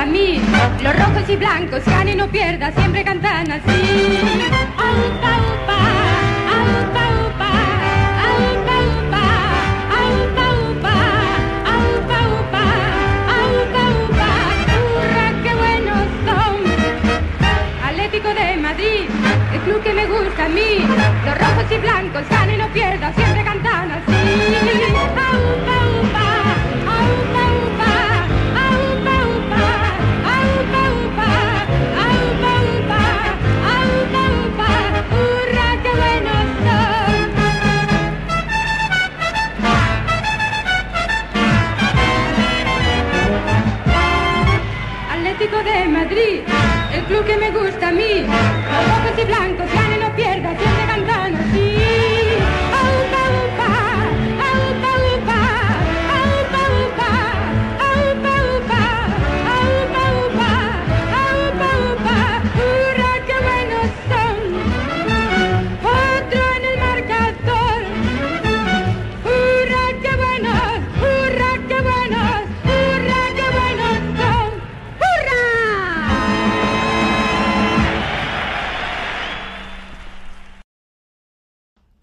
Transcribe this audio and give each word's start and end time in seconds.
a 0.00 0.06
mí. 0.06 0.40
Los 0.82 0.96
rojos 0.96 1.28
y 1.28 1.36
blancos, 1.36 1.84
gane 1.84 2.14
no 2.14 2.26
pierda, 2.28 2.72
siempre 2.72 3.04
cantan 3.04 3.50
así. 3.52 4.18
Aupa, 4.78 5.32
upa, 5.52 5.78
aupa, 6.56 7.04
upa, 7.26 7.50
aupa, 8.30 8.76
upa, 8.96 9.24
aupa, 10.00 10.46
upa, 10.70 10.96
aupa, 11.74 12.18
upa, 12.38 12.64
aupa, 13.36 13.82
upa. 14.06 14.28
Hurra, 14.94 15.26
qué 15.44 15.52
buenos 15.54 16.06
son. 16.26 16.54
Atlético 17.84 18.28
de 18.28 18.56
Madrid, 18.56 19.04
el 19.52 19.60
club 19.60 19.82
que 19.82 19.92
me 19.92 20.06
gusta 20.06 20.44
a 20.46 20.48
mí. 20.48 20.72
Los 21.26 21.38
rojos 21.38 21.64
y 21.70 21.78
blancos, 21.78 22.22
que 47.24 47.36
me 47.36 47.50
gusta 47.50 47.88
a 47.88 47.92
mí. 47.92 48.49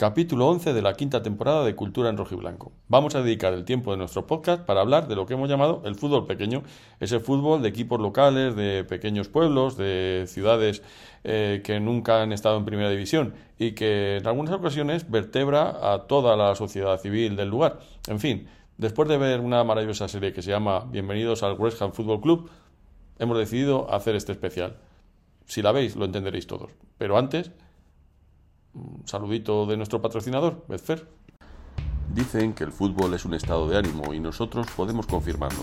Capítulo 0.08 0.48
11 0.48 0.72
de 0.72 0.82
la 0.82 0.94
quinta 0.94 1.22
temporada 1.22 1.66
de 1.66 1.76
Cultura 1.76 2.10
en 2.10 2.16
Rojiblanco. 2.16 2.72
Vamos 2.88 3.14
a 3.16 3.22
dedicar 3.22 3.52
el 3.52 3.66
tiempo 3.66 3.92
de 3.92 3.98
nuestro 3.98 4.26
podcast 4.26 4.64
para 4.64 4.80
hablar 4.80 5.10
de 5.10 5.18
lo 5.18 5.26
que 5.26 5.34
hemos 5.34 5.50
llamado 5.50 5.82
el 5.84 5.96
fútbol 5.96 6.26
pequeño, 6.26 6.64
ese 7.02 7.20
fútbol 7.20 7.62
de 7.62 7.68
equipos 7.68 8.00
locales, 8.00 8.56
de 8.56 8.86
pequeños 8.86 9.28
pueblos, 9.28 9.76
de 9.76 10.24
ciudades 10.28 10.82
eh, 11.26 11.62
que 11.62 11.82
nunca 11.82 12.22
han 12.22 12.32
estado 12.32 12.56
en 12.56 12.64
primera 12.64 12.90
división 12.90 13.34
y 13.60 13.74
que 13.74 14.16
en 14.16 14.28
algunas 14.28 14.56
ocasiones 14.56 15.12
vertebra 15.12 15.94
a 15.94 16.08
toda 16.08 16.38
la 16.38 16.56
sociedad 16.56 16.98
civil 17.02 17.36
del 17.36 17.50
lugar. 17.50 17.82
En 18.08 18.22
fin, 18.22 18.48
después 18.78 19.10
de 19.10 19.18
ver 19.18 19.42
una 19.42 19.66
maravillosa 19.66 20.08
serie 20.08 20.32
que 20.32 20.42
se 20.42 20.52
llama 20.52 20.86
Bienvenidos 20.90 21.44
al 21.44 21.60
West 21.60 21.82
Ham 21.82 21.92
Football 21.92 22.22
Club, 22.22 22.50
hemos 23.20 23.38
decidido 23.38 23.94
hacer 23.94 24.16
este 24.16 24.32
especial. 24.32 24.78
Si 25.48 25.62
la 25.62 25.74
veis, 25.74 25.98
lo 25.98 26.06
entenderéis 26.06 26.48
todos. 26.48 26.72
Pero 26.98 27.18
antes, 27.18 27.52
un 28.78 29.04
saludito 29.06 29.66
de 29.66 29.78
nuestro 29.78 30.02
patrocinador, 30.02 30.66
Betfair. 30.68 31.08
Dicen 32.14 32.54
que 32.54 32.64
el 32.64 32.72
fútbol 32.72 33.14
es 33.14 33.26
un 33.26 33.34
estado 33.34 33.68
de 33.68 33.78
ánimo 33.78 34.14
y 34.14 34.20
nosotros 34.20 34.68
podemos 34.76 35.08
confirmarlo. 35.08 35.60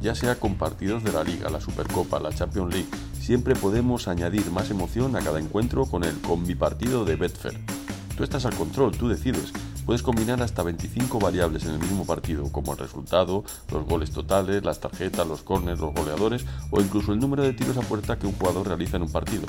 Ya 0.00 0.14
sea 0.14 0.38
con 0.38 0.54
partidos 0.54 1.02
de 1.02 1.12
la 1.12 1.24
Liga, 1.24 1.50
la 1.50 1.60
Supercopa, 1.60 2.20
la 2.20 2.32
Champions 2.32 2.72
League, 2.72 2.88
siempre 3.20 3.54
podemos 3.54 4.06
añadir 4.06 4.50
más 4.52 4.70
emoción 4.70 5.16
a 5.16 5.20
cada 5.20 5.40
encuentro 5.40 5.86
con 5.86 6.04
el 6.04 6.20
combipartido 6.20 7.04
de 7.04 7.16
Betfair. 7.16 7.58
Tú 8.16 8.24
estás 8.24 8.44
al 8.46 8.54
control, 8.54 8.96
tú 8.96 9.08
decides. 9.08 9.52
Puedes 9.86 10.02
combinar 10.02 10.42
hasta 10.42 10.62
25 10.62 11.18
variables 11.18 11.64
en 11.64 11.70
el 11.70 11.78
mismo 11.78 12.04
partido, 12.04 12.52
como 12.52 12.72
el 12.72 12.78
resultado, 12.78 13.42
los 13.72 13.86
goles 13.86 14.10
totales, 14.10 14.62
las 14.62 14.80
tarjetas, 14.80 15.26
los 15.26 15.42
corners, 15.42 15.80
los 15.80 15.94
goleadores 15.94 16.44
o 16.70 16.80
incluso 16.80 17.12
el 17.12 17.20
número 17.20 17.42
de 17.42 17.54
tiros 17.54 17.76
a 17.76 17.80
puerta 17.80 18.18
que 18.18 18.26
un 18.26 18.34
jugador 18.34 18.66
realiza 18.66 18.98
en 18.98 19.04
un 19.04 19.12
partido. 19.12 19.44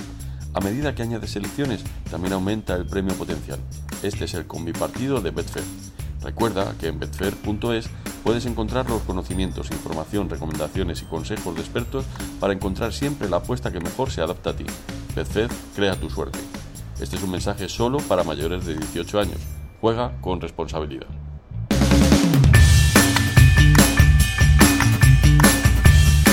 A 0.54 0.62
medida 0.62 0.96
que 0.96 1.04
añades 1.04 1.32
selecciones, 1.32 1.84
también 2.10 2.34
aumenta 2.34 2.76
el 2.76 2.86
premio 2.86 3.14
potencial. 3.16 3.60
Este 4.02 4.26
es 4.26 4.34
el 4.34 4.48
combipartido 4.48 5.22
de 5.22 5.32
Betfair. 5.32 5.66
Recuerda 6.22 6.74
que 6.80 6.88
en 6.88 7.00
betfair.es 7.00 7.90
puedes 8.24 8.46
encontrar 8.46 8.90
los 8.90 9.04
conocimientos, 9.04 9.72
información, 9.72 10.30
recomendaciones 10.30 11.02
y 11.02 11.06
consejos 11.06 11.56
de 11.56 11.62
expertos 11.62 12.06
para 12.40 12.54
encontrar 12.54 12.94
siempre 12.94 13.30
la 13.30 13.38
apuesta 13.38 13.72
que 13.72 13.80
mejor 13.80 14.12
se 14.12 14.22
adapta 14.22 14.50
a 14.50 14.56
ti. 14.56 14.66
Betfair 15.16 15.50
crea 15.76 16.00
tu 16.00 16.09
suerte. 16.09 16.40
Este 17.00 17.16
es 17.16 17.24
un 17.24 17.32
mensaje 17.32 17.70
solo 17.70 18.00
para 18.00 18.24
mayores 18.24 18.66
de 18.66 18.76
18 18.76 19.20
años. 19.20 19.38
Juega 19.80 20.20
con 20.20 20.42
responsabilidad. 20.42 21.08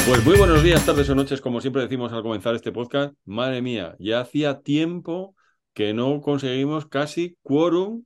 Pues 0.06 0.24
muy 0.24 0.38
buenos 0.38 0.62
días, 0.62 0.86
tardes 0.86 1.10
o 1.10 1.16
noches, 1.16 1.40
como 1.40 1.60
siempre 1.60 1.82
decimos 1.82 2.12
al 2.12 2.22
comenzar 2.22 2.54
este 2.54 2.70
podcast. 2.70 3.12
Madre 3.24 3.60
mía, 3.60 3.96
ya 3.98 4.20
hacía 4.20 4.60
tiempo 4.60 5.34
que 5.74 5.94
no 5.94 6.20
conseguimos 6.20 6.86
casi 6.86 7.36
quórum, 7.42 8.04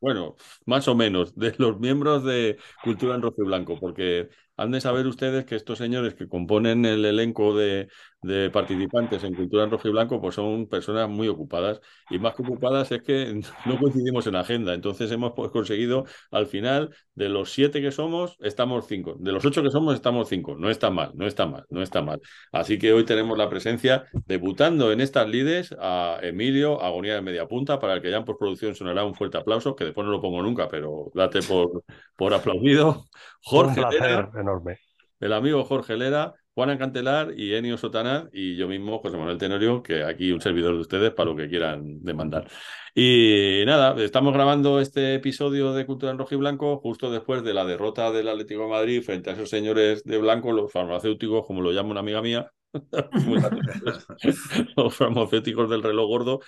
bueno, 0.00 0.36
más 0.64 0.88
o 0.88 0.94
menos, 0.94 1.34
de 1.36 1.54
los 1.58 1.78
miembros 1.80 2.24
de 2.24 2.56
Cultura 2.82 3.14
en 3.14 3.20
Rojo 3.20 3.42
y 3.42 3.46
Blanco, 3.46 3.78
porque 3.78 4.30
han 4.56 4.70
de 4.70 4.80
saber 4.80 5.06
ustedes 5.06 5.44
que 5.44 5.54
estos 5.56 5.76
señores 5.76 6.14
que 6.14 6.28
componen 6.28 6.86
el 6.86 7.04
elenco 7.04 7.54
de, 7.54 7.88
de 8.22 8.50
participantes 8.50 9.22
en 9.24 9.34
Cultura 9.34 9.64
en 9.64 9.70
Rojo 9.70 9.88
y 9.88 9.92
Blanco, 9.92 10.20
pues 10.20 10.34
son 10.34 10.66
personas 10.66 11.08
muy 11.08 11.28
ocupadas, 11.28 11.80
y 12.10 12.18
más 12.18 12.34
que 12.34 12.42
ocupadas 12.42 12.90
es 12.92 13.02
que 13.02 13.40
no 13.66 13.78
coincidimos 13.78 14.26
en 14.26 14.36
agenda, 14.36 14.74
entonces 14.74 15.10
hemos 15.12 15.32
pues, 15.36 15.50
conseguido, 15.50 16.04
al 16.30 16.46
final, 16.46 16.94
de 17.14 17.28
los 17.28 17.52
siete 17.52 17.80
que 17.80 17.90
somos, 17.90 18.36
estamos 18.40 18.86
cinco, 18.86 19.16
de 19.18 19.32
los 19.32 19.44
ocho 19.44 19.62
que 19.62 19.70
somos, 19.70 19.94
estamos 19.94 20.28
cinco, 20.28 20.56
no 20.56 20.70
está 20.70 20.90
mal, 20.90 21.12
no 21.14 21.26
está 21.26 21.46
mal, 21.46 21.64
no 21.70 21.82
está 21.82 22.02
mal. 22.02 22.20
Así 22.52 22.78
que 22.78 22.92
hoy 22.92 23.04
tenemos 23.04 23.36
la 23.38 23.48
presencia, 23.48 24.04
debutando 24.26 24.92
en 24.92 25.00
estas 25.00 25.28
lides, 25.28 25.74
a 25.78 26.18
Emilio, 26.22 26.80
Agonía 26.82 27.14
de 27.14 27.22
Media 27.22 27.46
Punta, 27.46 27.78
para 27.78 27.94
el 27.94 28.02
que 28.02 28.10
ya 28.10 28.18
en 28.18 28.24
postproducción 28.24 28.74
sonará 28.74 29.04
un 29.04 29.14
fuerte 29.14 29.38
aplauso, 29.38 29.74
que 29.76 29.84
después 29.84 30.04
no 30.04 30.12
lo 30.12 30.20
pongo 30.20 30.42
nunca, 30.42 30.68
pero 30.68 31.10
date 31.14 31.42
por, 31.42 31.84
por 32.16 32.34
aplaudido. 32.34 33.04
Jorge 33.42 33.80
Un 33.80 33.86
placer 33.86 34.00
Lera, 34.00 34.30
enorme. 34.34 34.78
el 35.20 35.32
amigo 35.32 35.64
Jorge 35.64 35.96
Lera, 35.96 36.34
Juana 36.58 36.76
Cantelar 36.76 37.34
y 37.36 37.54
Enio 37.54 37.78
Sotanaz 37.78 38.30
y 38.32 38.56
yo 38.56 38.66
mismo, 38.66 38.98
José 38.98 39.16
Manuel 39.16 39.38
Tenorio, 39.38 39.80
que 39.80 40.02
aquí 40.02 40.32
un 40.32 40.40
servidor 40.40 40.74
de 40.74 40.80
ustedes 40.80 41.12
para 41.12 41.30
lo 41.30 41.36
que 41.36 41.48
quieran 41.48 42.02
demandar. 42.02 42.50
Y 42.96 43.62
nada, 43.64 43.94
estamos 44.02 44.34
grabando 44.34 44.80
este 44.80 45.14
episodio 45.14 45.72
de 45.72 45.86
Cultura 45.86 46.10
en 46.10 46.18
Rojo 46.18 46.34
y 46.34 46.38
Blanco 46.38 46.78
justo 46.78 47.12
después 47.12 47.44
de 47.44 47.54
la 47.54 47.64
derrota 47.64 48.10
del 48.10 48.26
Atlético 48.26 48.62
de 48.62 48.70
Madrid 48.70 49.04
frente 49.04 49.30
a 49.30 49.34
esos 49.34 49.48
señores 49.48 50.02
de 50.02 50.18
blanco, 50.18 50.50
los 50.50 50.72
farmacéuticos, 50.72 51.46
como 51.46 51.60
lo 51.60 51.70
llama 51.70 51.90
una 51.90 52.00
amiga 52.00 52.22
mía, 52.22 52.50
los 54.76 54.96
farmacéuticos 54.96 55.70
del 55.70 55.84
reloj 55.84 56.08
gordo. 56.08 56.40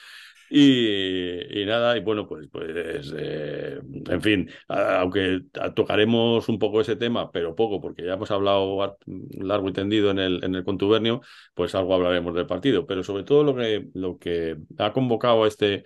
Y, 0.52 1.60
y 1.62 1.64
nada, 1.64 1.96
y 1.96 2.00
bueno, 2.00 2.26
pues, 2.26 2.48
pues 2.50 3.12
eh, 3.16 3.78
en 4.08 4.20
fin, 4.22 4.50
aunque 4.68 5.42
tocaremos 5.76 6.48
un 6.48 6.58
poco 6.58 6.80
ese 6.80 6.96
tema, 6.96 7.30
pero 7.30 7.54
poco, 7.54 7.80
porque 7.80 8.04
ya 8.04 8.14
hemos 8.14 8.30
hablado 8.32 8.96
largo 9.38 9.68
y 9.68 9.72
tendido 9.72 10.10
en 10.10 10.18
el, 10.18 10.42
en 10.44 10.56
el 10.56 10.64
contubernio, 10.64 11.20
pues 11.54 11.74
algo 11.76 11.94
hablaremos 11.94 12.34
del 12.34 12.46
partido. 12.46 12.84
Pero 12.86 13.04
sobre 13.04 13.22
todo 13.22 13.44
lo 13.44 13.54
que, 13.54 13.88
lo 13.94 14.18
que 14.18 14.56
ha 14.78 14.92
convocado 14.92 15.44
a 15.44 15.48
este, 15.48 15.84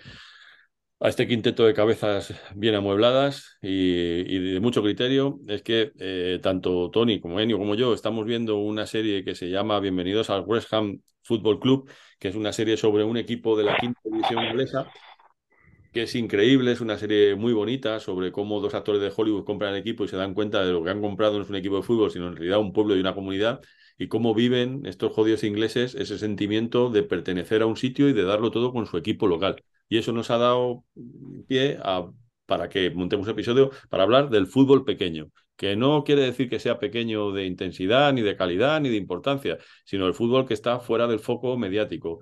a 1.00 1.08
este 1.08 1.26
quinteto 1.28 1.64
de 1.66 1.74
cabezas 1.74 2.34
bien 2.54 2.74
amuebladas 2.74 3.58
y, 3.60 3.68
y 3.70 4.54
de 4.54 4.60
mucho 4.60 4.82
criterio 4.82 5.38
es 5.48 5.62
que 5.62 5.92
eh, 5.98 6.38
tanto 6.42 6.90
Tony 6.90 7.20
como 7.20 7.40
Enio 7.40 7.58
como 7.58 7.74
yo 7.74 7.92
estamos 7.94 8.24
viendo 8.24 8.56
una 8.58 8.86
serie 8.86 9.24
que 9.24 9.34
se 9.34 9.50
llama 9.50 9.80
Bienvenidos 9.80 10.30
al 10.30 10.42
West 10.46 10.72
Ham 10.72 11.00
Football 11.24 11.58
Club, 11.58 11.90
que 12.18 12.28
es 12.28 12.36
una 12.36 12.52
serie 12.52 12.76
sobre 12.76 13.02
un 13.04 13.16
equipo 13.16 13.56
de 13.56 13.64
la 13.64 13.76
quinta 13.76 14.00
división 14.04 14.44
inglesa 14.44 14.88
que 15.94 16.02
es 16.02 16.14
increíble, 16.16 16.72
es 16.72 16.80
una 16.80 16.98
serie 16.98 17.36
muy 17.36 17.52
bonita 17.52 18.00
sobre 18.00 18.32
cómo 18.32 18.60
dos 18.60 18.74
actores 18.74 19.00
de 19.00 19.12
Hollywood 19.16 19.44
compran 19.44 19.74
el 19.74 19.80
equipo 19.80 20.04
y 20.04 20.08
se 20.08 20.16
dan 20.16 20.34
cuenta 20.34 20.64
de 20.64 20.72
lo 20.72 20.82
que 20.82 20.90
han 20.90 21.00
comprado 21.00 21.36
no 21.36 21.44
es 21.44 21.50
un 21.50 21.56
equipo 21.56 21.76
de 21.76 21.82
fútbol, 21.84 22.10
sino 22.10 22.26
en 22.26 22.34
realidad 22.34 22.58
un 22.58 22.72
pueblo 22.72 22.96
y 22.96 23.00
una 23.00 23.14
comunidad, 23.14 23.60
y 23.96 24.08
cómo 24.08 24.34
viven 24.34 24.84
estos 24.86 25.12
jodidos 25.12 25.44
ingleses 25.44 25.94
ese 25.94 26.18
sentimiento 26.18 26.90
de 26.90 27.04
pertenecer 27.04 27.62
a 27.62 27.66
un 27.66 27.76
sitio 27.76 28.08
y 28.08 28.12
de 28.12 28.24
darlo 28.24 28.50
todo 28.50 28.72
con 28.72 28.86
su 28.86 28.96
equipo 28.98 29.28
local. 29.28 29.62
Y 29.88 29.98
eso 29.98 30.12
nos 30.12 30.30
ha 30.32 30.38
dado 30.38 30.84
pie 31.46 31.78
a, 31.80 32.10
para 32.46 32.68
que 32.68 32.90
montemos 32.90 33.26
un 33.28 33.32
episodio 33.32 33.70
para 33.88 34.02
hablar 34.02 34.30
del 34.30 34.48
fútbol 34.48 34.84
pequeño, 34.84 35.30
que 35.56 35.76
no 35.76 36.04
quiere 36.04 36.22
decir 36.22 36.48
que 36.48 36.58
sea 36.58 36.78
pequeño 36.78 37.32
de 37.32 37.46
intensidad, 37.46 38.12
ni 38.12 38.22
de 38.22 38.36
calidad, 38.36 38.80
ni 38.80 38.88
de 38.88 38.96
importancia, 38.96 39.58
sino 39.84 40.06
el 40.06 40.14
fútbol 40.14 40.46
que 40.46 40.54
está 40.54 40.80
fuera 40.80 41.06
del 41.06 41.20
foco 41.20 41.56
mediático 41.56 42.20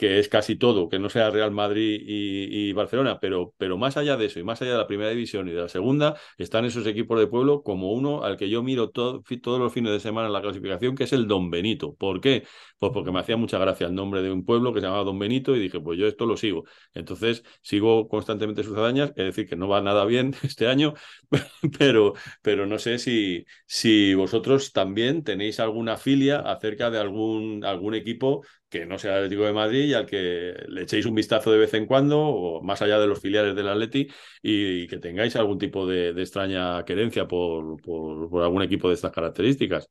que 0.00 0.18
es 0.18 0.30
casi 0.30 0.56
todo, 0.56 0.88
que 0.88 0.98
no 0.98 1.10
sea 1.10 1.28
Real 1.28 1.50
Madrid 1.50 2.00
y, 2.02 2.72
Barcelona, 2.72 3.18
pero, 3.20 3.52
pero 3.58 3.76
más 3.76 3.98
allá 3.98 4.16
de 4.16 4.26
eso 4.26 4.40
y 4.40 4.42
más 4.42 4.62
allá 4.62 4.72
de 4.72 4.78
la 4.78 4.86
primera 4.86 5.10
división 5.10 5.46
y 5.46 5.52
de 5.52 5.60
la 5.60 5.68
segunda, 5.68 6.16
están 6.38 6.64
esos 6.64 6.86
equipos 6.86 7.20
de 7.20 7.26
pueblo 7.26 7.62
como 7.62 7.92
uno 7.92 8.24
al 8.24 8.38
que 8.38 8.48
yo 8.48 8.62
miro 8.62 8.88
todos 8.88 9.22
los 9.44 9.72
fines 9.74 9.92
de 9.92 10.00
semana 10.00 10.28
en 10.28 10.32
la 10.32 10.40
clasificación, 10.40 10.94
que 10.96 11.04
es 11.04 11.12
el 11.12 11.28
Don 11.28 11.50
Benito. 11.50 11.94
¿Por 11.96 12.22
qué? 12.22 12.44
Pues 12.78 12.92
porque 12.94 13.12
me 13.12 13.20
hacía 13.20 13.36
mucha 13.36 13.58
gracia 13.58 13.88
el 13.88 13.94
nombre 13.94 14.22
de 14.22 14.32
un 14.32 14.46
pueblo 14.46 14.72
que 14.72 14.80
se 14.80 14.86
llamaba 14.86 15.04
Don 15.04 15.18
Benito 15.18 15.54
y 15.54 15.60
dije, 15.60 15.80
pues 15.80 15.98
yo 15.98 16.06
esto 16.06 16.24
lo 16.24 16.38
sigo. 16.38 16.64
Entonces 16.94 17.44
sigo 17.60 18.08
constantemente 18.08 18.64
sus 18.64 18.78
hazañas, 18.78 19.10
es 19.16 19.24
decir, 19.26 19.46
que 19.46 19.56
no 19.56 19.68
va 19.68 19.82
nada 19.82 20.06
bien 20.06 20.34
este 20.42 20.66
año, 20.66 20.94
pero, 21.78 22.14
pero 22.40 22.64
no 22.64 22.78
sé 22.78 22.98
si, 22.98 23.44
si 23.66 24.14
vosotros 24.14 24.72
también 24.72 25.24
tenéis 25.24 25.60
alguna 25.60 25.98
filia 25.98 26.38
acerca 26.38 26.90
de 26.90 26.98
algún, 26.98 27.66
algún 27.66 27.94
equipo 27.94 28.42
que 28.70 28.86
no 28.86 28.98
sea 28.98 29.12
el 29.12 29.16
Atlético 29.18 29.44
de 29.44 29.52
Madrid 29.52 29.84
y 29.84 29.94
al 29.94 30.06
que 30.06 30.54
le 30.68 30.82
echéis 30.82 31.04
un 31.04 31.14
vistazo 31.14 31.50
de 31.50 31.58
vez 31.58 31.74
en 31.74 31.86
cuando, 31.86 32.20
o 32.20 32.62
más 32.62 32.80
allá 32.80 32.98
de 33.00 33.08
los 33.08 33.20
filiales 33.20 33.56
del 33.56 33.68
Atleti, 33.68 34.08
y, 34.42 34.86
que 34.86 34.98
tengáis 34.98 35.34
algún 35.36 35.58
tipo 35.58 35.86
de, 35.86 36.10
extraña 36.10 36.84
querencia 36.84 37.26
por, 37.26 37.80
por, 37.82 38.42
algún 38.42 38.62
equipo 38.62 38.88
de 38.88 38.94
estas 38.94 39.10
características. 39.10 39.90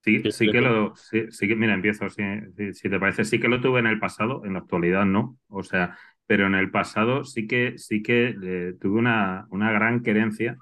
Sí, 0.00 0.20
sí 0.32 0.50
que 0.50 0.60
lo, 0.60 0.94
sí, 0.96 1.46
que, 1.46 1.54
mira, 1.54 1.74
empiezo, 1.74 2.10
si, 2.10 2.22
si, 2.74 2.90
te 2.90 2.98
parece, 2.98 3.24
sí 3.24 3.38
que 3.38 3.46
lo 3.46 3.60
tuve 3.60 3.78
en 3.78 3.86
el 3.86 4.00
pasado, 4.00 4.44
en 4.44 4.54
la 4.54 4.58
actualidad 4.58 5.04
no, 5.04 5.38
o 5.46 5.62
sea, 5.62 5.96
pero 6.26 6.48
en 6.48 6.56
el 6.56 6.72
pasado 6.72 7.22
sí 7.22 7.46
que, 7.46 7.78
sí 7.78 8.02
que 8.02 8.34
eh, 8.42 8.74
tuve 8.80 8.98
una, 8.98 9.46
una 9.50 9.70
gran 9.70 10.02
querencia 10.02 10.58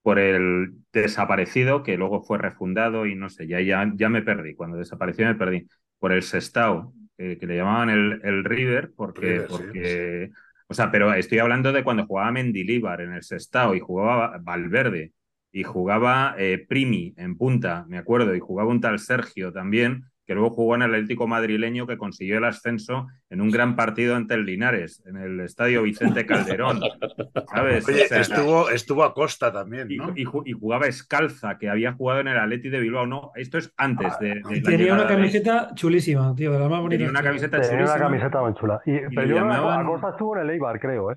por 0.00 0.18
el 0.18 0.72
desaparecido, 0.94 1.82
que 1.82 1.98
luego 1.98 2.22
fue 2.22 2.38
refundado 2.38 3.04
y 3.04 3.14
no 3.16 3.28
sé, 3.28 3.46
ya, 3.46 3.60
ya, 3.60 3.92
ya 3.96 4.08
me 4.08 4.22
perdí, 4.22 4.54
cuando 4.54 4.78
desapareció 4.78 5.26
me 5.26 5.34
perdí, 5.34 5.68
por 6.00 6.10
el 6.10 6.22
Sestao, 6.22 6.92
que 7.16 7.38
le 7.46 7.56
llamaban 7.56 7.90
el, 7.90 8.20
el 8.24 8.44
River, 8.44 8.92
porque, 8.96 9.44
porque 9.48 10.30
o 10.70 10.74
sea, 10.74 10.90
pero 10.90 11.12
estoy 11.12 11.40
hablando 11.40 11.72
de 11.72 11.82
cuando 11.82 12.06
jugaba 12.06 12.30
Mendilíbar 12.30 13.00
en 13.00 13.12
el 13.12 13.24
Sestao 13.24 13.74
y 13.74 13.80
jugaba 13.80 14.38
Valverde 14.40 15.12
y 15.52 15.64
jugaba 15.64 16.36
eh, 16.38 16.64
Primi 16.68 17.12
en 17.16 17.36
punta, 17.36 17.84
me 17.88 17.98
acuerdo, 17.98 18.36
y 18.36 18.40
jugaba 18.40 18.70
un 18.70 18.80
tal 18.80 19.00
Sergio 19.00 19.52
también, 19.52 20.04
que 20.30 20.34
luego 20.36 20.50
jugó 20.50 20.76
en 20.76 20.82
el 20.82 20.94
Atlético 20.94 21.26
madrileño 21.26 21.88
que 21.88 21.98
consiguió 21.98 22.38
el 22.38 22.44
ascenso 22.44 23.08
en 23.30 23.40
un 23.40 23.50
gran 23.50 23.74
partido 23.74 24.14
ante 24.14 24.34
el 24.34 24.44
Linares, 24.44 25.02
en 25.04 25.16
el 25.16 25.40
estadio 25.40 25.82
Vicente 25.82 26.24
Calderón. 26.24 26.78
¿sabes? 27.52 27.88
Oye, 27.88 28.06
estuvo, 28.08 28.70
estuvo 28.70 29.02
a 29.02 29.12
costa 29.12 29.52
también, 29.52 29.88
¿no? 29.96 30.12
Y, 30.14 30.22
jugaba 30.22 30.86
Escalza, 30.86 31.58
que 31.58 31.68
había 31.68 31.94
jugado 31.94 32.20
en 32.20 32.28
el 32.28 32.38
Atleti 32.38 32.68
de 32.68 32.78
Bilbao. 32.78 33.08
No, 33.08 33.32
esto 33.34 33.58
es 33.58 33.74
antes 33.76 34.16
de. 34.20 34.40
y 34.50 34.62
tenía 34.62 34.94
una 34.94 35.08
camiseta 35.08 35.74
chulísima, 35.74 36.32
tío, 36.36 36.52
de 36.52 36.60
la 36.60 36.68
más 36.68 36.80
bonita. 36.80 36.98
Tenía 36.98 37.10
una 37.10 37.24
camiseta 37.24 37.60
tenía 37.60 37.84
una 37.86 37.98
camiseta 37.98 38.40
muy 38.40 38.54
chula. 38.54 38.80
Y, 38.86 39.12
pero 39.12 39.26
yo 39.26 39.34
llamaban... 39.34 39.80
Acosta 39.80 40.10
estuvo 40.10 40.36
en 40.36 40.42
el 40.42 40.50
Eibar, 40.50 40.78
creo, 40.78 41.10
¿eh? 41.10 41.16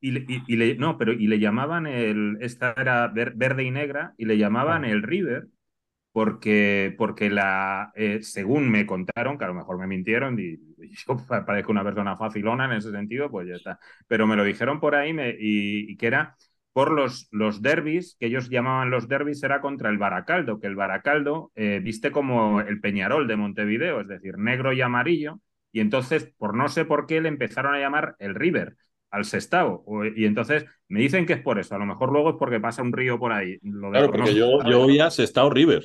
Y, 0.00 0.12
le, 0.56 0.76
no, 0.76 0.98
pero 0.98 1.12
y 1.12 1.26
le 1.26 1.40
llamaban 1.40 1.88
el, 1.88 2.36
esta 2.40 2.74
era 2.76 3.08
verde 3.08 3.64
y 3.64 3.72
negra, 3.72 4.14
y 4.16 4.26
le 4.26 4.38
llamaban 4.38 4.84
el 4.84 5.02
River, 5.02 5.48
porque, 6.12 6.94
porque 6.98 7.30
la, 7.30 7.90
eh, 7.94 8.18
según 8.22 8.70
me 8.70 8.86
contaron, 8.86 9.38
que 9.38 9.44
a 9.44 9.48
lo 9.48 9.54
mejor 9.54 9.78
me 9.78 9.86
mintieron 9.86 10.38
y, 10.38 10.58
yo 11.06 11.16
parezco 11.26 11.72
una 11.72 11.84
persona 11.84 12.16
facilona 12.16 12.66
en 12.66 12.72
ese 12.72 12.90
sentido, 12.90 13.30
pues 13.30 13.48
ya 13.48 13.54
está. 13.54 13.78
Pero 14.06 14.26
me 14.26 14.36
lo 14.36 14.44
dijeron 14.44 14.80
por 14.80 14.94
ahí 14.94 15.12
me, 15.12 15.34
y, 15.38 15.96
que 15.96 16.06
era 16.06 16.36
por 16.72 16.90
los, 16.92 17.28
los 17.32 17.60
derbis, 17.62 18.16
que 18.18 18.26
ellos 18.26 18.48
llamaban 18.48 18.90
los 18.90 19.08
derbis, 19.08 19.42
era 19.42 19.60
contra 19.60 19.90
el 19.90 19.98
Baracaldo, 19.98 20.60
que 20.60 20.66
el 20.66 20.76
Baracaldo 20.76 21.52
eh, 21.54 21.80
viste 21.82 22.10
como 22.10 22.60
el 22.60 22.80
Peñarol 22.80 23.26
de 23.28 23.36
Montevideo, 23.36 24.00
es 24.00 24.08
decir, 24.08 24.38
negro 24.38 24.72
y 24.72 24.80
amarillo, 24.80 25.40
y 25.72 25.80
entonces, 25.80 26.32
por 26.36 26.54
no 26.54 26.68
sé 26.68 26.84
por 26.84 27.06
qué, 27.06 27.20
le 27.20 27.28
empezaron 27.28 27.74
a 27.74 27.78
llamar 27.78 28.16
el 28.18 28.34
River 28.34 28.76
al 29.10 29.24
Sestao. 29.24 29.84
Y 30.14 30.26
entonces 30.26 30.66
me 30.88 31.00
dicen 31.00 31.26
que 31.26 31.34
es 31.34 31.40
por 31.40 31.58
eso. 31.58 31.74
A 31.74 31.78
lo 31.78 31.86
mejor 31.86 32.12
luego 32.12 32.30
es 32.30 32.36
porque 32.38 32.60
pasa 32.60 32.82
un 32.82 32.92
río 32.92 33.18
por 33.18 33.32
ahí. 33.32 33.58
claro, 33.60 34.10
porque 34.10 34.34
yo, 34.34 34.62
yo 34.64 34.82
oía 34.82 35.10
Sestao 35.10 35.50
River. 35.50 35.82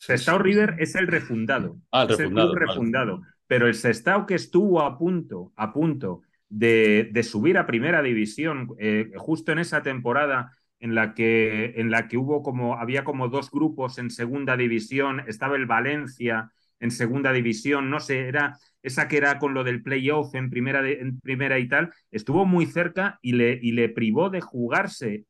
Sestao 0.00 0.38
River 0.38 0.76
es 0.78 0.94
el 0.94 1.06
refundado. 1.06 1.76
Ah, 1.92 2.06
el 2.08 2.16
refundado. 2.16 2.54
refundado. 2.54 3.22
Pero 3.46 3.66
el 3.66 3.74
Sestao 3.74 4.24
que 4.24 4.34
estuvo 4.34 4.80
a 4.80 4.96
punto, 4.96 5.52
a 5.56 5.72
punto 5.72 6.22
de, 6.48 7.10
de 7.12 7.22
subir 7.22 7.58
a 7.58 7.66
primera 7.66 8.00
división, 8.02 8.68
eh, 8.78 9.12
justo 9.16 9.52
en 9.52 9.58
esa 9.58 9.82
temporada 9.82 10.56
en 10.80 10.94
la 10.94 11.12
que, 11.12 11.74
en 11.76 11.90
la 11.90 12.08
que 12.08 12.16
hubo 12.16 12.42
como, 12.42 12.78
había 12.78 13.04
como 13.04 13.28
dos 13.28 13.50
grupos 13.50 13.98
en 13.98 14.08
segunda 14.10 14.56
división, 14.56 15.22
estaba 15.26 15.56
el 15.56 15.66
Valencia 15.66 16.50
en 16.80 16.90
segunda 16.90 17.32
división, 17.32 17.90
no 17.90 18.00
sé, 18.00 18.26
era 18.26 18.56
esa 18.82 19.06
que 19.06 19.18
era 19.18 19.38
con 19.38 19.52
lo 19.52 19.64
del 19.64 19.82
playoff 19.82 20.34
en 20.34 20.48
primera, 20.48 20.88
en 20.88 21.20
primera 21.20 21.58
y 21.58 21.68
tal, 21.68 21.92
estuvo 22.10 22.46
muy 22.46 22.64
cerca 22.64 23.18
y 23.20 23.32
le, 23.32 23.58
y 23.60 23.72
le 23.72 23.90
privó 23.90 24.30
de 24.30 24.40
jugarse 24.40 25.26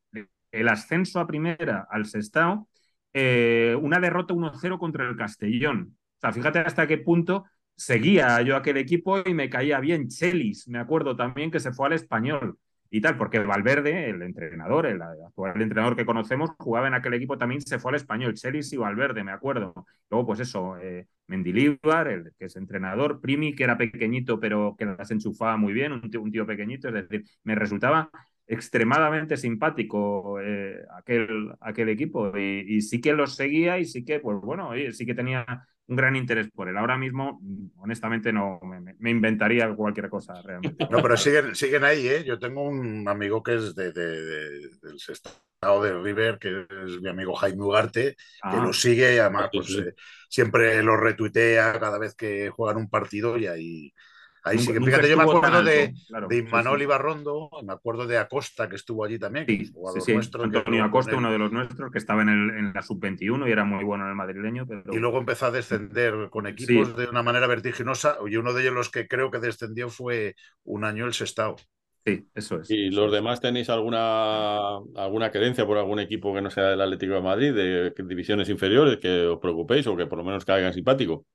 el 0.53 0.69
ascenso 0.69 1.19
a 1.19 1.27
primera 1.27 1.85
al 1.91 2.05
Sestao 2.05 2.69
eh, 3.13 3.75
una 3.81 3.99
derrota 3.99 4.33
1-0 4.33 4.77
contra 4.79 5.07
el 5.07 5.15
Castellón. 5.15 5.97
O 6.17 6.19
sea, 6.19 6.31
fíjate 6.31 6.59
hasta 6.59 6.87
qué 6.87 6.97
punto 6.97 7.45
seguía 7.75 8.41
yo 8.41 8.55
aquel 8.55 8.77
equipo 8.77 9.19
y 9.25 9.33
me 9.33 9.49
caía 9.49 9.79
bien. 9.79 10.07
Chelis, 10.07 10.67
me 10.67 10.79
acuerdo 10.79 11.15
también 11.15 11.51
que 11.51 11.59
se 11.59 11.71
fue 11.71 11.87
al 11.87 11.93
español 11.93 12.57
y 12.93 12.99
tal, 13.01 13.17
porque 13.17 13.39
Valverde, 13.39 14.09
el 14.09 14.21
entrenador, 14.21 14.85
el 14.85 15.01
actual 15.01 15.61
entrenador 15.61 15.95
que 15.95 16.05
conocemos, 16.05 16.51
jugaba 16.59 16.87
en 16.87 16.93
aquel 16.93 17.13
equipo 17.13 17.37
también, 17.37 17.61
se 17.61 17.79
fue 17.79 17.91
al 17.91 17.95
español. 17.95 18.33
Chelis 18.33 18.73
y 18.73 18.77
Valverde, 18.77 19.23
me 19.23 19.31
acuerdo. 19.31 19.73
Luego, 20.09 20.27
pues 20.27 20.41
eso, 20.41 20.77
eh, 20.77 21.07
Mendilíbar, 21.27 22.09
el 22.09 22.33
que 22.37 22.45
es 22.45 22.55
entrenador, 22.57 23.21
Primi, 23.21 23.55
que 23.55 23.63
era 23.63 23.77
pequeñito, 23.77 24.39
pero 24.41 24.75
que 24.77 24.85
las 24.85 25.09
enchufaba 25.09 25.55
muy 25.55 25.71
bien, 25.71 25.93
un 25.93 26.11
tío, 26.11 26.21
un 26.21 26.31
tío 26.31 26.45
pequeñito, 26.45 26.89
es 26.89 26.93
decir, 26.93 27.23
me 27.45 27.55
resultaba 27.55 28.11
extremadamente 28.51 29.37
simpático 29.37 30.41
eh, 30.41 30.83
aquel, 30.97 31.53
aquel 31.61 31.87
equipo 31.87 32.37
y, 32.37 32.81
sí 32.81 32.99
que 32.99 33.13
los 33.13 33.35
seguía 33.35 33.79
y 33.79 33.85
sí 33.85 34.03
que, 34.03 34.19
pues 34.19 34.37
bueno, 34.41 34.71
sí 34.91 35.05
que 35.05 35.15
tenía 35.15 35.45
un 35.87 35.95
gran 35.95 36.17
interés 36.17 36.51
por 36.51 36.67
él. 36.67 36.77
Ahora 36.77 36.97
mismo, 36.97 37.39
honestamente, 37.77 38.33
no 38.33 38.59
me, 38.99 39.09
inventaría 39.09 39.73
cualquier 39.73 40.09
cosa 40.09 40.41
realmente. 40.41 40.85
No, 40.91 41.01
pero 41.01 41.15
siguen, 41.15 41.55
siguen 41.55 41.85
ahí, 41.85 42.07
¿eh? 42.07 42.23
Yo 42.25 42.39
tengo 42.39 42.63
un 42.63 43.07
amigo 43.07 43.41
que 43.41 43.55
es 43.55 43.73
de, 43.73 43.93
del 43.93 44.95
estado 44.95 45.81
de 45.81 45.97
River, 46.01 46.37
que 46.37 46.67
es 46.85 47.01
mi 47.01 47.09
amigo 47.09 47.33
Jaime 47.35 47.63
Ugarte, 47.63 48.15
que 48.15 48.17
ah. 48.41 48.63
lo 48.63 48.73
sigue 48.73 49.15
y 49.15 49.17
además 49.17 49.49
pues, 49.51 49.69
eh, 49.77 49.95
siempre 50.27 50.83
lo 50.83 50.97
retuitea 50.97 51.79
cada 51.79 51.97
vez 51.97 52.15
que 52.15 52.49
juegan 52.49 52.77
un 52.77 52.89
partido 52.89 53.37
y 53.37 53.47
ahí... 53.47 53.93
Ahí 54.43 54.57
sí 54.57 54.73
que 54.73 54.79
fíjate, 54.79 55.09
yo 55.09 55.17
me 55.17 55.23
acuerdo 55.23 55.63
de, 55.63 55.93
de 56.29 56.37
Imanol 56.37 56.81
Ibarrondo, 56.81 57.49
me 57.63 57.73
acuerdo 57.73 58.07
de 58.07 58.17
Acosta 58.17 58.67
que 58.67 58.75
estuvo 58.75 59.03
allí 59.03 59.19
también. 59.19 59.45
Sí, 59.45 59.65
sí, 59.65 60.15
Antonio 60.39 60.83
Acosta, 60.83 61.15
uno 61.15 61.31
de 61.31 61.37
los 61.37 61.51
nuestros, 61.51 61.91
que 61.91 61.97
estaba 61.99 62.23
en, 62.23 62.29
el, 62.29 62.49
en 62.57 62.73
la 62.73 62.81
sub-21 62.81 63.47
y 63.47 63.51
era 63.51 63.65
muy 63.65 63.83
bueno 63.83 64.05
en 64.05 64.09
el 64.09 64.15
madrileño. 64.15 64.65
Y 64.91 64.97
luego 64.97 65.19
empezó 65.19 65.47
a 65.47 65.51
descender 65.51 66.29
con 66.29 66.47
equipos 66.47 66.95
de 66.95 67.07
una 67.07 67.23
manera 67.23 67.47
vertiginosa 67.47 68.17
y 68.27 68.35
uno 68.35 68.53
de 68.53 68.61
ellos 68.63 68.73
los 68.73 68.89
que 68.89 69.07
creo 69.07 69.29
que 69.29 69.39
descendió 69.39 69.89
fue 69.89 70.35
un 70.63 70.83
año 70.83 71.05
el 71.05 71.13
Sestao. 71.13 71.55
Sí, 72.03 72.27
eso 72.33 72.59
es. 72.59 72.71
¿Y 72.71 72.89
los 72.89 73.11
demás 73.11 73.41
tenéis 73.41 73.69
alguna, 73.69 74.77
alguna 74.95 75.29
creencia 75.31 75.67
por 75.67 75.77
algún 75.77 75.99
equipo 75.99 76.33
que 76.33 76.41
no 76.41 76.49
sea 76.49 76.69
del 76.69 76.81
Atlético 76.81 77.13
de 77.13 77.21
Madrid, 77.21 77.53
de 77.53 77.93
divisiones 78.03 78.49
inferiores, 78.49 78.97
que 78.97 79.27
os 79.27 79.39
preocupéis 79.39 79.85
o 79.85 79.95
que 79.95 80.07
por 80.07 80.17
lo 80.17 80.23
menos 80.23 80.43
caigan 80.43 80.73
simpático? 80.73 81.25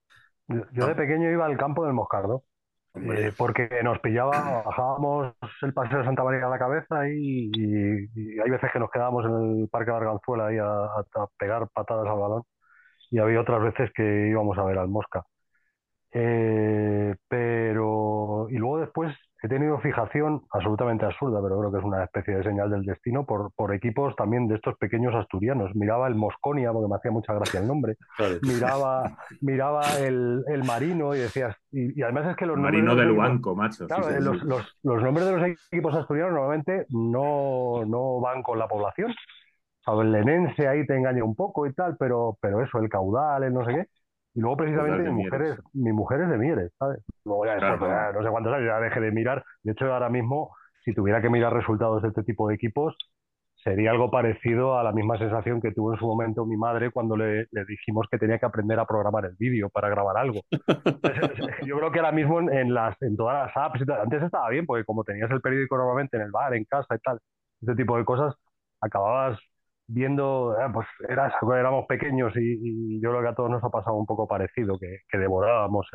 Yo, 0.48 0.86
de 0.86 0.94
pequeño 0.96 1.30
iba 1.30 1.46
al 1.46 1.56
campo 1.56 1.84
del 1.84 1.94
Moscardo. 1.94 2.42
Eh, 2.96 3.32
porque 3.36 3.68
nos 3.82 3.98
pillaba, 4.00 4.62
bajábamos 4.64 5.34
el 5.62 5.74
paseo 5.74 5.98
de 5.98 6.04
Santa 6.04 6.24
María 6.24 6.46
a 6.46 6.48
la 6.48 6.58
cabeza 6.58 7.08
y, 7.08 7.50
hay 8.42 8.50
veces 8.50 8.70
que 8.72 8.78
nos 8.78 8.90
quedábamos 8.90 9.26
en 9.26 9.60
el 9.62 9.68
Parque 9.68 9.90
de 9.90 9.96
Arganzuela 9.98 10.46
ahí 10.46 10.58
a, 10.58 10.88
pegar 11.38 11.68
patadas 11.74 12.06
al 12.06 12.18
balón 12.18 12.42
y 13.10 13.18
había 13.18 13.40
otras 13.40 13.62
veces 13.62 13.90
que 13.94 14.28
íbamos 14.28 14.56
a 14.58 14.64
ver 14.64 14.78
al 14.78 14.88
Mosca. 14.88 15.24
Eh, 16.12 17.14
pero, 17.28 18.48
y 18.50 18.56
luego 18.56 18.80
después 18.80 19.14
he 19.42 19.48
tenido 19.48 19.78
fijación 19.78 20.42
absolutamente 20.50 21.04
absurda, 21.04 21.40
pero 21.42 21.58
creo 21.58 21.72
que 21.72 21.78
es 21.78 21.84
una 21.84 22.04
especie 22.04 22.36
de 22.36 22.42
señal 22.42 22.70
del 22.70 22.84
destino 22.84 23.26
por, 23.26 23.52
por 23.52 23.74
equipos 23.74 24.16
también 24.16 24.48
de 24.48 24.56
estos 24.56 24.76
pequeños 24.78 25.14
asturianos. 25.14 25.74
Miraba 25.74 26.08
el 26.08 26.14
Mosconia, 26.14 26.72
porque 26.72 26.88
me 26.88 26.96
hacía 26.96 27.10
mucha 27.10 27.34
gracia 27.34 27.60
el 27.60 27.68
nombre. 27.68 27.96
Miraba, 28.42 29.16
miraba 29.40 29.82
el, 30.00 30.44
el, 30.48 30.64
Marino 30.64 31.14
y 31.14 31.18
decías. 31.18 31.54
Y, 31.70 32.02
además 32.02 32.28
es 32.28 32.36
que 32.36 32.46
los 32.46 32.56
Marino 32.56 32.94
del 32.94 33.08
Luanco, 33.08 33.54
macho. 33.54 33.86
los, 33.88 34.42
Los, 34.42 34.78
los, 34.82 35.02
nombres 35.02 35.26
de 35.26 35.36
los 35.36 35.48
equipos 35.70 35.94
asturianos 35.94 36.32
normalmente 36.32 36.86
no, 36.90 37.84
no 37.86 38.20
van 38.20 38.42
con 38.42 38.58
la 38.58 38.66
población. 38.66 39.14
O 39.88 40.02
el 40.02 40.10
lenense 40.10 40.66
ahí 40.66 40.84
te 40.84 40.96
engaña 40.96 41.22
un 41.22 41.36
poco 41.36 41.66
y 41.66 41.72
tal, 41.72 41.96
pero, 41.96 42.36
pero 42.40 42.60
eso, 42.62 42.78
el 42.78 42.88
caudal, 42.88 43.44
el 43.44 43.54
no 43.54 43.64
sé 43.64 43.72
qué. 43.72 43.86
Y 44.36 44.40
luego 44.40 44.58
precisamente 44.58 45.10
mi 45.10 45.24
mujer, 45.24 45.42
es, 45.42 45.60
mi 45.72 45.92
mujer 45.92 46.20
es 46.20 46.28
de 46.28 46.36
Mieres, 46.36 46.72
¿sabes? 46.78 47.02
Luego 47.24 47.46
ya, 47.46 47.56
no 48.12 48.22
sé 48.22 48.28
cuántos 48.28 48.52
años, 48.52 48.66
ya 48.66 48.80
dejé 48.80 49.00
de 49.00 49.10
mirar. 49.10 49.42
De 49.62 49.72
hecho, 49.72 49.90
ahora 49.90 50.10
mismo, 50.10 50.54
si 50.84 50.92
tuviera 50.92 51.22
que 51.22 51.30
mirar 51.30 51.54
resultados 51.54 52.02
de 52.02 52.08
este 52.08 52.22
tipo 52.22 52.46
de 52.46 52.54
equipos, 52.54 52.94
sería 53.64 53.92
algo 53.92 54.10
parecido 54.10 54.78
a 54.78 54.84
la 54.84 54.92
misma 54.92 55.16
sensación 55.16 55.62
que 55.62 55.72
tuvo 55.72 55.94
en 55.94 55.98
su 55.98 56.06
momento 56.06 56.44
mi 56.44 56.58
madre 56.58 56.90
cuando 56.90 57.16
le, 57.16 57.46
dijimos 57.66 58.08
que 58.10 58.18
tenía 58.18 58.38
que 58.38 58.44
aprender 58.44 58.78
a 58.78 58.84
programar 58.84 59.24
el 59.24 59.36
vídeo 59.38 59.70
para 59.70 59.88
grabar 59.88 60.18
algo. 60.18 60.42
yo 61.64 61.78
creo 61.78 61.90
que 61.90 61.98
ahora 62.00 62.12
mismo 62.12 62.38
en, 62.38 62.74
las, 62.74 63.00
en 63.00 63.16
todas 63.16 63.46
las 63.46 63.56
apps, 63.56 63.88
antes 63.88 64.22
estaba 64.22 64.50
bien, 64.50 64.66
porque 64.66 64.84
como 64.84 65.02
tenías 65.02 65.30
el 65.30 65.40
periódico 65.40 65.78
normalmente 65.78 66.18
en 66.18 66.24
el 66.24 66.30
bar, 66.30 66.54
en 66.54 66.64
casa 66.66 66.94
y 66.94 66.98
tal, 66.98 67.18
este 67.62 67.74
tipo 67.74 67.96
de 67.96 68.04
cosas, 68.04 68.34
acababas 68.82 69.40
viendo, 69.86 70.56
eh, 70.58 70.68
pues 70.72 70.86
eras, 71.08 71.32
éramos 71.42 71.86
pequeños 71.86 72.32
y, 72.36 73.00
yo 73.00 73.10
creo 73.10 73.22
que 73.22 73.28
a 73.28 73.34
todos 73.34 73.50
nos 73.50 73.64
ha 73.64 73.70
pasado 73.70 73.96
un 73.96 74.06
poco 74.06 74.26
parecido, 74.26 74.78
que, 74.78 75.00
devorábamos 75.18 75.86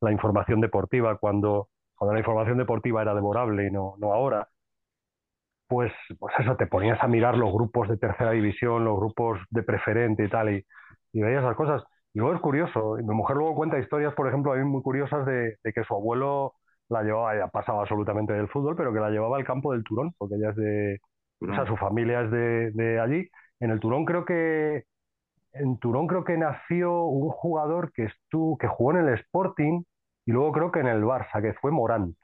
la 0.00 0.12
información 0.12 0.60
deportiva 0.60 1.16
cuando, 1.18 1.68
cuando 1.94 2.14
la 2.14 2.20
información 2.20 2.58
deportiva 2.58 3.02
era 3.02 3.14
devorable 3.14 3.66
y 3.66 3.70
no, 3.70 3.94
no 3.98 4.12
ahora 4.12 4.48
pues, 5.68 5.92
pues 6.18 6.34
eso, 6.38 6.56
te 6.56 6.66
ponías 6.66 7.02
a 7.02 7.08
mirar 7.08 7.36
los 7.36 7.52
grupos 7.52 7.88
de 7.88 7.96
tercera 7.96 8.30
división, 8.32 8.84
los 8.84 8.96
grupos 8.98 9.40
de 9.50 9.62
preferente 9.62 10.24
y 10.24 10.28
tal, 10.28 10.50
y, 10.54 10.64
veías 11.12 11.42
esas 11.42 11.56
cosas. 11.56 11.82
Y 12.12 12.18
luego 12.18 12.34
es 12.34 12.40
curioso, 12.40 12.98
y 12.98 13.02
mi 13.02 13.14
mujer 13.14 13.36
luego 13.36 13.54
cuenta 13.54 13.78
historias, 13.78 14.14
por 14.14 14.28
ejemplo, 14.28 14.52
a 14.52 14.56
mí 14.56 14.64
muy 14.64 14.82
curiosas 14.82 15.26
de, 15.26 15.56
que 15.62 15.84
su 15.84 15.94
abuelo 15.94 16.54
la 16.88 17.02
llevaba, 17.02 17.36
ya 17.36 17.48
pasaba 17.48 17.82
absolutamente 17.82 18.32
del 18.32 18.48
fútbol, 18.48 18.76
pero 18.76 18.92
que 18.92 19.00
la 19.00 19.10
llevaba 19.10 19.36
al 19.38 19.44
campo 19.44 19.72
del 19.72 19.84
Turón, 19.84 20.12
porque 20.18 20.36
ella 20.36 20.50
es 20.50 20.56
de, 20.56 21.00
o 21.40 21.46
sea, 21.54 21.66
su 21.66 21.76
familia 21.76 22.22
es 22.22 22.30
de, 22.30 22.70
de 22.72 23.00
allí. 23.00 23.28
En 23.60 23.70
el 23.70 23.80
Turón 23.80 24.04
creo 24.04 24.24
que, 24.24 24.84
en 25.52 25.78
Turón 25.78 26.06
creo 26.06 26.24
que 26.24 26.36
nació 26.36 27.04
un 27.04 27.30
jugador 27.30 27.92
que 27.92 28.04
estuvo, 28.04 28.58
que 28.58 28.68
jugó 28.68 28.92
en 28.92 29.08
el 29.08 29.14
Sporting 29.14 29.82
y 30.26 30.32
luego 30.32 30.52
creo 30.52 30.72
que 30.72 30.80
en 30.80 30.88
el 30.88 31.02
Barça, 31.04 31.42
que 31.42 31.54
fue 31.54 31.70
Morán. 31.70 32.16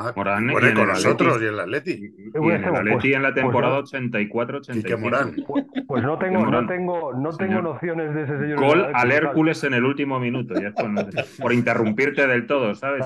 Ah, 0.00 0.12
Morán 0.16 0.50
y 0.50 0.74
con 0.74 0.88
nosotros 0.88 1.42
y 1.42 1.46
el 1.46 1.60
Atleti. 1.60 2.14
Y 2.16 2.50
en 2.50 2.64
el 2.64 2.76
Atleti 2.76 3.12
en 3.12 3.22
la 3.22 3.32
pues, 3.32 3.42
temporada 3.42 3.80
84-85. 3.80 4.98
Morán. 4.98 5.34
Pues, 5.46 5.64
pues, 5.86 6.02
no 6.02 6.18
tengo, 6.18 6.46
no 6.46 6.66
tengo, 6.66 7.12
no 7.12 7.36
tengo 7.36 7.62
nociones 7.62 8.14
de 8.14 8.22
ese 8.22 8.38
señor. 8.38 8.60
Gol 8.60 8.86
al 8.94 9.12
Hércules 9.12 9.62
en 9.64 9.74
el 9.74 9.84
último 9.84 10.18
minuto. 10.18 10.54
por 11.40 11.52
interrumpirte 11.52 12.26
del 12.26 12.46
todo, 12.46 12.74
¿sabes? 12.74 13.04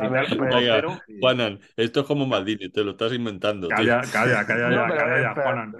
Juanan, 1.21 1.59
esto 1.77 2.01
es 2.01 2.07
como 2.07 2.27
Maldini, 2.27 2.71
te 2.71 2.85
lo 2.85 2.93
estás 2.93 3.13
inventando. 3.13 3.69
Calla, 3.69 4.03
calla, 4.13 4.47
calla, 4.47 4.71
ya, 4.71 4.87
calla, 4.87 5.21
ya, 5.21 5.35
Juanan, 5.35 5.75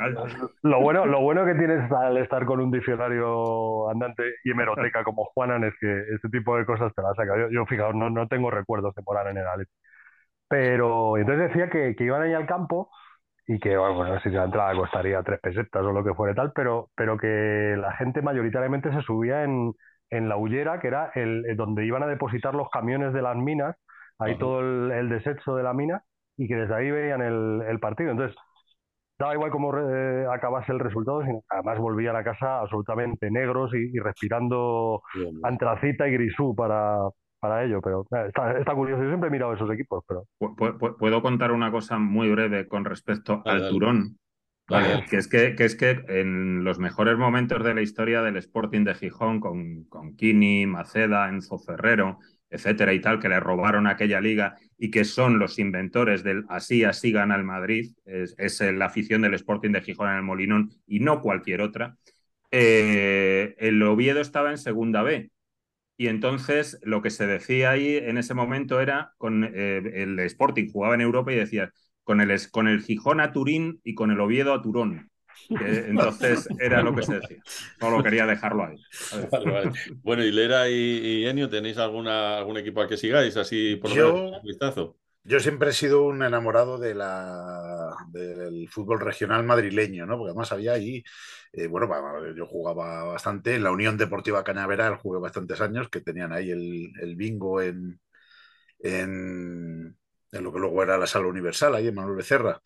Lo 0.63 0.81
bueno, 0.81 1.07
lo 1.07 1.21
bueno 1.21 1.45
que 1.45 1.55
tienes 1.55 1.91
al 1.93 2.17
estar 2.19 2.45
con 2.45 2.61
un 2.61 2.71
diccionario 2.71 3.91
andante 3.91 4.23
y 4.45 4.51
hemeroteca 4.51 5.05
como 5.05 5.25
Juanan 5.27 5.65
es 5.65 5.75
que 5.81 6.05
este 6.15 6.29
tipo 6.29 6.57
de 6.57 6.65
cosas 6.65 6.93
te 6.95 7.03
las 7.03 7.17
saca. 7.17 7.37
Yo, 7.39 7.51
yo 7.51 7.67
fijaos, 7.67 7.95
no, 7.95 8.11
no 8.11 8.29
tengo 8.29 8.51
recuerdos 8.51 8.95
de 8.95 9.03
Morán 9.07 9.29
en 9.29 9.39
el 9.39 9.47
Atleti. 9.47 9.73
Pero 10.49 11.17
entonces 11.17 11.49
decía 11.49 11.71
que, 11.71 11.95
iban 11.99 12.23
ahí 12.23 12.33
al 12.33 12.47
campo 12.47 12.91
y 13.47 13.59
que, 13.59 13.77
bueno, 13.77 14.05
no 14.05 14.21
sé 14.21 14.31
si 14.31 14.37
la 14.37 14.45
entrada 14.45 14.75
costaría 14.75 15.23
tres 15.23 15.41
pesetas 15.41 15.83
o 15.83 15.93
lo 15.93 16.05
que 16.05 16.15
fuera 16.15 16.35
tal, 16.35 16.53
pero, 16.55 16.91
pero 16.95 17.17
que 17.19 17.77
la 17.79 17.93
gente 17.97 18.23
mayoritariamente 18.23 18.93
se 18.93 19.03
subía 19.03 19.45
en, 19.45 19.73
en 20.11 20.29
la 20.29 20.37
hullera, 20.37 20.81
que 20.81 20.89
era 20.89 21.11
el, 21.15 21.57
donde 21.57 21.85
iban 21.85 22.03
a 22.03 22.07
depositar 22.07 22.55
los 22.55 22.69
camiones 22.71 23.13
de 23.13 23.23
las 23.23 23.37
minas, 23.37 23.77
ahí 24.19 24.39
todo 24.39 24.61
el, 24.61 25.09
desecho 25.09 25.55
de 25.57 25.63
la 25.63 25.75
mina, 25.75 26.03
y 26.37 26.49
que 26.49 26.57
desde 26.57 26.75
ahí 26.75 26.91
veían 26.91 27.21
el, 27.21 27.81
partido. 27.81 28.11
Entonces, 28.11 28.37
daba 29.19 29.35
igual 29.35 29.51
cómo 29.51 29.73
acabase 30.31 30.73
el 30.73 30.81
resultado, 30.81 31.23
sino 31.23 31.43
además 31.49 31.79
volvían 31.79 32.17
a 32.17 32.25
casa 32.25 32.61
absolutamente 32.61 33.31
negros 33.31 33.73
y, 33.75 33.99
respirando 33.99 35.03
antracita 35.43 36.09
y 36.09 36.13
grisú 36.13 36.55
para, 36.55 36.99
para 37.45 37.63
ello, 37.63 37.83
pero 37.83 38.07
eh, 38.11 38.29
está, 38.29 38.75
curioso. 38.75 39.03
Yo 39.03 39.09
siempre 39.11 39.29
he 39.29 39.31
mirado 39.31 39.53
esos 39.53 39.71
equipos, 39.71 40.03
pero. 40.09 40.27
Puedo 40.99 41.21
contar 41.21 41.53
una 41.53 41.71
cosa 41.71 41.99
muy 41.99 42.31
breve 42.31 42.67
con 42.67 42.87
respecto 42.87 43.43
al 43.45 43.69
Turón. 43.69 44.19
Que, 45.11 45.19
es 45.19 45.29
que, 45.29 45.55
que, 45.55 45.67
es 45.67 45.77
que 45.77 46.03
en 46.09 46.65
los 46.65 46.79
mejores 46.79 47.19
momentos 47.19 47.63
de 47.63 47.75
la 47.75 47.83
historia 47.83 48.23
del 48.23 48.39
Sporting 48.39 48.85
de 48.85 48.95
Gijón, 48.95 49.41
con, 49.41 49.85
con 49.91 50.17
Kini, 50.17 50.65
Maceda, 50.65 51.29
Enzo 51.29 51.59
Ferrero, 51.59 52.19
etcétera 52.49 52.95
y 52.95 53.01
tal, 53.03 53.21
que 53.21 53.29
le 53.29 53.41
robaron 53.41 53.87
aquella 53.87 54.23
liga 54.23 54.57
y 54.79 54.91
que 54.91 55.05
son 55.05 55.39
los 55.39 55.59
inventores 55.59 56.23
del 56.23 56.47
así, 56.49 56.83
así 56.83 57.13
gana 57.13 57.37
el 57.37 57.45
Madrid, 57.45 57.93
es, 58.07 58.63
la 58.63 58.87
afición 58.87 59.21
del 59.21 59.35
Sporting 59.35 59.73
de 59.73 59.83
Gijón 59.83 60.09
en 60.09 60.17
el 60.17 60.23
Molinón 60.23 60.71
y 60.87 61.01
no 61.01 61.21
cualquier 61.21 61.61
otra. 61.61 61.99
Eh, 62.51 63.55
el 63.59 63.83
Oviedo 63.83 64.23
estaba 64.23 64.51
en 64.51 64.57
segunda 64.57 65.03
B 65.03 65.31
y 65.97 66.09
entonces 66.09 66.79
lo 66.83 67.03
que 67.03 67.11
se 67.11 67.27
decía 67.27 67.71
ahí 67.71 67.97
en 67.97 68.19
ese 68.19 68.35
momento 68.35 68.81
era 68.81 69.13
con 69.19 69.45
eh, 69.45 69.81
el 69.95 70.19
Sporting 70.21 70.71
jugaba 70.71 70.95
en 70.95 71.01
Europa 71.01 71.33
y 71.33 71.37
decía 71.37 71.73
con 72.03 72.21
el, 72.21 72.37
con 72.51 72.69
el 72.69 72.83
Gijón 72.83 73.21
a 73.21 73.33
Turín 73.33 73.81
y 73.85 73.95
con 73.95 74.11
el 74.11 74.21
Oviedo 74.21 74.53
a 74.55 74.63
Turón. 74.63 75.11
entonces 75.51 76.49
era 76.59 76.83
lo 76.83 76.95
que 76.95 77.03
se 77.03 77.15
decía. 77.15 77.39
Solo 77.79 78.03
quería 78.03 78.27
dejarlo 78.27 78.65
ahí. 78.65 78.77
Bueno, 80.03 80.25
y 80.25 80.31
Lera 80.31 80.69
y, 80.69 81.27
Enio, 81.27 81.49
¿tenéis 81.49 81.79
alguna, 81.79 82.39
algún 82.39 82.57
equipo 82.57 82.81
al 82.81 82.89
que 82.89 82.97
sigáis 82.97 83.37
así 83.37 83.77
por 83.77 83.91
lo 83.91 83.97
menos 83.97 84.41
un 84.41 84.49
vistazo? 84.49 84.97
Yo 85.27 85.41
siempre 85.41 85.71
he 85.71 85.73
sido 85.73 86.05
un 86.05 86.23
enamorado 86.23 86.77
de 86.79 86.95
la, 86.95 87.97
del 88.09 88.69
fútbol 88.69 89.01
regional 89.01 89.43
madrileño, 89.43 90.05
¿no? 90.05 90.19
Porque 90.19 90.31
además 90.31 90.53
había 90.53 90.75
ahí, 90.75 91.03
eh, 91.53 91.67
bueno, 91.67 91.89
yo 92.37 92.47
jugaba 92.47 93.05
bastante 93.05 93.55
en 93.55 93.63
la 93.63 93.71
Unión 93.71 93.97
Deportiva 93.97 94.45
Cañaveral, 94.45 94.97
jugué 94.97 95.19
bastantes 95.21 95.63
años, 95.63 95.89
que 95.89 96.03
tenían 96.03 96.33
ahí 96.35 96.51
el, 96.51 97.17
bingo 97.17 97.63
en, 97.63 97.99
en, 98.81 99.97
lo 100.31 100.53
que 100.53 100.59
luego 100.59 100.83
era 100.83 100.99
la 100.99 101.07
Sala 101.07 101.27
Universal, 101.27 101.75
ahí 101.75 101.89
en 101.89 101.95
Manuel 101.95 102.17
Becerra. 102.17 102.61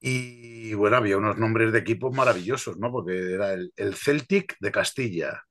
Y 0.00 0.74
bueno, 0.74 0.96
había 0.98 1.16
unos 1.16 1.38
nombres 1.38 1.72
de 1.72 1.78
equipos 1.78 2.14
maravillosos, 2.14 2.76
¿no? 2.76 2.92
Porque 2.92 3.32
era 3.32 3.54
el, 3.54 3.72
el 3.76 3.94
Celtic 3.94 4.56
de 4.60 4.70
Castilla, 4.70 5.44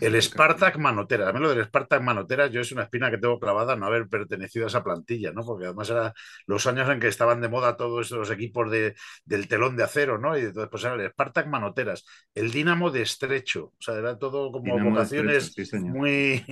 el 0.00 0.22
Spartak 0.22 0.78
Manotera, 0.78 1.24
también 1.26 1.42
lo 1.44 1.54
del 1.54 1.64
Spartak 1.64 2.02
Manotera, 2.02 2.46
yo 2.48 2.60
es 2.60 2.72
una 2.72 2.82
espina 2.82 3.10
que 3.10 3.18
tengo 3.18 3.38
clavada 3.38 3.76
no 3.76 3.86
haber 3.86 4.08
pertenecido 4.08 4.66
a 4.66 4.68
esa 4.68 4.84
plantilla, 4.84 5.32
¿no? 5.32 5.44
Porque 5.44 5.66
además 5.66 5.90
era 5.90 6.14
los 6.46 6.66
años 6.66 6.88
en 6.88 7.00
que 7.00 7.08
estaban 7.08 7.40
de 7.40 7.48
moda 7.48 7.76
todos 7.76 8.06
esos 8.06 8.30
equipos 8.30 8.70
de, 8.70 8.94
del 9.24 9.48
telón 9.48 9.76
de 9.76 9.84
acero, 9.84 10.18
¿no? 10.18 10.36
Y 10.36 10.42
entonces 10.42 10.68
pues 10.70 10.84
era 10.84 10.94
el 10.94 11.10
Spartak 11.10 11.46
Manoteras, 11.46 12.04
el 12.34 12.50
Dinamo 12.50 12.90
de 12.90 13.02
Estrecho, 13.02 13.72
o 13.78 13.82
sea, 13.82 13.94
era 13.94 14.18
todo 14.18 14.52
como 14.52 14.78
vocaciones 14.78 15.54
muy, 15.74 16.44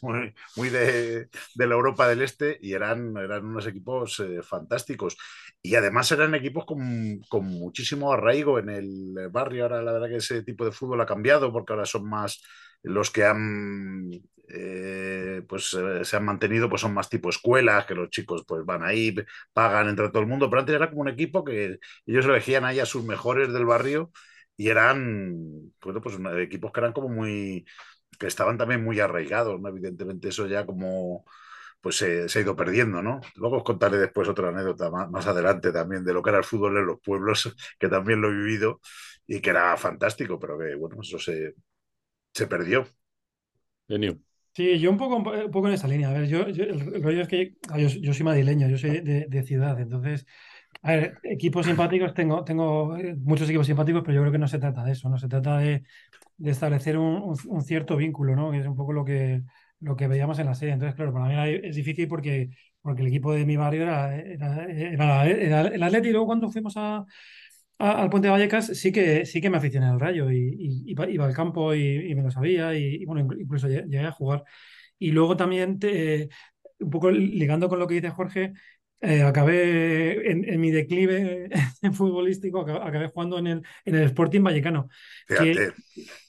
muy, 0.00 0.68
de, 0.68 1.28
la 1.56 1.74
Europa 1.74 2.08
del 2.08 2.22
Este 2.22 2.58
y 2.60 2.72
eran, 2.72 3.16
eran 3.16 3.44
unos 3.44 3.66
equipos 3.66 4.20
eh, 4.20 4.42
fantásticos. 4.42 5.16
Y 5.64 5.76
además 5.76 6.10
eran 6.10 6.34
equipos 6.34 6.64
con, 6.64 7.20
con 7.28 7.44
muchísimo 7.44 8.12
arraigo 8.12 8.58
en 8.58 8.68
el 8.68 9.28
barrio. 9.30 9.62
Ahora 9.62 9.82
la 9.82 9.92
verdad 9.92 10.08
que 10.08 10.16
ese 10.16 10.42
tipo 10.42 10.64
de 10.64 10.72
fútbol 10.72 11.00
ha 11.00 11.06
cambiado 11.06 11.52
porque 11.52 11.72
ahora 11.72 11.86
son 11.86 12.08
más 12.08 12.42
los 12.82 13.10
que 13.10 13.24
han 13.24 14.10
eh, 14.54 15.42
pues 15.48 15.72
eh, 15.74 16.04
se 16.04 16.16
han 16.16 16.24
mantenido 16.24 16.68
pues 16.68 16.82
son 16.82 16.92
más 16.94 17.08
tipo 17.08 17.30
escuelas, 17.30 17.86
que 17.86 17.94
los 17.94 18.10
chicos 18.10 18.44
pues 18.46 18.64
van 18.66 18.82
ahí, 18.84 19.14
pagan 19.52 19.88
entre 19.88 20.08
todo 20.10 20.20
el 20.20 20.28
mundo, 20.28 20.50
pero 20.50 20.60
antes 20.60 20.74
era 20.74 20.90
como 20.90 21.02
un 21.02 21.08
equipo 21.08 21.42
que 21.44 21.78
ellos 22.06 22.26
elegían 22.26 22.64
ahí 22.64 22.78
a 22.80 22.86
sus 22.86 23.04
mejores 23.04 23.52
del 23.52 23.64
barrio 23.64 24.10
y 24.56 24.68
eran 24.68 25.72
pues, 25.80 25.96
equipos 26.38 26.72
que 26.72 26.80
eran 26.80 26.92
como 26.92 27.08
muy 27.08 27.64
que 28.18 28.26
estaban 28.26 28.58
también 28.58 28.84
muy 28.84 29.00
arraigados, 29.00 29.60
¿no? 29.60 29.68
Evidentemente 29.68 30.28
eso 30.28 30.46
ya 30.46 30.66
como 30.66 31.24
pues 31.80 31.96
se, 31.96 32.26
ha 32.38 32.40
ido 32.42 32.56
perdiendo, 32.56 33.02
¿no? 33.02 33.20
Luego 33.36 33.58
os 33.58 33.64
contaré 33.64 33.98
después 33.98 34.28
otra 34.28 34.48
anécdota 34.50 34.90
más, 34.90 35.10
más, 35.10 35.26
adelante 35.26 35.72
también 35.72 36.04
de 36.04 36.14
lo 36.14 36.22
que 36.22 36.30
era 36.30 36.38
el 36.38 36.44
fútbol 36.44 36.78
en 36.78 36.86
los 36.86 37.00
pueblos, 37.00 37.54
que 37.78 37.88
también 37.88 38.20
lo 38.20 38.28
he 38.28 38.34
vivido 38.34 38.80
y 39.26 39.40
que 39.40 39.50
era 39.50 39.76
fantástico, 39.76 40.38
pero 40.38 40.58
que, 40.58 40.74
bueno, 40.76 40.98
eso 41.02 41.18
se, 41.18 41.54
se 42.34 42.46
perdió. 42.46 42.86
Sí, 44.54 44.78
yo 44.78 44.90
un 44.90 44.98
poco, 44.98 45.16
un 45.16 45.50
poco 45.50 45.68
en 45.68 45.74
esa 45.74 45.88
línea. 45.88 46.10
A 46.10 46.12
ver, 46.12 46.28
yo, 46.28 46.40
el 46.42 47.02
rollo 47.02 47.22
es 47.22 47.28
que 47.28 47.56
ah, 47.70 47.78
yo, 47.78 48.12
soy 48.12 48.24
madrileño, 48.24 48.68
yo 48.68 48.76
soy 48.76 49.00
de, 49.00 49.42
ciudad, 49.44 49.80
entonces, 49.80 50.26
a 50.82 50.92
ver, 50.92 51.18
equipos 51.22 51.64
simpáticos, 51.66 52.12
tengo, 52.12 52.44
tengo 52.44 52.96
eh, 52.98 53.14
muchos 53.16 53.48
equipos 53.48 53.66
simpáticos, 53.66 54.02
pero 54.02 54.16
yo 54.16 54.20
creo 54.20 54.32
que 54.32 54.38
no 54.38 54.48
se 54.48 54.58
trata 54.58 54.84
de 54.84 54.92
eso, 54.92 55.08
no 55.08 55.18
se 55.18 55.28
trata 55.28 55.58
de, 55.58 55.84
establecer 56.44 56.98
un, 56.98 57.36
cierto 57.64 57.96
vínculo, 57.96 58.36
¿no? 58.36 58.50
Que 58.50 58.58
es 58.58 58.66
un 58.66 58.76
poco 58.76 58.92
lo 58.92 59.04
que, 59.04 59.42
lo 59.80 59.96
que 59.96 60.08
veíamos 60.08 60.38
en 60.38 60.46
la 60.46 60.54
serie. 60.54 60.74
Entonces, 60.74 60.96
claro, 60.96 61.12
para 61.14 61.26
mí 61.26 61.58
es 61.62 61.76
difícil 61.76 62.08
porque, 62.08 62.50
porque 62.82 63.02
el 63.02 63.08
equipo 63.08 63.32
de 63.32 63.46
mi 63.46 63.56
barrio 63.56 63.82
era, 63.84 64.16
era, 64.16 64.66
era, 64.66 65.26
era 65.26 65.60
el 65.68 65.82
Atleti, 65.82 66.08
y 66.08 66.12
luego 66.12 66.26
cuando 66.26 66.50
fuimos 66.50 66.74
a 66.76 67.06
al 67.82 68.10
Puente 68.10 68.28
de 68.28 68.32
Vallecas 68.32 68.66
sí 68.66 68.92
que, 68.92 69.26
sí 69.26 69.40
que 69.40 69.50
me 69.50 69.56
aficioné 69.56 69.86
al 69.86 69.98
Rayo 69.98 70.30
y, 70.30 70.84
iba 70.86 71.26
al 71.26 71.34
campo 71.34 71.74
y, 71.74 72.14
me 72.14 72.22
lo 72.22 72.30
sabía 72.30 72.74
y, 72.74 73.04
bueno, 73.04 73.28
incluso 73.38 73.68
llegué 73.68 74.06
a 74.06 74.12
jugar. 74.12 74.44
Y 74.98 75.10
luego 75.10 75.36
también, 75.36 75.80
un 76.78 76.90
poco 76.90 77.10
ligando 77.10 77.68
con 77.68 77.78
lo 77.80 77.88
que 77.88 77.94
dice 77.94 78.10
Jorge, 78.10 78.52
eh, 79.00 79.22
acabé 79.22 80.30
en, 80.30 80.60
mi 80.60 80.70
declive 80.70 81.48
futbolístico, 81.92 82.60
acabé, 82.60 83.08
jugando 83.08 83.38
en 83.38 83.46
el, 83.48 83.62
en 83.84 83.96
el 83.96 84.02
Sporting 84.04 84.42
Vallecano, 84.42 84.88
que, 85.26 85.72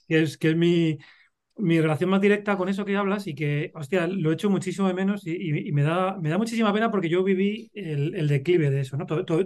es, 0.08 0.38
que 0.40 0.50
es 0.50 0.56
mi, 0.56 0.98
mi 1.58 1.80
relación 1.80 2.10
más 2.10 2.20
directa 2.20 2.58
con 2.58 2.68
eso 2.68 2.84
que 2.84 2.98
hablas 2.98 3.28
y 3.28 3.36
que, 3.36 3.72
hostia, 3.76 4.08
lo 4.08 4.32
he 4.32 4.34
hecho 4.34 4.50
muchísimo 4.50 4.88
de 4.88 4.96
menos 4.96 5.26
y, 5.28 5.72
me, 5.72 5.84
da, 5.84 6.18
me 6.18 6.30
da 6.30 6.38
muchísima 6.40 6.74
pena 6.74 6.90
porque 6.90 7.10
yo 7.10 7.24
viví 7.24 7.70
el, 7.76 8.28
declive 8.28 8.72
de 8.72 8.82
eso, 8.82 8.98
¿no? 8.98 9.06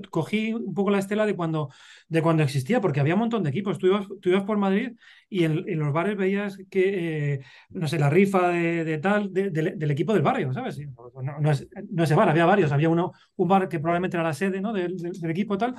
cogí 0.09 0.53
un 0.53 0.73
poco 0.73 0.89
la 0.89 0.99
estela 0.99 1.25
de 1.25 1.35
cuando, 1.35 1.69
de 2.07 2.21
cuando 2.21 2.43
existía, 2.43 2.79
porque 2.79 3.01
había 3.01 3.15
un 3.15 3.21
montón 3.21 3.43
de 3.43 3.49
equipos. 3.49 3.77
Tú 3.77 3.87
ibas, 3.87 4.07
tú 4.21 4.29
ibas 4.29 4.43
por 4.43 4.57
Madrid 4.57 4.93
y 5.29 5.43
en, 5.43 5.79
los 5.79 5.91
bares 5.91 6.15
veías 6.15 6.57
que, 6.69 7.33
eh, 7.33 7.39
no 7.71 7.87
sé, 7.89 7.99
la 7.99 8.09
rifa 8.09 8.49
de, 8.49 8.97
tal, 8.99 9.33
del 9.33 9.91
equipo 9.91 10.13
del 10.13 10.23
barrio, 10.23 10.53
¿sabes? 10.53 10.79
No, 10.79 11.39
no, 11.39 11.51
es, 11.51 11.67
no 11.91 12.03
ese 12.03 12.15
bar, 12.15 12.29
había 12.29 12.45
varios. 12.45 12.71
Había 12.71 12.89
uno, 12.89 13.11
un 13.35 13.47
bar 13.49 13.67
que 13.67 13.79
probablemente 13.79 14.15
era 14.15 14.23
la 14.23 14.33
sede, 14.33 14.61
¿no? 14.61 14.71
Del, 14.71 14.95
del 14.95 15.31
equipo 15.31 15.57
tal 15.57 15.75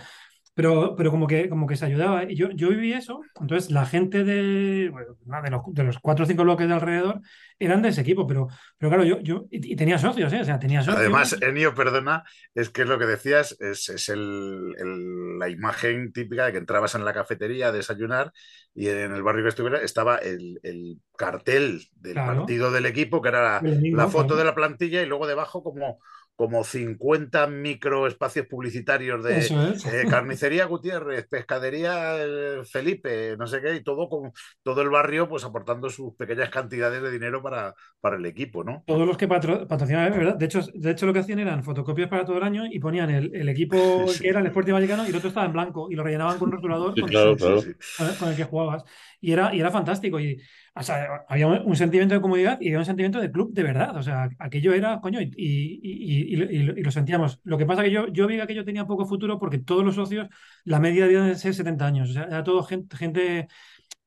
pero, 0.58 0.96
pero 0.96 1.12
como, 1.12 1.28
que, 1.28 1.48
como 1.48 1.68
que 1.68 1.76
se 1.76 1.84
ayudaba. 1.84 2.24
Y 2.24 2.34
yo, 2.34 2.50
yo 2.50 2.70
viví 2.70 2.92
eso, 2.92 3.20
entonces 3.40 3.70
la 3.70 3.86
gente 3.86 4.24
de, 4.24 4.90
de, 4.90 5.50
los, 5.52 5.62
de 5.68 5.84
los 5.84 6.00
cuatro 6.00 6.24
o 6.24 6.26
cinco 6.26 6.42
bloques 6.42 6.66
de 6.66 6.74
alrededor 6.74 7.20
eran 7.60 7.80
de 7.80 7.90
ese 7.90 8.00
equipo, 8.00 8.26
pero, 8.26 8.48
pero 8.76 8.90
claro, 8.90 9.04
yo, 9.04 9.20
yo 9.20 9.46
y, 9.52 9.76
tenía 9.76 9.98
socios, 9.98 10.32
¿eh? 10.32 10.40
O 10.40 10.44
sea, 10.44 10.58
tenía 10.58 10.82
socios. 10.82 10.98
Además, 10.98 11.36
Enio, 11.42 11.76
perdona, 11.76 12.24
es 12.56 12.70
que 12.70 12.82
es 12.82 12.88
lo 12.88 12.98
que 12.98 13.06
decías, 13.06 13.56
es, 13.60 13.88
es 13.88 14.08
el, 14.08 15.38
la 15.38 15.48
imagen 15.48 16.12
típica 16.12 16.46
de 16.46 16.50
que 16.50 16.58
entrabas 16.58 16.96
en 16.96 17.04
la 17.04 17.12
cafetería 17.12 17.68
a 17.68 17.72
desayunar 17.72 18.32
y 18.74 18.88
en 18.88 19.12
el 19.12 19.22
barrio 19.22 19.44
que 19.44 19.50
estuviera 19.50 19.80
estaba 19.80 20.16
el, 20.16 20.58
el 20.64 20.98
cartel 21.16 21.84
del 21.94 22.14
partido 22.14 22.72
del 22.72 22.86
equipo, 22.86 23.22
que 23.22 23.28
era 23.28 23.62
la, 23.62 24.08
foto 24.08 24.34
de 24.34 24.44
la 24.44 24.56
plantilla 24.56 25.02
y 25.02 25.06
luego 25.06 25.28
debajo 25.28 25.62
como 25.62 26.00
como 26.38 26.62
50 26.62 27.48
microespacios 27.48 28.46
publicitarios 28.46 29.24
de 29.24 29.40
eh, 29.40 30.06
carnicería 30.08 30.66
Gutiérrez, 30.66 31.26
pescadería 31.26 32.14
eh, 32.16 32.62
Felipe, 32.64 33.36
no 33.36 33.48
sé 33.48 33.60
qué, 33.60 33.74
y 33.74 33.82
todo 33.82 34.08
con 34.08 34.30
todo 34.62 34.82
el 34.82 34.88
barrio 34.88 35.28
pues 35.28 35.42
aportando 35.42 35.90
sus 35.90 36.14
pequeñas 36.14 36.48
cantidades 36.50 37.02
de 37.02 37.10
dinero 37.10 37.42
para, 37.42 37.74
para 38.00 38.18
el 38.18 38.24
equipo, 38.24 38.62
¿no? 38.62 38.84
Todos 38.86 39.04
los 39.04 39.16
que 39.16 39.26
patrocinaban, 39.26 40.12
¿verdad? 40.12 40.36
De 40.36 40.44
hecho, 40.44 40.60
de 40.72 40.92
hecho, 40.92 41.06
lo 41.06 41.12
que 41.12 41.18
hacían 41.18 41.40
eran 41.40 41.64
fotocopias 41.64 42.08
para 42.08 42.24
todo 42.24 42.36
el 42.36 42.44
año 42.44 42.66
y 42.70 42.78
ponían 42.78 43.10
el, 43.10 43.48
equipo 43.48 43.76
que 44.22 44.28
era 44.28 44.38
el 44.38 44.46
Sporting 44.46 44.74
Vallecano 44.74 45.06
y 45.06 45.08
el 45.08 45.16
otro 45.16 45.30
estaba 45.30 45.46
en 45.46 45.52
blanco 45.52 45.88
y 45.90 45.96
lo 45.96 46.04
rellenaban 46.04 46.38
con 46.38 46.50
un 46.50 46.52
rotulador 46.52 46.94
con, 46.94 47.10
con, 47.10 48.28
el 48.28 48.36
que 48.36 48.44
jugabas. 48.44 48.84
Y 49.20 49.32
era, 49.32 49.52
y 49.52 49.58
era 49.58 49.72
fantástico. 49.72 50.20
Y 50.20 50.40
o 50.78 51.24
había 51.28 51.46
un 51.46 51.76
sentimiento 51.76 52.14
de 52.14 52.20
comodidad 52.20 52.60
y 52.60 52.68
había 52.68 52.78
un 52.78 52.84
sentimiento 52.84 53.20
de 53.20 53.30
club 53.30 53.52
de 53.52 53.62
verdad. 53.62 53.96
O 53.96 54.02
sea, 54.02 54.28
aquello 54.38 54.72
era, 54.72 55.00
coño, 55.00 55.20
y, 55.20 55.32
y, 55.36 56.36
lo 56.36 56.90
sentíamos. 56.90 57.40
Lo 57.44 57.58
que 57.58 57.66
pasa 57.66 57.82
que 57.82 57.90
yo, 57.90 58.08
yo 58.08 58.26
vi 58.26 58.36
que 58.36 58.42
aquello 58.42 58.64
tenía 58.64 58.86
poco 58.86 59.06
futuro 59.06 59.38
porque 59.38 59.58
todos 59.58 59.84
los 59.84 59.94
socios, 59.94 60.28
la 60.64 60.80
media 60.80 61.06
de 61.06 61.34
ser 61.34 61.54
70 61.54 61.86
años. 61.86 62.10
O 62.10 62.12
sea, 62.12 62.24
era 62.24 62.44
todo 62.44 62.62
gente, 62.62 62.96
gente 62.96 63.48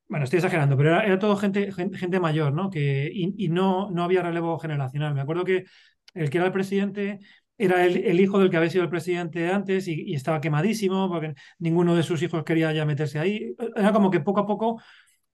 bueno, 0.08 0.26
estoy 0.26 0.38
exagerando, 0.38 0.76
pero 0.78 1.00
era, 1.02 1.20
todo 1.20 1.38
gente, 1.38 1.72
gente, 1.72 2.20
mayor, 2.20 2.54
¿no? 2.54 2.70
Que, 2.70 3.10
y, 3.14 3.48
no, 3.50 3.90
no 3.92 4.04
había 4.04 4.22
relevo 4.22 4.60
generacional. 4.60 5.14
Me 5.14 5.22
acuerdo 5.22 5.46
que 5.46 5.66
el 6.14 6.30
que 6.30 6.38
era 6.38 6.48
el 6.48 6.54
presidente 6.54 7.20
era 7.58 7.86
el, 7.86 7.98
el, 7.98 8.20
hijo 8.20 8.40
del 8.40 8.50
que 8.50 8.58
había 8.58 8.70
sido 8.70 8.84
el 8.84 8.90
presidente 8.90 9.50
antes 9.50 9.88
y, 9.88 9.94
y, 10.12 10.16
estaba 10.16 10.42
quemadísimo 10.42 11.10
porque 11.10 11.34
ninguno 11.60 11.96
de 11.96 12.04
sus 12.04 12.22
hijos 12.24 12.44
quería 12.44 12.74
ya 12.74 12.86
meterse 12.86 13.20
ahí. 13.20 13.56
Era 13.76 13.94
como 13.94 14.12
que 14.12 14.20
poco 14.20 14.42
a 14.42 14.48
poco 14.48 14.82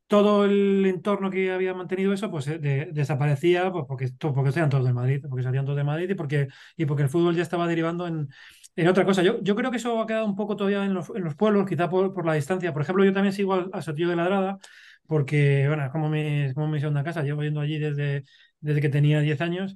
todo 0.08 0.46
el 0.46 0.86
entorno 0.86 1.30
que 1.30 1.52
había 1.52 1.74
mantenido 1.74 2.14
eso, 2.14 2.32
pues 2.32 2.48
eh, 2.48 2.90
desaparecía, 2.92 3.72
pues 3.72 3.86
porque, 3.88 4.10
porque 4.20 4.52
todos 4.52 4.86
de 4.86 4.94
Madrid, 4.94 5.22
porque 5.30 5.44
salían 5.44 5.66
todos 5.66 5.78
de 5.78 5.84
Madrid 5.84 6.10
y 6.10 6.16
porque, 6.16 6.48
y 6.78 6.86
porque 6.86 7.04
el 7.04 7.10
fútbol 7.10 7.36
ya 7.36 7.44
estaba 7.44 7.68
derivando 7.68 8.08
en, 8.08 8.30
en 8.76 8.88
otra 8.88 9.06
cosa. 9.06 9.22
Yo, 9.24 9.42
yo 9.44 9.56
creo 9.56 9.70
que 9.72 9.78
eso 9.78 10.00
ha 10.02 10.08
quedado 10.08 10.26
un 10.26 10.36
poco 10.36 10.56
todavía 10.56 10.86
en 10.86 10.94
los, 10.94 11.10
en 11.10 11.24
los 11.24 11.36
pueblos, 11.36 11.68
quizá 11.68 11.90
por, 11.90 12.14
por, 12.14 12.26
la 12.26 12.34
distancia. 12.34 12.74
Por 12.74 12.84
ejemplo, 12.84 13.04
yo 13.04 13.14
también 13.14 13.34
sigo 13.34 13.54
al, 13.54 13.70
al 13.74 13.84
Sotillo 13.84 14.10
de 14.10 14.16
Ladrada, 14.16 14.58
porque, 15.08 15.68
bueno, 15.68 15.90
como 15.92 16.10
mi, 16.10 16.54
como 16.54 16.68
mi 16.68 16.80
segunda 16.80 17.04
casa, 17.04 17.24
llevo 17.24 17.44
yendo 17.44 17.60
allí 17.60 17.78
desde, 17.80 18.24
desde 18.60 18.82
que 18.82 18.90
tenía 18.90 19.20
10 19.20 19.42
años. 19.42 19.76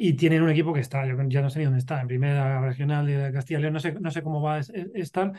Y 0.00 0.14
tienen 0.14 0.42
un 0.42 0.50
equipo 0.50 0.72
que 0.72 0.80
está, 0.80 1.04
yo 1.06 1.16
ya 1.28 1.42
no 1.42 1.50
sé 1.50 1.58
ni 1.58 1.64
dónde 1.64 1.80
está, 1.80 2.00
en 2.00 2.06
primera 2.06 2.60
regional 2.60 3.04
de 3.04 3.32
Castilla 3.32 3.58
León, 3.58 3.72
no 3.74 3.80
sé, 3.80 3.94
no 3.94 4.12
sé 4.12 4.22
cómo 4.22 4.40
va 4.40 4.56
a 4.56 4.60
estar, 4.94 5.32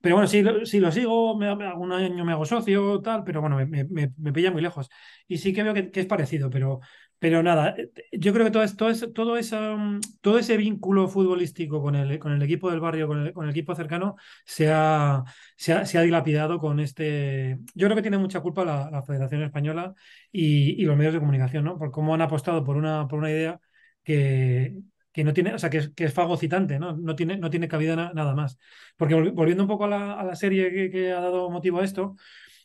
pero 0.00 0.16
bueno, 0.16 0.28
si 0.28 0.42
lo, 0.42 0.64
si 0.66 0.78
lo 0.80 0.92
sigo, 0.92 1.36
me, 1.36 1.48
algún 1.48 1.92
año 1.92 2.24
me 2.24 2.32
hago 2.32 2.44
socio, 2.44 3.00
tal, 3.00 3.24
pero 3.24 3.40
bueno, 3.40 3.56
me, 3.56 3.66
me, 3.66 4.12
me 4.16 4.32
pilla 4.32 4.50
muy 4.50 4.62
lejos. 4.62 4.88
Y 5.26 5.38
sí 5.38 5.52
que 5.52 5.62
veo 5.62 5.74
que, 5.74 5.90
es 5.92 6.06
parecido, 6.06 6.50
pero, 6.50 6.80
pero 7.18 7.42
nada, 7.42 7.74
eh, 7.76 7.90
yo 8.12 8.32
creo 8.32 8.44
que 8.44 8.52
todo, 8.52 8.64
todo, 8.76 8.90
ese, 8.90 9.08
todo, 9.08 9.36
esa, 9.36 9.76
todo 10.20 10.38
ese 10.38 10.56
vínculo 10.56 11.08
futbolístico 11.08 11.82
con 11.82 11.96
el, 11.96 12.18
con 12.18 12.32
el 12.32 12.42
equipo 12.42 12.70
del 12.70 12.80
barrio, 12.80 13.08
con 13.08 13.26
el, 13.26 13.32
con 13.32 13.44
el 13.46 13.50
equipo 13.50 13.74
cercano, 13.74 14.16
se 14.44 14.70
ha, 14.70 15.24
se 15.56 15.72
ha, 15.72 15.84
se, 15.86 15.98
ha, 15.98 16.02
dilapidado 16.02 16.58
con 16.58 16.78
este... 16.80 17.58
Yo 17.74 17.86
creo 17.86 17.96
que 17.96 18.02
tiene 18.02 18.18
mucha 18.18 18.40
culpa 18.40 18.64
la, 18.64 18.90
la 18.90 19.02
Federación 19.02 19.42
Española 19.42 19.94
y, 20.30 20.80
y, 20.80 20.84
los 20.84 20.96
medios 20.96 21.14
de 21.14 21.20
comunicación, 21.20 21.64
¿no? 21.64 21.78
Por 21.78 21.90
cómo 21.90 22.14
han 22.14 22.22
apostado 22.22 22.62
por 22.64 22.76
una, 22.76 23.08
por 23.08 23.18
una 23.18 23.30
idea 23.30 23.60
que, 24.04 24.76
que 25.16 25.24
no 25.24 25.32
tiene, 25.32 25.54
o 25.54 25.58
sea, 25.58 25.70
que 25.70 25.78
es, 25.78 25.88
que 25.94 26.04
es 26.04 26.12
fagocitante, 26.12 26.78
¿no? 26.78 26.94
No 26.94 27.16
tiene, 27.16 27.38
no 27.38 27.48
tiene 27.48 27.68
cabida 27.68 27.96
nada 27.96 28.34
más. 28.34 28.58
Porque 28.98 29.14
volviendo 29.14 29.62
un 29.62 29.68
poco 29.68 29.86
a 29.86 29.88
la, 29.88 30.36
serie 30.36 30.90
que, 30.90 31.10
ha 31.10 31.20
dado 31.20 31.48
motivo 31.50 31.80
a 31.80 31.84
esto, 31.84 32.16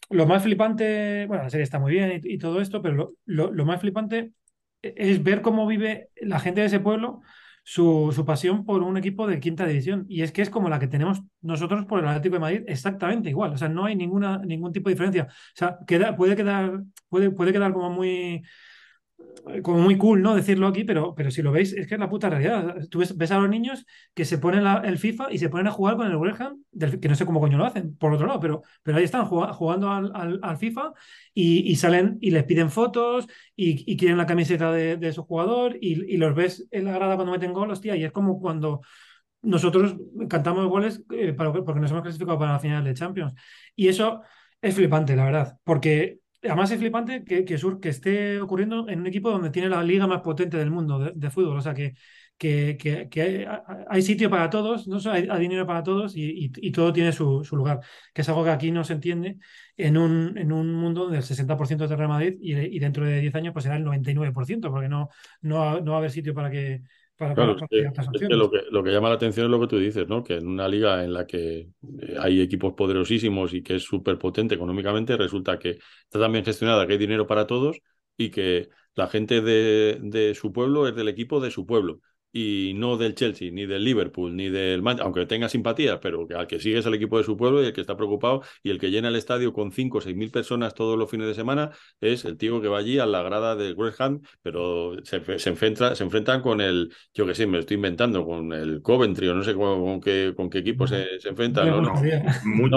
lo 0.10 0.26
más 0.28 0.44
flipante, 0.44 1.28
bueno, 1.28 1.44
la 1.44 1.50
serie 1.50 1.64
está 1.64 1.80
muy 1.80 1.94
bien 1.94 2.20
y, 2.22 2.38
todo 2.38 2.60
esto, 2.60 2.82
pero 2.82 3.16
lo, 3.26 3.54
lo, 3.54 3.66
más 3.66 3.80
flipante 3.80 4.34
es 4.82 5.24
ver 5.24 5.42
cómo 5.42 5.66
vive 5.66 6.10
la 6.18 6.42
gente 6.42 6.60
de 6.60 6.68
ese 6.68 6.82
pueblo 6.82 7.22
su, 7.64 8.12
su, 8.14 8.26
pasión 8.26 8.66
por 8.66 8.84
un 8.84 8.98
equipo 8.98 9.28
de 9.28 9.40
quinta 9.40 9.66
división. 9.66 10.06
Y 10.10 10.24
es 10.24 10.34
que 10.34 10.42
es 10.42 10.50
como 10.50 10.68
la 10.68 10.80
que 10.80 10.88
tenemos 10.88 11.22
nosotros 11.42 11.86
por 11.86 12.00
el 12.00 12.08
Atlético 12.08 12.36
de 12.36 12.40
Madrid, 12.42 12.64
exactamente 12.68 13.30
igual. 13.30 13.54
O 13.54 13.58
sea, 13.58 13.70
no 13.70 13.86
hay 13.86 13.96
ninguna, 13.96 14.40
ningún 14.40 14.74
tipo 14.74 14.90
de 14.90 14.96
diferencia. 14.96 15.28
O 15.30 15.56
sea, 15.56 15.78
queda, 15.88 16.18
puede, 16.18 16.36
quedar, 16.36 16.82
puede, 17.08 17.32
puede 17.32 17.54
quedar 17.54 17.72
como 17.72 17.90
muy 17.90 18.44
como 19.64 19.80
muy 19.80 19.98
cool, 19.98 20.22
¿no? 20.22 20.36
Decirlo 20.36 20.68
aquí, 20.68 20.84
pero, 20.84 21.16
pero 21.16 21.32
si 21.32 21.42
lo 21.42 21.52
veis, 21.52 21.74
es 21.74 21.88
que 21.88 21.96
es 21.96 22.00
la 22.00 22.10
puta 22.10 22.30
realidad. 22.30 22.76
Tú 22.90 23.00
ves, 23.00 23.32
a 23.32 23.40
los 23.40 23.50
niños 23.50 23.86
que 24.14 24.26
se 24.26 24.38
ponen 24.38 24.66
el 24.66 24.98
FIFA 24.98 25.32
y 25.32 25.38
se 25.40 25.50
ponen 25.50 25.68
a 25.68 25.72
jugar 25.72 25.98
con 25.98 26.08
el 26.08 26.16
Wellham, 26.16 26.64
que 27.02 27.10
no 27.10 27.16
sé 27.16 27.26
cómo 27.26 27.40
coño 27.40 27.58
lo 27.58 27.66
hacen, 27.66 27.96
por 27.98 28.14
otro 28.14 28.28
lado, 28.28 28.40
pero, 28.40 28.62
pero 28.84 28.98
ahí 28.98 29.04
están 29.04 29.26
jugando 29.26 29.90
al, 29.92 30.40
al, 30.42 30.58
FIFA 30.58 30.94
y, 31.34 31.76
salen 31.76 32.18
y 32.22 32.32
les 32.32 32.44
piden 32.44 32.70
fotos 32.70 33.28
y, 33.56 33.98
quieren 33.98 34.18
la 34.18 34.26
camiseta 34.26 34.72
de, 34.72 35.14
su 35.14 35.24
jugador 35.24 35.78
y, 35.80 36.18
los 36.18 36.36
ves 36.36 36.68
en 36.72 36.86
la 36.86 36.94
grada 36.94 37.16
cuando 37.16 37.32
meten 37.32 37.54
gol, 37.54 37.72
hostia, 37.72 37.96
y 37.96 38.04
es 38.04 38.12
como 38.12 38.40
cuando 38.40 38.82
nosotros 39.42 39.96
cantamos 40.30 40.68
goles 40.68 41.04
eh, 41.12 41.34
para, 41.34 41.52
porque 41.52 41.80
nos 41.82 41.92
hemos 41.92 42.04
clasificado 42.04 42.38
para 42.38 42.54
la 42.54 42.60
final 42.60 42.84
de 42.84 42.94
Champions. 42.94 43.34
Y 43.76 43.88
eso 43.88 44.22
es 44.62 44.76
flipante, 44.76 45.16
la 45.16 45.26
verdad, 45.26 45.58
porque 45.64 46.21
Además 46.44 46.72
es 46.72 46.80
flipante 46.80 47.24
que, 47.24 47.46
que, 47.46 47.56
que, 47.80 47.90
esté 47.90 48.42
ocurriendo 48.42 48.90
en 48.90 49.00
un 49.02 49.08
equipo 49.08 49.30
donde 49.30 49.52
tiene 49.52 49.70
la 49.70 49.84
liga 49.84 50.08
más 50.08 50.22
potente 50.22 50.58
del 50.58 50.72
mundo 50.72 51.12
de, 51.14 51.30
fútbol. 51.30 51.58
O 51.58 51.62
sea, 51.62 51.76
que, 51.76 51.94
que, 52.38 53.48
hay, 53.88 54.02
sitio 54.02 54.30
para 54.30 54.50
todos, 54.50 54.88
¿no? 54.88 54.98
hay, 55.12 55.28
dinero 55.40 55.68
para 55.68 55.84
todos 55.84 56.14
y, 56.16 56.50
todo 56.72 56.92
tiene 56.92 57.12
su, 57.12 57.44
su, 57.44 57.56
lugar. 57.56 57.82
Que 58.14 58.22
es 58.22 58.30
algo 58.30 58.44
que 58.44 58.50
aquí 58.50 58.72
no 58.72 58.84
se 58.84 58.94
entiende 58.94 59.38
en 59.78 59.98
un, 59.98 60.36
en 60.38 60.52
un 60.52 60.74
mundo 60.74 61.10
del 61.10 61.22
60% 61.22 61.88
de 61.88 61.96
Real 61.96 62.10
Madrid 62.10 62.36
y, 62.42 62.56
y, 62.56 62.80
dentro 62.80 63.06
de 63.06 63.22
10 63.22 63.36
años 63.36 63.54
pues 63.54 63.64
será 63.64 63.78
el 63.78 63.86
99%, 63.86 64.72
porque 64.72 64.90
no, 64.90 65.10
no, 65.42 65.80
no 65.82 65.92
va 65.92 65.98
a 65.98 66.00
haber 66.00 66.12
sitio 66.12 66.34
para 66.34 66.50
que, 66.50 66.82
claro, 67.34 67.56
lo, 68.30 68.50
que, 68.50 68.64
lo 68.72 68.84
que 68.84 68.92
llama 68.92 69.10
la 69.10 69.16
atención 69.16 69.46
es 69.46 69.52
lo 69.52 69.60
que 69.60 69.68
tú 69.68 69.78
dices, 69.78 70.08
¿no? 70.08 70.24
Que 70.24 70.36
en 70.38 70.48
una 70.48 70.68
liga 70.68 71.04
en 71.04 71.14
la 71.14 71.26
que 71.28 71.70
eh, 72.00 72.16
hay 72.20 72.42
equipos 72.42 72.74
poderosísimos 72.74 73.54
y 73.54 73.64
que 73.64 73.76
es 73.76 73.84
súper 73.84 74.18
potente 74.18 74.56
económicamente, 74.56 75.18
resulta 75.18 75.60
que 75.60 75.72
está 76.04 76.20
también 76.20 76.46
gestionada, 76.46 76.86
que 76.88 76.94
hay 76.94 77.00
dinero 77.00 77.28
para 77.28 77.48
todos 77.48 77.80
y 78.18 78.32
que 78.32 78.70
la 78.96 79.08
gente 79.08 79.42
de, 79.42 80.00
de 80.02 80.36
su 80.36 80.52
pueblo 80.52 80.88
es 80.88 80.96
del 80.96 81.08
equipo 81.08 81.40
de 81.40 81.52
su 81.52 81.66
pueblo 81.66 82.02
y 82.34 82.74
no 82.76 82.98
del 82.98 83.16
Chelsea, 83.16 83.52
ni 83.52 83.66
del 83.66 83.84
Liverpool, 83.84 84.36
ni 84.36 84.50
del 84.50 84.82
Manchester, 84.82 85.06
aunque 85.06 85.26
tenga 85.26 85.50
simpatías, 85.50 86.00
pero 86.02 86.28
que 86.28 86.36
al 86.36 86.48
que 86.48 86.60
sigue 86.60 86.80
es 86.80 86.86
el 86.86 86.94
equipo 86.94 87.18
de 87.18 87.24
su 87.24 87.36
pueblo 87.36 87.62
y 87.62 87.68
el 87.68 87.74
que 87.74 87.82
está 87.82 87.98
preocupado 87.98 88.42
y 88.64 88.70
el 88.70 88.80
que 88.80 88.90
llena 88.90 89.10
el 89.10 89.16
estadio 89.16 89.54
con 89.54 89.72
5 89.72 89.98
o 89.98 90.02
6 90.02 90.16
mil 90.16 90.32
personas 90.32 90.74
todos 90.74 90.98
los 90.98 91.10
fines 91.10 91.28
de 91.28 91.34
semana 91.34 91.72
es 92.00 92.26
el 92.26 92.38
tío 92.38 92.62
que 92.62 92.68
va 92.68 92.80
allí 92.80 93.00
a 93.00 93.06
la 93.06 93.22
grada 93.22 93.56
del 93.56 93.76
West 93.76 94.00
Ham, 94.00 94.22
pero 94.42 94.96
se, 95.04 95.40
se, 95.40 95.50
enfrenta, 95.50 95.96
se 95.96 96.04
enfrentan 96.04 96.42
con 96.42 96.62
el, 96.62 96.94
yo 97.14 97.26
que 97.26 97.36
sé, 97.36 97.46
me 97.46 97.54
lo 97.54 97.60
estoy 97.60 97.76
inventando, 97.76 98.26
con 98.26 98.54
el 98.54 98.82
Coventry 98.82 99.28
o 99.28 99.36
no 99.36 99.44
sé 99.44 99.54
con, 99.54 100.00
qué, 100.00 100.34
con 100.36 100.50
qué 100.50 100.60
equipo 100.60 100.88
se, 100.88 101.20
se 101.20 101.30
enfrentan. 101.30 101.70
No, 101.70 101.82
no, 101.82 101.94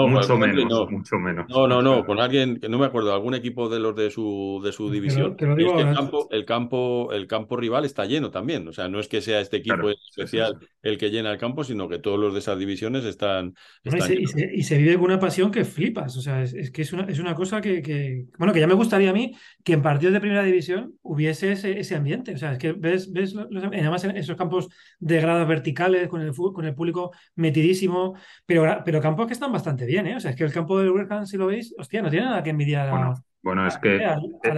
mucho, 0.07 0.37
menos, 0.37 0.91
mucho 0.91 1.15
menos. 1.17 1.45
No, 1.49 1.67
no, 1.67 1.81
no, 1.81 2.05
con 2.05 2.19
alguien 2.19 2.59
que 2.59 2.69
no 2.69 2.77
me 2.77 2.85
acuerdo, 2.85 3.13
algún 3.13 3.35
equipo 3.35 3.69
de 3.69 3.79
los 3.79 3.95
de 3.95 4.11
su, 4.11 4.61
de 4.63 4.71
su 4.71 4.89
división. 4.89 5.35
el, 5.39 5.95
campo, 5.95 6.27
el, 6.31 6.45
campo, 6.45 7.11
el 7.13 7.27
campo 7.27 7.57
rival 7.57 7.85
está 7.85 8.05
lleno 8.05 8.31
también, 8.31 8.67
o 8.67 8.73
sea, 8.73 8.89
no 8.89 8.99
es 8.99 9.07
que 9.07 9.21
sea 9.21 9.44
este 9.45 9.57
equipo 9.57 9.89
especial 9.89 10.57
el 10.81 10.97
que 10.97 11.09
llena 11.09 11.31
el 11.31 11.37
campo, 11.37 11.63
sino 11.63 11.87
que 11.87 11.99
todos 11.99 12.19
los 12.19 12.33
de 12.33 12.39
esas 12.39 12.59
divisiones 12.59 13.05
están. 13.05 13.53
y, 13.83 14.63
se, 14.63 14.77
vive 14.77 14.95
con 14.95 15.05
una 15.05 15.19
pasión 15.19 15.51
que 15.51 15.65
flipas. 15.65 16.15
O 16.17 16.21
sea, 16.21 16.43
es, 16.43 16.71
que 16.71 16.81
es 16.81 16.93
una, 16.93 17.03
es 17.05 17.19
una 17.19 17.33
cosa 17.33 17.61
que, 17.61 18.25
Bueno, 18.37 18.53
que 18.53 18.59
ya 18.59 18.67
me 18.67 18.73
gustaría 18.73 19.09
a 19.09 19.13
mí 19.13 19.35
que 19.63 19.73
en 19.73 19.81
partidos 19.81 20.13
de 20.13 20.19
primera 20.19 20.43
división 20.43 20.93
hubiese 21.01 21.53
ese, 21.53 21.95
ambiente. 21.95 22.33
O 22.33 22.37
sea, 22.37 22.53
es 22.53 22.57
que 22.57 22.73
ves, 22.73 23.11
ves 23.11 23.35
además 23.35 24.03
en 24.03 24.17
esos 24.17 24.35
campos 24.35 24.67
de 24.99 25.21
gradas 25.21 25.47
verticales, 25.47 26.07
con 26.07 26.21
el, 26.21 26.33
con 26.33 26.65
el 26.65 26.75
público 26.75 27.11
metidísimo, 27.35 28.15
pero, 28.45 28.81
pero 28.85 29.01
campos 29.01 29.27
que 29.27 29.33
están 29.33 29.51
bastante 29.51 29.85
bien, 29.85 30.07
¿eh? 30.07 30.15
O 30.15 30.19
sea, 30.19 30.31
es 30.31 30.37
que 30.37 30.43
el 30.43 30.53
campo 30.53 30.77
del 30.79 30.89
Huracán, 30.89 31.25
si 31.25 31.37
lo 31.37 31.47
veis, 31.47 31.73
hostia, 31.77 32.01
no 32.01 32.09
tiene 32.09 32.25
nada 32.25 32.43
que 32.43 32.49
envidiar 32.49 32.89
a 32.89 33.13
Bueno, 33.41 33.67
es 33.67 33.77
que, 33.77 34.05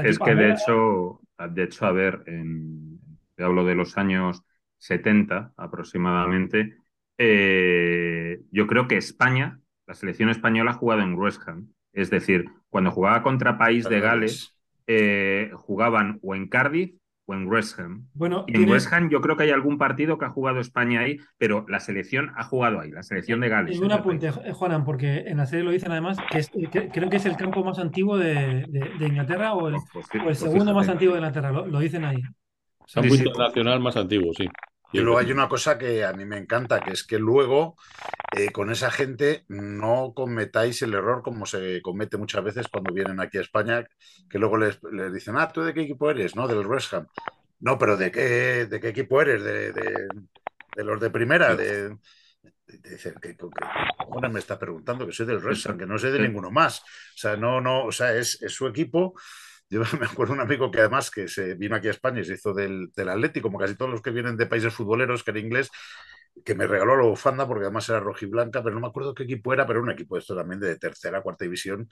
es 0.03 0.19
que 0.19 0.35
de 0.35 0.51
hecho, 0.51 1.21
de 1.51 1.63
hecho, 1.63 1.85
a 1.85 1.91
ver, 1.91 2.23
en, 2.27 2.99
te 3.35 3.43
hablo 3.43 3.63
de 3.63 3.75
los 3.75 3.97
años 3.97 4.43
70 4.77 5.53
aproximadamente, 5.57 6.77
eh, 7.17 8.41
yo 8.51 8.67
creo 8.67 8.87
que 8.87 8.97
España, 8.97 9.59
la 9.87 9.95
selección 9.95 10.29
española 10.29 10.71
ha 10.71 10.75
jugado 10.75 11.01
en 11.01 11.15
West 11.15 11.41
Ham. 11.47 11.73
Es 11.93 12.09
decir, 12.09 12.45
cuando 12.69 12.91
jugaba 12.91 13.23
contra 13.23 13.57
País 13.57 13.89
de 13.89 13.99
Gales, 13.99 14.55
eh, 14.85 15.51
jugaban 15.53 16.19
o 16.21 16.35
en 16.35 16.47
Cardiff 16.47 16.95
o 17.25 17.33
en 17.33 17.47
West 17.47 17.79
Ham. 17.79 18.07
Bueno, 18.13 18.45
y 18.47 18.55
en 18.55 18.69
West 18.69 18.91
Ham 18.93 19.09
yo 19.09 19.19
creo 19.19 19.35
que 19.35 19.43
hay 19.43 19.49
algún 19.49 19.77
partido 19.77 20.17
que 20.17 20.25
ha 20.25 20.29
jugado 20.29 20.59
España 20.59 21.01
ahí, 21.01 21.17
pero 21.37 21.65
la 21.67 21.79
selección 21.79 22.31
ha 22.37 22.43
jugado 22.43 22.79
ahí, 22.79 22.91
la 22.91 23.03
selección 23.03 23.41
de 23.41 23.49
Gales. 23.49 23.77
Y 23.77 23.83
un 23.83 23.91
apunte, 23.91 24.31
Juanan, 24.31 24.85
porque 24.85 25.25
en 25.27 25.37
la 25.37 25.45
serie 25.45 25.65
lo 25.65 25.71
dicen 25.71 25.91
además, 25.91 26.17
que, 26.31 26.89
creo 26.89 27.09
que 27.09 27.17
es 27.17 27.25
el 27.25 27.35
campo 27.35 27.63
más 27.63 27.79
antiguo 27.79 28.17
de, 28.17 28.65
Inglaterra 29.01 29.53
o 29.53 29.67
el, 29.67 29.75
pues, 29.91 30.07
pues, 30.09 30.23
pues 30.23 30.39
segundo 30.39 30.73
más 30.73 30.87
antiguo 30.87 31.15
de 31.15 31.19
Inglaterra, 31.19 31.51
lo, 31.51 31.79
dicen 31.79 32.05
ahí. 32.05 32.21
Campo 32.93 33.15
internacional 33.15 33.79
más 33.79 33.97
antiguo, 33.97 34.33
sí. 34.33 34.47
Y 34.93 34.99
luego 34.99 35.19
hay 35.19 35.31
una 35.31 35.49
cosa 35.49 35.77
que 35.77 36.05
a 36.05 36.13
mí 36.13 36.25
me 36.25 36.37
encanta, 36.37 36.79
que 36.79 36.91
es 36.91 37.03
que 37.03 37.19
luego 37.19 37.75
eh, 38.37 38.51
con 38.51 38.71
esa 38.71 38.89
gente 38.89 39.43
no 39.49 40.13
cometáis 40.15 40.81
el 40.81 40.93
error 40.93 41.21
como 41.23 41.45
se 41.45 41.81
comete 41.81 42.17
muchas 42.17 42.43
veces 42.43 42.67
cuando 42.69 42.93
vienen 42.93 43.19
aquí 43.19 43.37
a 43.37 43.41
España, 43.41 43.85
que 44.29 44.39
luego 44.39 44.57
les, 44.57 44.79
dicen, 45.11 45.35
ah, 45.37 45.49
¿tú 45.49 45.61
de 45.61 45.73
qué 45.73 45.81
equipo 45.81 46.09
eres? 46.09 46.35
¿No? 46.35 46.47
Del 46.47 46.65
West 46.65 46.93
Ham. 46.93 47.07
No, 47.59 47.77
pero 47.77 47.97
¿de 47.97 48.11
qué, 48.11 48.65
de 48.65 48.79
qué 48.79 48.89
equipo 48.89 49.21
eres? 49.21 49.43
De, 49.43 49.73
de, 49.73 50.83
los 50.83 50.99
de 51.01 51.09
primera, 51.09 51.55
de... 51.55 51.97
Dice, 52.65 53.13
¿qué, 53.21 53.35
qué, 53.35 54.29
me 54.29 54.39
está 54.39 54.59
preguntando? 54.59 55.05
Que 55.05 55.13
soy 55.13 55.25
del 55.25 55.43
West 55.43 55.65
Ham, 55.67 55.77
que 55.77 55.85
no 55.85 55.97
sé 55.97 56.11
de 56.11 56.19
ninguno 56.19 56.49
más. 56.51 56.81
O 56.81 57.17
sea, 57.17 57.35
no, 57.35 57.59
no, 57.59 57.85
o 57.85 57.91
sea, 57.91 58.13
es, 58.13 58.41
es 58.41 58.53
su 58.53 58.67
equipo 58.67 59.15
yo 59.69 59.81
me 59.99 60.05
acuerdo 60.05 60.33
un 60.33 60.39
amigo 60.41 60.71
que 60.71 60.79
además 60.79 61.11
que 61.11 61.27
se 61.27 61.55
vino 61.55 61.75
aquí 61.75 61.87
a 61.87 61.91
España 61.91 62.21
y 62.21 62.25
se 62.25 62.33
hizo 62.33 62.53
del, 62.53 62.89
del 62.95 63.09
Atlético, 63.09 63.47
como 63.47 63.59
casi 63.59 63.75
todos 63.75 63.91
los 63.91 64.01
que 64.01 64.11
vienen 64.11 64.37
de 64.37 64.47
países 64.47 64.73
futboleros, 64.73 65.23
que 65.23 65.31
era 65.31 65.39
inglés, 65.39 65.69
que 66.45 66.55
me 66.55 66.67
regaló 66.67 66.95
la 66.95 67.03
bufanda 67.03 67.47
porque 67.47 67.65
además 67.65 67.89
era 67.89 67.99
rojiblanca, 67.99 68.63
pero 68.63 68.75
no 68.75 68.81
me 68.81 68.87
acuerdo 68.87 69.13
qué 69.13 69.23
equipo 69.23 69.53
era, 69.53 69.65
pero 69.65 69.79
era 69.79 69.85
un 69.85 69.91
equipo 69.91 70.15
de 70.15 70.21
esto 70.21 70.35
también 70.35 70.59
de 70.59 70.77
tercera, 70.77 71.21
cuarta 71.21 71.45
división, 71.45 71.89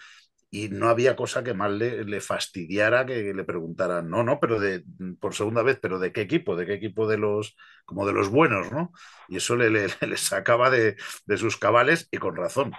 y 0.52 0.70
no 0.70 0.88
había 0.88 1.16
cosa 1.16 1.44
que 1.44 1.54
más 1.54 1.72
le, 1.72 2.06
le, 2.06 2.22
fastidiara 2.22 3.06
que 3.06 3.34
le 3.34 3.44
preguntaran, 3.44 4.10
no, 4.10 4.24
no, 4.24 4.40
pero 4.40 4.60
de, 4.60 4.84
por 5.20 5.34
segunda 5.34 5.64
vez, 5.64 5.80
pero 5.82 6.00
¿de 6.00 6.12
qué 6.14 6.22
equipo? 6.22 6.56
¿De 6.56 6.66
qué 6.66 6.74
equipo 6.74 7.08
de 7.08 7.18
los, 7.18 7.58
como 7.84 8.06
de 8.06 8.14
los 8.14 8.30
buenos, 8.30 8.72
no? 8.72 8.92
Y 9.28 9.38
eso 9.38 9.56
le, 9.56 9.70
le, 9.70 9.88
le 10.08 10.18
sacaba 10.18 10.70
de, 10.70 10.96
de, 11.26 11.38
sus 11.38 11.58
cabales 11.58 12.08
y 12.12 12.18
con 12.18 12.36
razón. 12.36 12.72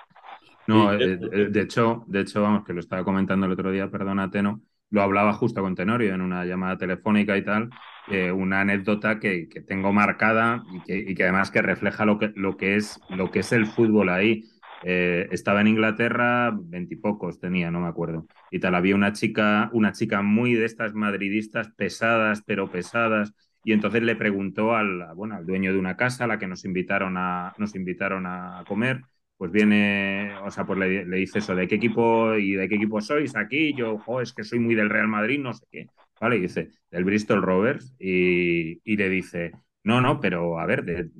No, 0.66 0.92
eh, 0.94 1.18
eh, 1.32 1.48
de, 1.50 1.60
hecho, 1.60 2.04
de 2.06 2.20
hecho, 2.20 2.40
vamos, 2.40 2.64
que 2.64 2.72
lo 2.72 2.80
estaba 2.80 3.04
comentando 3.04 3.46
el 3.46 3.52
otro 3.52 3.70
día, 3.70 3.90
perdona, 3.90 4.30
Teno, 4.30 4.62
lo 4.96 5.02
hablaba 5.02 5.34
justo 5.34 5.60
con 5.60 5.74
Tenorio 5.74 6.14
en 6.14 6.22
una 6.22 6.46
llamada 6.46 6.78
telefónica 6.78 7.36
y 7.36 7.44
tal, 7.44 7.68
eh, 8.08 8.32
una 8.32 8.62
anécdota 8.62 9.20
que, 9.20 9.46
que, 9.46 9.60
tengo 9.60 9.92
marcada 9.92 10.64
y 10.86 11.14
que, 11.14 11.22
además 11.22 11.50
que 11.50 11.60
refleja 11.60 12.06
lo 12.06 12.18
que, 12.18 12.32
lo 12.34 12.56
que, 12.56 12.76
es, 12.76 12.98
lo 13.10 13.30
que 13.30 13.40
es 13.40 13.52
el 13.52 13.66
fútbol 13.66 14.08
ahí. 14.08 14.44
Eh, 14.84 15.28
estaba 15.32 15.60
en 15.60 15.68
Inglaterra, 15.68 16.50
veintipocos 16.54 17.38
tenía, 17.38 17.70
no 17.70 17.80
me 17.80 17.88
acuerdo. 17.88 18.26
Y 18.50 18.58
tal, 18.58 18.74
había 18.74 18.94
una 18.94 19.12
chica, 19.12 19.68
una 19.74 19.92
chica 19.92 20.22
muy 20.22 20.54
de 20.54 20.64
estas 20.64 20.94
madridistas, 20.94 21.68
pesadas, 21.76 22.42
pero 22.46 22.70
pesadas. 22.70 23.34
Y 23.64 23.72
entonces 23.72 24.02
le 24.02 24.16
preguntó 24.16 24.76
al, 24.76 25.08
bueno, 25.14 25.34
al 25.34 25.44
dueño 25.44 25.74
de 25.74 25.78
una 25.78 25.96
casa, 25.96 26.24
a 26.24 26.26
la 26.26 26.38
que 26.38 26.46
nos 26.46 26.64
invitaron 26.64 27.16
a, 27.18 27.52
nos 27.58 27.74
invitaron 27.74 28.24
a 28.26 28.64
comer, 28.66 29.02
pues 29.36 29.52
viene, 29.52 30.34
o 30.44 30.50
sea, 30.50 30.64
pues 30.64 30.78
le, 30.78 31.04
dice 31.04 31.40
eso, 31.40 31.54
¿de 31.54 31.68
qué 31.68 31.76
equipo 31.76 32.34
y 32.34 32.52
de 32.52 32.68
qué 32.68 32.76
equipo 32.76 33.00
sois 33.00 33.36
aquí? 33.36 33.74
Yo, 33.74 33.98
jo, 33.98 34.20
es 34.20 34.32
que 34.32 34.44
soy 34.44 34.58
muy 34.58 34.74
del 34.74 34.90
Real 34.90 35.08
Madrid, 35.08 35.40
no 35.40 35.52
sé 35.52 35.66
qué. 35.70 35.86
¿Vale? 36.20 36.36
Y 36.36 36.40
dice, 36.40 36.70
del 36.90 37.04
Bristol 37.04 37.42
Rovers, 37.42 37.94
y, 37.98 38.80
y 38.90 38.96
le 38.96 39.10
dice, 39.10 39.52
no, 39.84 40.00
no, 40.00 40.18
pero 40.18 40.58
a 40.58 40.64
ver, 40.64 41.10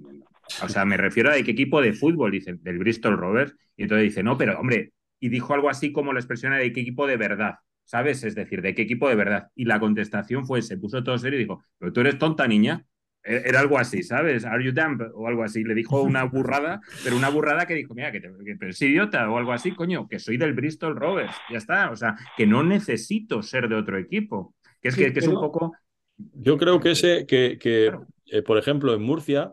o 0.62 0.68
sea, 0.68 0.84
me 0.86 0.96
refiero 0.96 1.30
a 1.30 1.34
de 1.34 1.44
qué 1.44 1.50
equipo 1.50 1.82
de 1.82 1.92
fútbol, 1.92 2.32
dice, 2.32 2.54
del 2.60 2.78
Bristol 2.78 3.18
Rovers, 3.18 3.54
y 3.76 3.82
entonces 3.82 4.04
dice, 4.04 4.22
no, 4.22 4.38
pero 4.38 4.58
hombre, 4.58 4.92
y 5.20 5.28
dijo 5.28 5.54
algo 5.54 5.68
así 5.68 5.92
como 5.92 6.12
la 6.12 6.20
expresión 6.20 6.52
de 6.52 6.72
qué 6.72 6.80
equipo 6.80 7.06
de 7.06 7.16
verdad, 7.16 7.56
¿sabes? 7.84 8.24
Es 8.24 8.34
decir, 8.34 8.62
de 8.62 8.74
qué 8.74 8.82
equipo 8.82 9.08
de 9.08 9.14
verdad. 9.14 9.48
Y 9.54 9.64
la 9.64 9.80
contestación 9.80 10.46
fue, 10.46 10.62
se 10.62 10.78
puso 10.78 11.02
todo 11.02 11.18
serio 11.18 11.38
y 11.38 11.42
dijo, 11.42 11.62
pero 11.78 11.92
tú 11.92 12.00
eres 12.00 12.18
tonta 12.18 12.46
niña, 12.48 12.84
era 13.26 13.60
algo 13.60 13.78
así, 13.78 14.02
¿sabes? 14.02 14.44
Are 14.44 14.64
you 14.64 14.72
dumb? 14.72 15.02
O 15.14 15.26
algo 15.26 15.42
así. 15.42 15.64
Le 15.64 15.74
dijo 15.74 16.00
una 16.02 16.24
burrada, 16.24 16.80
pero 17.02 17.16
una 17.16 17.28
burrada 17.28 17.66
que 17.66 17.74
dijo, 17.74 17.94
mira, 17.94 18.12
que, 18.12 18.20
te, 18.20 18.30
es 18.68 18.82
idiota 18.82 19.28
o 19.30 19.36
algo 19.36 19.52
así, 19.52 19.72
coño, 19.72 20.06
que 20.08 20.18
soy 20.18 20.36
del 20.36 20.54
Bristol 20.54 20.96
Rovers. 20.96 21.34
Ya 21.50 21.58
está. 21.58 21.90
O 21.90 21.96
sea, 21.96 22.16
que 22.36 22.46
no 22.46 22.62
necesito 22.62 23.42
ser 23.42 23.68
de 23.68 23.74
otro 23.74 23.98
equipo. 23.98 24.54
Que 24.80 24.88
es, 24.88 24.96
que, 24.96 25.06
es 25.06 25.26
un 25.26 25.34
poco. 25.34 25.72
Yo 26.16 26.56
creo 26.56 26.80
que 26.80 26.92
ese, 26.92 27.26
que, 27.26 27.58
que 27.58 27.92
eh, 28.26 28.42
por 28.42 28.58
ejemplo, 28.58 28.94
en 28.94 29.02
Murcia, 29.02 29.52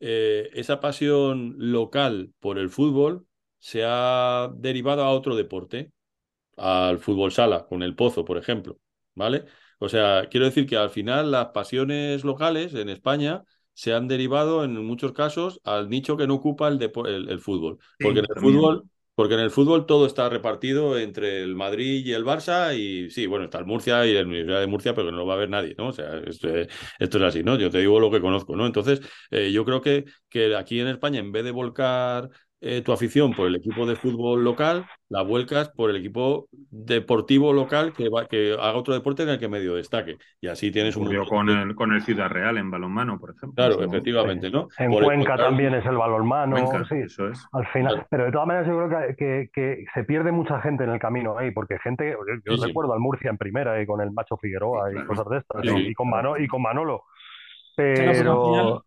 eh, 0.00 0.50
esa 0.54 0.80
pasión 0.80 1.54
local 1.58 2.32
por 2.40 2.58
el 2.58 2.70
fútbol 2.70 3.26
se 3.58 3.82
ha 3.84 4.50
derivado 4.56 5.02
a 5.02 5.10
otro 5.10 5.36
deporte, 5.36 5.92
al 6.56 6.98
fútbol 6.98 7.32
sala, 7.32 7.66
con 7.66 7.82
el 7.82 7.94
pozo, 7.94 8.24
por 8.24 8.38
ejemplo. 8.38 8.78
¿Vale? 9.14 9.44
O 9.78 9.88
sea, 9.88 10.28
quiero 10.30 10.46
decir 10.46 10.66
que 10.66 10.76
al 10.76 10.90
final 10.90 11.30
las 11.30 11.46
pasiones 11.48 12.24
locales 12.24 12.74
en 12.74 12.88
España 12.88 13.44
se 13.74 13.92
han 13.92 14.08
derivado 14.08 14.64
en 14.64 14.84
muchos 14.84 15.12
casos 15.12 15.60
al 15.64 15.90
nicho 15.90 16.16
que 16.16 16.26
no 16.26 16.34
ocupa 16.34 16.68
el, 16.68 16.80
el, 16.82 17.40
fútbol. 17.40 17.78
porque 17.98 18.20
en 18.20 18.26
el 18.28 18.40
fútbol, 18.40 18.84
porque 19.14 19.34
en 19.34 19.40
el 19.40 19.50
fútbol 19.50 19.86
todo 19.86 20.06
está 20.06 20.28
repartido 20.28 20.98
entre 20.98 21.42
el 21.42 21.54
Madrid 21.54 22.04
y 22.04 22.12
el 22.12 22.24
Barça, 22.24 22.76
y 22.76 23.10
sí, 23.10 23.26
bueno, 23.26 23.44
está 23.44 23.58
el 23.58 23.66
Murcia 23.66 24.06
y 24.06 24.14
la 24.14 24.22
Universidad 24.22 24.60
de 24.60 24.66
Murcia, 24.66 24.94
pero 24.94 25.10
no 25.10 25.18
lo 25.18 25.26
va 25.26 25.34
a 25.34 25.38
ver 25.38 25.50
nadie, 25.50 25.74
¿no? 25.78 25.88
O 25.88 25.92
sea, 25.92 26.18
esto, 26.26 26.48
es 26.48 27.22
así, 27.22 27.42
¿no? 27.42 27.56
Yo 27.56 27.70
te 27.70 27.78
digo 27.78 28.00
lo 28.00 28.10
que 28.10 28.20
conozco, 28.20 28.56
¿no? 28.56 28.66
Entonces, 28.66 29.00
eh, 29.30 29.52
yo 29.52 29.64
creo 29.64 29.80
que, 29.80 30.04
que 30.28 30.56
aquí 30.56 30.80
en 30.80 30.88
España, 30.88 31.20
en 31.20 31.32
vez 31.32 31.44
de 31.44 31.52
volcar 31.52 32.30
eh, 32.66 32.80
tu 32.80 32.92
afición 32.92 33.34
por 33.34 33.46
el 33.46 33.56
equipo 33.56 33.84
de 33.84 33.94
fútbol 33.94 34.42
local, 34.42 34.86
la 35.10 35.20
vuelcas 35.20 35.68
por 35.68 35.90
el 35.90 35.96
equipo 35.96 36.48
deportivo 36.50 37.52
local 37.52 37.92
que, 37.92 38.08
va, 38.08 38.24
que 38.26 38.54
haga 38.54 38.72
otro 38.72 38.94
deporte 38.94 39.22
en 39.22 39.28
el 39.28 39.38
que 39.38 39.48
medio 39.48 39.74
destaque. 39.74 40.16
Y 40.40 40.48
así 40.48 40.70
tienes 40.70 40.96
un... 40.96 41.14
Con 41.26 41.50
el, 41.50 41.74
con 41.74 41.92
el 41.92 42.00
Ciudad 42.00 42.30
Real 42.30 42.56
en 42.56 42.70
balonmano, 42.70 43.20
por 43.20 43.34
ejemplo. 43.36 43.52
Claro, 43.54 43.82
efectivamente, 43.82 44.50
¿no? 44.50 44.68
En 44.78 44.90
Cuenca 44.92 45.36
también 45.36 45.74
es 45.74 45.84
el 45.84 45.98
balonmano. 45.98 46.56
sí, 46.88 46.94
eso 47.04 47.28
es. 47.28 47.46
Al 47.52 47.66
final. 47.66 48.06
Pero 48.08 48.24
de 48.24 48.32
todas 48.32 48.46
maneras 48.46 48.66
yo 48.66 48.78
creo 48.78 49.14
que, 49.14 49.50
que, 49.52 49.84
se 49.92 50.04
pierde 50.04 50.32
mucha 50.32 50.58
gente 50.62 50.84
en 50.84 50.90
el 50.90 50.98
camino 50.98 51.36
ahí, 51.36 51.50
porque 51.50 51.78
gente, 51.80 52.16
yo, 52.46 52.64
recuerdo 52.64 52.94
al 52.94 53.00
Murcia 53.00 53.28
en 53.28 53.36
primera 53.36 53.82
y 53.82 53.84
con 53.84 54.00
el 54.00 54.10
Macho 54.10 54.38
Figueroa 54.38 54.90
y 54.90 55.04
cosas 55.04 55.26
de 55.28 55.36
estas, 55.36 55.64
y, 55.64 55.92
con 55.92 56.08
y 56.38 56.46
con 56.48 56.62
Manolo. 56.62 57.02
Pero... 57.76 58.86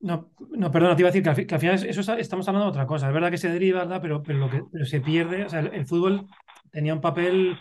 No, 0.00 0.30
no, 0.50 0.70
perdona, 0.70 0.94
te 0.94 1.02
iba 1.02 1.08
a 1.08 1.12
decir 1.12 1.46
que 1.46 1.54
al, 1.54 1.60
final 1.60 1.74
eso 1.84 2.16
estamos 2.16 2.46
hablando 2.46 2.66
de 2.66 2.70
otra 2.70 2.86
cosa. 2.86 3.08
Es 3.08 3.14
verdad 3.14 3.30
que 3.30 3.38
se 3.38 3.50
deriva, 3.50 3.80
¿verdad? 3.80 4.00
Pero, 4.00 4.22
pero 4.22 4.38
lo 4.38 4.50
que 4.50 4.62
se 4.84 5.00
pierde, 5.00 5.44
o 5.44 5.48
sea, 5.48 5.58
el, 5.60 5.86
fútbol 5.86 6.28
tenía 6.70 6.94
un 6.94 7.00
papel, 7.00 7.58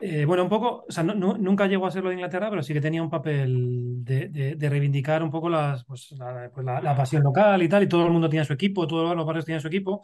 eh, 0.00 0.24
bueno, 0.24 0.44
un 0.44 0.48
poco, 0.48 0.86
o 0.88 0.90
sea, 0.90 1.04
no, 1.04 1.14
nunca 1.36 1.66
llegó 1.66 1.86
a 1.86 1.90
ser 1.90 2.02
lo 2.02 2.08
de 2.08 2.14
Inglaterra, 2.14 2.48
pero 2.48 2.62
sí 2.62 2.72
que 2.72 2.80
tenía 2.80 3.02
un 3.02 3.10
papel 3.10 4.02
de, 4.02 4.28
de, 4.56 4.68
reivindicar 4.70 5.22
un 5.22 5.30
poco 5.30 5.50
las, 5.50 5.84
pues, 5.84 6.14
pues 6.54 6.64
la, 6.64 6.96
pasión 6.96 7.22
local 7.22 7.62
y 7.62 7.68
tal, 7.68 7.82
y 7.82 7.88
todo 7.88 8.06
el 8.06 8.12
mundo 8.12 8.30
tenía 8.30 8.44
su 8.46 8.54
equipo, 8.54 8.86
todos 8.86 9.14
los 9.14 9.26
barrios 9.26 9.44
tenían 9.44 9.60
su 9.60 9.68
equipo. 9.68 10.00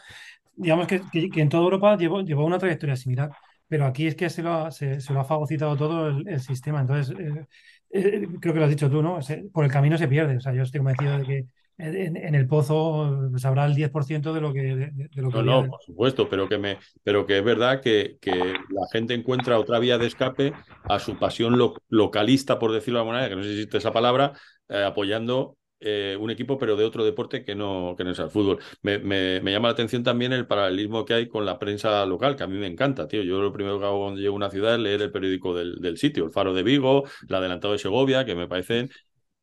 Digamos 0.54 0.86
que, 0.86 1.00
que, 1.10 1.40
en 1.40 1.48
toda 1.48 1.62
Europa 1.64 1.96
llevó, 1.96 2.20
llevó 2.20 2.44
una 2.44 2.58
trayectoria 2.58 2.96
similar, 2.96 3.30
pero 3.68 3.86
aquí 3.86 4.06
es 4.06 4.14
que 4.14 4.28
se 4.30 4.42
lo 4.42 4.52
ha, 4.52 4.70
se, 4.70 4.98
lo 5.10 5.20
ha 5.20 5.24
fagocitado 5.24 5.76
todo 5.76 6.08
el, 6.08 6.40
sistema. 6.40 6.80
Entonces, 6.82 7.16
eh, 7.18 7.46
eh, 7.90 8.26
creo 8.40 8.52
que 8.52 8.58
lo 8.58 8.64
has 8.64 8.70
dicho 8.70 8.90
tú, 8.90 9.02
¿no? 9.02 9.18
por 9.52 9.64
el 9.64 9.70
camino 9.70 9.98
se 9.98 10.08
pierde. 10.08 10.36
O 10.36 10.40
sea, 10.40 10.52
yo 10.52 10.62
estoy 10.62 10.78
convencido 10.78 11.18
de 11.18 11.24
que 11.24 11.46
en, 11.78 12.34
el 12.34 12.46
pozo 12.46 13.30
sabrá 13.38 13.66
el 13.66 13.74
10% 13.74 14.32
de 14.32 14.40
lo 14.40 14.52
que. 14.52 14.60
De, 14.62 15.08
lo 15.14 15.30
que 15.30 15.42
no, 15.42 15.62
no, 15.62 15.68
por 15.68 15.82
supuesto, 15.82 16.28
pero 16.28 16.48
que, 16.48 16.56
me, 16.56 16.78
pero 17.02 17.26
que 17.26 17.38
es 17.38 17.44
verdad 17.44 17.82
que, 17.82 18.16
que 18.20 18.30
la 18.30 18.86
gente 18.90 19.12
encuentra 19.12 19.58
otra 19.58 19.78
vía 19.78 19.98
de 19.98 20.06
escape 20.06 20.54
a 20.84 20.98
su 20.98 21.18
pasión 21.18 21.58
localista, 21.88 22.58
por 22.58 22.72
decirlo 22.72 22.98
de 22.98 23.00
alguna 23.02 23.18
manera, 23.18 23.30
que 23.30 23.36
no 23.36 23.42
sé 23.42 23.48
si 23.48 23.54
existe 23.56 23.78
esa 23.78 23.92
palabra, 23.92 24.32
eh, 24.68 24.84
apoyando 24.84 25.56
eh, 25.80 26.16
un 26.18 26.30
equipo, 26.30 26.58
pero 26.58 26.76
de 26.76 26.84
otro 26.84 27.04
deporte 27.04 27.44
que 27.44 27.54
no, 27.54 27.94
que 27.96 28.04
no 28.04 28.10
es 28.10 28.18
el 28.18 28.30
fútbol. 28.30 28.58
Me, 28.82 28.98
me, 28.98 29.40
llama 29.52 29.68
la 29.68 29.72
atención 29.72 30.02
también 30.02 30.32
el 30.32 30.46
paralelismo 30.46 31.04
que 31.04 31.14
hay 31.14 31.28
con 31.28 31.44
la 31.44 31.58
prensa 31.58 32.04
local, 32.06 32.36
que 32.36 32.44
a 32.44 32.46
mí 32.46 32.56
me 32.58 32.66
encanta, 32.66 33.06
tío. 33.08 33.22
Yo 33.22 33.40
lo 33.40 33.52
primero 33.52 33.78
que 33.78 33.86
hago 33.86 34.00
cuando 34.04 34.20
llego 34.20 34.34
a 34.34 34.36
una 34.36 34.50
ciudad 34.50 34.74
es 34.74 34.80
leer 34.80 35.02
el 35.02 35.12
periódico 35.12 35.54
del, 35.54 35.80
del 35.80 35.98
sitio, 35.98 36.24
el 36.24 36.30
Faro 36.30 36.54
de 36.54 36.62
Vigo, 36.62 37.04
el 37.28 37.34
Adelantado 37.34 37.72
de 37.72 37.78
Segovia, 37.78 38.24
que 38.24 38.34
me 38.34 38.48
parecen 38.48 38.90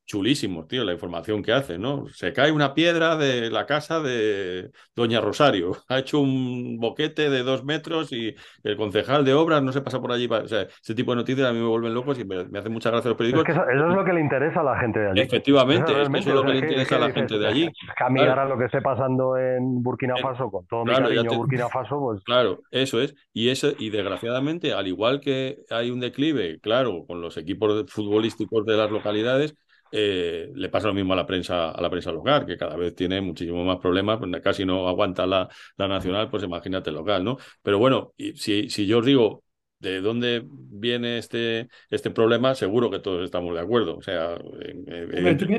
chulísimos, 0.06 0.68
tío, 0.68 0.84
la 0.84 0.94
información 0.94 1.42
que 1.42 1.54
hace, 1.54 1.78
¿no? 1.78 2.08
Se 2.08 2.34
cae 2.34 2.52
una 2.52 2.74
piedra 2.74 3.16
de 3.16 3.50
la 3.50 3.66
casa 3.66 4.00
de 4.02 4.72
Doña 4.96 5.22
Rosario, 5.22 5.72
ha 5.88 6.00
hecho 6.00 6.20
un 6.20 6.78
boquete 6.80 7.30
de 7.30 7.44
dos 7.44 7.64
metros 7.64 8.12
y 8.12 8.36
el 8.64 8.78
concejal 8.78 9.24
de 9.26 9.34
obras 9.34 9.64
no 9.64 9.72
se 9.72 9.82
pasa 9.82 10.02
por 10.02 10.12
allí. 10.12 10.28
O 10.30 10.48
sea, 10.48 10.62
ese 10.62 10.96
tipo 10.96 11.12
de 11.12 11.18
noticias 11.18 11.48
a 11.48 11.54
mí 11.54 11.60
me 11.60 11.68
vuelven 11.68 11.94
locos 11.94 12.20
y 12.20 12.26
me, 12.26 12.42
hace 12.58 12.70
mucha 12.70 12.90
gracia 12.90 13.10
los 13.10 13.18
periódicos. 13.18 13.48
Es 13.48 13.56
que 13.56 13.62
eso, 13.62 13.70
es 13.70 13.96
lo 13.96 14.04
que 14.04 14.14
le 14.14 14.22
interesa 14.22 14.60
a 14.60 14.64
la 14.64 14.78
gente 14.78 15.00
de 15.00 15.10
allí. 15.10 15.22
Efectivamente, 15.22 15.92
eso, 15.92 16.02
es 16.02 16.26
lo 16.28 16.44
que 16.44 16.54
le 16.54 16.60
interesa 16.60 16.96
a 16.98 17.00
la 17.00 17.12
gente 17.12 17.38
de 17.38 17.48
allí. 17.48 17.70
Caminar 17.96 18.40
a 18.40 18.46
lo 18.46 18.58
que 18.58 18.66
esté 18.66 18.82
pasando 18.82 19.38
en 19.38 19.82
Burkina 19.82 20.16
Faso, 20.22 20.50
con 20.52 20.66
todo 20.68 20.86
mi 20.86 20.94
cariño 20.94 21.24
Burkina 21.34 21.70
Faso, 21.70 22.00
pues... 22.00 22.24
Claro, 22.24 22.60
eso 22.72 23.02
es. 23.02 23.16
Y, 23.34 23.50
eso, 23.50 23.72
y 23.78 23.90
desgraciadamente, 23.90 24.74
al 24.74 24.88
igual 24.88 25.20
que 25.20 25.60
hay 25.70 25.92
un 25.92 26.00
declive, 26.00 26.60
claro, 26.60 27.06
con 27.08 27.22
los 27.22 27.38
equipos 27.38 27.92
futbolísticos 27.92 28.66
de 28.66 28.78
las 28.78 28.92
localidades, 28.92 29.56
eh, 29.96 30.52
le 30.56 30.70
pasa 30.70 30.88
lo 30.88 30.96
mismo 30.96 31.14
a 31.14 31.16
la 31.16 31.26
prensa 31.28 31.70
a 31.70 31.80
la 31.80 31.90
prensa 31.90 32.12
local, 32.12 32.48
que 32.48 32.58
cada 32.58 32.76
vez 32.76 32.96
tiene 32.96 33.22
muchísimo 33.22 33.64
más 33.64 33.78
problemas, 33.78 34.18
pues 34.18 34.42
casi 34.42 34.66
no 34.66 34.88
aguanta 34.88 35.28
la, 35.28 35.48
la 35.78 35.88
nacional, 35.88 36.32
pues 36.32 36.44
imagínate 36.44 36.90
local, 36.92 37.24
¿no? 37.24 37.38
Pero 37.62 37.78
bueno, 37.78 38.14
si, 38.34 38.70
si 38.70 38.88
yo 38.88 38.98
os 38.98 39.06
digo 39.06 39.44
de 39.78 40.02
dónde 40.02 40.44
viene 40.48 41.20
este, 41.20 41.68
este 41.92 42.10
problema, 42.10 42.56
seguro 42.56 42.90
que 42.90 43.00
todos 43.00 43.24
estamos 43.24 43.54
de 43.54 43.60
acuerdo. 43.60 43.98
O 43.98 44.02
sea, 44.02 44.36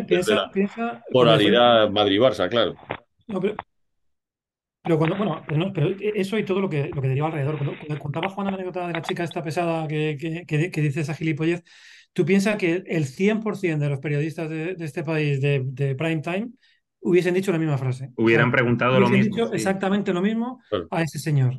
piensa, 0.08 0.50
polaridad 1.12 1.90
Madrid-Barça, 1.90 2.48
claro. 2.48 2.74
pero, 4.82 4.98
cuando, 4.98 5.16
bueno, 5.16 5.44
pero, 5.72 5.94
eso 6.00 6.38
y 6.38 6.44
todo 6.44 6.60
lo 6.60 6.68
que, 6.68 6.90
lo 6.92 7.00
que 7.00 7.08
deriva 7.08 7.28
alrededor. 7.28 7.58
Cuando, 7.58 7.98
contaba 8.00 8.30
Juan 8.30 8.48
la 8.48 8.54
anécdota 8.54 8.88
de 8.88 8.94
la 8.94 9.02
chica 9.02 9.22
esta 9.22 9.44
pesada 9.44 9.86
que, 9.86 10.16
que, 10.18 10.44
que, 10.44 10.70
que 10.72 10.80
dice 10.80 11.02
esa 11.02 11.14
gilipollez, 11.14 11.62
Tú 12.14 12.24
piensas 12.24 12.57
que 12.57 12.85
el 12.87 13.07
100% 13.07 13.85
de 13.85 13.90
los 13.90 13.98
periodistas 13.98 14.48
de, 14.48 14.77
este 14.79 15.03
país 15.03 15.40
de, 15.40 15.94
prime 15.98 16.22
time 16.22 16.50
hubiesen 17.00 17.35
dicho 17.35 17.50
la 17.50 17.59
misma 17.59 17.77
frase. 17.77 18.12
Hubieran 18.16 18.53
preguntado 18.53 19.00
lo 19.00 19.09
mismo. 19.09 19.35
Dicho 19.35 19.53
exactamente 19.53 20.12
lo 20.12 20.22
mismo 20.22 20.61
a 20.90 21.03
ese 21.03 21.18
señor. 21.18 21.57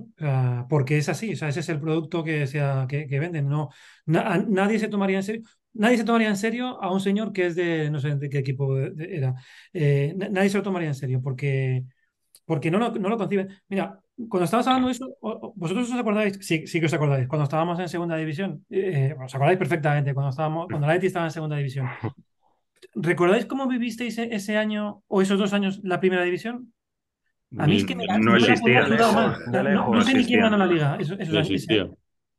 porque 0.69 0.97
es 0.97 1.09
así, 1.09 1.33
o 1.33 1.35
sea, 1.35 1.49
ese 1.49 1.59
es 1.59 1.67
el 1.67 1.81
producto 1.81 2.23
que, 2.23 2.47
sea, 2.47 2.87
que, 2.87 3.05
venden. 3.19 3.49
No, 3.49 3.69
nadie 4.05 4.79
se 4.79 4.87
tomaría 4.87 5.17
en 5.17 5.23
serio. 5.23 5.41
Nadie 5.73 5.97
se 5.97 6.05
tomaría 6.05 6.29
en 6.29 6.37
serio 6.37 6.81
a 6.81 6.89
un 6.89 7.01
señor 7.01 7.33
que 7.33 7.47
es 7.47 7.55
de, 7.55 7.91
no 7.91 7.99
sé 7.99 8.15
de 8.15 8.29
qué 8.29 8.37
equipo 8.37 8.77
era. 8.79 9.35
Eh, 9.73 10.15
nadie 10.15 10.49
se 10.49 10.57
lo 10.57 10.63
tomaría 10.63 10.87
en 10.87 10.95
serio 10.95 11.21
porque, 11.21 11.83
porque 12.45 12.71
no, 12.71 12.79
lo, 12.79 12.91
no 12.91 13.09
lo 13.09 13.17
conciben. 13.17 13.49
Mira, 13.67 13.99
cuando 14.29 14.45
estabas 14.45 14.67
hablando 14.67 14.87
de 14.87 14.93
eso, 14.93 15.17
¿vosotros 15.55 15.91
os 15.91 15.99
acordáis? 15.99 16.37
Sí, 16.41 16.65
sí 16.67 16.79
que 16.79 16.85
os 16.85 16.93
acordáis. 16.93 17.27
Cuando 17.27 17.43
estábamos 17.43 17.79
en 17.79 17.89
segunda 17.89 18.15
división, 18.15 18.65
eh, 18.69 19.11
eh, 19.11 19.15
os 19.21 19.35
acordáis 19.35 19.57
perfectamente, 19.57 20.13
cuando, 20.13 20.29
estábamos, 20.29 20.67
cuando 20.67 20.87
la 20.87 20.93
Leti 20.93 21.07
estaba 21.07 21.25
en 21.25 21.31
segunda 21.31 21.57
división. 21.57 21.87
¿Recordáis 22.95 23.45
cómo 23.45 23.67
vivisteis 23.67 24.17
e-, 24.17 24.33
ese 24.33 24.57
año 24.57 25.03
o 25.07 25.21
esos 25.21 25.37
dos 25.37 25.51
años 25.53 25.81
la 25.83 25.99
primera 25.99 26.23
división? 26.23 26.73
A 27.57 27.67
mí 27.67 27.77
es 27.77 27.85
que 27.85 27.95
me, 27.95 28.05
no, 28.05 28.35
existía. 28.35 28.87
No, 28.87 30.01
sé 30.01 30.13
ni 30.13 30.25
quién 30.25 30.41
ganó 30.41 30.57
la 30.57 30.65
liga. 30.65 30.97
Eso, 30.99 31.15
eso, 31.17 31.31
no 31.31 31.39
existía. 31.39 31.89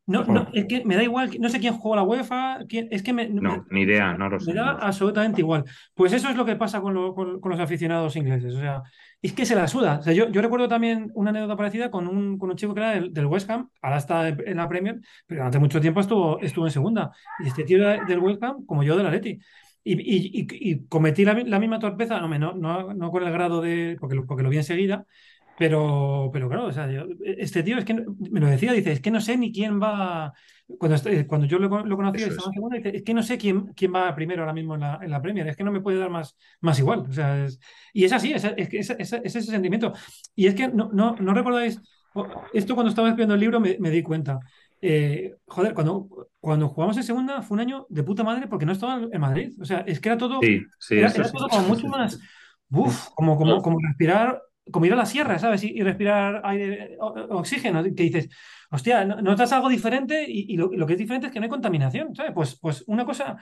No, 0.07 0.23
no, 0.25 0.47
es 0.53 0.67
que 0.67 0.85
me 0.85 0.95
da 0.95 1.03
igual, 1.03 1.31
no 1.41 1.49
sé 1.49 1.59
quién 1.59 1.75
jugó 1.75 1.97
la 1.97 2.05
UEFA, 2.05 2.61
es 2.69 3.03
que 3.03 3.13
me... 3.13 3.29
No, 3.29 3.67
ni 3.71 3.81
idea, 3.81 4.17
no 4.17 4.29
lo 4.29 4.39
sé. 4.39 4.53
Me 4.53 4.61
da 4.61 4.71
absolutamente 4.71 5.41
igual. 5.41 5.65
Pues 5.95 6.13
eso 6.13 6.29
es 6.29 6.37
lo 6.37 6.45
que 6.45 6.55
pasa 6.55 6.81
con, 6.81 6.95
los 6.95 7.61
aficionados 7.61 8.15
ingleses, 8.15 8.55
o 8.55 8.61
sea, 8.61 8.85
es 9.21 9.33
que 9.33 9.45
se 9.45 9.57
la 9.57 9.67
suda. 9.67 9.99
O 9.99 10.03
sea, 10.03 10.13
yo, 10.13 10.29
yo 10.31 10.41
recuerdo 10.41 10.69
también 10.69 11.11
una 11.15 11.31
anécdota 11.31 11.57
parecida 11.57 11.91
con 11.91 12.07
un, 12.07 12.39
con 12.39 12.51
un 12.51 12.57
chico 12.57 12.73
que 12.73 12.81
era 12.81 13.01
del, 13.01 13.27
West 13.27 13.51
Ham, 13.51 13.69
ahora 13.83 13.97
está 13.97 14.29
en 14.29 14.57
la 14.57 14.69
Premier, 14.69 15.01
pero 15.27 15.41
durante 15.41 15.59
mucho 15.59 15.81
tiempo 15.81 15.99
estuvo, 15.99 16.41
estuvo 16.41 16.67
en 16.67 16.73
segunda. 16.73 17.11
Y 17.41 17.49
este 17.49 17.65
tío 17.65 17.79
era 17.79 18.05
del 18.05 18.21
West 18.21 18.41
Ham 18.45 18.65
como 18.65 18.85
yo 18.85 18.97
de 18.97 19.03
la 19.03 19.11
Leti. 19.11 19.41
Y, 19.83 19.93
y, 19.95 20.47
y, 20.51 20.87
cometí 20.87 21.25
la, 21.25 21.35
misma 21.35 21.79
torpeza, 21.79 22.21
no, 22.21 22.29
no, 22.29 22.55
no, 22.55 22.95
no 22.95 23.11
con 23.11 23.23
el 23.23 23.33
grado 23.33 23.61
de, 23.61 23.97
porque 24.01 24.21
porque 24.23 24.43
lo 24.43 24.51
vi 24.51 24.57
enseguida, 24.57 25.07
pero, 25.59 26.31
pero 26.33 26.49
claro, 26.49 26.67
o 26.67 26.73
sea, 26.73 26.89
este 27.25 27.63
tío 27.63 27.79
es 27.79 27.85
que 27.85 27.95
me 27.95 28.41
lo 28.41 28.47
decía, 28.47 28.73
dice, 28.73 28.93
es 28.93 29.01
que 29.01 29.11
no 29.11 29.21
sé 29.21 29.37
ni 29.37 29.53
quién 29.53 29.81
va. 29.81 30.33
Cuando, 30.79 30.97
cuando 31.27 31.47
yo 31.47 31.59
lo, 31.59 31.85
lo 31.85 31.97
conocí, 31.97 32.23
estaba 32.23 32.49
en 32.49 32.55
segunda, 32.55 32.77
dice, 32.77 32.97
es 32.97 33.03
que 33.03 33.15
no 33.15 33.23
sé 33.23 33.39
quién, 33.39 33.73
quién 33.75 33.95
va 33.95 34.15
primero 34.15 34.43
ahora 34.43 34.53
mismo 34.53 34.75
en 34.75 34.81
la, 34.81 34.99
en 35.01 35.11
la 35.11 35.23
Premier, 35.23 35.47
es 35.47 35.57
que 35.57 35.65
no 35.65 35.73
me 35.73 35.81
puede 35.81 35.99
dar 35.99 36.11
más, 36.11 36.37
más 36.61 36.79
igual. 36.79 37.01
O 37.09 37.13
sea, 37.13 37.45
es, 37.45 37.61
y 37.93 38.05
es 38.05 38.13
así, 38.13 38.33
es, 38.33 38.45
es, 38.45 38.91
es, 38.91 39.13
ese 39.13 39.43
sentimiento. 39.43 39.93
Y 40.35 40.47
es 40.47 40.55
que 40.55 40.69
no, 40.69 40.91
no, 40.93 41.17
no 41.17 41.35
recordáis, 41.35 41.81
esto 42.53 42.75
cuando 42.75 42.91
estaba 42.91 43.09
escribiendo 43.09 43.35
el 43.35 43.41
libro 43.41 43.61
me, 43.61 43.77
me 43.79 43.91
di 43.91 44.03
cuenta. 44.03 44.41
Eh, 44.83 45.35
joder, 45.47 45.73
cuando, 45.73 46.09
cuando 46.39 46.69
jugamos 46.69 46.97
en 46.97 47.03
segunda 47.03 47.43
fue 47.43 47.55
un 47.55 47.61
año 47.61 47.87
de 47.89 48.03
puta 48.03 48.23
madre 48.23 48.47
porque 48.47 48.67
no 48.67 48.73
estaba 48.73 49.01
en 49.11 49.21
Madrid. 49.21 49.53
O 49.61 49.65
sea, 49.65 49.81
es 49.81 50.01
que 50.01 50.09
era 50.11 50.19
todo, 50.19 50.41
sí, 50.43 50.63
sí, 50.79 50.99
era, 50.99 51.13
todo 51.13 51.49
como 51.49 51.69
mucho 51.69 51.89
más. 51.89 52.19
Uf, 52.71 53.09
como, 53.15 53.37
como, 53.37 53.63
como 53.63 53.79
respirar 53.81 54.43
como 54.71 54.87
ir 54.87 54.93
a 54.93 54.97
la 54.97 55.07
sierra, 55.07 55.39
¿sabes? 55.39 55.63
Y, 55.65 55.81
respirar 55.83 56.43
aire, 56.45 56.97
oxígeno, 56.99 57.83
que 57.83 57.91
dices, 57.91 58.29
hostia, 58.71 59.05
notas 59.05 59.53
algo 59.53 59.69
diferente 59.69 60.25
y, 60.29 60.57
lo, 60.57 60.87
que 60.87 60.95
es 60.95 60.99
diferente 60.99 61.29
es 61.29 61.33
que 61.33 61.39
no 61.39 61.45
hay 61.45 61.51
contaminación, 61.51 62.15
¿sabes? 62.15 62.33
Pues, 62.35 62.59
pues 62.61 62.85
una 62.87 63.05
cosa, 63.05 63.37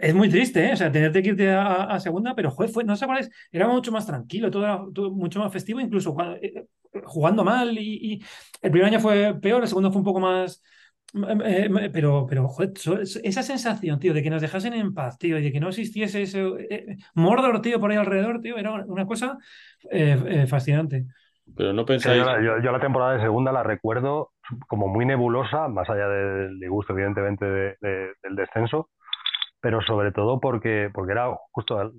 es 0.00 0.14
muy 0.14 0.28
triste, 0.28 0.68
¿eh? 0.68 0.72
O 0.74 0.76
sea, 0.76 0.92
tenerte 0.92 1.22
que 1.22 1.30
irte 1.30 1.50
a, 1.50 1.98
segunda, 2.00 2.34
pero 2.34 2.50
joder, 2.50 2.70
fue, 2.70 2.84
no 2.84 2.96
sé 2.96 3.06
cuál 3.06 3.18
es, 3.18 3.30
era 3.50 3.66
mucho 3.66 3.92
más 3.92 4.06
tranquilo, 4.06 4.50
todo 4.50 4.64
era 4.64 4.78
mucho 5.10 5.40
más 5.40 5.52
festivo, 5.52 5.80
incluso 5.80 6.14
eh, 6.42 6.66
jugando 7.04 7.44
mal 7.44 7.78
y, 7.78 8.22
el 8.60 8.70
primer 8.70 8.88
año 8.88 9.00
fue 9.00 9.38
peor, 9.40 9.62
el 9.62 9.68
segundo 9.68 9.90
fue 9.90 10.00
un 10.00 10.04
poco 10.04 10.20
más 10.20 10.62
pero, 11.12 12.26
pero 12.26 12.48
joder, 12.48 12.72
esa 13.22 13.42
sensación, 13.42 13.98
tío, 13.98 14.14
de 14.14 14.22
que 14.22 14.30
nos 14.30 14.40
dejasen 14.40 14.72
en 14.72 14.94
paz, 14.94 15.18
tío, 15.18 15.38
y 15.38 15.42
de 15.42 15.52
que 15.52 15.60
no 15.60 15.68
existiese 15.68 16.22
ese 16.22 16.42
eh, 16.70 16.96
Mordor, 17.14 17.60
tío, 17.60 17.78
por 17.78 17.90
ahí 17.90 17.98
alrededor, 17.98 18.40
tío, 18.40 18.56
era 18.56 18.72
una 18.72 19.06
cosa 19.06 19.38
eh, 19.90 20.46
fascinante. 20.48 21.06
Pero 21.54 21.72
no 21.72 21.84
pensáis. 21.84 22.22
yo, 22.42 22.72
la 22.72 22.80
temporada 22.80 23.14
de 23.14 23.20
segunda 23.20 23.52
la 23.52 23.62
recuerdo 23.62 24.30
como 24.68 24.88
muy 24.88 25.04
nebulosa, 25.04 25.68
más 25.68 25.88
allá 25.90 26.08
del 26.08 26.58
disgusto, 26.58 26.94
evidentemente, 26.94 27.44
del 27.80 28.36
descenso, 28.36 28.88
pero 29.60 29.82
sobre 29.82 30.12
todo 30.12 30.40
porque, 30.40 30.90
porque 30.92 31.12
era 31.12 31.28
justo. 31.50 31.92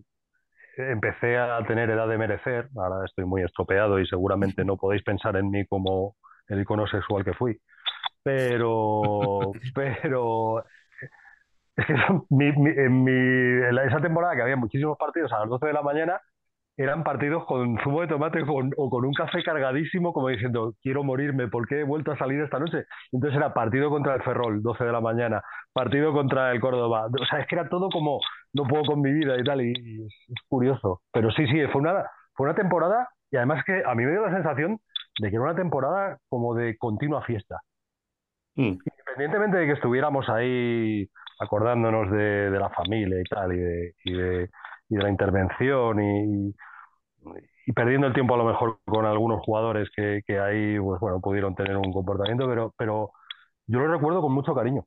Empecé 0.76 1.38
a 1.38 1.64
tener 1.68 1.92
edad 1.92 2.08
de 2.08 2.18
merecer, 2.18 2.68
ahora 2.76 3.06
estoy 3.06 3.26
muy 3.26 3.44
estropeado 3.44 4.00
y 4.00 4.08
seguramente 4.08 4.66
no 4.66 4.76
podéis 4.76 5.04
pensar 5.04 5.36
en 5.36 5.52
mí 5.52 5.68
como 5.68 6.16
el 6.48 6.62
icono 6.62 6.88
sexual 6.88 7.24
que 7.24 7.34
fui 7.34 7.60
pero, 8.24 9.52
pero 9.76 10.64
es 11.76 11.86
que 11.86 11.94
en, 11.94 13.04
mi, 13.04 13.12
esa 13.88 14.02
temporada 14.02 14.36
que 14.36 14.42
había 14.44 14.56
muchísimos 14.56 14.98
partidos 14.98 15.32
a 15.34 15.40
las 15.40 15.50
12 15.50 15.68
de 15.68 15.74
la 15.74 15.82
mañana, 15.82 16.22
eran 16.76 17.04
partidos 17.04 17.46
con 17.46 17.78
zumo 17.84 18.02
de 18.02 18.08
tomate 18.08 18.42
o 18.78 18.90
con 18.90 19.06
un 19.06 19.14
café 19.14 19.44
cargadísimo, 19.44 20.12
como 20.12 20.30
diciendo, 20.30 20.74
quiero 20.82 21.04
morirme, 21.04 21.48
¿por 21.48 21.68
qué 21.68 21.82
he 21.82 21.84
vuelto 21.84 22.12
a 22.12 22.18
salir 22.18 22.42
esta 22.42 22.60
noche? 22.60 22.86
Entonces 23.12 23.38
era 23.38 23.54
partido 23.54 23.90
contra 23.92 24.16
el 24.16 24.24
Ferrol, 24.24 24.64
12 24.64 24.84
de 24.84 24.92
la 24.92 25.02
mañana, 25.02 25.44
partido 25.72 26.14
contra 26.14 26.52
el 26.52 26.60
Córdoba. 26.60 27.08
O 27.08 27.26
sea, 27.26 27.40
es 27.40 27.48
que 27.48 27.56
era 27.56 27.70
todo 27.70 27.90
como, 27.90 28.20
no 28.54 28.64
puedo 28.64 28.84
con 28.86 29.02
mi 29.02 29.12
vida 29.14 29.38
y 29.40 29.44
tal, 29.44 29.62
y, 29.62 29.72
es, 30.06 30.42
curioso. 30.48 31.02
Pero 31.12 31.30
sí, 31.32 31.46
sí, 31.48 31.62
fue 31.72 31.82
una, 31.82 32.06
fue 32.34 32.48
una 32.48 32.56
temporada, 32.56 33.08
y 33.30 33.38
además 33.38 33.64
que 33.66 33.84
a 33.86 33.94
mí 33.94 34.04
me 34.04 34.12
dio 34.12 34.22
la 34.22 34.34
sensación 34.34 34.80
de 35.20 35.30
que 35.30 35.36
era 35.36 35.44
una 35.44 35.56
temporada 35.56 36.18
como 36.30 36.56
de 36.56 36.76
continua 36.78 37.22
fiesta. 37.24 37.62
Mm. 38.56 38.78
Independientemente 38.86 39.58
de 39.58 39.66
que 39.66 39.74
estuviéramos 39.74 40.30
ahí 40.30 41.10
acordándonos 41.40 42.12
de, 42.12 42.50
la 42.52 42.70
familia 42.70 43.20
y 43.20 43.24
tal, 43.24 43.54
y 43.54 43.58
de, 43.58 43.96
y 44.04 44.14
de, 44.14 44.50
la 44.90 45.10
intervención 45.10 46.00
y, 46.02 46.54
perdiendo 47.74 48.08
el 48.08 48.14
tiempo 48.14 48.36
a 48.36 48.38
lo 48.38 48.46
mejor 48.46 48.80
con 48.86 49.06
algunos 49.06 49.42
jugadores 49.44 49.90
que, 49.96 50.22
ahí 50.40 50.78
pues 50.80 51.00
bueno 51.00 51.20
pudieron 51.22 51.56
tener 51.56 51.78
un 51.78 51.92
comportamiento, 51.92 52.48
pero, 52.48 52.74
pero 52.78 53.12
yo 53.68 53.80
lo 53.80 53.88
recuerdo 53.88 54.22
con 54.22 54.34
mucho 54.34 54.54
cariño. 54.54 54.86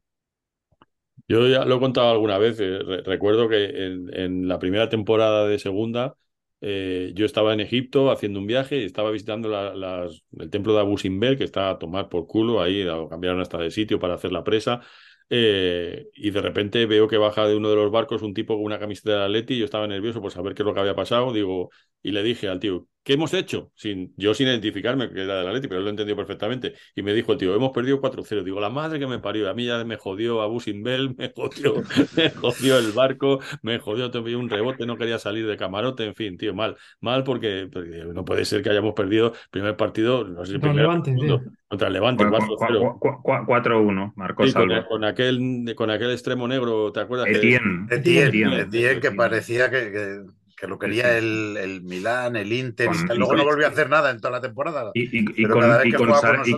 Yo 1.28 1.48
ya 1.48 1.64
lo 1.64 1.76
he 1.76 1.80
contado 1.80 2.10
alguna 2.10 2.38
vez. 2.38 2.60
Eh, 2.60 2.78
recuerdo 3.04 3.48
que 3.48 3.86
en, 3.86 4.46
la 4.46 4.58
primera 4.58 4.88
temporada 4.88 5.46
de 5.46 5.58
segunda 5.58 6.14
eh, 6.60 7.12
yo 7.14 7.26
estaba 7.26 7.52
en 7.52 7.60
Egipto 7.60 8.10
haciendo 8.10 8.38
un 8.40 8.46
viaje 8.46 8.84
estaba 8.84 9.10
visitando 9.10 9.50
el 10.38 10.50
templo 10.50 10.74
de 10.74 10.80
Abu 10.80 10.98
Simbel, 10.98 11.36
que 11.36 11.44
está 11.44 11.70
a 11.70 11.78
tomar 11.78 12.08
por 12.08 12.26
culo, 12.26 12.60
ahí 12.62 12.84
cambiaron 13.10 13.40
hasta 13.40 13.58
de 13.58 13.70
sitio 13.70 13.98
para 13.98 14.14
hacer 14.14 14.32
la 14.32 14.44
presa. 14.44 14.80
Eh, 15.28 16.06
y 16.14 16.30
de 16.30 16.40
repente 16.40 16.86
veo 16.86 17.08
que 17.08 17.16
baja 17.18 17.46
de 17.48 17.56
uno 17.56 17.68
de 17.68 17.76
los 17.76 17.90
barcos 17.90 18.22
un 18.22 18.32
tipo 18.32 18.54
con 18.54 18.64
una 18.64 18.78
camiseta 18.78 19.18
de 19.18 19.24
Atleti 19.24 19.54
y 19.54 19.58
yo 19.58 19.64
estaba 19.64 19.86
nervioso 19.88 20.20
por 20.22 20.30
saber 20.30 20.54
qué 20.54 20.62
es 20.62 20.66
lo 20.66 20.74
que 20.74 20.80
había 20.80 20.94
pasado. 20.94 21.32
Digo, 21.32 21.70
y 22.02 22.12
le 22.12 22.22
dije 22.22 22.48
al 22.48 22.60
tío, 22.60 22.86
¿qué 23.06 23.12
hemos 23.12 23.32
hecho? 23.34 23.70
Sin, 23.76 24.12
yo 24.16 24.34
sin 24.34 24.48
identificarme 24.48 25.08
que 25.08 25.22
era 25.22 25.40
de 25.40 25.46
Atleti, 25.46 25.68
pero 25.68 25.78
él 25.78 25.84
lo 25.84 25.90
entendió 25.90 26.16
perfectamente. 26.16 26.74
Y 26.96 27.02
me 27.02 27.14
dijo 27.14 27.30
el 27.30 27.38
tío, 27.38 27.54
hemos 27.54 27.70
perdido 27.70 28.00
4-0. 28.00 28.42
Digo, 28.42 28.58
la 28.58 28.68
madre 28.68 28.98
que 28.98 29.06
me 29.06 29.20
parió. 29.20 29.48
A 29.48 29.54
mí 29.54 29.64
ya 29.64 29.84
me 29.84 29.96
jodió 29.96 30.42
a 30.42 30.48
Bell, 30.48 31.14
me 31.16 31.32
jodió, 31.32 31.74
me 32.16 32.30
jodió 32.30 32.78
el 32.78 32.90
barco, 32.90 33.38
me 33.62 33.78
jodió, 33.78 34.10
te 34.10 34.18
un 34.18 34.50
rebote, 34.50 34.86
no 34.86 34.96
quería 34.96 35.20
salir 35.20 35.46
de 35.46 35.56
camarote, 35.56 36.04
en 36.04 36.16
fin, 36.16 36.36
tío, 36.36 36.52
mal. 36.52 36.76
Mal 37.00 37.22
porque, 37.22 37.70
no 38.12 38.24
puede 38.24 38.44
ser 38.44 38.60
que 38.62 38.70
hayamos 38.70 38.94
perdido 38.94 39.32
primer 39.52 39.76
partido, 39.76 40.24
no 40.24 40.44
sé 40.44 40.54
si 40.54 40.58
primer, 40.58 40.84
Contra 41.68 41.86
el 41.88 41.94
Levante, 41.94 42.24
4-1, 42.24 44.12
marcó 44.16 44.46
Salvo. 44.48 44.84
Con, 44.88 45.04
aquel, 45.04 45.74
con 45.76 45.90
aquel 45.90 46.10
extremo 46.10 46.48
negro, 46.48 46.90
¿te 46.90 47.00
acuerdas? 47.00 47.28
Etienne, 47.28 47.86
Etienne, 47.88 48.62
Etienne, 48.62 49.00
que 49.00 49.12
parecía 49.12 49.70
que 49.70 49.92
que 49.92 50.22
lo 50.62 50.78
quería 50.78 51.18
el, 51.18 51.56
el 51.58 51.82
Milán, 51.82 52.34
el 52.36 52.52
Inter, 52.52 52.88
y 52.92 53.16
luego 53.16 53.36
no 53.36 53.44
volvió 53.44 53.66
a 53.66 53.70
hacer 53.70 53.90
nada 53.90 54.10
en 54.10 54.20
toda 54.20 54.32
la 54.32 54.40
temporada. 54.40 54.90
Y, 54.94 55.44
con, 55.44 55.62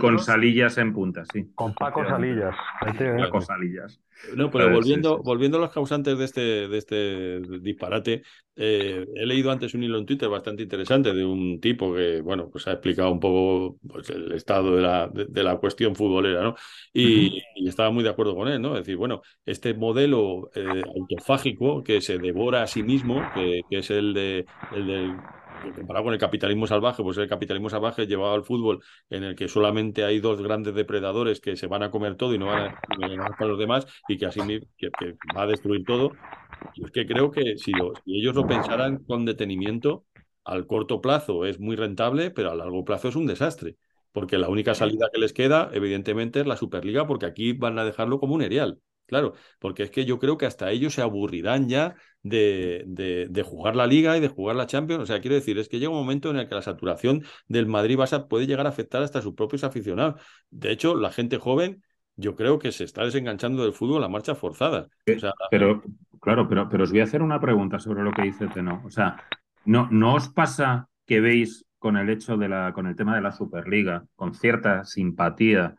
con, 0.00 0.18
Salillas 0.20 0.78
en 0.78 0.92
punta, 0.92 1.24
sí. 1.32 1.50
Con 1.54 1.74
Paco 1.74 2.04
Salillas. 2.06 2.54
Paco 2.80 3.40
Salillas. 3.40 4.00
No, 4.36 4.50
pero 4.50 4.70
volviendo, 4.70 5.18
volviendo 5.18 5.58
a 5.58 5.60
los 5.60 5.72
causantes 5.72 6.16
de 6.18 6.24
este, 6.24 6.40
de 6.68 6.78
este 6.78 7.40
disparate, 7.60 8.22
eh, 8.60 9.06
he 9.14 9.24
leído 9.24 9.52
antes 9.52 9.72
un 9.74 9.84
hilo 9.84 9.98
en 9.98 10.04
Twitter 10.04 10.28
bastante 10.28 10.64
interesante 10.64 11.14
de 11.14 11.24
un 11.24 11.60
tipo 11.60 11.94
que, 11.94 12.20
bueno, 12.20 12.50
pues 12.50 12.66
ha 12.66 12.72
explicado 12.72 13.12
un 13.12 13.20
poco 13.20 13.78
pues, 13.88 14.10
el 14.10 14.32
estado 14.32 14.74
de 14.74 14.82
la, 14.82 15.08
de, 15.08 15.42
la 15.44 15.58
cuestión 15.58 15.94
futbolera, 15.94 16.42
¿no? 16.42 16.56
Y, 16.92 17.40
estaba 17.66 17.90
muy 17.90 18.02
de 18.02 18.10
acuerdo 18.10 18.34
con 18.34 18.48
él, 18.48 18.60
¿no? 18.60 18.74
Es 18.74 18.80
decir, 18.80 18.96
bueno, 18.96 19.22
este 19.46 19.74
modelo 19.74 20.50
eh, 20.56 20.82
autofágico 20.96 21.84
que 21.84 22.00
se 22.00 22.18
devora 22.18 22.62
a 22.62 22.66
sí 22.66 22.82
mismo, 22.82 23.22
que, 23.32 23.60
que 23.70 23.78
es 23.78 23.90
el 23.90 24.12
de 24.12 24.44
el 24.72 24.86
del 24.88 25.16
comparado 25.74 26.04
con 26.04 26.12
el 26.12 26.18
capitalismo 26.18 26.66
salvaje, 26.66 27.02
pues 27.02 27.16
el 27.18 27.28
capitalismo 27.28 27.70
salvaje 27.70 28.06
llevado 28.06 28.34
al 28.34 28.44
fútbol 28.44 28.82
en 29.10 29.24
el 29.24 29.34
que 29.34 29.48
solamente 29.48 30.04
hay 30.04 30.20
dos 30.20 30.40
grandes 30.40 30.74
depredadores 30.74 31.40
que 31.40 31.56
se 31.56 31.66
van 31.66 31.82
a 31.82 31.90
comer 31.90 32.16
todo 32.16 32.34
y 32.34 32.38
no 32.38 32.46
van 32.46 32.68
a, 32.68 32.80
para 33.36 33.50
los 33.50 33.58
demás 33.58 33.86
y 34.08 34.16
que 34.16 34.26
así 34.26 34.40
que, 34.76 34.90
va 35.36 35.42
a 35.42 35.46
destruir 35.46 35.84
todo. 35.84 36.12
Yo 36.74 36.84
es 36.86 36.90
que 36.90 37.06
creo 37.06 37.30
que 37.30 37.56
si, 37.56 37.72
ellos 38.06 38.34
lo 38.34 38.46
pensaran 38.46 39.04
con 39.04 39.24
detenimiento, 39.24 40.04
al 40.44 40.66
corto 40.66 41.00
plazo 41.00 41.44
es 41.44 41.60
muy 41.60 41.76
rentable, 41.76 42.30
pero 42.30 42.50
a 42.50 42.54
largo 42.54 42.84
plazo 42.84 43.08
es 43.08 43.16
un 43.16 43.26
desastre. 43.26 43.76
Porque 44.12 44.38
la 44.38 44.48
única 44.48 44.74
salida 44.74 45.10
que 45.12 45.20
les 45.20 45.34
queda, 45.34 45.70
evidentemente, 45.72 46.40
es 46.40 46.46
la 46.46 46.56
Superliga, 46.56 47.06
porque 47.06 47.26
aquí 47.26 47.52
van 47.52 47.78
a 47.78 47.84
dejarlo 47.84 48.18
como 48.18 48.34
un 48.34 48.42
erial. 48.42 48.80
Claro, 49.08 49.32
porque 49.58 49.84
es 49.84 49.90
que 49.90 50.04
yo 50.04 50.18
creo 50.18 50.36
que 50.36 50.44
hasta 50.44 50.70
ellos 50.70 50.92
se 50.92 51.00
aburrirán 51.00 51.66
ya 51.66 51.96
de, 52.22 52.84
de, 52.86 53.42
jugar 53.42 53.74
la 53.74 53.86
Liga 53.86 54.18
y 54.18 54.20
de 54.20 54.28
jugar 54.28 54.54
la 54.54 54.66
Champions. 54.66 55.02
O 55.02 55.06
sea, 55.06 55.22
quiero 55.22 55.34
decir, 55.34 55.58
es 55.58 55.70
que 55.70 55.78
llega 55.78 55.90
un 55.90 55.96
momento 55.96 56.28
en 56.28 56.36
el 56.36 56.46
que 56.46 56.54
la 56.54 56.60
saturación 56.60 57.24
del 57.46 57.66
Madrid-Barça 57.66 58.28
puede 58.28 58.46
llegar 58.46 58.66
a 58.66 58.68
afectar 58.68 59.02
hasta 59.02 59.20
a 59.20 59.22
sus 59.22 59.32
propios 59.32 59.64
aficionados. 59.64 60.20
De 60.50 60.72
hecho, 60.72 60.94
la 60.94 61.10
gente 61.10 61.38
joven, 61.38 61.82
yo 62.16 62.36
creo 62.36 62.58
que 62.58 62.70
se 62.70 62.84
está 62.84 63.02
desenganchando 63.02 63.62
del 63.62 63.72
fútbol 63.72 64.04
a 64.04 64.10
marcha 64.10 64.34
forzada. 64.34 64.88
pero, 65.50 65.82
claro, 66.20 66.46
pero, 66.46 66.68
pero 66.68 66.84
os 66.84 66.90
voy 66.90 67.00
a 67.00 67.04
hacer 67.04 67.22
una 67.22 67.40
pregunta 67.40 67.78
sobre 67.78 68.02
lo 68.02 68.12
que 68.12 68.22
dice 68.22 68.46
Teno. 68.48 68.82
O 68.84 68.90
sea, 68.90 69.24
¿no, 69.64 69.88
¿no 69.90 70.16
os 70.16 70.28
pasa 70.28 70.90
que 71.06 71.22
veis 71.22 71.64
con 71.78 71.96
el 71.96 72.10
hecho 72.10 72.36
de 72.36 72.50
la, 72.50 72.74
con 72.74 72.86
el 72.86 72.94
tema 72.94 73.14
de 73.14 73.22
la 73.22 73.32
Superliga, 73.32 74.04
con 74.16 74.34
cierta 74.34 74.84
simpatía 74.84 75.76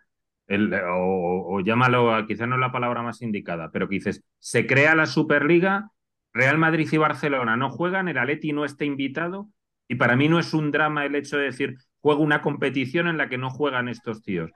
o, 0.50 1.62
llámalo, 1.62 2.26
quizás 2.26 2.48
no 2.48 2.56
es 2.56 2.62
la 2.62 2.72
palabra 2.72 3.02
más 3.02 3.22
indicada, 3.22 3.70
pero 3.72 3.88
que 3.88 3.96
dices, 3.96 4.24
se 4.40 4.66
crea 4.66 4.96
la 4.96 5.06
Superliga, 5.06 5.92
Real 6.34 6.58
Madrid 6.58 6.88
y 6.92 6.98
Barcelona 6.98 7.58
no 7.58 7.70
juegan, 7.70 8.08
el 8.08 8.18
Atleti 8.18 8.54
no 8.54 8.66
está 8.66 8.86
invitado, 8.86 9.50
y 9.88 9.96
para 9.96 10.16
mí 10.16 10.28
no 10.28 10.40
es 10.40 10.54
un 10.54 10.72
drama 10.72 11.06
el 11.06 11.16
hecho 11.16 11.38
de 11.38 11.46
decir, 11.46 11.76
juego 12.00 12.22
una 12.22 12.42
competición 12.42 13.08
en 13.08 13.18
la 13.18 13.30
que 13.30 13.38
no 13.38 13.50
juegan 13.50 13.90
estos 13.90 14.24
tíos. 14.24 14.52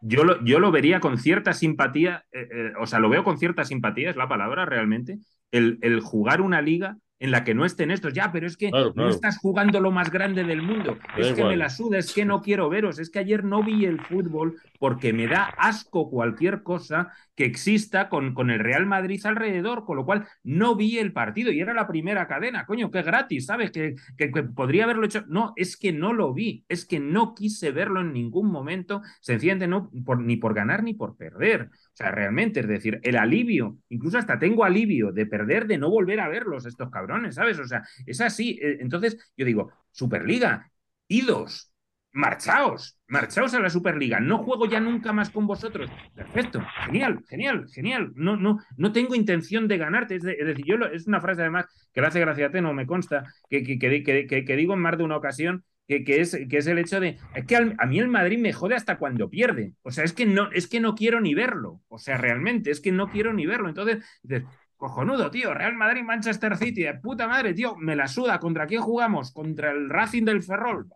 Yo 0.00 0.24
lo, 0.24 0.42
yo 0.44 0.58
lo 0.58 0.72
vería 0.72 1.00
con 1.00 1.18
cierta 1.18 1.52
simpatía, 1.52 2.24
eh, 2.32 2.48
eh, 2.50 2.72
o 2.78 2.86
sea, 2.86 2.98
lo 2.98 3.08
veo 3.08 3.22
con 3.22 3.38
cierta 3.38 3.64
simpatía, 3.64 4.10
es 4.10 4.16
la 4.16 4.28
palabra 4.28 4.66
realmente, 4.66 5.18
el, 5.52 5.78
el 5.82 6.00
jugar 6.00 6.40
una 6.40 6.60
liga 6.60 6.96
en 7.22 7.30
la 7.30 7.44
que 7.44 7.54
no 7.54 7.64
estén 7.64 7.92
estos. 7.92 8.12
Ya, 8.12 8.32
pero 8.32 8.48
es 8.48 8.56
que 8.56 8.70
no 8.70 9.08
estás 9.08 9.38
jugando 9.38 9.80
lo 9.80 9.92
más 9.92 10.10
grande 10.10 10.42
del 10.42 10.60
mundo. 10.60 10.98
es 11.16 11.32
que 11.32 11.44
me 11.44 11.56
la 11.56 11.70
suda, 11.70 11.98
es 11.98 12.12
que 12.12 12.24
no 12.24 12.42
quiero 12.42 12.68
veros. 12.68 12.98
Es 12.98 13.10
que 13.10 13.20
ayer 13.20 13.44
no 13.44 13.62
vi 13.62 13.84
el 13.84 14.00
fútbol 14.00 14.56
porque 14.80 15.12
me 15.12 15.28
da 15.28 15.44
asco 15.44 16.10
cualquier 16.10 16.64
cosa 16.64 17.12
que 17.36 17.44
exista 17.44 18.08
con, 18.08 18.34
con 18.34 18.50
el 18.50 18.58
Real 18.58 18.86
Madrid 18.86 19.24
alrededor, 19.24 19.84
con 19.84 19.96
lo 19.96 20.04
cual 20.04 20.26
no 20.42 20.74
vi 20.74 20.98
el 20.98 21.12
partido 21.12 21.52
y 21.52 21.60
era 21.60 21.72
la 21.72 21.86
primera 21.86 22.26
cadena. 22.26 22.66
Coño, 22.66 22.90
que 22.90 23.02
gratis, 23.02 23.46
¿sabes? 23.46 23.70
Que, 23.70 23.94
que, 24.18 24.28
podría 24.42 24.84
haberlo 24.84 25.06
hecho. 25.06 25.24
No, 25.28 25.52
es 25.54 25.76
que 25.76 25.92
no 25.92 26.12
lo 26.12 26.34
vi, 26.34 26.64
es 26.68 26.84
que 26.84 26.98
no 26.98 27.34
quise 27.34 27.70
verlo 27.70 28.00
en 28.00 28.12
ningún 28.12 28.50
momento, 28.50 29.00
sencillamente 29.20 29.68
no 29.68 29.90
por, 30.04 30.20
ni 30.20 30.36
por 30.36 30.54
ganar 30.54 30.82
ni 30.82 30.94
por 30.94 31.16
perder. 31.16 31.70
O 31.92 31.96
sea, 31.96 32.10
realmente, 32.10 32.60
es 32.60 32.68
decir, 32.68 33.00
el 33.02 33.16
alivio, 33.16 33.76
incluso 33.90 34.16
hasta 34.16 34.38
tengo 34.38 34.64
alivio 34.64 35.12
de 35.12 35.26
perder, 35.26 35.66
de 35.66 35.76
no 35.76 35.90
volver 35.90 36.20
a 36.20 36.28
verlos 36.28 36.64
estos 36.64 36.90
cabrones, 36.90 37.34
¿sabes? 37.34 37.58
O 37.58 37.66
sea, 37.66 37.82
es 38.06 38.20
así. 38.22 38.58
Eh, 38.62 38.78
entonces, 38.80 39.32
yo 39.36 39.44
digo, 39.44 39.70
Superliga, 39.90 40.70
idos, 41.08 41.70
marchaos, 42.12 42.98
marchaos 43.08 43.52
a 43.54 43.60
la 43.60 43.68
Superliga, 43.68 44.20
no 44.20 44.38
juego 44.38 44.66
ya 44.66 44.80
nunca 44.80 45.12
más 45.12 45.28
con 45.28 45.46
vosotros. 45.46 45.90
Perfecto, 46.14 46.62
genial, 46.86 47.22
genial, 47.28 47.66
genial. 47.70 48.12
No, 48.14 48.36
no, 48.36 48.58
no 48.76 48.92
tengo 48.92 49.14
intención 49.14 49.68
de 49.68 49.78
ganarte. 49.78 50.16
Es, 50.16 50.22
decir, 50.22 50.64
yo 50.64 50.76
es 50.86 51.06
una 51.06 51.20
frase 51.20 51.42
además 51.42 51.66
que 51.92 52.00
le 52.00 52.06
hace 52.06 52.20
gracia 52.20 52.46
a 52.46 52.72
me 52.72 52.86
consta, 52.86 53.24
que, 53.48 53.62
que, 53.62 54.44
que, 54.44 54.56
digo 54.56 54.74
en 54.74 54.80
más 54.80 54.96
de 54.96 55.04
una 55.04 55.16
ocasión, 55.16 55.64
que, 55.88 56.04
que, 56.04 56.20
es, 56.20 56.38
que 56.48 56.58
es 56.58 56.66
el 56.66 56.78
hecho 56.78 57.00
de, 57.00 57.18
es 57.34 57.44
que 57.44 57.56
a 57.56 57.86
mí 57.86 57.98
el 57.98 58.08
Madrid 58.08 58.38
me 58.38 58.52
jode 58.52 58.74
hasta 58.74 58.98
cuando 58.98 59.28
pierde. 59.28 59.74
O 59.82 59.90
sea, 59.90 60.04
es 60.04 60.12
que, 60.12 60.26
no, 60.26 60.50
es 60.52 60.66
que 60.68 60.80
no 60.80 60.94
quiero 60.94 61.20
ni 61.20 61.34
verlo. 61.34 61.80
O 61.88 61.98
sea, 61.98 62.16
realmente, 62.16 62.70
es 62.70 62.80
que 62.80 62.92
no 62.92 63.10
quiero 63.10 63.32
ni 63.32 63.46
verlo. 63.46 63.68
Entonces, 63.68 64.04
dices, 64.22 64.44
cojonudo, 64.76 65.30
tío, 65.30 65.54
Real 65.54 65.74
Madrid, 65.74 66.02
Manchester 66.02 66.56
City, 66.56 66.82
de 66.82 66.94
puta 66.94 67.28
madre, 67.28 67.54
tío, 67.54 67.76
me 67.76 67.96
la 67.96 68.08
suda. 68.08 68.38
¿Contra 68.38 68.66
quién 68.66 68.82
jugamos? 68.82 69.32
Contra 69.32 69.70
el 69.72 69.88
Racing 69.90 70.24
del 70.24 70.42
Ferrol. 70.42 70.86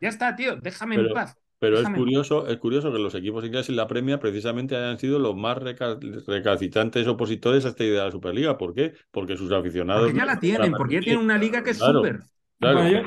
Ya 0.00 0.08
está, 0.08 0.36
tío, 0.36 0.56
déjame 0.56 0.96
en 0.96 1.12
paz. 1.12 1.36
Pero 1.58 1.78
es 1.78 1.88
curioso, 1.88 2.46
es 2.48 2.58
curioso 2.58 2.92
que 2.92 2.98
los 2.98 3.14
equipos 3.14 3.42
ingleses 3.44 3.70
en 3.70 3.76
la 3.76 3.86
Premia 3.86 4.20
precisamente 4.20 4.76
hayan 4.76 4.98
sido 4.98 5.18
los 5.18 5.34
más 5.34 5.56
recalcitrantes 5.58 7.06
opositores 7.06 7.64
a 7.64 7.68
esta 7.68 7.82
idea 7.82 8.00
de 8.00 8.06
la 8.06 8.12
Superliga. 8.12 8.58
¿Por 8.58 8.74
qué? 8.74 8.92
Porque 9.10 9.38
sus 9.38 9.50
aficionados. 9.52 10.02
Porque 10.02 10.18
ya 10.18 10.26
la 10.26 10.38
tienen, 10.38 10.72
porque 10.72 10.94
ya 10.96 11.00
tienen 11.00 11.24
una 11.24 11.38
liga 11.38 11.62
que 11.62 11.70
es 11.70 11.78
súper. 11.78 12.20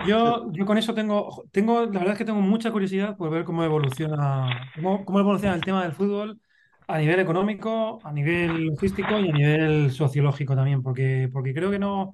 Yo, 0.06 0.52
yo, 0.52 0.66
con 0.66 0.78
eso 0.78 0.94
tengo, 0.94 1.44
tengo, 1.52 1.82
la 1.82 2.00
verdad 2.00 2.12
es 2.12 2.18
que 2.18 2.26
tengo 2.26 2.42
mucha 2.42 2.72
curiosidad 2.72 3.18
por 3.18 3.30
ver 3.32 3.44
cómo 3.44 3.64
evoluciona, 3.64 4.70
cómo, 4.76 5.06
cómo 5.06 5.20
evoluciona 5.20 5.56
el 5.56 5.64
tema 5.64 5.84
del 5.84 5.94
fútbol 5.94 6.40
a 6.88 6.98
nivel 6.98 7.20
económico, 7.20 8.00
a 8.04 8.12
nivel 8.12 8.66
logístico 8.66 9.20
y 9.20 9.30
a 9.30 9.32
nivel 9.32 9.92
sociológico 9.92 10.56
también, 10.56 10.82
porque, 10.82 11.30
porque 11.32 11.54
creo 11.54 11.72
que 11.72 11.80
no, 11.80 12.14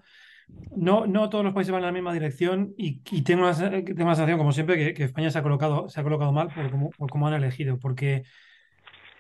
no, 0.76 1.08
no 1.08 1.30
todos 1.30 1.44
los 1.44 1.54
países 1.54 1.72
van 1.72 1.82
en 1.82 1.88
la 1.88 1.92
misma 1.92 2.14
dirección 2.14 2.74
y, 2.78 3.02
tengo, 3.24 3.46
la, 3.46 3.54
sensación, 3.54 4.38
como 4.38 4.52
siempre, 4.52 4.94
que, 4.94 5.04
España 5.04 5.32
se 5.32 5.40
ha 5.40 5.44
colocado, 5.44 5.90
se 5.90 6.00
ha 6.00 6.04
colocado 6.04 6.32
mal 6.32 6.50
por 6.98 7.10
cómo, 7.10 7.28
han 7.28 7.34
elegido. 7.34 7.80
Porque 7.80 8.24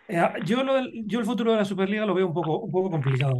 eh, 0.07 0.21
yo, 0.45 0.63
yo 1.05 1.19
el 1.19 1.25
futuro 1.25 1.51
de 1.51 1.57
la 1.57 1.65
Superliga 1.65 2.05
lo 2.05 2.13
veo 2.13 2.27
un 2.27 2.33
poco, 2.33 2.59
un 2.59 2.71
poco 2.71 2.91
complicado. 2.91 3.39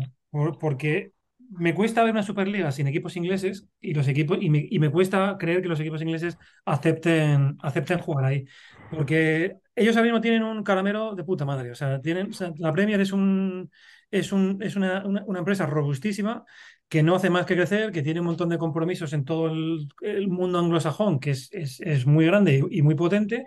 porque 0.60 1.15
me 1.52 1.74
cuesta 1.74 2.04
ver 2.04 2.12
una 2.12 2.24
Superliga 2.24 2.72
sin 2.72 2.88
equipos 2.88 3.16
ingleses 3.16 3.68
y 3.82 3.94
los 3.94 4.08
equipos 4.08 4.38
y 4.42 4.50
me, 4.50 4.68
y 4.70 4.80
me, 4.80 4.90
cuesta 4.90 5.38
creer 5.40 5.62
que 5.62 5.68
los 5.68 5.80
equipos 5.80 6.02
ingleses 6.02 6.38
acepten, 6.66 7.58
acepten 7.62 8.00
jugar 8.00 8.26
ahí. 8.26 8.46
Porque 8.92 9.58
ellos 9.76 9.98
ahora 9.98 10.22
tienen 10.22 10.44
un 10.44 10.64
caramelo 10.64 11.16
de 11.16 11.24
puta 11.24 11.46
madre. 11.46 11.72
O 11.72 11.76
sea, 11.76 12.00
tienen, 12.02 12.32
la 12.58 12.72
Premier 12.72 13.00
es 13.02 13.12
un 13.12 13.70
es, 14.12 14.32
un, 14.32 14.62
es 14.62 14.76
una, 14.76 15.06
una, 15.06 15.40
empresa 15.40 15.66
robustísima 15.66 16.46
que 16.88 17.04
no 17.04 17.16
hace 17.16 17.30
más 17.30 17.46
que 17.46 17.56
crecer, 17.56 17.92
que 17.92 18.04
tiene 18.04 18.20
un 18.20 18.28
montón 18.28 18.50
de 18.50 18.58
compromisos 18.58 19.14
en 19.14 19.26
todo 19.26 19.48
el, 19.48 20.28
mundo 20.28 20.60
anglosajón, 20.60 21.20
que 21.20 21.32
es, 21.32 21.50
es, 21.52 22.06
muy 22.06 22.26
grande 22.26 22.64
y, 22.70 22.82
muy 22.82 22.96
potente, 22.96 23.46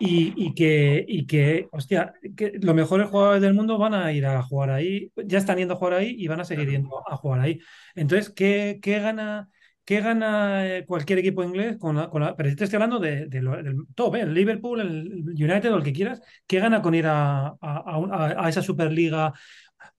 y, 0.00 0.32
y, 0.36 0.54
que, 0.54 1.04
y 1.06 1.26
que, 1.26 1.68
hostia, 1.72 2.14
que 2.36 2.52
los 2.60 2.74
mejores 2.74 3.08
jugadores 3.10 3.42
del 3.42 3.54
mundo 3.54 3.78
van 3.78 3.94
a 3.94 4.12
ir 4.12 4.26
a 4.26 4.42
jugar 4.42 4.70
ahí, 4.70 5.12
ya 5.26 5.38
están 5.38 5.58
yendo 5.58 5.74
a 5.74 5.76
jugar 5.76 5.94
ahí 5.94 6.14
y 6.18 6.26
van 6.28 6.40
a 6.40 6.44
seguir 6.44 6.70
yendo 6.70 7.02
a 7.08 7.16
jugar 7.16 7.40
ahí. 7.40 7.60
Entonces, 7.94 8.30
¿qué, 8.30 8.78
qué 8.82 9.00
gana? 9.00 9.48
¿Qué 9.84 10.00
gana 10.00 10.66
eh, 10.78 10.84
cualquier 10.86 11.18
equipo 11.18 11.42
inglés 11.42 11.76
con 11.78 11.96
la, 11.96 12.08
con 12.10 12.22
la, 12.22 12.36
pero 12.36 12.54
te 12.54 12.64
estoy 12.64 12.76
hablando 12.76 13.00
de, 13.00 13.26
del 13.26 13.48
top, 13.94 14.16
¿eh? 14.16 14.20
el 14.20 14.32
Liverpool, 14.34 14.80
el 14.80 15.24
United 15.30 15.72
o 15.72 15.76
el 15.78 15.82
que 15.82 15.92
quieras, 15.92 16.22
¿qué 16.46 16.60
gana 16.60 16.80
con 16.80 16.94
ir 16.94 17.06
a, 17.06 17.48
a, 17.60 18.34
a 18.38 18.48
esa 18.48 18.62
Superliga 18.62 19.32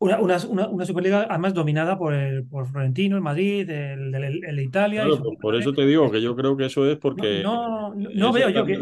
una, 0.02 0.20
una, 0.20 0.68
una, 0.68 0.86
Superliga 0.86 1.28
además 1.30 1.54
dominada 1.54 1.96
por, 1.96 2.16
el, 2.16 2.44
por 2.46 2.66
Florentino, 2.66 3.16
el 3.18 3.22
Madrid, 3.22 3.70
el, 3.70 4.16
el, 4.16 4.60
Italia. 4.60 5.06
por 5.40 5.56
eso 5.56 5.74
te 5.74 5.86
digo 5.86 6.10
que 6.10 6.20
yo 6.20 6.36
creo 6.36 6.58
que 6.58 6.66
eso 6.66 6.90
es 6.90 6.98
porque. 6.98 7.44
No, 7.44 7.94
no, 7.94 8.32
veo, 8.34 8.50
yo 8.50 8.66
que, 8.66 8.80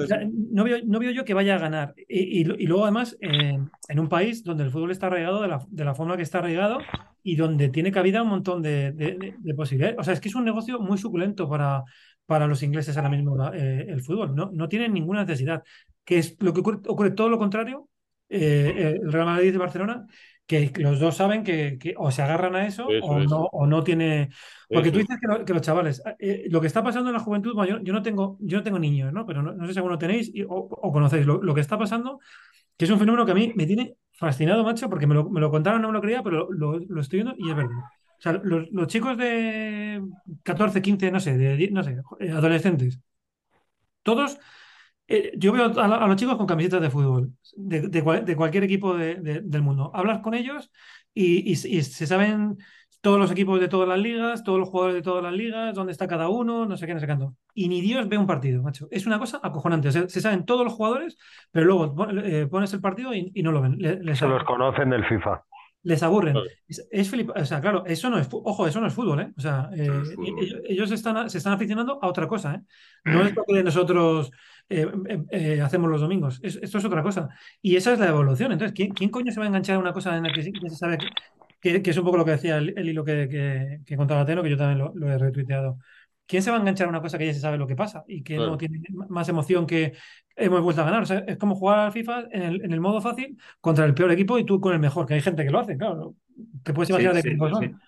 no, 0.51 0.63
veo, 0.63 0.77
no 0.85 0.97
veo 0.97 1.11
yo 1.11 1.25
que 1.25 1.33
vaya 1.33 1.55
a 1.55 1.59
ganar. 1.59 1.93
Y, 2.07 2.41
y, 2.41 2.65
luego, 2.67 2.85
además, 2.85 3.17
en 3.19 3.99
un 3.99 4.07
país 4.07 4.45
donde 4.45 4.63
el 4.63 4.71
fútbol 4.71 4.91
está 4.91 5.07
arraigado 5.07 5.41
de 5.41 5.49
la, 5.49 5.59
de 5.69 5.83
la 5.83 5.93
forma 5.93 6.15
que 6.15 6.23
está 6.23 6.39
arraigado 6.39 6.77
y 7.21 7.35
donde 7.35 7.67
tiene 7.67 7.91
cabida 7.91 8.23
un 8.23 8.29
montón 8.29 8.61
de, 8.61 8.93
de, 8.93 9.53
posibilidades. 9.55 9.99
O 9.99 10.03
sea, 10.03 10.13
es 10.13 10.21
que 10.21 10.29
es 10.29 10.35
un 10.35 10.45
negocio 10.45 10.79
muy 10.79 10.97
suculento 10.97 11.49
para, 11.49 11.83
para 12.25 12.47
los 12.47 12.63
ingleses 12.63 12.95
ahora 12.95 13.09
mismo 13.09 13.35
eh, 13.53 13.87
el 13.89 14.01
fútbol. 14.01 14.33
No, 14.33 14.51
no 14.53 14.69
tienen 14.69 14.93
ninguna 14.93 15.25
necesidad. 15.25 15.63
Que 16.05 16.19
es 16.19 16.37
lo 16.39 16.53
que 16.53 16.61
ocurre, 16.61 16.79
ocurre 16.87 17.11
todo 17.11 17.27
lo 17.27 17.37
contrario. 17.37 17.89
Eh, 18.29 18.99
el 19.03 19.11
Real 19.11 19.25
Madrid 19.25 19.53
y 19.53 19.57
Barcelona 19.57 20.07
que 20.49 20.71
los 20.77 20.99
dos 20.99 21.15
saben 21.15 21.43
que, 21.43 21.93
o 21.95 22.09
se 22.09 22.23
agarran 22.23 22.55
a 22.55 22.65
eso, 22.65 22.87
o, 23.03 23.19
no, 23.19 23.41
o 23.51 23.67
no 23.67 23.83
tiene... 23.83 24.31
Porque 24.67 24.89
tú 24.89 24.97
dices 24.97 25.19
que, 25.45 25.53
los 25.53 25.61
chavales, 25.61 26.01
eh, 26.17 26.47
lo 26.49 26.59
que 26.59 26.65
está 26.65 26.83
pasando 26.83 27.11
en 27.11 27.13
la 27.13 27.19
juventud, 27.19 27.53
yo, 27.67 27.93
no 27.93 28.01
tengo, 28.01 28.35
yo 28.39 28.57
no 28.57 28.63
tengo 28.63 28.79
niños, 28.79 29.13
¿no? 29.13 29.27
Pero 29.27 29.43
no, 29.43 29.67
sé 29.67 29.73
si 29.73 29.77
alguno 29.77 29.99
tenéis 29.99 30.31
o, 30.47 30.91
conocéis. 30.91 31.27
Lo, 31.27 31.53
que 31.53 31.61
está 31.61 31.77
pasando, 31.77 32.19
que 32.75 32.85
es 32.85 32.91
un 32.91 32.97
fenómeno 32.97 33.27
que 33.27 33.31
a 33.31 33.35
mí 33.35 33.53
me 33.55 33.67
tiene 33.67 33.93
fascinado, 34.11 34.63
macho, 34.63 34.89
porque 34.89 35.05
me 35.05 35.13
lo, 35.13 35.29
me 35.29 35.39
lo 35.39 35.51
contaron, 35.51 35.83
no 35.83 35.89
me 35.89 35.93
lo 35.93 36.01
creía, 36.01 36.23
pero 36.23 36.51
lo, 36.51 36.79
estoy 36.99 37.21
viendo 37.21 37.35
y 37.37 37.51
es 37.51 37.55
verdad. 37.55 37.83
O 38.17 38.21
sea, 38.21 38.41
los, 38.43 38.87
chicos 38.87 39.19
de 39.19 40.01
14, 40.41 40.81
15, 40.81 41.11
no 41.11 41.19
sé, 41.19 41.37
de, 41.37 41.69
no 41.69 41.83
sé, 41.83 41.95
eh, 42.21 42.31
adolescentes, 42.31 42.99
todos 44.01 44.39
eh, 45.09 45.31
yo 45.35 45.51
veo 45.51 45.65
a, 45.65 46.07
los 46.07 46.15
chicos 46.17 46.37
con 46.37 46.45
camisetas 46.45 46.81
de 46.81 46.91
fútbol, 46.91 47.33
de, 47.55 48.35
cualquier 48.35 48.63
equipo 48.63 48.95
del 48.95 49.61
mundo. 49.63 49.91
Hablas 49.93 50.19
con 50.19 50.35
ellos 50.35 50.71
y, 51.13 51.55
se 51.55 52.05
saben 52.05 52.57
todos 53.01 53.17
los 53.17 53.31
equipos 53.31 53.59
de 53.59 53.67
todas 53.67 53.89
las 53.89 53.97
ligas, 53.97 54.43
todos 54.43 54.59
los 54.59 54.69
jugadores 54.69 54.95
de 54.97 55.01
todas 55.01 55.23
las 55.23 55.33
ligas, 55.33 55.73
dónde 55.73 55.93
está 55.93 56.07
cada 56.07 56.29
uno, 56.29 56.67
no 56.67 56.77
sé 56.77 56.85
qué, 56.85 56.93
no 56.93 56.99
sé 56.99 57.07
cuánto. 57.07 57.33
Y 57.55 57.69
ni 57.69 57.81
Dios 57.81 58.07
ve 58.07 58.19
un 58.19 58.27
partido, 58.27 58.61
macho. 58.61 58.87
Es 58.91 59.07
una 59.07 59.17
cosa 59.17 59.39
acojonante. 59.41 59.91
Se, 59.91 60.21
saben 60.21 60.45
todos 60.45 60.63
los 60.63 60.73
jugadores, 60.73 61.17
pero 61.51 61.65
luego 61.65 62.07
eh, 62.23 62.45
pones 62.45 62.71
el 62.73 62.81
partido 62.81 63.11
y, 63.13 63.31
no 63.41 63.51
lo 63.51 63.61
ven. 63.61 63.79
se 64.15 64.27
los 64.27 64.43
conocen 64.43 64.91
del 64.91 65.05
FIFA 65.05 65.43
les 65.83 66.03
aburren. 66.03 66.35
Es, 66.67 67.13
o 67.13 67.45
sea, 67.45 67.61
claro, 67.61 67.83
eso 67.85 68.09
no 68.09 68.17
es, 68.17 68.27
ojo, 68.31 68.67
eso 68.67 68.81
no 68.81 68.87
es 68.87 68.93
fútbol, 68.93 69.21
¿eh? 69.21 69.31
O 69.37 69.41
sea, 69.41 69.69
eh, 69.75 69.89
ellos, 70.67 70.91
están, 70.91 71.29
se 71.29 71.37
están 71.37 71.53
aficionando 71.53 71.99
a 72.01 72.07
otra 72.07 72.27
cosa, 72.27 72.55
¿eh? 72.55 72.61
No 73.05 73.21
es 73.21 73.33
lo 73.33 73.43
que 73.45 73.63
nosotros 73.63 74.31
eh, 74.69 75.61
hacemos 75.61 75.89
los 75.89 76.01
domingos, 76.01 76.39
esto 76.43 76.77
es 76.77 76.85
otra 76.85 77.03
cosa. 77.03 77.29
Y 77.61 77.75
esa 77.75 77.93
es 77.93 77.99
la 77.99 78.09
evolución. 78.09 78.51
Entonces, 78.51 78.73
¿quién, 78.75 79.09
coño 79.09 79.31
se 79.31 79.39
va 79.39 79.45
a 79.45 79.47
enganchar 79.47 79.75
a 79.75 79.79
una 79.79 79.93
cosa 79.93 80.15
en 80.15 80.23
la 80.23 80.31
que, 80.31 80.43
se 80.43 80.51
sabe 80.69 80.97
que, 81.59 81.81
es 81.83 81.97
un 81.97 82.05
poco 82.05 82.17
lo 82.17 82.25
que 82.25 82.31
decía 82.31 82.57
el, 82.57 82.87
hilo 82.87 83.03
que, 83.03 83.81
contaba 83.97 84.25
Teno, 84.25 84.43
que 84.43 84.49
yo 84.49 84.57
también 84.57 84.79
lo, 84.79 84.93
lo 84.95 85.11
he 85.11 85.17
retuiteado? 85.17 85.77
¿quién 86.29 86.43
se 86.43 86.51
va 86.51 86.57
a 86.57 86.59
enganchar 86.59 86.85
a 86.85 86.91
una 86.91 87.01
cosa 87.01 87.17
que 87.17 87.25
ya 87.25 87.33
se 87.33 87.39
sabe 87.39 87.57
lo 87.57 87.65
que 87.65 87.75
pasa 87.75 88.03
y 88.07 88.21
que 88.21 88.37
no 88.37 88.55
tiene 88.55 88.83
más 89.09 89.27
emoción 89.27 89.65
que 89.65 89.93
hemos 90.35 90.61
vuelto 90.61 90.81
a 90.81 90.85
ganar? 90.85 91.01
O 91.01 91.05
sea, 91.07 91.23
es 91.27 91.37
como 91.37 91.55
jugar 91.55 91.79
al 91.79 91.91
FIFA 91.91 92.27
en 92.31 92.41
el, 92.43 92.63
en 92.63 92.71
el, 92.71 92.79
modo 92.79 93.01
fácil 93.01 93.35
contra 93.59 93.83
el 93.85 93.95
peor 93.95 94.11
equipo 94.11 94.37
y 94.37 94.45
tú 94.45 94.61
con 94.61 94.73
el 94.73 94.79
mejor, 94.79 95.07
que 95.07 95.15
hay 95.15 95.21
gente 95.21 95.43
que 95.43 95.49
lo 95.49 95.59
hace, 95.59 95.75
claro. 95.75 96.15
Te 96.61 96.71
puedes 96.71 96.91
imaginar 96.91 97.15
de 97.15 97.23
qué 97.23 97.35
son. 97.35 97.81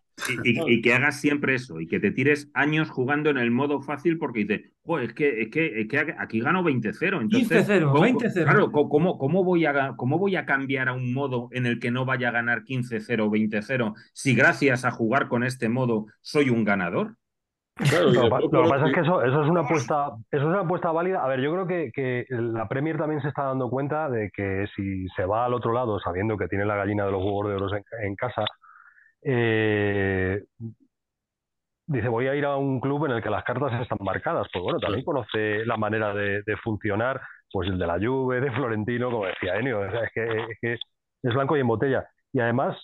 Y, 0.44 0.82
que 0.82 0.94
hagas 0.94 1.20
siempre 1.20 1.56
eso 1.56 1.80
y 1.80 1.88
que 1.88 2.00
te 2.00 2.12
tires 2.12 2.50
años 2.54 2.90
jugando 2.90 3.30
en 3.30 3.38
el 3.38 3.52
modo 3.52 3.82
fácil 3.82 4.18
porque 4.18 4.46
dices, 4.46 4.72
es, 5.02 5.14
que, 5.14 5.42
es, 5.42 5.50
que, 5.50 5.82
es 5.82 5.88
que 5.88 6.16
aquí 6.18 6.42
gano 6.42 6.64
20-0. 6.64 7.30
15-0, 7.30 7.92
20-0. 7.92 8.44
Claro, 8.44 8.72
¿cómo, 8.72 9.18
cómo, 9.18 9.44
voy 9.44 9.66
a, 9.66 9.94
¿cómo 9.96 10.18
voy 10.18 10.36
a 10.36 10.46
cambiar 10.46 10.90
a 10.90 10.94
un 10.94 11.14
modo 11.14 11.50
en 11.52 11.66
el 11.66 11.80
que 11.80 11.92
no 11.92 12.06
vaya 12.06 12.30
a 12.30 12.32
ganar 12.32 12.64
15-0, 12.64 13.08
20-0 13.08 13.94
si 14.14 14.36
gracias 14.36 14.86
a 14.86 14.92
jugar 14.92 15.28
con 15.28 15.44
este 15.44 15.70
modo 15.70 16.08
soy 16.22 16.50
un 16.50 16.64
ganador? 16.64 17.16
lo, 17.80 18.12
que 18.22 18.70
pasa 18.70 18.88
es 18.88 18.94
que 18.94 19.00
eso, 19.02 19.24
eso, 19.24 19.44
es 19.44 19.50
una 19.50 19.62
apuesta, 19.62 20.12
eso 20.30 20.42
es 20.42 20.48
una 20.48 20.62
apuesta 20.62 20.92
válida. 20.92 21.24
A 21.24 21.28
ver, 21.28 21.42
yo 21.42 21.52
creo 21.54 21.68
que, 21.68 21.92
que, 21.92 22.26
la 22.30 22.68
Premier 22.68 22.98
también 22.98 23.22
se 23.22 23.30
está 23.30 23.44
dando 23.44 23.70
cuenta 23.70 24.10
de 24.10 24.30
que 24.32 24.66
si 24.76 25.08
se 25.16 25.26
va 25.26 25.46
al 25.46 25.54
otro 25.54 25.74
lado 25.74 26.00
sabiendo 26.00 26.38
que 26.38 26.48
tiene 26.48 26.66
la 26.66 26.76
gallina 26.76 27.06
de 27.06 27.12
los 27.12 27.24
huevos 27.24 27.48
de 27.48 27.56
oro 27.56 27.68
en, 28.02 28.16
casa, 28.16 28.44
eh, 29.24 30.44
dice 31.86 32.08
voy 32.08 32.28
a 32.28 32.36
ir 32.36 32.46
a 32.46 32.56
un 32.56 32.80
club 32.80 33.06
en 33.06 33.12
el 33.12 33.24
que 33.24 33.30
las 33.30 33.44
cartas 33.44 33.74
están 33.82 34.00
marcadas. 34.02 34.48
Pues 34.52 34.64
bueno, 34.64 34.80
también 34.80 35.04
conoce 35.04 35.66
la 35.66 35.78
manera 35.78 36.14
de, 36.14 36.44
funcionar, 36.64 37.22
pues 37.52 37.70
el 37.70 37.78
de 37.78 37.88
la 37.88 38.00
Juve, 38.00 38.42
de 38.42 38.52
Florentino, 38.52 39.12
como 39.12 39.26
decía 39.26 39.56
Enio, 39.56 39.86
es 39.86 40.12
que, 40.14 40.24
es 40.24 40.60
que 40.60 40.74
es 40.74 41.34
blanco 41.34 41.58
y 41.58 41.60
en 41.60 41.68
botella. 41.68 42.08
Y 42.34 42.40
además, 42.40 42.78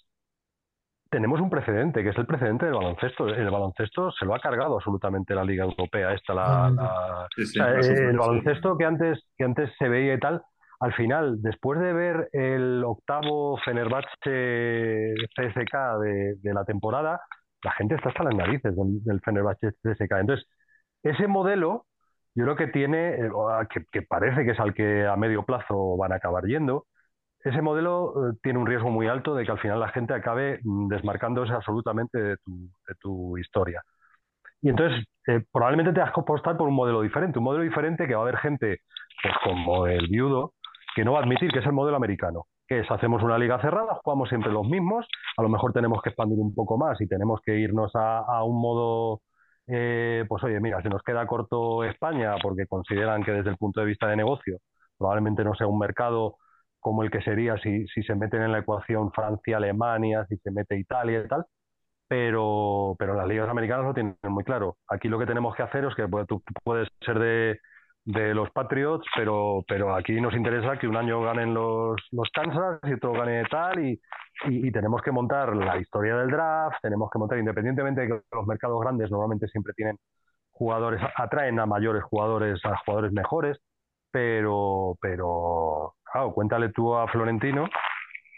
tenemos 1.09 1.39
un 1.39 1.49
precedente, 1.49 2.03
que 2.03 2.09
es 2.09 2.17
el 2.17 2.25
precedente 2.25 2.65
del 2.65 2.75
baloncesto. 2.75 3.27
El 3.27 3.49
baloncesto 3.49 4.11
se 4.11 4.25
lo 4.25 4.35
ha 4.35 4.39
cargado 4.39 4.75
absolutamente 4.75 5.33
la 5.33 5.43
Liga 5.43 5.63
Europea. 5.63 6.13
Esta, 6.13 6.33
la, 6.33 7.27
el 7.37 8.17
baloncesto 8.17 8.77
que 8.77 8.85
antes, 8.85 9.23
que 9.37 9.43
antes 9.43 9.71
se 9.77 9.87
veía 9.87 10.15
y 10.15 10.19
tal, 10.19 10.43
al 10.79 10.93
final, 10.93 11.41
después 11.41 11.79
de 11.79 11.93
ver 11.93 12.29
el 12.33 12.83
octavo 12.85 13.57
Fenerbahce 13.65 15.15
CSK 15.35 15.99
de, 16.01 16.53
la 16.53 16.65
temporada, 16.65 17.21
la 17.63 17.71
gente 17.71 17.95
está 17.95 18.09
hasta 18.09 18.23
las 18.23 18.35
narices 18.35 18.75
del, 18.75 19.03
del 19.03 19.21
Fenerbahce 19.21 19.71
CSK. 19.83 20.11
Entonces, 20.19 20.47
ese 21.03 21.27
modelo, 21.27 21.85
yo 22.35 22.43
creo 22.43 22.55
que 22.55 22.67
tiene, 22.67 23.15
eh, 23.15 23.31
que, 23.69 23.85
que 23.91 24.01
parece 24.03 24.45
que 24.45 24.51
es 24.51 24.59
al 24.59 24.73
que 24.73 25.05
a 25.07 25.15
medio 25.15 25.43
plazo 25.43 25.97
van 25.97 26.11
a 26.11 26.15
acabar 26.15 26.45
yendo, 26.45 26.85
ese 27.43 27.61
modelo 27.61 28.29
eh, 28.29 28.37
tiene 28.41 28.59
un 28.59 28.67
riesgo 28.67 28.89
muy 28.89 29.07
alto 29.07 29.35
de 29.35 29.45
que 29.45 29.51
al 29.51 29.59
final 29.59 29.79
la 29.79 29.89
gente 29.89 30.13
acabe 30.13 30.59
mm, 30.63 30.87
desmarcándose 30.87 31.53
absolutamente 31.53 32.17
de 32.19 32.37
tu, 32.99 33.37
historia. 33.37 33.81
Y 34.61 34.69
entonces, 34.69 35.05
eh, 35.27 35.43
probablemente 35.51 35.93
te 35.93 36.01
has 36.01 36.11
que 36.13 36.21
apostar 36.21 36.57
por 36.57 36.67
un 36.67 36.75
modelo 36.75 37.01
diferente, 37.01 37.39
un 37.39 37.45
modelo 37.45 37.63
diferente 37.63 38.07
que 38.07 38.15
va 38.15 38.21
a 38.21 38.23
haber 38.23 38.37
gente, 38.37 38.79
pues 39.21 39.35
como 39.43 39.87
el 39.87 40.07
viudo, 40.07 40.53
que 40.97 41.05
no 41.05 41.13
va 41.13 41.19
a 41.19 41.21
admitir 41.21 41.51
que 41.51 41.59
es 41.59 41.65
el 41.67 41.73
modelo 41.73 41.95
americano, 41.95 42.47
que 42.67 42.79
es 42.79 42.89
hacemos 42.89 43.21
una 43.21 43.37
liga 43.37 43.61
cerrada, 43.61 43.99
jugamos 44.03 44.29
siempre 44.29 44.51
los 44.51 44.67
mismos, 44.67 45.05
a 45.37 45.43
lo 45.43 45.47
mejor 45.47 45.71
tenemos 45.71 46.01
que 46.01 46.09
expandir 46.09 46.39
un 46.39 46.55
poco 46.55 46.75
más 46.75 46.99
y 46.99 47.07
tenemos 47.07 47.39
que 47.45 47.55
irnos 47.55 47.91
a, 47.93 48.43
un 48.43 48.59
modo, 48.59 49.21
eh, 49.67 50.25
pues 50.27 50.43
oye, 50.43 50.59
mira, 50.59 50.81
si 50.81 50.89
nos 50.89 51.03
queda 51.03 51.27
corto 51.27 51.83
España 51.83 52.33
porque 52.41 52.65
consideran 52.65 53.23
que 53.23 53.31
desde 53.31 53.51
el 53.51 53.57
punto 53.57 53.79
de 53.79 53.85
vista 53.85 54.07
de 54.07 54.15
negocio 54.15 54.57
probablemente 54.97 55.43
no 55.43 55.53
sea 55.53 55.67
un 55.67 55.77
mercado 55.77 56.37
como 56.79 57.03
el 57.03 57.11
que 57.11 57.21
sería 57.21 57.57
si, 57.57 57.85
si 57.89 58.01
se 58.01 58.15
meten 58.15 58.41
en 58.41 58.51
la 58.51 58.59
ecuación 58.59 59.11
Francia, 59.11 59.57
Alemania, 59.57 60.25
si 60.27 60.37
se 60.37 60.49
mete 60.49 60.79
Italia 60.79 61.21
y 61.23 61.27
tal, 61.27 61.45
pero, 62.07 62.95
pero 62.97 63.13
las 63.13 63.27
ligas 63.27 63.49
americanas 63.49 63.85
lo 63.85 63.93
tienen 63.93 64.17
muy 64.23 64.43
claro. 64.43 64.77
Aquí 64.89 65.09
lo 65.09 65.19
que 65.19 65.27
tenemos 65.27 65.55
que 65.55 65.61
hacer 65.61 65.85
es 65.85 65.93
que 65.93 66.07
tú 66.27 66.41
puedes 66.63 66.89
ser 67.01 67.19
de, 67.19 67.59
de 68.07 68.33
los 68.33 68.49
Patriots, 68.51 69.05
pero, 69.13 69.65
pero 69.67 69.93
aquí 69.93 70.21
nos 70.21 70.33
interesa 70.33 70.77
que 70.77 70.87
un 70.87 70.95
año 70.95 71.21
ganen 71.21 71.53
los, 71.53 71.97
los 72.11 72.29
Kansas 72.33 72.79
y 72.83 72.93
otro 72.93 73.11
gane 73.11 73.43
tal, 73.51 73.83
y, 73.83 73.99
y, 74.45 74.71
tenemos 74.71 75.01
que 75.01 75.11
montar 75.11 75.53
la 75.53 75.77
historia 75.77 76.15
del 76.15 76.29
draft, 76.29 76.77
tenemos 76.81 77.09
que 77.11 77.19
montar, 77.19 77.37
independientemente 77.37 78.01
de 78.01 78.07
que 78.07 78.21
los 78.31 78.47
mercados 78.47 78.79
grandes 78.79 79.11
normalmente 79.11 79.49
siempre 79.49 79.73
tienen 79.73 79.97
jugadores, 80.51 81.01
atraen 81.17 81.59
a 81.59 81.65
mayores 81.65 82.01
jugadores, 82.03 82.63
a 82.63 82.77
jugadores 82.77 83.11
mejores, 83.11 83.57
pero, 84.09 84.95
pero 85.01 85.95
claro, 86.09 86.31
cuéntale 86.31 86.69
tú 86.69 86.95
a 86.95 87.09
Florentino 87.09 87.67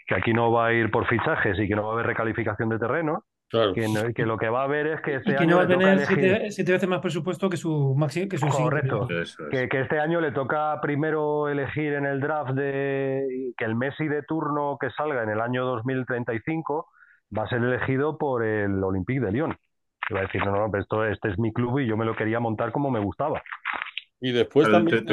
que 0.08 0.16
aquí 0.16 0.32
no 0.32 0.50
va 0.50 0.66
a 0.66 0.72
ir 0.72 0.90
por 0.90 1.06
fichajes 1.06 1.56
y 1.60 1.68
que 1.68 1.76
no 1.76 1.84
va 1.84 1.90
a 1.90 1.92
haber 1.92 2.06
recalificación 2.06 2.68
de 2.70 2.80
terreno. 2.80 3.22
Que, 3.50 4.24
lo 4.24 4.36
que 4.36 4.48
va 4.48 4.60
a 4.60 4.64
haber 4.64 4.86
es 4.86 5.00
que 5.00 5.16
este 5.16 5.32
y 5.32 5.36
que 5.36 5.46
no 5.46 5.56
va 5.56 5.64
a 5.64 5.66
tener 5.66 6.06
siete, 6.52 6.72
veces 6.72 6.88
más 6.88 7.00
presupuesto 7.00 7.50
que 7.50 7.56
su 7.56 7.96
máximo 7.96 8.28
que 8.28 8.38
su 8.38 8.46
correcto. 8.46 9.08
Que, 9.50 9.68
que, 9.68 9.80
este 9.80 9.98
año 9.98 10.20
le 10.20 10.30
toca 10.30 10.80
primero 10.80 11.48
elegir 11.48 11.94
en 11.94 12.06
el 12.06 12.20
draft 12.20 12.52
de 12.52 13.52
que 13.56 13.64
el 13.64 13.74
Messi 13.74 14.06
de 14.06 14.22
turno 14.22 14.78
que 14.80 14.90
salga 14.90 15.24
en 15.24 15.30
el 15.30 15.40
año 15.40 15.64
2035 15.64 16.86
va 17.36 17.42
a 17.42 17.48
ser 17.48 17.62
elegido 17.62 18.18
por 18.18 18.44
el 18.44 18.84
Olympique 18.84 19.20
de 19.20 19.32
Lyon. 19.32 19.56
Va 20.14 20.20
a 20.20 20.22
decir 20.22 20.44
no 20.44 20.52
no 20.52 20.78
esto 20.78 21.04
este 21.04 21.30
es 21.30 21.38
mi 21.38 21.52
club 21.52 21.80
y 21.80 21.88
yo 21.88 21.96
me 21.96 22.04
lo 22.04 22.14
quería 22.14 22.38
montar 22.38 22.70
como 22.70 22.90
me 22.90 23.00
gustaba 23.00 23.42
y 24.20 24.32
después 24.32 24.70
también 24.70 25.06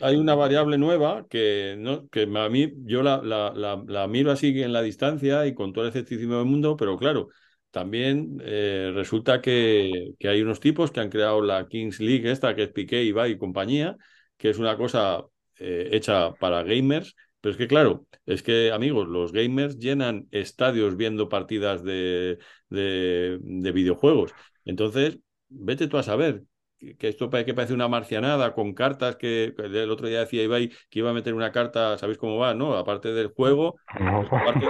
hay, 0.00 0.16
una 0.16 0.36
variable 0.36 0.78
nueva 0.78 1.26
que, 1.28 1.74
¿no? 1.78 2.08
que 2.08 2.22
a 2.22 2.48
mí 2.48 2.72
yo 2.84 3.02
la, 3.02 3.20
la, 3.22 4.06
miro 4.06 4.30
así 4.30 4.62
en 4.62 4.72
la 4.72 4.82
distancia 4.82 5.46
y 5.46 5.54
con 5.54 5.72
todo 5.72 5.84
el 5.84 5.88
escepticismo 5.88 6.36
del 6.36 6.46
mundo, 6.46 6.76
pero 6.76 6.96
claro, 6.96 7.28
también 7.76 8.38
eh, 8.42 8.90
resulta 8.94 9.42
que, 9.42 10.14
que, 10.18 10.28
hay 10.28 10.40
unos 10.40 10.60
tipos 10.60 10.90
que 10.90 11.00
han 11.00 11.10
creado 11.10 11.42
la 11.42 11.68
Kings 11.68 12.00
League, 12.00 12.30
esta 12.30 12.54
que 12.54 12.62
es 12.62 12.70
Piqué, 12.70 13.04
Ibai 13.04 13.32
y 13.32 13.36
compañía, 13.38 13.98
que 14.38 14.48
es 14.48 14.56
una 14.58 14.78
cosa 14.78 15.26
eh, 15.58 15.90
hecha 15.92 16.32
para 16.36 16.62
gamers, 16.62 17.14
pero 17.38 17.50
es 17.52 17.58
que 17.58 17.68
claro, 17.68 18.06
es 18.24 18.42
que 18.42 18.72
amigos, 18.72 19.08
los 19.08 19.30
gamers 19.30 19.78
llenan 19.78 20.26
estadios 20.30 20.96
viendo 20.96 21.28
partidas 21.28 21.84
de, 21.84 22.38
de, 22.70 23.38
de 23.42 23.72
videojuegos. 23.72 24.32
Entonces, 24.64 25.18
vete 25.50 25.86
tú 25.86 25.98
a 25.98 26.02
saber 26.02 26.44
que 26.78 27.08
esto 27.08 27.30
que 27.30 27.54
parece 27.54 27.74
una 27.74 27.88
marcianada 27.88 28.52
con 28.52 28.74
cartas 28.74 29.16
que, 29.16 29.54
el 29.56 29.90
otro 29.90 30.08
día 30.08 30.20
decía 30.20 30.42
Ibai 30.42 30.70
que 30.90 30.98
iba 30.98 31.10
a 31.10 31.14
meter 31.14 31.34
una 31.34 31.52
carta, 31.52 31.96
¿sabéis 31.98 32.18
cómo 32.18 32.38
va? 32.38 32.54
¿No? 32.54 32.76
Aparte 32.76 33.12
del 33.12 33.28
juego, 33.28 33.76
aparte, 33.88 34.66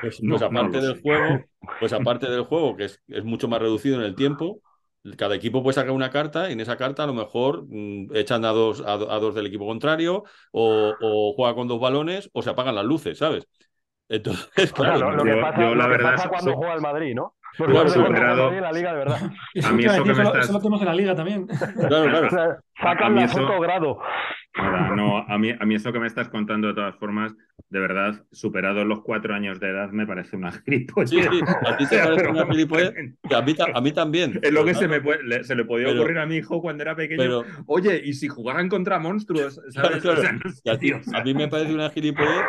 pues, 0.00 0.20
pues 0.28 0.42
aparte 0.42 0.80
del 0.80 1.00
juego, 1.00 1.44
pues 1.80 1.92
aparte 1.92 2.30
del 2.30 2.44
juego, 2.44 2.76
que 2.76 2.84
es, 2.84 3.02
es, 3.08 3.24
mucho 3.24 3.48
más 3.48 3.60
reducido 3.60 3.96
en 3.96 4.02
el 4.02 4.14
tiempo, 4.14 4.60
cada 5.16 5.34
equipo 5.34 5.62
puede 5.62 5.74
sacar 5.74 5.90
una 5.90 6.10
carta 6.10 6.48
y 6.48 6.54
en 6.54 6.60
esa 6.60 6.76
carta 6.76 7.04
a 7.04 7.06
lo 7.06 7.14
mejor 7.14 7.66
mm, 7.68 8.14
echan 8.14 8.44
a 8.44 8.50
dos, 8.50 8.82
a, 8.86 8.96
dos 8.96 9.34
del 9.34 9.46
equipo 9.46 9.66
contrario 9.66 10.24
o, 10.52 10.94
o, 11.00 11.34
juega 11.34 11.54
con 11.54 11.68
dos 11.68 11.80
balones 11.80 12.30
o 12.32 12.42
se 12.42 12.50
apagan 12.50 12.74
las 12.74 12.84
luces, 12.84 13.18
¿sabes? 13.18 13.46
Entonces, 14.08 14.72
claro, 14.72 15.12
lo, 15.12 15.24
que 15.24 15.36
pasa, 15.36 15.74
la 15.74 15.86
verdad, 15.86 16.14
pasa 16.16 16.28
cuando 16.28 16.54
juega 16.54 16.74
el 16.74 16.80
Madrid, 16.80 17.14
¿no? 17.14 17.34
Lo 17.58 17.88
superado. 17.88 18.50
La 18.50 18.72
liga, 18.72 18.92
de 18.92 18.98
verdad. 18.98 19.18
A 19.64 19.72
mí 19.72 19.84
eso, 19.84 20.04
que 20.04 20.14
me 20.14 20.22
estás... 20.22 20.44
Eso 20.44 20.52
lo 20.52 20.58
tenemos 20.58 20.80
en 20.80 20.86
la 20.86 20.94
liga 20.94 21.14
también. 21.14 21.46
Claro, 21.46 22.28
claro. 22.28 22.56
sacan 22.80 23.14
la 23.14 23.28
foto 23.28 23.60
grado. 23.60 23.98
Nada, 24.56 24.94
no, 24.94 25.18
a 25.18 25.36
mí, 25.36 25.50
a 25.58 25.66
mí 25.66 25.74
eso 25.74 25.92
que 25.92 25.98
me 25.98 26.06
estás 26.06 26.28
contando 26.28 26.68
de 26.68 26.74
todas 26.74 26.94
formas, 26.96 27.34
de 27.70 27.80
verdad, 27.80 28.24
superados 28.30 28.86
los 28.86 29.02
cuatro 29.02 29.34
años 29.34 29.58
de 29.58 29.70
edad, 29.70 29.90
me 29.90 30.06
parece 30.06 30.36
una 30.36 30.52
gilipollez. 30.52 31.10
Sí, 31.10 31.20
sí, 31.20 31.40
a 31.66 31.76
ti 31.76 31.86
te 31.88 31.98
parece 32.04 32.28
una 32.28 32.46
gilipollez, 32.46 32.94
a 33.34 33.42
mí, 33.42 33.54
a 33.74 33.80
mí 33.80 33.92
también. 33.92 34.38
Es 34.42 34.52
lo 34.52 34.64
que 34.64 34.74
se, 34.74 34.86
me 34.86 35.00
puede, 35.00 35.42
se 35.42 35.56
le 35.56 35.64
podía 35.64 35.92
ocurrir 35.92 36.18
a 36.18 36.26
mi 36.26 36.36
hijo 36.36 36.60
cuando 36.60 36.84
era 36.84 36.94
pequeño. 36.94 37.42
Oye, 37.66 38.00
¿y 38.04 38.14
si 38.14 38.28
jugaran 38.28 38.68
contra 38.68 39.00
monstruos? 39.00 39.60
¿sabes? 39.70 40.04
a, 40.06 41.24
mí 41.24 41.34
me 41.34 41.48
parece 41.48 41.74
una 41.74 41.90
gilipollez, 41.90 42.42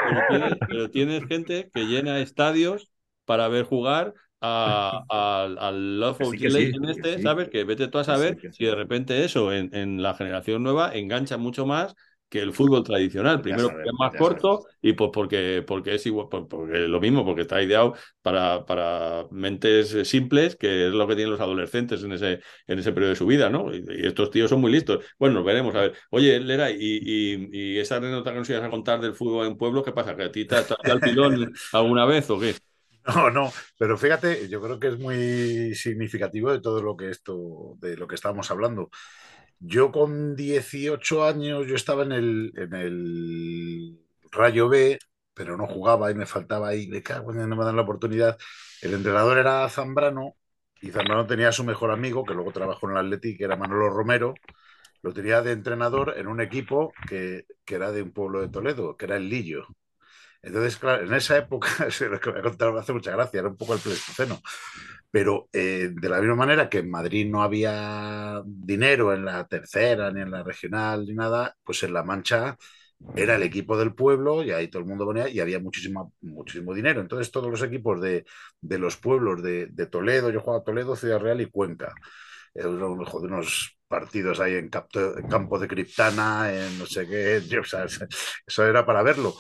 pero 0.68 0.92
tienes, 0.92 1.26
gente 1.26 1.72
que 1.74 1.88
llena 1.88 2.20
estadios 2.20 2.92
para 3.26 3.48
ver 3.48 3.66
jugar 3.66 4.14
al 5.10 6.00
Love 6.00 6.22
of 6.22 6.34
en 6.34 6.86
este, 6.86 7.22
¿sabes? 7.22 7.50
Que 7.50 7.64
vete 7.64 7.88
tú 7.88 7.98
a 7.98 8.04
saber 8.04 8.38
si 8.52 8.66
de 8.66 8.76
repente 8.76 9.24
eso 9.24 9.52
en, 9.54 9.74
en, 9.74 10.02
la 10.02 10.14
generación 10.14 10.64
nueva 10.64 10.94
engancha 10.94 11.38
mucho 11.38 11.66
más 11.66 11.96
que 12.30 12.40
el 12.40 12.54
fútbol 12.54 12.84
tradicional. 12.84 13.42
Primero 13.42 13.70
porque 13.70 13.90
es 13.90 13.96
más 13.98 14.16
corto 14.16 14.66
y 14.82 14.94
pues 14.94 15.12
porque, 15.14 15.64
porque 15.66 15.96
es 15.96 16.06
igual, 16.06 16.28
porque 16.30 16.80
lo 16.80 17.00
mismo, 17.00 17.24
porque 17.24 17.42
está 17.42 17.62
ideado 17.62 17.94
para, 18.22 18.66
para 18.66 19.26
mentes 19.32 20.08
simples, 20.08 20.56
que 20.56 20.88
es 20.88 20.94
lo 20.94 21.08
que 21.08 21.16
tienen 21.16 21.32
los 21.32 21.40
adolescentes 21.40 22.04
en 22.04 22.12
ese, 22.14 22.42
en 22.68 22.80
ese 22.80 22.92
periodo 22.92 23.12
de 23.12 23.16
su 23.16 23.26
vida, 23.26 23.50
¿no? 23.50 23.74
Y, 23.74 23.84
estos 24.06 24.32
tíos 24.32 24.50
son 24.50 24.62
muy 24.62 24.72
listos. 24.72 25.06
Bueno, 25.20 25.36
nos 25.36 25.46
veremos. 25.46 25.76
A 25.76 25.82
ver, 25.82 25.94
oye, 26.10 26.40
Lera, 26.40 26.72
y, 26.72 26.78
y, 27.52 27.78
esa 27.80 27.98
anécdota 27.98 28.32
que 28.32 28.40
nos 28.40 28.50
ibas 28.50 28.64
a 28.64 28.70
contar 28.70 29.00
del 29.02 29.14
fútbol 29.14 29.48
en 29.48 29.58
pueblo, 29.58 29.84
¿qué 29.84 29.92
pasa? 29.92 30.16
¿Que 30.16 30.24
a 30.24 30.32
ti 30.32 30.46
te 30.46 30.56
has 30.56 30.72
al 30.72 31.00
pilón 31.00 31.54
alguna 31.74 32.06
vez 32.06 32.30
o 32.30 32.40
qué? 32.40 32.56
No, 33.06 33.30
no, 33.30 33.52
pero 33.78 33.98
fíjate, 33.98 34.50
yo 34.50 34.62
creo 34.62 34.80
que 34.80 34.88
es 34.88 34.98
muy 35.00 35.76
significativo 35.76 36.52
de 36.52 36.60
todo 36.62 36.82
lo 36.82 36.98
que 36.98 37.10
esto, 37.12 37.76
de 37.80 37.96
lo 37.98 38.08
que 38.08 38.16
estábamos 38.16 38.50
hablando. 38.52 38.90
Yo 39.60 39.92
con 39.92 40.36
18 40.36 41.26
años, 41.26 41.68
yo 41.68 41.76
estaba 41.76 42.04
en 42.04 42.12
el, 42.14 42.54
en 42.58 42.74
el 42.76 44.00
Rayo 44.32 44.70
B, 44.70 45.00
pero 45.34 45.58
no 45.58 45.68
jugaba 45.68 46.12
y 46.12 46.16
me 46.16 46.26
faltaba 46.26 46.70
ahí, 46.70 46.88
de 46.88 47.04
cago, 47.04 47.34
no 47.34 47.56
me 47.56 47.66
dan 47.66 47.76
la 47.76 47.84
oportunidad. 47.84 48.38
El 48.82 48.94
entrenador 48.96 49.38
era 49.38 49.68
Zambrano 49.70 50.36
y 50.82 50.92
Zambrano 50.92 51.28
tenía 51.28 51.50
a 51.50 51.52
su 51.52 51.64
mejor 51.64 51.92
amigo, 51.92 52.26
que 52.26 52.34
luego 52.34 52.52
trabajó 52.54 52.88
en 52.90 52.98
el 52.98 53.06
Atleti, 53.06 53.38
que 53.38 53.46
era 53.46 53.56
Manolo 53.58 53.90
Romero, 53.90 54.36
lo 55.04 55.14
tenía 55.14 55.42
de 55.42 55.54
entrenador 55.54 56.16
en 56.18 56.28
un 56.28 56.42
equipo 56.42 56.94
que, 57.10 57.46
que 57.66 57.76
era 57.76 57.92
de 57.92 58.04
un 58.04 58.12
pueblo 58.14 58.42
de 58.42 58.50
Toledo, 58.50 58.98
que 58.98 59.06
era 59.06 59.18
el 59.18 59.30
Lillo. 59.30 59.68
Entonces, 60.46 60.78
claro, 60.78 61.04
en 61.06 61.14
esa 61.14 61.38
época, 61.38 61.68
lo 62.10 62.20
que 62.20 62.30
voy 62.30 62.40
a 62.40 62.44
contar 62.44 62.72
me 62.72 62.80
hace 62.80 62.94
mucha 62.94 63.12
gracia, 63.12 63.40
era 63.40 63.50
un 63.50 63.58
poco 63.58 63.74
el 63.74 63.80
pleistoceno. 63.80 64.42
Pero 65.12 65.50
eh, 65.54 65.90
de 65.94 66.10
la 66.10 66.20
misma 66.20 66.36
manera 66.36 66.70
que 66.70 66.80
en 66.80 66.92
Madrid 66.92 67.28
no 67.30 67.42
había 67.42 68.42
dinero 68.46 69.14
en 69.14 69.26
la 69.26 69.48
tercera, 69.48 70.12
ni 70.12 70.22
en 70.22 70.32
la 70.32 70.44
regional, 70.44 71.06
ni 71.06 71.14
nada, 71.14 71.56
pues 71.64 71.84
en 71.84 71.94
La 71.94 72.04
Mancha 72.04 72.58
era 73.16 73.36
el 73.36 73.44
equipo 73.44 73.78
del 73.78 73.94
pueblo 73.94 74.44
y 74.44 74.52
ahí 74.52 74.68
todo 74.68 74.82
el 74.82 74.88
mundo 74.88 75.06
ponía 75.06 75.28
y 75.30 75.40
había 75.40 75.60
muchísimo, 75.60 76.14
muchísimo 76.22 76.74
dinero. 76.74 77.02
Entonces 77.02 77.32
todos 77.32 77.50
los 77.50 77.62
equipos 77.64 78.02
de, 78.02 78.26
de 78.62 78.78
los 78.80 78.98
pueblos 78.98 79.42
de, 79.44 79.68
de, 79.68 79.86
Toledo, 79.88 80.30
yo 80.30 80.42
jugaba 80.42 80.64
Toledo, 80.64 80.96
Ciudad 80.96 81.20
Real 81.20 81.42
y 81.42 81.48
Cuenca. 81.48 81.94
Eh, 82.54 82.66
unos 82.68 83.78
partidos 83.88 84.40
ahí 84.40 84.56
en, 84.56 84.70
campo 84.70 85.60
de 85.60 85.68
Criptana, 85.68 86.52
en 86.54 86.80
no 86.80 86.86
sé 86.86 87.08
qué, 87.08 87.38
eso 88.48 88.66
era 88.66 88.86
para 88.86 89.04
verlo. 89.04 89.36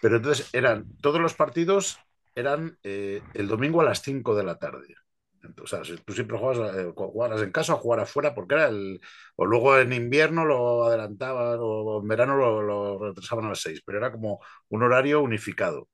Pero 0.00 0.16
entonces 0.16 0.48
eran, 0.52 0.86
todos 1.00 1.20
los 1.20 1.34
partidos 1.34 1.98
eran 2.34 2.78
eh, 2.82 3.22
el 3.34 3.48
domingo 3.48 3.80
a 3.80 3.84
las 3.84 4.02
5 4.02 4.34
de 4.34 4.44
la 4.44 4.58
tarde. 4.58 4.94
Entonces, 5.42 6.02
tú 6.04 6.12
siempre 6.12 6.38
jugabas, 6.38 6.76
eh, 6.76 7.44
en 7.44 7.52
casa 7.52 7.74
o 7.74 7.78
jugar 7.78 8.00
afuera, 8.00 8.34
porque 8.34 8.54
era 8.54 8.68
el. 8.68 9.00
O 9.36 9.46
luego 9.46 9.78
en 9.78 9.92
invierno 9.92 10.44
lo 10.44 10.84
adelantaban, 10.84 11.58
o 11.60 12.00
en 12.00 12.08
verano 12.08 12.36
lo, 12.36 12.98
retrasaban 12.98 13.46
a 13.46 13.50
las 13.50 13.60
6, 13.60 13.82
pero 13.84 13.98
era 13.98 14.12
como 14.12 14.40
un 14.68 14.82
horario 14.82 15.22
unificado. 15.22 15.88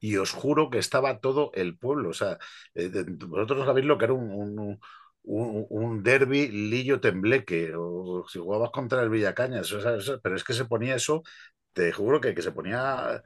Y 0.00 0.16
os 0.16 0.32
juro 0.32 0.70
que 0.70 0.78
estaba 0.78 1.20
todo 1.20 1.50
el 1.54 1.76
pueblo. 1.78 2.10
O 2.10 2.14
sea, 2.14 2.38
eh, 2.74 2.90
vosotros 3.26 3.66
sabéis 3.66 3.86
lo 3.86 3.98
que 3.98 4.04
era 4.04 4.14
un, 4.14 4.78
un, 5.22 6.02
derby 6.02 6.48
Lillo-Tembleque, 6.48 7.74
o 7.76 8.24
si 8.28 8.38
jugabas 8.38 8.70
contra 8.70 9.02
el 9.02 9.10
Villacañas, 9.10 9.74
pero 10.22 10.36
es 10.36 10.44
que 10.44 10.54
se 10.54 10.64
ponía 10.66 10.94
eso 10.96 11.22
te 11.78 11.92
juro 11.92 12.20
que, 12.20 12.34
que 12.34 12.42
se 12.42 12.52
ponía 12.52 13.22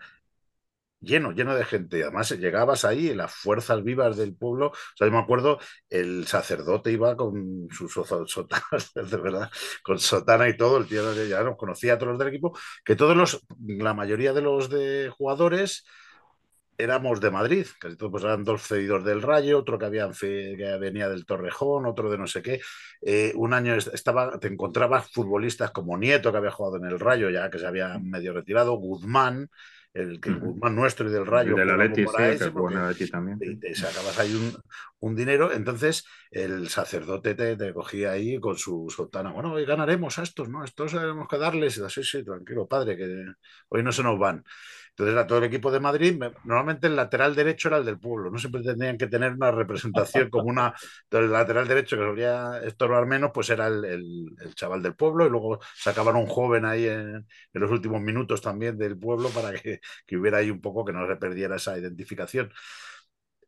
lleno, 1.00 1.32
lleno 1.32 1.54
de 1.54 1.64
gente. 1.64 2.02
Además, 2.02 2.30
llegabas 2.32 2.84
ahí, 2.84 3.14
las 3.14 3.32
fuerzas 3.34 3.82
vivas 3.84 4.16
del 4.16 4.34
pueblo. 4.36 4.68
O 4.68 4.74
sea, 4.96 5.06
yo 5.06 5.12
me 5.12 5.18
acuerdo, 5.18 5.58
el 5.90 6.26
sacerdote 6.26 6.92
iba 6.92 7.16
con 7.16 7.68
sus 7.70 7.92
sotana, 7.92 8.62
de 8.94 9.16
verdad, 9.16 9.50
con 9.82 9.98
sotana 9.98 10.48
y 10.48 10.56
todo. 10.56 10.78
El 10.78 10.86
tío 10.86 11.12
ya 11.26 11.42
nos 11.42 11.56
conocía 11.56 11.94
a 11.94 11.98
todos 11.98 12.10
los 12.12 12.18
del 12.18 12.28
equipo, 12.28 12.56
que 12.84 12.96
todos 12.96 13.16
los, 13.16 13.44
la 13.58 13.94
mayoría 13.94 14.32
de 14.32 14.42
los 14.42 14.68
de 14.70 15.10
jugadores 15.16 15.84
éramos 16.78 17.20
de 17.20 17.30
Madrid, 17.30 17.66
casi 17.78 17.96
todos 17.96 18.12
pues, 18.12 18.24
eran 18.24 18.44
dos 18.44 18.62
cedidos 18.62 19.04
del 19.04 19.22
Rayo, 19.22 19.58
otro 19.58 19.78
que, 19.78 19.86
había, 19.86 20.10
que 20.18 20.78
venía 20.80 21.08
del 21.08 21.26
Torrejón, 21.26 21.86
otro 21.86 22.10
de 22.10 22.18
no 22.18 22.26
sé 22.26 22.42
qué. 22.42 22.60
Eh, 23.00 23.32
un 23.36 23.54
año 23.54 23.74
estaba, 23.74 24.38
te 24.38 24.48
encontrabas 24.48 25.10
futbolistas 25.10 25.70
como 25.70 25.98
Nieto, 25.98 26.32
que 26.32 26.38
había 26.38 26.50
jugado 26.50 26.76
en 26.76 26.86
el 26.86 26.98
Rayo, 26.98 27.30
ya 27.30 27.50
que 27.50 27.58
se 27.58 27.66
había 27.66 27.98
medio 27.98 28.32
retirado, 28.32 28.74
Guzmán, 28.74 29.48
el 29.94 30.20
que 30.20 30.32
Guzmán 30.32 30.74
nuestro 30.74 31.08
y 31.08 31.12
del 31.12 31.26
Rayo. 31.26 31.54
De 31.54 31.66
la 31.66 31.76
Leti, 31.76 32.04
sí, 32.06 33.10
también. 33.10 33.60
Te, 33.60 33.74
sacabas 33.74 34.18
ahí 34.18 34.34
un, 34.34 34.56
un, 35.00 35.14
dinero, 35.14 35.52
entonces 35.52 36.06
el 36.30 36.68
sacerdote 36.68 37.34
te, 37.34 37.56
te, 37.56 37.74
cogía 37.74 38.12
ahí 38.12 38.40
con 38.40 38.56
su 38.56 38.88
sotana. 38.88 39.32
Bueno, 39.32 39.52
hoy 39.52 39.66
ganaremos 39.66 40.18
a 40.18 40.22
estos, 40.22 40.48
¿no? 40.48 40.64
Estos 40.64 40.92
tenemos 40.92 41.28
que 41.28 41.36
darles. 41.36 41.82
Sí, 41.88 42.02
sí, 42.02 42.24
tranquilo, 42.24 42.66
padre, 42.66 42.96
que 42.96 43.26
hoy 43.68 43.82
no 43.82 43.92
se 43.92 44.02
nos 44.02 44.18
van. 44.18 44.42
Entonces 44.92 45.14
era 45.14 45.26
todo 45.26 45.38
el 45.38 45.44
equipo 45.44 45.70
de 45.70 45.80
Madrid. 45.80 46.22
Normalmente 46.44 46.86
el 46.86 46.96
lateral 46.96 47.34
derecho 47.34 47.68
era 47.68 47.78
el 47.78 47.84
del 47.86 47.98
pueblo. 47.98 48.30
No 48.30 48.38
siempre 48.38 48.62
tenían 48.62 48.98
que 48.98 49.06
tener 49.06 49.32
una 49.32 49.50
representación 49.50 50.28
como 50.30 50.50
una. 50.50 50.74
el 51.10 51.32
lateral 51.32 51.66
derecho 51.66 51.96
que 51.96 52.02
solía 52.02 52.60
estorbar 52.62 53.06
menos, 53.06 53.30
pues 53.32 53.48
era 53.50 53.68
el, 53.68 54.36
chaval 54.54 54.82
del 54.82 54.94
pueblo. 54.94 55.26
Y 55.26 55.30
luego 55.30 55.60
sacaban 55.74 56.16
un 56.16 56.26
joven 56.26 56.66
ahí 56.66 56.86
en, 56.86 57.26
los 57.54 57.70
últimos 57.70 58.02
minutos 58.02 58.42
también 58.42 58.76
del 58.76 58.98
pueblo 58.98 59.30
para 59.30 59.52
que, 59.52 59.80
que 60.06 60.16
hubiera 60.16 60.38
ahí 60.38 60.50
un 60.50 60.60
poco 60.60 60.84
que 60.84 60.92
no 60.92 61.06
se 61.06 61.16
perdiera 61.16 61.56
esa 61.56 61.78
identificación 61.78 62.52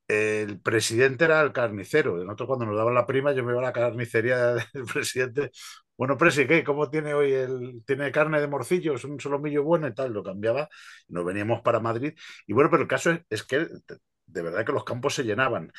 el 0.08 0.60
presidente 0.60 1.24
era 1.24 1.40
el 1.42 1.52
carnicero. 1.52 2.16
Nosotros 2.16 2.46
cuando 2.46 2.66
nos 2.66 2.76
daban 2.76 2.94
la 2.94 3.06
prima, 3.06 3.32
yo 3.32 3.44
me 3.44 3.52
iba 3.52 3.60
a 3.60 3.64
la 3.64 3.72
carnicería 3.72 4.54
del 4.72 4.84
presidente 4.92 5.50
bueno, 5.96 6.18
Presi, 6.18 6.46
¿qué? 6.46 6.64
¿Cómo 6.64 6.90
tiene 6.90 7.14
hoy 7.14 7.32
el. 7.32 7.82
¿Tiene 7.86 8.10
carne 8.10 8.40
de 8.40 8.48
morcillo? 8.48 8.94
¿Es 8.94 9.04
un 9.04 9.20
solomillo 9.20 9.62
bueno 9.62 9.86
y 9.86 9.94
tal? 9.94 10.12
Lo 10.12 10.24
cambiaba. 10.24 10.68
Nos 11.08 11.24
veníamos 11.24 11.62
para 11.62 11.78
Madrid. 11.80 12.14
Y 12.46 12.52
bueno, 12.52 12.68
pero 12.70 12.82
el 12.82 12.88
caso 12.88 13.16
es, 13.30 13.44
que 13.44 13.68
de 14.26 14.42
verdad 14.42 14.64
que 14.66 14.72
los 14.72 14.84
campos 14.84 15.14
se 15.14 15.22
llenaban. 15.22 15.72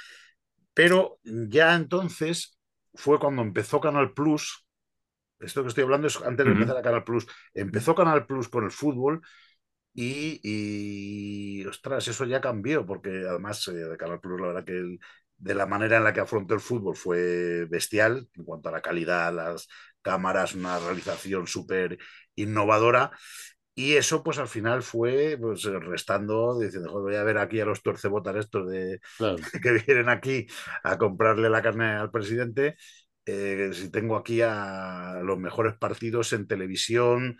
Pero 0.73 1.19
ya 1.23 1.75
entonces 1.75 2.57
fue 2.93 3.19
cuando 3.19 3.41
empezó 3.41 3.81
Canal 3.81 4.13
Plus. 4.13 4.65
Esto 5.39 5.63
que 5.63 5.69
estoy 5.69 5.83
hablando 5.83 6.07
es 6.07 6.21
antes 6.21 6.45
de 6.45 6.51
empezar 6.53 6.77
a 6.77 6.81
Canal 6.81 7.03
Plus. 7.03 7.27
Empezó 7.53 7.93
Canal 7.93 8.25
Plus 8.25 8.47
con 8.47 8.63
el 8.63 8.71
fútbol 8.71 9.21
y, 9.95 10.41
y, 10.43 11.65
ostras, 11.65 12.07
eso 12.09 12.25
ya 12.25 12.41
cambió, 12.41 12.85
porque 12.85 13.09
además 13.09 13.65
eh, 13.69 13.71
de 13.71 13.97
Canal 13.97 14.19
Plus, 14.19 14.41
la 14.41 14.47
verdad 14.47 14.65
que 14.65 14.97
de 15.37 15.55
la 15.55 15.65
manera 15.65 15.97
en 15.97 16.03
la 16.03 16.11
que 16.13 16.19
afrontó 16.19 16.53
el 16.53 16.59
fútbol 16.59 16.95
fue 16.97 17.65
bestial 17.65 18.27
en 18.33 18.43
cuanto 18.43 18.69
a 18.69 18.71
la 18.73 18.81
calidad, 18.81 19.33
las 19.33 19.67
cámaras, 20.01 20.53
una 20.53 20.79
realización 20.79 21.47
súper 21.47 21.97
innovadora. 22.35 23.11
Y 23.73 23.93
eso, 23.95 24.23
pues 24.23 24.37
al 24.37 24.47
final 24.49 24.83
fue 24.83 25.37
pues, 25.39 25.63
restando, 25.63 26.59
diciendo, 26.59 26.91
voy 27.01 27.15
a 27.15 27.23
ver 27.23 27.37
aquí 27.37 27.59
a 27.61 27.65
los 27.65 27.81
torcebotas 27.81 28.35
estos 28.35 28.69
de, 28.69 28.99
que 29.63 29.71
vienen 29.85 30.09
aquí 30.09 30.47
a 30.83 30.97
comprarle 30.97 31.49
la 31.49 31.61
carne 31.61 31.85
al 31.87 32.11
presidente. 32.11 32.75
Eh, 33.25 33.71
si 33.73 33.89
tengo 33.91 34.17
aquí 34.17 34.41
a 34.41 35.21
los 35.23 35.37
mejores 35.39 35.75
partidos 35.77 36.33
en 36.33 36.47
televisión, 36.47 37.37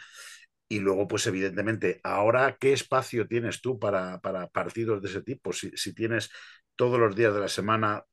y 0.68 0.80
luego, 0.80 1.08
pues 1.08 1.28
evidentemente, 1.28 2.00
ahora, 2.04 2.58
¿qué 2.60 2.74
espacio 2.74 3.28
tienes 3.28 3.62
tú 3.62 3.78
para, 3.78 4.20
para 4.20 4.48
partidos 4.48 5.02
de 5.02 5.10
ese 5.10 5.22
tipo? 5.22 5.54
Si, 5.54 5.72
si, 5.76 5.94
tienes 5.94 6.32
todos 6.76 7.00
los 7.00 7.16
días 7.16 7.34
de 7.34 7.40
la 7.40 7.48
semana, 7.48 8.04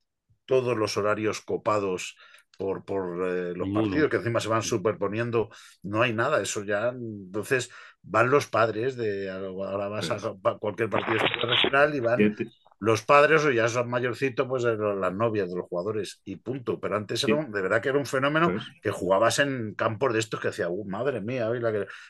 todos 0.45 0.77
los 0.77 0.97
horarios 0.97 1.41
copados 1.41 2.17
por, 2.59 2.85
por 2.85 3.27
eh, 3.27 3.55
los 3.55 3.69
partidos 3.71 4.11
que 4.11 4.17
encima 4.17 4.41
se 4.41 4.49
van 4.49 4.63
superponiendo, 4.63 5.51
no 5.83 6.03
hay 6.03 6.13
nada, 6.13 6.41
eso 6.43 6.63
ya, 6.63 6.89
entonces 6.89 7.71
van 8.03 8.31
los 8.31 8.47
padres 8.47 8.97
de, 8.97 9.31
ahora 9.31 9.89
vas 9.89 10.11
a 10.11 10.19
cualquier 10.61 10.91
partido 10.91 11.19
regional 11.43 11.95
y 11.95 12.01
van 12.01 12.37
los 12.83 13.03
padres 13.03 13.45
o 13.45 13.53
ya 13.53 13.69
son 13.69 13.89
mayorcitos, 13.89 14.45
pues 14.49 14.65
las 14.65 15.15
novias 15.15 15.49
de 15.49 15.55
los 15.55 15.69
jugadores 15.69 16.21
y 16.25 16.35
punto, 16.35 16.81
pero 16.81 16.97
antes 16.97 17.23
era 17.23 17.45
de 17.45 17.63
verdad 17.63 17.81
que 17.81 17.91
era 17.91 17.99
un 17.99 18.07
fenómeno 18.07 18.59
que 18.83 18.91
jugabas 18.91 19.39
en 19.39 19.75
campos 19.75 20.13
de 20.13 20.19
estos 20.19 20.41
que 20.41 20.49
decía, 20.49 20.69
uh, 20.69 20.85
madre 20.85 21.21
mía, 21.21 21.49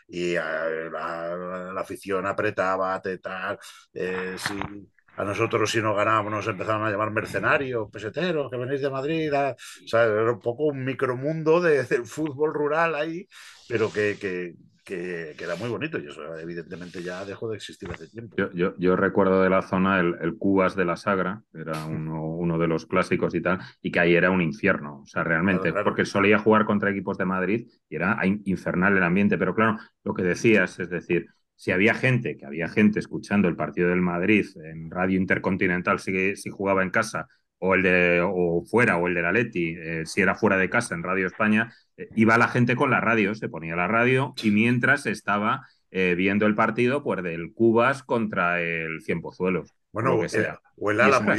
y, 0.08 0.34
eh, 0.34 0.90
la, 0.90 1.78
afición 1.78 2.24
apretaba, 2.24 3.02
tal, 3.02 3.58
eh, 3.92 4.34
sí 4.38 4.54
a 5.14 5.24
nosotros 5.24 5.70
si 5.70 5.82
no 5.82 5.94
ganábamos 5.94 6.32
nos 6.32 6.48
empezaron 6.48 6.86
a 6.86 6.90
llamar 6.90 7.10
mercenarios, 7.10 7.90
peseteros, 7.90 8.50
que 8.50 8.56
venís 8.56 8.80
de 8.80 8.88
Madrid. 8.88 9.30
o 9.30 9.54
sea, 9.86 10.04
era 10.04 10.32
un 10.32 10.40
poco 10.40 10.64
un 10.64 10.82
micromundo 10.82 11.60
de, 11.60 11.84
del 11.84 12.06
fútbol 12.06 12.54
rural 12.54 12.94
ahí, 12.94 13.28
pero 13.68 13.92
que, 13.92 14.16
que, 14.18 14.54
que, 14.84 15.34
era 15.38 15.56
muy 15.56 15.68
bonito 15.68 15.98
y 15.98 16.06
eso 16.06 16.36
evidentemente 16.38 17.02
ya 17.02 17.24
dejó 17.24 17.48
de 17.48 17.56
existir 17.56 17.90
hace 17.90 18.08
tiempo. 18.08 18.36
Yo, 18.54 18.74
yo, 18.76 18.96
recuerdo 18.96 19.42
de 19.42 19.50
la 19.50 19.62
zona 19.62 20.00
el, 20.00 20.36
Cubas 20.38 20.74
de 20.74 20.84
la 20.84 20.96
Sagra, 20.96 21.42
era 21.54 21.84
uno, 21.86 22.24
uno, 22.24 22.58
de 22.58 22.68
los 22.68 22.86
clásicos 22.86 23.34
y 23.34 23.40
tal, 23.40 23.60
y 23.80 23.90
que 23.90 24.00
ahí 24.00 24.14
era 24.14 24.30
un 24.30 24.40
infierno, 24.40 25.00
o 25.02 25.06
sea, 25.06 25.24
realmente, 25.24 25.72
porque 25.84 26.04
solía 26.04 26.38
jugar 26.38 26.64
contra 26.64 26.90
equipos 26.90 27.18
de 27.18 27.24
Madrid 27.24 27.68
y 27.88 27.96
era 27.96 28.18
infernal 28.44 28.96
el 28.96 29.02
ambiente, 29.02 29.38
pero 29.38 29.54
claro, 29.54 29.78
lo 30.04 30.14
que 30.14 30.22
decías, 30.22 30.78
es 30.80 30.90
decir, 30.90 31.28
si 31.54 31.70
había 31.70 31.94
gente, 31.94 32.36
que 32.36 32.46
había 32.46 32.68
gente 32.68 32.98
escuchando 32.98 33.48
el 33.48 33.56
partido 33.56 33.88
del 33.88 34.00
Madrid 34.00 34.46
en 34.56 34.90
Radio 34.90 35.18
Intercontinental 35.18 36.00
si, 36.00 36.34
si 36.34 36.50
jugaba 36.50 36.82
en 36.82 36.90
casa 36.90 37.28
o 37.64 37.74
el 37.76 37.82
de 37.84 38.20
o 38.20 38.64
fuera 38.64 38.96
o 38.96 39.06
el 39.06 39.14
de 39.14 39.22
la 39.22 39.30
Leti, 39.30 39.76
eh, 39.78 40.02
si 40.04 40.20
era 40.20 40.34
fuera 40.34 40.56
de 40.56 40.68
casa 40.68 40.96
en 40.96 41.04
Radio 41.04 41.28
España, 41.28 41.72
eh, 41.96 42.08
iba 42.16 42.36
la 42.36 42.48
gente 42.48 42.74
con 42.74 42.90
la 42.90 43.00
radio, 43.00 43.36
se 43.36 43.48
ponía 43.48 43.76
la 43.76 43.86
radio 43.86 44.34
y 44.42 44.50
mientras 44.50 45.06
estaba 45.06 45.64
eh, 45.92 46.16
viendo 46.16 46.46
el 46.46 46.56
partido 46.56 47.04
pues 47.04 47.22
del 47.22 47.52
Cubas 47.54 48.02
contra 48.02 48.60
el 48.60 49.00
Cienpozuelos. 49.02 49.72
Bueno, 49.92 50.18
que 50.20 50.28
sea. 50.28 50.58
o 50.78 50.90
el 50.90 51.00
Álamo. 51.00 51.32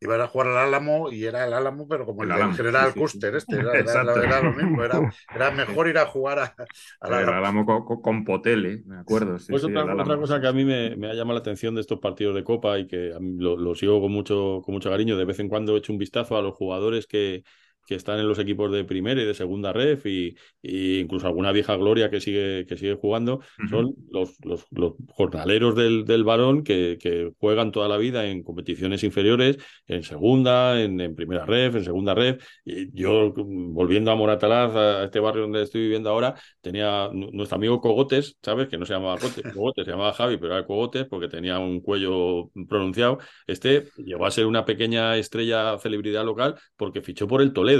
Iba 0.00 0.22
a 0.22 0.28
jugar 0.28 0.46
al 0.48 0.58
Álamo 0.58 1.10
y 1.10 1.24
era 1.24 1.44
el 1.44 1.52
Álamo, 1.52 1.88
pero 1.88 2.06
como 2.06 2.22
el, 2.22 2.32
general 2.54 2.94
Custer, 2.94 3.34
este 3.34 3.56
era, 3.58 3.78
era, 3.78 4.42
lo 4.42 4.52
mismo. 4.52 4.82
Era, 4.82 5.50
mejor 5.50 5.88
ir 5.88 5.98
a 5.98 6.06
jugar 6.06 6.38
a, 6.38 6.54
al 7.00 7.28
Álamo. 7.28 7.66
con, 7.66 8.24
Potele, 8.24 8.82
me 8.86 8.98
acuerdo. 8.98 9.36
pues 9.48 9.64
otra, 9.64 10.16
cosa 10.16 10.40
que 10.40 10.46
a 10.46 10.52
mí 10.52 10.64
me, 10.64 10.96
me, 10.96 11.10
ha 11.10 11.14
llamado 11.14 11.34
la 11.34 11.40
atención 11.40 11.74
de 11.74 11.80
estos 11.80 11.98
partidos 11.98 12.34
de 12.34 12.44
Copa 12.44 12.78
y 12.78 12.86
que 12.86 13.12
lo, 13.20 13.56
lo 13.56 13.74
sigo 13.74 14.00
con 14.00 14.12
mucho, 14.12 14.62
con 14.64 14.72
mucho 14.72 14.88
cariño. 14.88 15.16
De 15.16 15.24
vez 15.24 15.40
en 15.40 15.48
cuando 15.48 15.74
he 15.74 15.78
hecho 15.78 15.92
un 15.92 15.98
vistazo 15.98 16.36
a 16.36 16.42
los 16.42 16.54
jugadores 16.54 17.06
que, 17.06 17.42
que 17.88 17.94
están 17.94 18.18
en 18.18 18.28
los 18.28 18.38
equipos 18.38 18.70
de 18.70 18.84
primera 18.84 19.22
y 19.22 19.24
de 19.24 19.32
segunda 19.32 19.72
ref 19.72 20.04
y, 20.04 20.36
incluso 20.62 21.26
alguna 21.26 21.52
vieja 21.52 21.74
gloria 21.76 22.10
que 22.10 22.20
sigue, 22.20 22.66
que 22.66 22.76
sigue 22.76 22.94
jugando, 22.94 23.40
son 23.70 23.94
los, 24.10 24.36
los, 24.42 24.66
jornaleros 25.08 25.74
del, 25.74 26.04
del 26.04 26.22
varón 26.22 26.62
que, 26.64 26.98
que, 27.00 27.32
juegan 27.38 27.72
toda 27.72 27.88
la 27.88 27.96
vida 27.96 28.26
en 28.26 28.42
competiciones 28.42 29.02
inferiores, 29.04 29.56
en 29.86 30.02
segunda, 30.02 30.78
en, 30.82 31.14
primera 31.14 31.46
ref, 31.46 31.76
en 31.76 31.84
segunda 31.84 32.14
ref. 32.14 32.44
Y 32.62 32.92
yo, 32.92 33.32
volviendo 33.34 34.10
a 34.10 34.16
Moratalaz, 34.16 34.76
a 34.76 35.04
este 35.04 35.18
barrio 35.20 35.42
donde 35.42 35.62
estoy 35.62 35.80
viviendo 35.80 36.10
ahora, 36.10 36.34
tenía 36.60 37.08
nuestro 37.12 37.56
amigo 37.56 37.80
Cogotes, 37.80 38.36
¿sabes? 38.42 38.68
Que 38.68 38.76
no 38.76 38.84
se 38.84 38.92
llamaba 38.92 39.16
Cogotes, 39.54 39.86
se 39.86 39.90
llamaba 39.92 40.12
Javi, 40.12 40.36
pero 40.36 40.54
era 40.54 40.66
Cogotes 40.66 41.06
porque 41.06 41.28
tenía 41.28 41.58
un 41.58 41.80
cuello 41.80 42.50
pronunciado. 42.68 43.18
Este 43.46 43.86
llegó 43.96 44.26
a 44.26 44.30
ser 44.30 44.44
una 44.44 44.66
pequeña 44.66 45.16
estrella 45.16 45.78
celebridad 45.78 46.26
local 46.26 46.56
porque 46.76 47.00
fichó 47.00 47.26
por 47.26 47.40
el 47.40 47.54
Toledo 47.54 47.77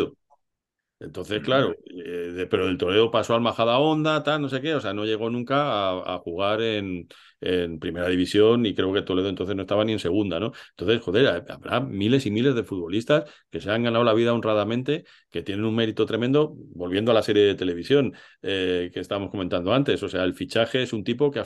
entonces, 1.00 1.40
claro, 1.42 1.74
eh, 1.86 2.46
pero 2.50 2.68
el 2.68 2.76
Toledo 2.76 3.10
pasó 3.10 3.34
al 3.34 3.40
Majada 3.40 3.78
Honda, 3.78 4.22
tal, 4.24 4.42
no 4.42 4.48
sé 4.48 4.60
qué, 4.60 4.74
o 4.74 4.80
sea, 4.80 4.92
no 4.92 5.04
llegó 5.04 5.30
nunca 5.30 5.90
a 5.90 6.18
jugar 6.18 6.60
en, 6.60 7.08
en 7.40 7.78
primera 7.78 8.08
división 8.08 8.66
y 8.66 8.74
creo 8.74 8.92
que 8.92 9.02
Toledo 9.02 9.28
entonces 9.28 9.54
no 9.54 9.62
estaba 9.62 9.84
ni 9.84 9.92
en 9.92 9.98
segunda, 9.98 10.40
¿no? 10.40 10.52
Entonces, 10.70 11.00
joder, 11.00 11.44
habrá 11.48 11.80
miles 11.80 12.26
y 12.26 12.30
miles 12.30 12.54
de 12.54 12.64
futbolistas 12.64 13.30
que 13.50 13.60
se 13.60 13.70
han 13.70 13.82
ganado 13.84 14.04
la 14.04 14.14
vida 14.14 14.32
honradamente, 14.32 15.04
que 15.30 15.42
tienen 15.42 15.64
un 15.64 15.74
mérito 15.74 16.06
tremendo, 16.06 16.54
volviendo 16.74 17.10
a 17.10 17.14
la 17.14 17.22
serie 17.22 17.44
de 17.44 17.54
televisión 17.54 18.14
eh, 18.42 18.90
que 18.92 19.00
estábamos 19.00 19.30
comentando 19.30 19.72
antes, 19.72 20.02
o 20.02 20.08
sea, 20.08 20.24
el 20.24 20.34
fichaje 20.34 20.82
es 20.82 20.92
un 20.92 21.04
tipo 21.04 21.30
que, 21.30 21.38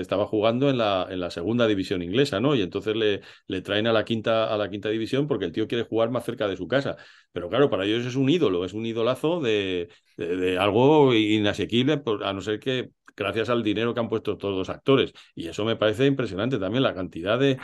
estaba 0.00 0.26
jugando 0.26 0.70
en 0.70 0.78
la, 0.78 1.06
en 1.10 1.20
la 1.20 1.30
segunda 1.30 1.66
división 1.66 2.02
inglesa, 2.02 2.40
¿no? 2.40 2.54
Y 2.54 2.62
entonces 2.62 2.96
le, 2.96 3.20
le 3.46 3.60
traen 3.62 3.86
a 3.86 3.92
la, 3.92 4.04
quinta, 4.04 4.52
a 4.52 4.56
la 4.56 4.70
quinta 4.70 4.88
división 4.88 5.26
porque 5.26 5.44
el 5.44 5.52
tío 5.52 5.68
quiere 5.68 5.84
jugar 5.84 6.10
más 6.10 6.24
cerca 6.24 6.48
de 6.48 6.56
su 6.56 6.66
casa. 6.68 6.96
Pero 7.32 7.48
claro, 7.48 7.70
para 7.70 7.84
ellos 7.84 8.06
es 8.06 8.16
un 8.16 8.28
ídolo, 8.28 8.64
es 8.64 8.72
un 8.72 8.86
idolazo 8.86 9.40
de, 9.40 9.88
de 10.16 10.58
algo 10.58 11.14
inasequible, 11.14 12.02
a 12.22 12.32
no 12.32 12.40
ser 12.40 12.60
que 12.60 12.90
gracias 13.16 13.48
al 13.48 13.62
dinero 13.62 13.94
que 13.94 14.00
han 14.00 14.08
puesto 14.08 14.36
todos 14.36 14.56
los 14.56 14.68
actores. 14.68 15.12
Y 15.34 15.48
eso 15.48 15.64
me 15.64 15.76
parece 15.76 16.06
impresionante 16.06 16.58
también, 16.58 16.82
la 16.82 16.94
cantidad 16.94 17.38
de 17.38 17.58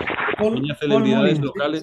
celebridades 0.78 1.40
locales. 1.40 1.82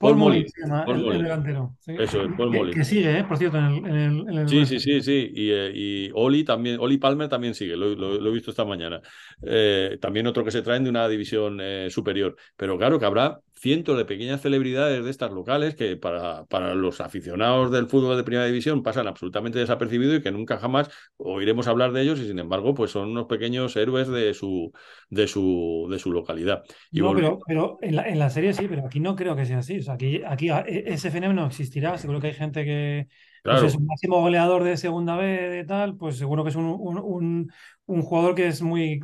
Paul, 0.00 0.16
Molin, 0.16 0.46
el, 0.86 1.22
delantero. 1.22 1.76
Eso 1.86 2.22
es, 2.22 2.28
Paul 2.34 2.50
Molin. 2.50 2.72
Que, 2.72 2.84
sigue, 2.84 3.18
¿eh? 3.18 3.24
por 3.24 3.36
cierto, 3.36 3.58
en 3.58 4.26
el. 4.30 4.48
sí, 4.48 4.64
sí, 4.64 4.80
sí, 4.80 5.02
sí. 5.02 5.30
Y, 5.34 5.50
eh, 5.50 5.72
y, 5.74 6.10
Oli 6.14 6.42
también, 6.42 6.80
Oli 6.80 6.96
Palmer 6.96 7.28
también 7.28 7.54
sigue, 7.54 7.76
lo, 7.76 8.26
he 8.26 8.32
visto 8.32 8.50
esta 8.50 8.64
mañana. 8.64 9.02
Eh, 9.42 9.98
también 10.00 10.26
otro 10.26 10.42
que 10.42 10.50
se 10.52 10.62
traen 10.62 10.84
de 10.84 10.90
una 10.90 11.06
división 11.06 11.58
eh, 11.60 11.90
superior. 11.90 12.34
Pero 12.56 12.78
claro 12.78 12.98
que 12.98 13.04
habrá 13.04 13.40
cientos 13.60 13.98
de 13.98 14.06
pequeñas 14.06 14.40
celebridades 14.40 15.04
de 15.04 15.10
estas 15.10 15.30
locales 15.32 15.74
que 15.74 15.96
para, 15.96 16.46
para 16.46 16.74
los 16.74 17.00
aficionados 17.02 17.70
del 17.70 17.88
fútbol 17.88 18.16
de 18.16 18.24
primera 18.24 18.46
división 18.46 18.82
pasan 18.82 19.06
absolutamente 19.06 19.58
desapercibidos 19.58 20.18
y 20.18 20.22
que 20.22 20.32
nunca 20.32 20.58
jamás 20.58 20.90
oiremos 21.18 21.68
hablar 21.68 21.92
de 21.92 22.00
ellos 22.00 22.18
y 22.20 22.26
sin 22.26 22.38
embargo 22.38 22.72
pues 22.72 22.90
son 22.90 23.10
unos 23.10 23.26
pequeños 23.26 23.76
héroes 23.76 24.08
de 24.08 24.32
su, 24.32 24.72
de 25.10 25.26
su, 25.26 25.88
de 25.90 25.98
su 25.98 26.10
localidad. 26.10 26.62
no, 26.90 27.14
pero, 27.14 27.38
pero 27.46 27.78
en, 27.82 27.96
la, 27.96 28.08
en, 28.08 28.18
la, 28.18 28.30
serie 28.30 28.54
sí, 28.54 28.66
pero 28.66 28.86
aquí 28.86 28.98
no 28.98 29.14
creo 29.14 29.36
que 29.36 29.44
sea 29.44 29.58
así. 29.58 29.78
O 29.78 29.82
sea, 29.82 29.94
aquí, 29.94 30.22
aquí 30.26 30.48
e, 30.48 30.84
ese 30.86 31.10
fenómeno 31.10 31.46
existirá. 31.46 31.98
Seguro 31.98 32.18
que 32.18 32.28
hay 32.28 32.34
gente 32.34 32.64
que, 32.64 33.08
pues 33.42 33.62
es 33.62 33.74
un 33.74 33.86
máximo 33.86 34.20
goleador 34.20 34.64
de 34.64 34.76
segunda 34.76 35.16
B 35.16 35.24
de 35.26 35.64
tal, 35.64 35.96
pues 35.96 36.16
seguro 36.16 36.44
que 36.44 36.50
es 36.50 36.56
un, 36.56 36.64
un, 36.66 37.50
un, 37.86 38.02
jugador 38.02 38.34
que 38.34 38.46
es 38.48 38.62
muy 38.62 39.00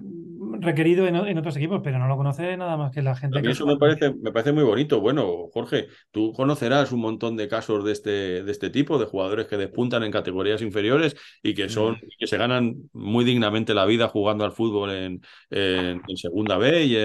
requerido 0.61 1.07
en, 1.07 1.17
en, 1.17 1.39
otros 1.39 1.57
equipos, 1.57 1.81
pero 1.83 1.99
no 1.99 2.07
lo 2.09 2.17
conoce 2.17 2.57
nada 2.57 2.77
más 2.77 2.93
que 2.93 3.03
la 3.03 3.17
gente. 3.17 3.39
A 3.39 3.43
mí 3.43 3.49
eso 3.49 3.67
me 3.67 3.77
parece, 3.77 4.15
me 4.15 4.33
parece 4.33 4.53
muy 4.53 4.65
bonito. 4.65 5.01
Bueno, 5.01 5.49
Jorge, 5.53 5.89
tú 6.11 6.33
conocerás 6.33 6.93
un 6.93 7.01
montón 7.01 7.37
de 7.37 7.49
casos 7.49 7.85
de 7.85 7.93
este, 7.93 8.43
de 8.43 8.53
este 8.53 8.71
tipo, 8.71 8.99
de 8.99 9.07
jugadores 9.07 9.47
que 9.47 9.57
despuntan 9.57 10.03
en 10.03 10.13
categorías 10.13 10.63
inferiores 10.63 11.17
y 11.43 11.55
que 11.55 11.69
son, 11.69 11.95
mm. 11.95 12.01
que 12.19 12.27
se 12.27 12.37
ganan 12.37 12.77
muy 12.93 13.25
dignamente 13.25 13.75
la 13.75 13.87
vida 13.87 14.09
jugando 14.09 14.45
al 14.45 14.53
fútbol 14.53 14.91
en, 14.91 15.23
en, 15.51 16.17
segunda 16.17 16.57
B 16.59 16.85
y, 16.85 16.97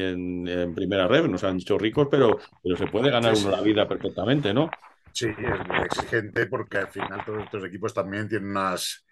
en, 0.00 0.74
primera 0.74 1.08
red. 1.08 1.26
Nos 1.26 1.44
han 1.44 1.58
dicho 1.58 1.78
ricos, 1.78 2.08
pero, 2.10 2.38
pero 2.62 2.76
se 2.76 2.86
puede 2.86 3.10
ganar 3.10 3.34
uno 3.36 3.50
la 3.50 3.60
vida 3.60 3.88
perfectamente, 3.88 4.52
¿no? 4.52 4.70
Sí, 5.14 5.26
es 5.28 5.84
exigente 5.86 6.46
porque 6.46 6.78
al 6.78 6.88
final 6.90 7.24
todos 7.24 7.44
estos 7.44 7.64
equipos 7.64 7.94
también 7.94 8.28
tienen 8.28 8.50
unas, 8.50 9.06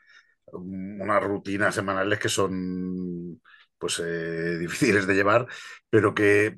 unas 0.52 1.22
rutinas 1.22 1.74
semanales 1.74 2.18
que 2.18 2.28
son 2.28 3.40
pues 3.78 4.00
eh, 4.04 4.58
difíciles 4.60 5.06
de 5.06 5.14
llevar, 5.14 5.46
pero 5.90 6.14
que 6.14 6.56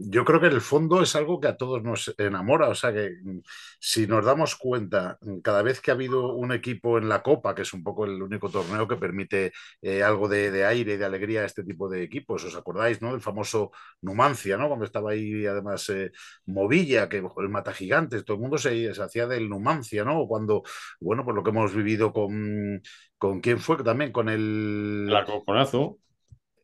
yo 0.00 0.24
creo 0.24 0.40
que 0.40 0.46
en 0.46 0.52
el 0.52 0.60
fondo 0.60 1.02
es 1.02 1.16
algo 1.16 1.40
que 1.40 1.48
a 1.48 1.56
todos 1.56 1.82
nos 1.82 2.14
enamora. 2.18 2.68
O 2.68 2.74
sea 2.74 2.92
que 2.92 3.16
mm, 3.22 3.40
si 3.80 4.06
nos 4.06 4.24
damos 4.24 4.56
cuenta, 4.56 5.18
mm, 5.20 5.38
cada 5.40 5.62
vez 5.62 5.80
que 5.80 5.90
ha 5.90 5.94
habido 5.94 6.34
un 6.34 6.52
equipo 6.52 6.98
en 6.98 7.08
la 7.08 7.22
Copa, 7.22 7.54
que 7.54 7.62
es 7.62 7.72
un 7.72 7.82
poco 7.82 8.04
el 8.04 8.22
único 8.22 8.48
torneo 8.48 8.86
que 8.86 8.96
permite 8.96 9.52
eh, 9.82 10.02
algo 10.02 10.28
de, 10.28 10.64
aire 10.64 10.94
y 10.94 10.96
de 10.96 11.04
alegría 11.04 11.42
a 11.42 11.46
este 11.46 11.64
tipo 11.64 11.88
de 11.88 12.02
equipos, 12.02 12.44
¿os 12.44 12.56
acordáis, 12.56 13.02
no? 13.02 13.12
Del 13.12 13.20
famoso 13.20 13.72
Numancia, 14.00 14.56
¿no? 14.56 14.68
Cuando 14.68 14.84
estaba 14.84 15.10
ahí 15.12 15.46
además 15.46 15.88
eh, 15.90 16.12
Movilla, 16.46 17.08
que 17.08 17.18
el 17.18 17.48
Mata 17.48 17.72
Gigantes, 17.72 18.24
todo 18.24 18.36
el 18.36 18.42
mundo 18.42 18.58
se, 18.58 18.90
hacía 18.90 19.26
del 19.26 19.48
Numancia, 19.48 20.04
¿no? 20.04 20.20
O 20.20 20.28
cuando, 20.28 20.62
bueno, 21.00 21.24
pues 21.24 21.34
lo 21.34 21.42
que 21.42 21.50
hemos 21.50 21.74
vivido 21.74 22.12
con, 22.12 22.82
con 23.18 23.40
quién 23.40 23.58
fue 23.58 23.76
también, 23.82 24.12
con 24.12 24.28
el... 24.28 25.06
La 25.06 25.24
Coconazo 25.24 25.98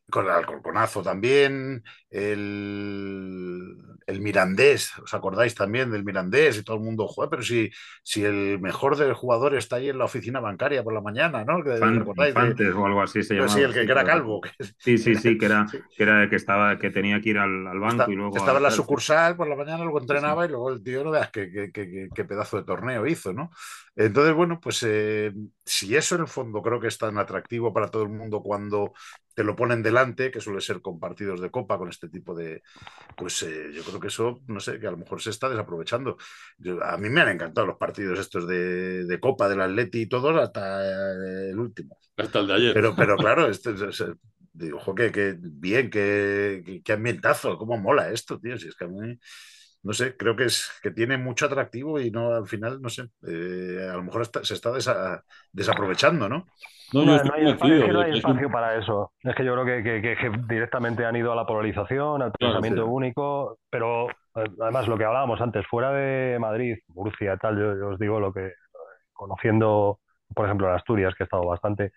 con 0.09 0.25
el 0.25 0.31
Alcorconazo 0.31 1.01
también, 1.01 1.83
el, 2.11 3.75
el, 4.05 4.21
Mirandés, 4.21 4.97
¿os 4.99 5.13
acordáis 5.13 5.55
también 5.55 5.91
del 5.91 6.03
Mirandés? 6.03 6.57
Y 6.57 6.63
todo 6.63 6.77
el 6.77 6.83
mundo, 6.83 7.07
juega, 7.07 7.31
pero 7.31 7.41
si, 7.41 7.71
si 8.03 8.23
el 8.23 8.59
mejor 8.59 8.97
del 8.97 9.13
jugador 9.13 9.55
está 9.55 9.77
ahí 9.77 9.89
en 9.89 9.97
la 9.97 10.05
oficina 10.05 10.39
bancaria 10.39 10.83
por 10.83 10.93
la 10.93 11.01
mañana, 11.01 11.43
¿no? 11.43 11.63
Que, 11.63 11.71
o 11.71 12.85
algo 12.85 13.01
así 13.01 13.23
se 13.23 13.33
llamaba. 13.33 13.53
Sí, 13.53 13.61
el 13.61 13.73
que, 13.73 13.81
era 13.81 14.03
calvo. 14.03 14.41
Sí, 14.77 14.97
sí, 14.97 15.15
sí, 15.15 15.37
que 15.37 15.45
era, 15.47 15.65
que 15.97 16.03
era 16.03 16.29
que 16.29 16.35
estaba, 16.35 16.77
que 16.77 16.91
tenía 16.91 17.19
que 17.19 17.29
ir 17.29 17.39
al, 17.39 17.67
al 17.67 17.79
banco 17.79 18.11
y 18.11 18.15
luego. 18.15 18.37
Estaba 18.37 18.57
en 18.57 18.63
la 18.63 18.71
sucursal 18.71 19.35
por 19.35 19.47
la 19.47 19.55
mañana, 19.55 19.83
luego 19.83 19.99
entrenaba 19.99 20.45
y 20.45 20.49
luego 20.49 20.69
el 20.71 20.83
tío 20.83 21.03
no 21.03 21.11
veas 21.11 21.31
qué, 21.31 21.71
qué, 21.73 22.25
pedazo 22.25 22.57
de 22.57 22.63
torneo 22.63 23.07
hizo, 23.07 23.33
¿no? 23.33 23.49
Entonces, 23.95 24.33
bueno, 24.33 24.59
pues 24.59 24.83
eh, 24.83 25.31
si 25.63 25.95
eso 25.95 26.15
en 26.15 26.21
el 26.21 26.27
fondo 26.27 26.61
creo 26.61 26.79
que 26.79 26.87
es 26.87 26.97
tan 26.97 27.17
atractivo 27.17 27.73
para 27.73 27.89
todo 27.89 28.03
el 28.03 28.09
mundo 28.09 28.41
cuando 28.41 28.93
te 29.33 29.43
lo 29.43 29.55
ponen 29.55 29.81
delante, 29.81 30.31
que 30.31 30.41
suele 30.41 30.59
ser 30.59 30.81
con 30.81 30.99
partidos 30.99 31.39
de 31.39 31.49
copa, 31.49 31.77
con 31.77 31.89
este 31.89 32.09
tipo 32.09 32.35
de, 32.35 32.61
pues 33.15 33.43
eh, 33.43 33.69
yo 33.73 33.83
creo 33.83 33.99
que 33.99 34.07
eso, 34.07 34.41
no 34.47 34.59
sé, 34.59 34.79
que 34.79 34.87
a 34.87 34.91
lo 34.91 34.97
mejor 34.97 35.21
se 35.21 35.29
está 35.29 35.49
desaprovechando. 35.49 36.17
a 36.83 36.97
mí 36.97 37.09
me 37.09 37.21
han 37.21 37.29
encantado 37.29 37.67
los 37.67 37.77
partidos 37.77 38.19
estos 38.19 38.47
de, 38.47 39.05
de 39.05 39.19
copa, 39.19 39.47
del 39.47 39.61
Atleti 39.61 40.01
y 40.01 40.07
todos, 40.07 40.37
hasta 40.37 41.49
el 41.49 41.57
último. 41.57 41.97
Hasta 42.17 42.39
el 42.39 42.47
de 42.47 42.53
ayer. 42.53 42.73
Pero, 42.73 42.95
pero 42.95 43.15
claro, 43.17 43.47
este, 43.47 43.73
digo, 44.53 44.79
que, 44.95 45.37
bien, 45.39 45.89
que, 45.89 46.81
que, 46.83 46.93
ambientazo, 46.93 47.57
cómo 47.57 47.77
mola 47.77 48.09
esto, 48.11 48.39
tío, 48.39 48.57
si 48.57 48.67
es 48.67 48.75
que 48.75 48.85
a 48.85 48.87
mí 48.87 49.17
no 49.85 49.93
sé, 49.93 50.17
creo 50.17 50.35
que 50.35 50.45
es 50.45 50.71
que 50.81 50.89
tiene 50.89 51.15
mucho 51.15 51.45
atractivo 51.45 51.99
y 51.99 52.09
no 52.09 52.33
al 52.33 52.47
final, 52.47 52.81
no 52.81 52.89
sé, 52.89 53.03
eh, 53.27 53.87
a 53.87 53.93
lo 53.95 54.03
mejor 54.03 54.25
se 54.25 54.55
está 54.55 54.71
desaprovechando, 55.51 56.27
¿no? 56.27 56.47
No, 56.91 57.05
no, 57.05 57.13
hay, 57.33 57.49
espacio, 57.49 58.49
para 58.49 58.77
eso. 58.79 59.11
Es 59.21 59.35
que 59.35 59.45
yo 59.45 59.53
creo 59.53 59.65
que, 59.65 60.31
directamente 60.47 61.05
han 61.05 61.15
ido 61.15 61.31
a 61.31 61.35
la 61.35 61.45
polarización, 61.45 62.23
al 62.23 62.31
pensamiento 62.31 62.87
único, 62.87 63.59
pero 63.69 64.09
eh, 64.09 64.45
además 64.59 64.87
lo 64.87 64.97
que 64.97 65.05
hablábamos 65.05 65.39
antes, 65.39 65.67
fuera 65.67 65.91
de 65.91 66.39
Madrid, 66.39 66.77
Murcia, 66.87 67.37
tal, 67.37 67.59
yo, 67.59 67.89
os 67.89 67.99
digo 67.99 68.19
lo 68.19 68.33
que, 68.33 68.53
conociendo, 69.13 69.99
por 70.33 70.45
ejemplo, 70.45 70.67
en 70.67 70.75
Asturias, 70.75 71.13
que 71.15 71.23
he 71.23 71.25
estado 71.25 71.45
bastante, 71.45 71.91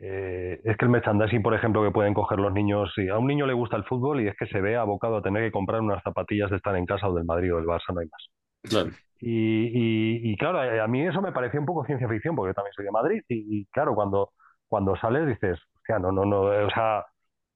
eh, 0.00 0.60
es 0.62 0.76
que 0.76 0.84
el 0.84 0.90
merchandising, 0.90 1.42
por 1.42 1.54
ejemplo, 1.54 1.82
que 1.82 1.90
pueden 1.90 2.14
coger 2.14 2.38
los 2.38 2.52
niños, 2.52 2.92
si 2.94 3.08
a 3.08 3.18
un 3.18 3.26
niño 3.26 3.46
le 3.46 3.54
gusta 3.54 3.76
el 3.76 3.84
fútbol 3.84 4.20
y 4.20 4.28
es 4.28 4.36
que 4.36 4.46
se 4.46 4.60
ve 4.60 4.76
abocado 4.76 5.16
a 5.16 5.22
tener 5.22 5.42
que 5.42 5.52
comprar 5.52 5.80
unas 5.80 6.02
zapatillas 6.02 6.50
de 6.50 6.56
estar 6.56 6.76
en 6.76 6.86
casa 6.86 7.08
o 7.08 7.14
del 7.14 7.24
Madrid 7.24 7.54
o 7.54 7.56
del 7.56 7.66
Barça, 7.66 7.94
no 7.94 8.00
hay 8.00 8.06
más. 8.06 8.28
Claro. 8.62 8.90
Y, 9.18 10.30
y, 10.30 10.36
claro, 10.36 10.60
a 10.60 10.86
mí 10.86 11.06
eso 11.06 11.22
me 11.22 11.32
parecía 11.32 11.58
un 11.58 11.66
poco 11.66 11.86
ciencia 11.86 12.08
ficción, 12.08 12.36
porque 12.36 12.50
yo 12.50 12.54
también 12.54 12.74
soy 12.74 12.84
de 12.84 12.90
Madrid, 12.90 13.22
y, 13.28 13.64
claro, 13.66 13.94
cuando, 13.94 14.32
cuando 14.68 14.94
sales 14.96 15.26
dices, 15.26 15.58
hostia, 15.74 15.98
no, 15.98 16.12
no, 16.12 16.26
no, 16.26 16.40
o 16.42 16.70
sea, 16.70 17.04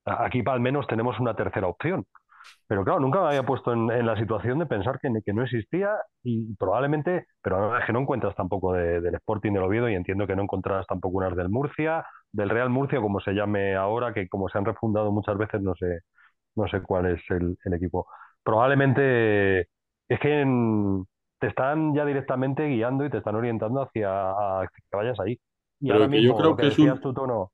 aquí 0.07 0.43
al 0.47 0.61
menos 0.61 0.86
tenemos 0.86 1.20
una 1.20 1.34
tercera 1.34 1.66
opción. 1.66 2.07
Pero 2.66 2.84
claro, 2.84 3.01
nunca 3.01 3.20
me 3.20 3.28
había 3.28 3.43
puesto 3.43 3.72
en, 3.72 4.07
la 4.07 4.16
situación 4.16 4.59
de 4.59 4.66
pensar 4.66 5.01
que, 5.01 5.11
que, 5.24 5.32
no 5.32 5.43
existía 5.43 5.91
y 6.22 6.55
probablemente, 6.55 7.26
pero 7.43 7.76
es 7.76 7.84
que 7.84 7.93
no 7.93 8.01
encuentras 8.01 8.34
tampoco 8.36 8.72
del 8.72 9.14
Sporting 9.14 9.53
del 9.53 9.64
Oviedo 9.64 9.88
y 9.88 9.95
entiendo 9.95 10.26
que 10.26 10.36
no 10.36 10.43
encontrarás 10.43 10.86
tampoco 10.86 11.18
unas 11.18 11.36
del 11.36 11.49
Murcia, 11.49 12.07
del 12.32 12.49
Real 12.49 12.70
Murcia, 12.70 13.01
como 13.01 13.20
se 13.20 13.32
llame 13.32 13.74
ahora, 13.74 14.14
que 14.14 14.28
como 14.28 14.49
se 14.49 14.59
han 14.59 14.64
refundado 14.64 15.11
muchas 15.11 15.36
veces, 15.36 15.61
no 15.62 15.74
sé, 15.74 16.01
no 16.55 16.68
sé 16.68 16.80
cuál 16.82 17.07
es 17.07 17.20
el, 17.30 17.57
equipo. 17.74 18.07
Probablemente 18.43 19.61
es 20.09 20.20
que 20.20 20.45
te 21.38 21.47
están 21.47 21.95
ya 21.95 22.05
directamente 22.05 22.66
guiando 22.68 23.05
y 23.05 23.11
te 23.11 23.18
están 23.18 23.34
orientando 23.34 23.82
hacia 23.82 24.68
que 24.91 24.97
vayas 24.97 25.18
ahí. 25.20 25.38
Y 25.80 25.91
ahora 25.91 26.09
mismo, 26.09 26.34
yo 26.34 26.36
creo 26.36 26.57
que, 26.57 26.66
es 26.68 26.78
un... 26.78 27.01
tu 27.01 27.12
tono. 27.12 27.53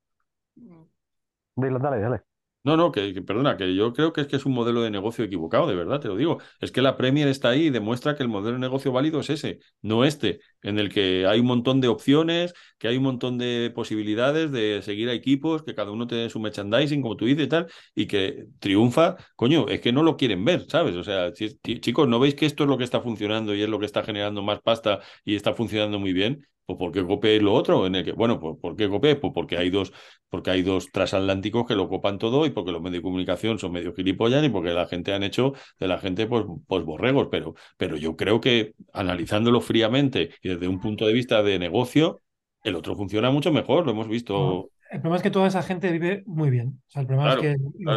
Dale, 1.54 1.78
dale, 1.78 2.00
dale. 2.00 2.20
No, 2.66 2.76
no, 2.76 2.90
que, 2.90 3.22
perdona, 3.22 3.56
que 3.56 3.76
yo 3.76 3.92
creo 3.92 4.12
que 4.12 4.22
es 4.22 4.26
que 4.26 4.34
es 4.34 4.44
un 4.44 4.52
modelo 4.52 4.82
de 4.82 4.90
negocio 4.90 5.24
equivocado, 5.24 5.68
de 5.68 5.76
verdad, 5.76 6.00
te 6.00 6.08
lo 6.08 6.16
digo. 6.16 6.38
Es 6.60 6.72
que 6.72 6.82
la 6.82 6.96
Premier 6.96 7.28
está 7.28 7.50
ahí 7.50 7.66
y 7.66 7.70
demuestra 7.70 8.16
que 8.16 8.24
el 8.24 8.28
modelo 8.28 8.54
de 8.54 8.58
negocio 8.60 8.90
válido 8.90 9.20
es 9.20 9.30
ese, 9.30 9.60
no 9.82 10.04
este, 10.04 10.40
en 10.62 10.80
el 10.80 10.92
que 10.92 11.26
hay 11.28 11.38
un 11.38 11.46
montón 11.46 11.80
de 11.80 11.86
opciones, 11.86 12.54
que 12.78 12.88
hay 12.88 12.96
un 12.96 13.04
montón 13.04 13.38
de 13.38 13.70
posibilidades 13.72 14.50
de 14.50 14.82
seguir 14.82 15.08
a 15.08 15.12
equipos, 15.12 15.62
que 15.62 15.76
cada 15.76 15.92
uno 15.92 16.08
tiene 16.08 16.28
su 16.28 16.40
merchandising, 16.40 17.02
como 17.02 17.16
tú 17.16 17.26
dices 17.26 17.44
y 17.46 17.48
tal, 17.48 17.66
y 17.94 18.06
que 18.06 18.46
triunfa. 18.58 19.14
Coño, 19.36 19.68
es 19.68 19.80
que 19.80 19.92
no 19.92 20.02
lo 20.02 20.16
quieren 20.16 20.44
ver, 20.44 20.66
¿sabes? 20.68 20.96
O 20.96 21.04
sea, 21.04 21.32
chicos, 21.32 22.08
¿no 22.08 22.18
veis 22.18 22.34
que 22.34 22.46
esto 22.46 22.64
es 22.64 22.68
lo 22.68 22.76
que 22.78 22.84
está 22.84 23.00
funcionando 23.00 23.54
y 23.54 23.62
es 23.62 23.68
lo 23.68 23.78
que 23.78 23.86
está 23.86 24.02
generando 24.02 24.42
más 24.42 24.60
pasta 24.60 24.98
y 25.24 25.36
está 25.36 25.54
funcionando 25.54 26.00
muy 26.00 26.12
bien? 26.12 26.44
Pues 26.66 26.78
¿por 26.78 26.90
qué 26.90 27.06
copiáis 27.06 27.40
lo 27.40 27.54
otro? 27.54 27.86
En 27.86 27.94
el 27.94 28.04
que, 28.04 28.12
bueno, 28.12 28.40
pues 28.40 28.56
¿por 28.60 28.74
qué 28.74 28.88
copiáis? 28.88 29.18
Pues 29.18 29.32
porque 29.32 29.56
hay 29.56 29.70
dos, 29.70 29.92
porque 30.28 30.50
hay 30.50 30.62
dos 30.62 30.90
transatlánticos 30.90 31.64
que 31.64 31.76
lo 31.76 31.88
copan 31.88 32.18
todo 32.18 32.44
y 32.44 32.50
porque 32.50 32.72
los 32.72 32.82
medios 32.82 32.98
de 32.98 33.02
comunicación 33.02 33.58
son 33.60 33.72
medio 33.72 33.94
gilipollas 33.94 34.44
y 34.44 34.48
porque 34.48 34.70
la 34.70 34.86
gente 34.86 35.14
han 35.14 35.22
hecho 35.22 35.52
de 35.78 35.86
la 35.86 35.98
gente 35.98 36.26
pues, 36.26 36.44
pues 36.66 36.84
borregos. 36.84 37.28
Pero, 37.30 37.54
pero 37.76 37.96
yo 37.96 38.16
creo 38.16 38.40
que 38.40 38.74
analizándolo 38.92 39.60
fríamente 39.60 40.30
y 40.42 40.48
desde 40.48 40.66
un 40.66 40.80
punto 40.80 41.06
de 41.06 41.12
vista 41.12 41.42
de 41.44 41.58
negocio, 41.60 42.22
el 42.64 42.74
otro 42.74 42.96
funciona 42.96 43.30
mucho 43.30 43.52
mejor, 43.52 43.84
lo 43.84 43.92
hemos 43.92 44.08
visto. 44.08 44.70
el 44.90 45.00
problema 45.00 45.18
es 45.18 45.22
que 45.22 45.30
toda 45.30 45.46
esa 45.46 45.62
gente 45.62 45.92
vive 45.92 46.24
muy 46.26 46.50
bien. 46.50 46.82
O 46.88 46.90
sea, 46.90 47.02
el 47.02 47.06
problema 47.06 47.34
es 47.34 47.40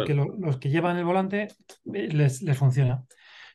que, 0.06 0.14
los 0.14 0.58
que 0.58 0.70
llevan 0.70 0.96
el 0.96 1.04
volante 1.04 1.48
eh, 1.92 2.08
les, 2.12 2.42
les 2.42 2.56
funciona. 2.56 3.04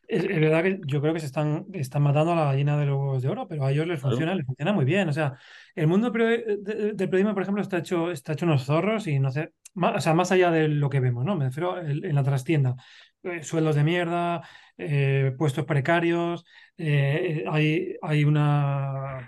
Es, 0.07 0.27
verdad 0.27 0.63
que 0.63 0.79
yo 0.85 1.01
creo 1.01 1.13
que 1.13 1.19
se 1.19 1.25
están, 1.25 1.65
están 1.73 2.03
matando 2.03 2.33
a 2.33 2.35
la 2.35 2.45
gallina 2.45 2.77
de 2.77 2.85
los 2.85 3.21
de 3.21 3.29
oro, 3.29 3.47
pero 3.47 3.65
a 3.65 3.71
ellos 3.71 3.87
les 3.87 3.99
funciona, 3.99 4.35
les 4.35 4.45
funciona 4.45 4.73
muy 4.73 4.85
bien. 4.85 5.09
O 5.09 5.13
sea, 5.13 5.33
el 5.75 5.87
mundo 5.87 6.11
del 6.11 6.95
periodismo, 6.95 7.33
por 7.33 7.43
ejemplo, 7.43 7.61
está 7.61 7.77
hecho, 7.79 8.11
está 8.11 8.33
hecho 8.33 8.45
unos 8.45 8.65
zorros 8.65 9.07
y 9.07 9.19
no 9.19 9.31
sé, 9.31 9.53
más, 9.73 9.95
o 9.97 10.01
sea, 10.01 10.13
más 10.13 10.31
allá 10.31 10.51
de 10.51 10.67
lo 10.67 10.89
que 10.89 10.99
vemos, 10.99 11.25
¿no? 11.25 11.35
Me 11.35 11.45
refiero 11.45 11.79
en 11.81 12.15
la 12.15 12.23
trastienda. 12.23 12.75
Eh, 13.25 13.43
sueldos 13.43 13.75
de 13.75 13.83
mierda, 13.83 14.47
eh, 14.77 15.33
puestos 15.35 15.65
precarios, 15.65 16.45
eh, 16.77 17.43
hay, 17.49 17.95
hay 18.03 18.23
una. 18.23 19.27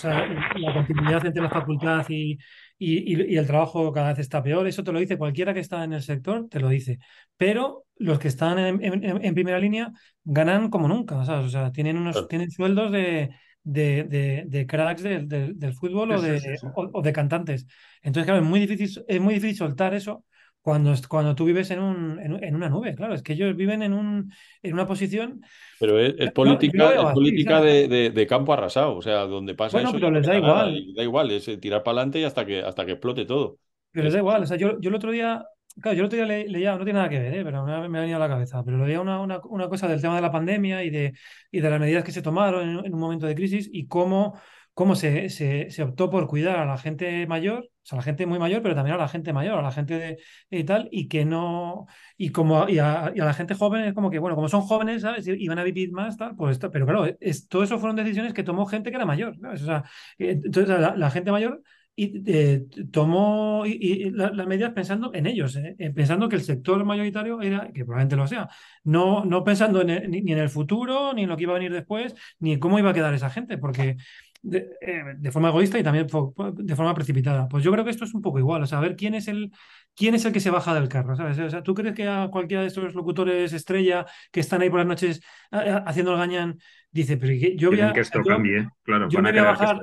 O 0.00 0.02
sea, 0.02 0.26
la 0.56 0.72
continuidad 0.72 1.26
entre 1.26 1.42
la 1.42 1.50
facultad 1.50 2.06
y, 2.08 2.38
y, 2.78 3.36
el 3.36 3.46
trabajo 3.46 3.92
cada 3.92 4.08
vez 4.08 4.20
está 4.20 4.42
peor. 4.42 4.66
Eso 4.66 4.82
te 4.82 4.92
lo 4.92 4.98
dice 4.98 5.18
cualquiera 5.18 5.52
que 5.52 5.60
está 5.60 5.84
en 5.84 5.92
el 5.92 6.02
sector, 6.02 6.48
te 6.48 6.58
lo 6.58 6.70
dice. 6.70 6.98
Pero 7.36 7.84
los 7.96 8.18
que 8.18 8.28
están 8.28 8.58
en, 8.58 9.34
primera 9.34 9.58
línea 9.58 9.92
ganan 10.24 10.70
como 10.70 10.88
nunca, 10.88 11.18
O 11.18 11.48
sea, 11.50 11.70
tienen, 11.70 11.98
unos, 11.98 12.28
tienen 12.28 12.50
sueldos 12.50 12.90
de, 12.90 13.28
de, 13.62 14.44
de, 14.46 14.66
cracks 14.66 15.02
del 15.02 15.74
fútbol 15.74 16.12
o, 16.12 16.22
de, 16.22 16.58
o, 16.74 17.02
de 17.02 17.12
cantantes. 17.12 17.66
Entonces, 18.00 18.24
claro, 18.24 18.42
es 18.42 18.48
muy 18.48 18.60
difícil, 18.60 19.04
es 19.06 19.20
muy 19.20 19.34
difícil 19.34 19.56
soltar 19.58 19.92
eso 19.92 20.24
cuando, 20.62 20.94
cuando 21.08 21.34
tú 21.34 21.44
vives 21.44 21.70
en, 21.70 21.80
un, 21.80 22.18
en, 22.20 22.54
una 22.54 22.68
nube, 22.68 22.94
claro, 22.94 23.14
es 23.14 23.22
que 23.22 23.32
ellos 23.32 23.56
viven 23.56 23.82
en, 23.82 23.92
un, 23.92 24.32
en 24.62 24.72
una 24.74 24.86
posición... 24.86 25.40
Pero 25.78 25.98
es, 25.98 26.32
política, 26.32 27.12
política 27.14 27.60
de, 27.60 28.26
campo 28.28 28.52
arrasado, 28.52 28.96
o 28.96 29.02
sea, 29.02 29.20
donde 29.20 29.54
pasa 29.54 29.80
eso... 29.80 29.92
pero 29.92 30.10
les 30.10 30.26
da 30.26 30.36
igual. 30.36 30.94
Da 30.94 31.02
igual, 31.02 31.30
es 31.30 31.44
tirar 31.60 31.82
para 31.82 31.98
adelante 31.98 32.20
y 32.20 32.24
hasta 32.24 32.44
que, 32.44 32.60
hasta 32.60 32.84
que 32.84 32.92
explote 32.92 33.24
todo. 33.24 33.58
Pero 33.90 34.04
les 34.04 34.12
da 34.12 34.18
igual, 34.18 34.42
o 34.42 34.46
sea, 34.46 34.56
yo, 34.56 34.78
yo 34.80 34.90
el 34.90 34.94
otro 34.94 35.10
día, 35.10 35.44
claro, 35.80 35.96
yo 35.96 36.02
el 36.02 36.06
otro 36.06 36.16
día 36.16 36.26
leía, 36.26 36.76
no 36.76 36.84
tiene 36.84 36.98
nada 36.98 37.08
que 37.08 37.18
ver, 37.18 37.34
¿eh? 37.34 37.44
pero 37.44 37.64
me 37.64 37.72
ha, 37.72 37.80
venido 37.80 38.16
a 38.16 38.20
la 38.20 38.28
cabeza, 38.28 38.62
pero 38.62 38.84
leía 38.86 39.00
una, 39.00 39.20
una, 39.20 39.40
una, 39.44 39.68
cosa 39.68 39.88
del 39.88 40.00
tema 40.00 40.16
de 40.16 40.22
la 40.22 40.30
pandemia 40.30 40.84
y 40.84 40.90
de, 40.90 41.14
y 41.50 41.60
de 41.60 41.70
las 41.70 41.80
medidas 41.80 42.04
que 42.04 42.12
se 42.12 42.22
tomaron 42.22 42.84
en 42.84 42.94
un 42.94 43.00
momento 43.00 43.26
de 43.26 43.34
crisis 43.34 43.68
y 43.72 43.86
cómo 43.86 44.38
cómo 44.80 44.96
se, 44.96 45.28
se, 45.28 45.82
optó 45.82 46.08
por 46.08 46.26
cuidar 46.26 46.58
a 46.58 46.64
la 46.64 46.78
gente 46.78 47.26
mayor, 47.26 47.64
o 47.64 47.70
sea, 47.82 47.96
a 47.96 48.00
la 48.00 48.02
gente 48.02 48.24
muy 48.24 48.38
mayor, 48.38 48.62
pero 48.62 48.74
también 48.74 48.94
a 48.94 48.98
la 48.98 49.08
gente 49.08 49.30
mayor, 49.34 49.58
a 49.58 49.62
la 49.62 49.72
gente 49.72 49.98
de, 49.98 50.18
y 50.50 50.64
tal, 50.64 50.88
y 50.90 51.06
que 51.06 51.26
no, 51.26 51.86
y 52.16 52.30
como 52.30 52.66
y 52.66 52.78
a, 52.78 53.12
la 53.14 53.34
gente 53.34 53.54
joven 53.54 53.84
es 53.84 53.92
como 53.92 54.08
que, 54.10 54.18
bueno, 54.18 54.36
como 54.36 54.48
son 54.48 54.62
jóvenes, 54.62 55.02
¿sabes? 55.02 55.28
Y, 55.28 55.46
van 55.48 55.58
a 55.58 55.64
vivir 55.64 55.92
más, 55.92 56.16
tal, 56.16 56.34
pues 56.34 56.52
esto, 56.52 56.70
pero 56.70 56.86
claro, 56.86 57.04
es, 57.20 57.46
todo 57.46 57.62
eso 57.62 57.78
fueron 57.78 57.94
decisiones 57.94 58.32
que 58.32 58.42
tomó 58.42 58.64
gente 58.64 58.88
que 58.88 58.96
era 58.96 59.04
mayor, 59.04 59.36
¿sabes? 59.38 59.60
O 59.60 59.66
sea, 59.66 59.84
entonces 60.16 60.80
la, 60.96 61.10
gente 61.10 61.30
mayor 61.30 61.62
y 61.94 62.22
eh, 62.32 62.64
tomó 62.90 63.64
y, 63.66 64.10
las 64.12 64.46
medidas 64.46 64.72
pensando 64.72 65.12
en 65.12 65.26
ellos, 65.26 65.56
¿eh? 65.56 65.76
Pensando 65.94 66.26
que 66.30 66.36
el 66.36 66.42
sector 66.42 66.82
mayoritario 66.86 67.42
era, 67.42 67.70
que 67.70 67.84
probablemente 67.84 68.16
lo 68.16 68.26
sea, 68.26 68.48
no, 68.84 69.26
no 69.26 69.44
pensando 69.44 69.82
en 69.82 70.10
ni, 70.10 70.32
en 70.32 70.38
el 70.38 70.48
futuro, 70.48 71.12
ni 71.12 71.24
en 71.24 71.28
lo 71.28 71.36
que 71.36 71.42
iba 71.42 71.52
a 71.52 71.58
venir 71.58 71.72
después, 71.74 72.14
ni 72.38 72.54
en 72.54 72.60
cómo 72.60 72.78
iba 72.78 72.88
a 72.90 72.94
quedar 72.94 73.12
esa 73.12 73.28
gente, 73.28 73.58
porque 73.58 73.98
eh, 74.42 75.04
de, 75.18 75.32
forma 75.32 75.48
egoísta 75.48 75.78
y 75.78 75.82
también 75.82 76.06
de 76.06 76.76
forma 76.76 76.94
precipitada. 76.94 77.48
Pues 77.48 77.62
yo 77.62 77.72
creo 77.72 77.84
que 77.84 77.90
esto 77.90 78.04
es 78.04 78.14
un 78.14 78.22
poco 78.22 78.38
igual, 78.38 78.62
o 78.62 78.66
sea, 78.66 78.78
a 78.78 78.80
ver 78.80 78.96
quién 78.96 79.14
es 79.14 79.28
el, 79.28 79.52
quién 79.94 80.14
es 80.14 80.24
el 80.24 80.32
que 80.32 80.40
se 80.40 80.50
baja 80.50 80.74
del 80.74 80.88
carro, 80.88 81.16
¿sabes? 81.16 81.38
O 81.38 81.50
sea, 81.50 81.62
¿tú 81.62 81.74
crees 81.74 81.94
que 81.94 82.08
a 82.08 82.28
cualquiera 82.30 82.62
de 82.62 82.68
estos 82.68 82.94
locutores 82.94 83.52
estrella 83.52 84.06
que 84.30 84.40
están 84.40 84.62
ahí 84.62 84.70
por 84.70 84.78
las 84.78 84.88
noches 84.88 85.20
haciendo 85.50 86.12
el 86.12 86.18
gañán 86.18 86.58
dice, 86.90 87.16
pero 87.16 87.32
yo 87.56 87.70
voy 87.70 87.80
a... 87.80 87.92
que 87.92 88.00
esto 88.00 88.22
cambie, 88.22 88.68
claro. 88.82 89.08
Yo 89.08 89.20
me 89.20 89.30
voy 89.30 89.40
a 89.40 89.44
bajar... 89.44 89.80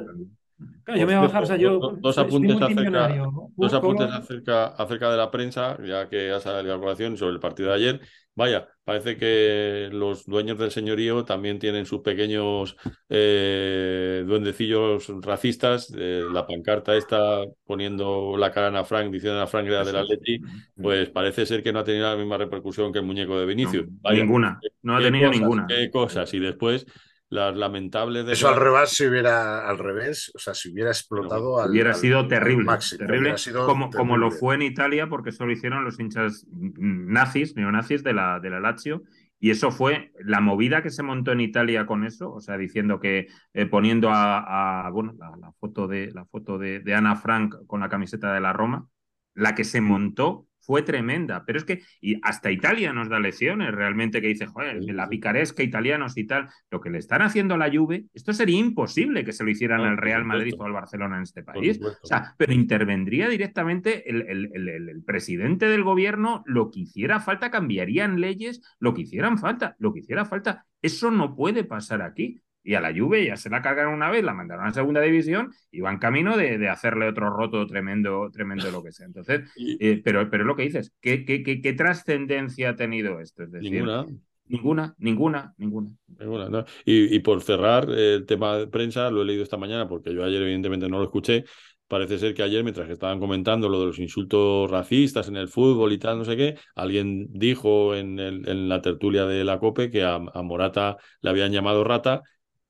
Claro, 0.83 0.99
yo 0.99 1.05
me 1.05 1.15
voy 1.15 1.23
a 1.23 1.27
bajar, 1.27 1.43
o 1.43 1.45
sea, 1.45 1.57
yo 1.57 1.79
dos, 1.99 2.17
apuntes, 2.17 2.59
acerca, 2.61 3.29
dos 3.55 3.73
apuntes 3.73 4.09
acerca, 4.09 4.67
acerca, 4.67 5.11
de 5.11 5.17
la 5.17 5.29
prensa, 5.29 5.77
ya 5.83 6.09
que 6.09 6.31
ha 6.31 6.39
salido 6.39 6.75
la 6.75 6.79
colación 6.79 7.17
sobre 7.17 7.33
el 7.33 7.39
partido 7.39 7.69
de 7.69 7.75
ayer. 7.75 8.01
Vaya, 8.37 8.67
parece 8.83 9.17
que 9.17 9.89
los 9.91 10.25
dueños 10.25 10.59
del 10.59 10.69
señorío 10.69 11.25
también 11.25 11.57
tienen 11.57 11.87
sus 11.87 12.01
pequeños 12.01 12.77
eh, 13.09 14.23
duendecillos 14.27 15.11
racistas. 15.21 15.91
Eh, 15.97 16.23
la 16.31 16.45
pancarta 16.45 16.95
está 16.95 17.41
poniendo 17.65 18.37
la 18.37 18.51
cara 18.51 18.79
a 18.79 18.83
Frank, 18.83 19.11
diciendo 19.11 19.41
a 19.41 19.47
Frank 19.47 19.65
era 19.65 19.83
de 19.83 19.91
la 19.91 20.03
Leti, 20.03 20.39
pues 20.79 21.09
parece 21.09 21.47
ser 21.47 21.63
que 21.63 21.73
no 21.73 21.79
ha 21.79 21.83
tenido 21.83 22.07
la 22.07 22.15
misma 22.15 22.37
repercusión 22.37 22.93
que 22.93 22.99
el 22.99 23.05
muñeco 23.05 23.39
de 23.39 23.47
Vinicius. 23.47 23.87
ninguna, 24.11 24.59
no 24.83 24.97
ha 24.97 25.01
tenido 25.01 25.31
ninguna. 25.31 25.65
Qué 25.67 25.89
cosas. 25.89 26.31
Y 26.35 26.39
después 26.39 26.85
las 27.29 27.55
lamentables 27.55 28.25
de 28.25 28.33
eso 28.33 28.47
al 28.47 28.55
revés 28.55 28.89
si 28.89 29.05
hubiera 29.05 29.67
al 29.67 29.77
revés 29.77 30.31
o 30.33 30.39
sea 30.39 30.53
si 30.53 30.71
hubiera 30.71 30.91
explotado 30.91 31.59
al, 31.59 31.71
hubiera 31.71 31.93
sido 31.93 32.27
terrible 32.27 32.65
terrible 32.97 33.35
como, 33.65 33.89
como 33.89 34.15
lo 34.15 34.31
fue 34.31 34.55
en 34.55 34.61
Italia 34.61 35.07
porque 35.07 35.31
eso 35.31 35.45
lo 35.45 35.51
hicieron 35.51 35.83
los 35.83 35.99
hinchas 35.99 36.45
nazis 36.49 37.55
neonazis 37.55 38.03
de 38.03 38.13
la 38.13 38.39
de 38.39 38.49
la 38.49 38.61
Lazio 38.61 39.03
y 39.39 39.51
eso 39.51 39.71
fue 39.71 40.11
la 40.19 40.41
movida 40.41 40.81
que 40.81 40.89
se 40.89 41.03
montó 41.03 41.31
en 41.31 41.41
Italia 41.41 41.85
con 41.85 42.03
eso, 42.03 42.33
o 42.33 42.41
sea, 42.41 42.57
diciendo 42.57 42.99
que 42.99 43.27
eh, 43.53 43.67
poniendo 43.67 44.09
a, 44.11 44.89
bueno, 44.91 45.13
la, 45.19 45.51
foto 45.59 45.87
de 45.87 46.11
la 46.11 46.25
foto 46.25 46.57
de, 46.57 46.79
de 46.79 46.95
Ana 46.95 47.15
Frank 47.15 47.55
con 47.67 47.81
la 47.81 47.89
camiseta 47.89 48.33
de 48.33 48.41
la 48.41 48.51
Roma, 48.53 48.87
la 49.35 49.53
que 49.53 49.63
se 49.63 49.79
montó 49.79 50.46
fue 50.67 50.81
tremenda. 50.81 51.45
Pero 51.45 51.59
es 51.59 51.65
que 51.65 51.81
y 52.01 52.19
hasta 52.21 52.51
Italia 52.51 52.91
nos 52.91 53.07
da 53.09 53.19
lecciones 53.19 53.73
realmente 53.73 54.21
que 54.21 54.27
dice, 54.27 54.45
joder, 54.45 54.83
la 54.83 55.07
picaresca 55.07 55.63
italianos 55.63 56.17
y 56.17 56.27
tal. 56.27 56.49
Lo 56.69 56.81
que 56.81 56.89
le 56.89 56.99
están 56.99 57.21
haciendo 57.21 57.55
a 57.55 57.57
la 57.57 57.71
Juve, 57.71 58.05
esto 58.13 58.33
sería 58.33 58.59
imposible 58.59 59.23
que 59.23 59.31
se 59.31 59.45
lo 59.45 59.49
hicieran 59.49 59.81
al 59.81 59.97
Real 59.97 60.25
Madrid 60.25 60.53
o 60.59 60.65
al 60.65 60.73
Barcelona 60.73 61.15
en 61.15 61.23
este 61.23 61.41
país. 61.41 61.79
O 61.81 62.05
sea, 62.05 62.35
pero 62.37 62.53
intervendría 62.53 63.29
directamente 63.29 64.09
el, 64.09 64.23
el, 64.27 65.03
presidente 65.05 65.67
del 65.67 65.83
gobierno, 65.83 66.43
lo 66.45 66.69
que 66.69 66.81
hiciera 66.81 67.21
falta, 67.21 67.49
cambiarían 67.49 68.19
leyes, 68.19 68.61
lo 68.79 68.93
que 68.93 69.03
hicieran 69.03 69.37
falta, 69.37 69.75
lo 69.79 69.93
que 69.93 70.01
hiciera 70.01 70.25
falta. 70.25 70.65
Eso 70.81 71.11
no 71.11 71.33
puede 71.33 71.63
pasar 71.63 72.01
aquí 72.01 72.41
y 72.67 72.75
a 72.75 72.81
la 72.81 72.93
Juve 72.93 73.25
ya 73.25 73.37
se 73.37 73.49
la 73.49 73.61
cargaron 73.61 73.93
una 73.93 74.11
vez, 74.11 74.25
la 74.25 74.33
mandaron 74.33 74.67
a 74.67 74.73
segunda 74.73 74.99
división 74.99 75.53
y 75.71 75.79
van 75.79 75.99
camino 75.99 76.35
de, 76.35 76.67
hacerle 76.67 77.07
otro 77.07 77.29
roto 77.29 77.65
tremendo, 77.65 78.29
tremendo 78.29 78.69
lo 78.71 78.83
que 78.83 78.91
sea. 78.91 79.05
Entonces, 79.05 79.49
eh, 79.79 80.01
pero, 80.03 80.29
pero 80.29 80.43
lo 80.43 80.57
que 80.57 80.63
dices, 80.63 80.91
¿qué, 80.99 81.23
qué, 81.23 81.43
qué, 81.43 81.73
trascendencia 81.73 82.71
ha 82.71 82.75
tenido 82.75 83.21
esto? 83.21 83.43
Es 83.43 83.51
decir, 83.51 83.71
ninguna. 83.71 84.05
Ninguna, 84.49 84.95
ninguna, 84.97 85.53
ninguna. 85.57 86.65
y, 86.85 87.19
por 87.19 87.41
cerrar 87.41 87.89
el 87.89 88.25
tema 88.25 88.57
de 88.57 88.67
prensa, 88.67 89.09
lo 89.11 89.21
he 89.21 89.25
leído 89.25 89.43
esta 89.43 89.57
mañana 89.57 89.89
porque 89.89 90.13
yo 90.13 90.23
ayer 90.23 90.41
evidentemente 90.41 90.87
no 90.87 90.99
lo 90.99 91.03
escuché, 91.03 91.43
parece 91.87 92.17
ser 92.17 92.33
que 92.33 92.43
ayer, 92.43 92.63
mientras 92.63 92.87
que 92.87 92.93
estaban 92.93 93.19
comentando 93.19 93.67
lo 93.69 93.79
de 93.79 93.87
los 93.87 93.99
insultos 93.99 94.69
racistas 94.69 95.27
en 95.27 95.37
el 95.37 95.47
fútbol 95.47 95.91
y 95.93 95.97
tal, 95.97 96.17
no 96.17 96.25
sé 96.25 96.37
qué, 96.37 96.55
alguien 96.75 97.27
dijo 97.31 97.95
en, 97.95 98.19
en 98.19 98.69
la 98.69 98.81
tertulia 98.81 99.25
de 99.25 99.43
la 99.43 99.59
COPE 99.59 99.89
que 99.89 100.03
a, 100.03 100.19
Morata 100.19 100.97
le 101.21 101.29
habían 101.29 101.51
llamado 101.51 101.83
rata. 101.83 102.23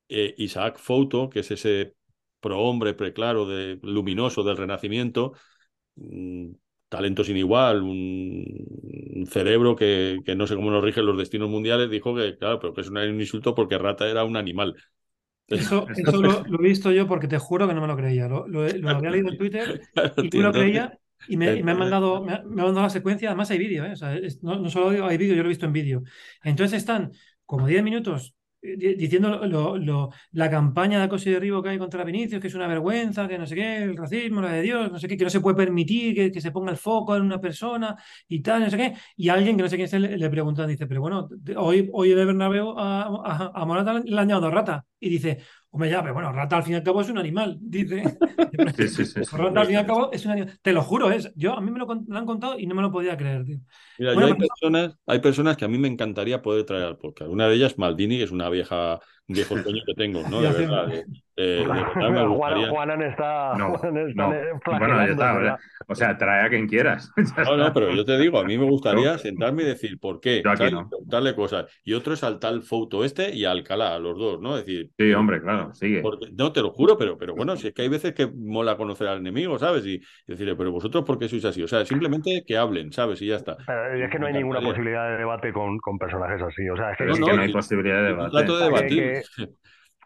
Eh, 0.10 0.36
Isaac 0.38 0.78
Fouto, 0.80 1.30
que 1.30 1.42
es 1.42 1.52
ese 1.52 1.96
prohombre 2.40 2.94
preclaro, 2.94 3.46
de, 3.46 3.80
luminoso 3.82 4.44
del 4.44 4.58
Renacimiento, 4.58 5.34
mm, 5.96 6.52
talento 6.90 7.24
sin 7.24 7.38
igual, 7.38 7.82
un, 7.84 9.26
cerebro 9.30 9.76
que, 9.76 10.20
que, 10.26 10.36
no 10.36 10.48
sé 10.48 10.56
cómo 10.56 10.72
nos 10.72 10.84
rigen 10.84 11.06
los 11.06 11.18
destinos 11.18 11.50
mundiales, 11.50 11.90
dijo 11.90 12.16
que, 12.16 12.38
claro, 12.38 12.60
pero 12.60 12.74
que 12.74 12.82
es 12.82 12.90
un 12.90 13.20
insulto 13.20 13.54
porque 13.54 13.78
rata 13.78 14.08
era 14.08 14.24
un 14.24 14.38
animal. 14.38 14.76
Eso, 15.48 15.88
eso 15.96 16.22
lo, 16.22 16.46
he 16.46 16.64
visto 16.64 16.92
yo 16.92 17.08
porque 17.08 17.28
te 17.28 17.38
juro 17.38 17.68
que 17.68 17.74
no 17.74 17.82
me 17.82 17.88
lo 17.88 17.98
creía. 17.98 18.28
Lo, 18.28 18.44
había 18.44 19.10
leído 19.10 19.30
en 19.30 19.38
Twitter 19.38 19.82
y 20.18 20.30
tú 20.30 20.42
lo 20.42 20.52
creías 20.52 20.92
y 21.28 21.36
me, 21.36 21.64
me, 21.64 21.72
han 21.72 21.80
mandado, 21.80 22.24
me, 22.24 22.34
ha, 22.34 22.44
mandado 22.44 22.84
la 22.84 22.90
secuencia. 22.90 23.30
Además, 23.30 23.52
hay 23.52 23.58
vídeo, 23.58 23.86
¿eh? 23.86 23.92
o 23.92 23.96
sea, 23.96 24.18
no, 24.42 24.60
no, 24.60 24.70
solo 24.70 25.06
hay 25.06 25.18
vídeo, 25.18 25.36
yo 25.36 25.44
lo 25.44 25.50
he 25.50 25.50
visto 25.50 25.66
en 25.66 25.74
vídeo. 25.74 26.04
Entonces 26.44 26.78
están 26.78 27.12
como 27.46 27.68
10 27.68 27.84
minutos 27.84 28.37
diciendo 28.62 29.46
lo, 29.46 30.10
la 30.32 30.50
campaña 30.50 31.00
de 31.00 31.06
acoso 31.06 31.30
y 31.30 31.34
derribo 31.34 31.62
que 31.62 31.70
hay 31.70 31.78
contra 31.78 32.04
Vinicius, 32.04 32.42
que 32.42 32.48
es 32.48 32.56
una 32.56 32.68
vergüenza, 32.68 33.28
que 33.28 33.38
no 33.38 33.46
sé 33.46 33.56
qué, 33.56 33.84
el 33.84 33.98
racismo, 33.98 34.42
la 34.42 34.52
de 34.52 34.62
Dios, 34.62 34.92
no 34.92 35.00
sé 35.00 35.08
qué, 35.08 35.18
que 35.18 35.24
no 35.24 35.30
se 35.30 35.40
puede 35.42 35.56
permitir 35.56 36.32
que, 36.32 36.42
se 36.42 36.52
ponga 36.52 36.72
el 36.72 36.78
foco 36.78 37.16
en 37.16 37.24
una 37.24 37.40
persona 37.40 37.96
y 38.28 38.42
tal, 38.42 38.64
no 38.64 38.70
sé 38.70 38.78
qué. 38.78 38.94
Y 39.16 39.30
alguien 39.30 39.58
que 39.58 39.64
no 39.64 39.70
sé 39.70 39.76
quién 39.76 39.86
es, 39.86 39.94
le, 39.94 40.18
le 40.18 40.30
pregunta, 40.30 40.66
dice, 40.68 40.88
pero 40.88 41.02
bueno, 41.02 41.30
hoy, 41.58 41.90
hoy 41.94 42.12
el 42.12 42.26
Bernabéu 42.26 42.78
a, 42.78 43.04
a, 43.04 43.52
a 43.54 43.66
Morata 43.66 44.02
le 44.04 44.20
han 44.20 44.28
llamado 44.28 44.52
rata. 44.52 44.86
Y 45.00 45.10
dice, 45.10 45.40
Hombre, 45.78 45.92
ya, 45.92 46.02
pero 46.02 46.16
bueno, 46.16 46.32
rata 46.32 46.58
al 46.58 46.64
fin 46.64 46.74
y 46.74 46.76
al 46.78 46.82
cabo 46.82 47.02
es 47.02 47.10
un 47.10 47.20
animal, 47.20 47.56
dice. 47.62 48.02
Sí, 48.76 48.88
sí, 48.88 49.06
sí, 49.06 49.22
rata 49.32 49.60
al 49.60 49.68
fin 49.68 49.76
y 49.76 49.78
al 49.78 49.86
cabo 49.86 50.12
es 50.12 50.26
un 50.26 50.32
animal. 50.32 50.58
Te 50.60 50.74
lo 50.74 50.82
juro, 50.82 51.12
es. 51.12 51.32
Yo 51.36 51.54
a 51.54 51.62
mí 51.62 51.70
me 51.70 51.78
lo, 51.78 51.88
han 51.92 52.26
contado 52.26 52.58
y 52.58 52.66
no 52.66 52.74
me 52.74 52.82
lo 52.82 52.92
podía 52.92 53.16
creer, 53.16 53.46
tío. 53.46 53.60
Mira, 54.00 54.14
hay, 54.14 54.34
pues 54.34 54.50
personas, 54.50 54.98
hay 55.06 55.20
personas 55.20 55.56
que 55.56 55.66
a 55.66 55.68
mí 55.68 55.78
me 55.78 55.88
encantaría 55.88 56.42
poder 56.42 56.66
traer 56.66 56.86
al 56.86 56.98
podcast. 56.98 57.30
Una 57.30 57.48
de 57.48 57.54
ellas, 57.54 57.78
Maldini, 57.78 58.18
que 58.18 58.24
es 58.24 58.32
una 58.32 58.50
vieja 58.50 59.00
un 59.28 59.36
viejo 59.36 59.56
sueño 59.62 59.84
que 59.86 59.94
tengo, 59.94 60.28
¿no? 60.28 60.42
De 60.42 60.50
verdad. 60.50 61.04
Eh, 61.40 61.64
Juanan 62.70 63.02
está. 63.04 63.54
No, 63.56 63.70
no. 64.16 64.34
Bueno, 64.66 64.98
ya 64.98 65.12
está. 65.12 65.60
O 65.88 65.96
sea, 65.96 66.18
trae 66.18 66.46
a 66.46 66.50
quien 66.50 66.68
quieras. 66.68 67.12
no, 67.46 67.58
no, 67.58 67.74
pero 67.74 67.94
yo 67.94 68.04
te 68.04 68.18
digo, 68.18 68.40
a 68.40 68.44
mí 68.44 68.58
me 68.58 68.66
gustaría 68.66 69.18
sentarme 69.18 69.64
y 69.64 69.68
decir 69.68 70.00
por 70.00 70.20
qué. 70.20 70.42
Darle 71.06 71.36
cosas. 71.36 71.66
Y 71.84 71.94
otro 71.94 72.14
es 72.14 72.24
al 72.24 72.40
tal 72.40 72.64
foto 72.64 73.04
este 73.04 73.34
y 73.34 73.46
a 73.46 73.52
Alcalá, 73.52 73.96
a 73.96 74.00
los 74.00 74.18
dos, 74.18 74.42
¿no? 74.42 74.58
decir. 74.58 74.90
Sí, 74.98 75.14
hombre, 75.14 75.42
claro, 75.42 75.74
sigue. 75.74 76.02
no, 76.34 76.52
te 76.52 76.62
lo 76.62 76.72
juro, 76.72 76.98
pero, 76.98 77.18
pero 77.18 77.36
bueno, 77.36 77.56
si 77.56 77.68
es 77.68 77.74
que 77.74 77.84
hay 77.84 77.90
veces 77.90 78.14
que 78.14 78.28
mola 78.28 78.76
conocer 78.76 79.08
al 79.08 79.20
enemigo, 79.20 79.60
¿sabes? 79.60 79.86
Y, 79.86 80.02
decirle, 80.26 80.56
pero 80.56 80.72
vosotros, 80.72 81.04
¿por 81.04 81.20
qué 81.20 81.30
sois 81.30 81.46
así? 81.46 81.62
O 81.62 81.68
sea, 81.68 81.86
simplemente 81.86 82.44
que 82.46 82.58
hablen, 82.58 82.92
¿sabes? 82.92 83.22
Y 83.22 83.28
ya 83.28 83.36
está. 83.36 83.58
es 83.96 84.10
que 84.10 84.20
no 84.20 84.26
hay 84.26 84.34
ninguna 84.34 84.60
posibilidad 84.60 85.12
de 85.12 85.18
debate 85.18 85.54
con, 85.54 85.78
con 85.78 86.00
personajes 86.00 86.42
así. 86.42 86.68
O 86.70 86.76
sea, 86.76 86.92
es 86.92 86.98
que 86.98 87.06
no, 87.06 87.36
no 87.36 87.42
hay 87.42 87.52
posibilidad 87.52 87.98
de 87.98 88.08
debate. 88.08 88.32
Trato 88.32 88.58
de 88.58 88.64
debatir. 88.66 89.24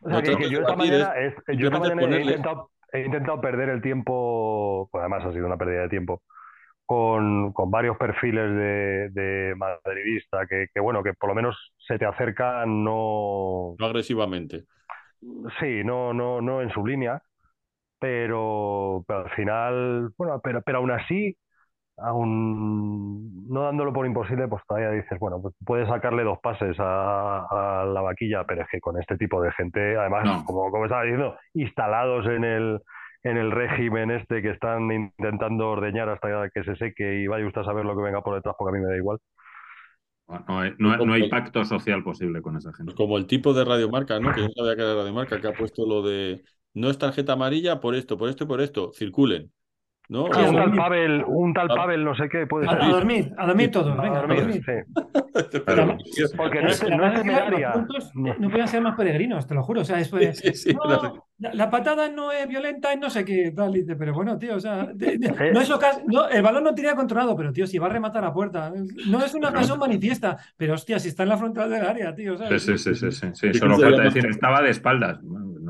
O 0.02 0.10
sea, 0.10 0.22
que, 0.22 0.50
yo 0.50 0.62
esta 0.62 0.76
mañana, 0.76 1.14
yo 1.48 1.68
esta 1.68 1.80
mañana 1.80 2.18
he, 2.18 2.22
intentado, 2.22 2.72
he, 2.92 3.06
intentado, 3.06 3.40
perder 3.40 3.70
el 3.70 3.82
tiempo, 3.82 4.90
pues 4.92 5.02
además 5.02 5.26
ha 5.26 5.32
sido 5.32 5.46
una 5.46 5.58
pérdida 5.58 5.82
de 5.82 5.90
tiempo, 5.90 6.24
con, 6.86 7.54
con 7.54 7.70
varios 7.70 7.98
perfiles 7.98 8.50
de, 8.52 9.10
de 9.12 9.56
madridista 9.56 10.48
que, 10.48 10.68
que, 10.74 10.80
bueno, 10.80 11.04
que 11.04 11.14
por 11.14 11.30
lo 11.30 11.36
menos 11.36 11.74
se 11.78 12.00
te 12.00 12.06
acercan 12.06 12.84
no... 12.84 13.76
No 13.78 13.86
agresivamente. 13.86 14.64
Sí, 15.60 15.84
no, 15.84 16.14
no, 16.14 16.42
no 16.42 16.62
en 16.64 16.72
su 16.72 16.86
línea, 16.86 17.22
pero, 18.00 19.06
pero 19.08 19.20
al 19.20 19.30
final, 19.32 20.10
bueno, 20.18 20.42
pero, 20.44 20.64
pero 20.64 20.80
aún 20.80 20.92
así 20.92 21.38
aún 22.04 23.48
no 23.48 23.64
dándolo 23.64 23.94
por 23.94 24.06
imposible, 24.06 24.48
pues 24.48 24.64
todavía 24.68 24.92
dices, 24.92 25.20
bueno, 25.20 25.42
pues 25.42 25.54
puedes 25.66 25.88
sacarle 25.88 26.24
dos 26.24 26.40
pases 26.40 26.76
a, 26.80 27.86
la 27.94 28.02
vaquilla, 28.02 28.44
pero 28.46 28.62
es 28.62 28.68
que 28.70 28.80
con 28.80 29.00
este 29.00 29.18
tipo 29.18 29.42
de 29.42 29.52
gente, 29.54 29.98
además, 29.98 30.44
como, 30.46 30.72
como 30.72 30.86
estaba 30.86 31.04
diciendo, 31.04 31.38
instalados 31.54 32.26
en 32.28 32.44
el, 32.44 32.82
en 33.24 33.38
el 33.38 33.52
régimen 33.52 34.12
este 34.12 34.42
que 34.42 34.52
están 34.52 34.92
intentando 34.92 35.70
ordeñar 35.70 36.10
hasta 36.10 36.50
que 36.50 36.64
se 36.64 36.76
seque 36.76 37.22
y 37.22 37.28
vaya 37.28 37.46
usted 37.46 37.62
a 37.62 37.66
saber 37.66 37.86
lo 37.86 37.96
que 37.96 38.04
venga 38.04 38.22
por 38.22 38.36
detrás, 38.36 38.56
porque 38.58 38.76
a 38.76 38.80
mí 38.80 38.86
me 38.86 38.92
da 38.92 38.98
igual. 38.98 39.18
No 40.78 41.14
hay, 41.14 41.30
pacto 41.30 41.66
social 41.66 42.04
posible 42.04 42.42
con 42.42 42.56
esa 42.56 42.74
gente. 42.74 42.94
Como 42.96 43.18
el 43.18 43.28
tipo 43.28 43.54
de 43.54 43.66
radiomarca, 43.66 44.20
¿no? 44.20 44.34
Que 44.34 44.42
yo 44.42 44.48
sabía 44.56 44.76
que 44.76 44.82
era 44.82 44.96
radiomarca, 44.96 45.42
que 45.42 45.48
ha 45.48 45.54
puesto 45.54 45.86
lo 45.86 46.02
de 46.02 46.42
no 46.74 46.90
es 46.90 46.98
tarjeta 46.98 47.34
amarilla 47.34 47.82
por 47.82 47.96
esto, 47.96 48.18
por 48.18 48.30
esto 48.30 48.46
y 48.46 48.48
por 48.48 48.62
esto, 48.62 48.92
circulen. 48.94 49.52
¿No? 50.12 50.26
un 50.26 50.32
tal 50.32 50.76
Pavel, 50.76 51.24
un 51.26 51.54
tal 51.54 51.68
Pavel, 51.70 52.04
no 52.04 52.14
sé 52.14 52.28
qué 52.28 52.46
puede 52.46 52.68
ser. 52.68 52.82
A, 52.82 52.90
dormir, 52.90 53.34
a 53.38 53.48
dormir 53.48 53.72
todos, 53.72 53.96
venga, 53.96 54.20
a 54.20 54.22
dormir. 54.28 54.62
porque 56.36 56.62
no 56.62 56.70
es, 56.70 56.90
no 56.90 57.08
es 57.08 57.14
temeraria. 57.14 57.88
No, 58.14 58.34
no 58.38 58.50
pueden 58.50 58.68
ser 58.68 58.82
más 58.82 58.98
peregrinos, 58.98 59.48
te 59.48 59.54
lo 59.56 59.64
juro. 59.64 59.82
O 59.82 59.86
sea, 59.86 59.98
después, 59.98 60.38
sí, 60.38 60.54
sí, 60.54 60.74
no, 60.74 61.26
la, 61.54 61.70
patada 61.70 62.10
no 62.10 62.34
es 62.34 62.46
violenta 62.46 62.94
y 62.94 63.00
no 63.00 63.10
sé 63.10 63.24
qué 63.24 63.54
tal, 63.56 63.74
pero 63.98 64.14
bueno, 64.14 64.38
tío, 64.38 64.58
o 64.58 64.60
sea, 64.60 64.90
no 64.94 65.62
es 65.62 65.70
no, 66.08 66.28
el 66.28 66.42
balón 66.42 66.66
no 66.66 66.76
tenía 66.76 66.94
controlado, 66.94 67.34
pero 67.38 67.54
tío, 67.54 67.66
si 67.66 67.78
va 67.78 67.88
a 67.88 67.92
rematar 67.92 68.26
a 68.26 68.34
puerta, 68.34 68.72
no 69.08 69.24
es 69.24 69.34
una 69.34 69.50
ocasión 69.50 69.80
manifiesta, 69.80 70.38
pero 70.58 70.74
hostia, 70.74 71.00
si 71.00 71.08
está 71.08 71.24
en 71.24 71.30
la 71.30 71.38
frontal 71.38 71.70
del 71.70 71.86
área, 71.86 72.14
tío, 72.14 72.38
¿sabes? 72.38 72.64
Sí, 72.64 72.78
sí, 72.78 72.94
sí, 72.96 73.12
sí, 73.12 73.28
sí, 73.34 73.54
solo 73.54 73.80
falta 73.80 74.04
decir, 74.04 74.26
estaba 74.28 74.62
de 74.62 74.72
espaldas, 74.72 75.20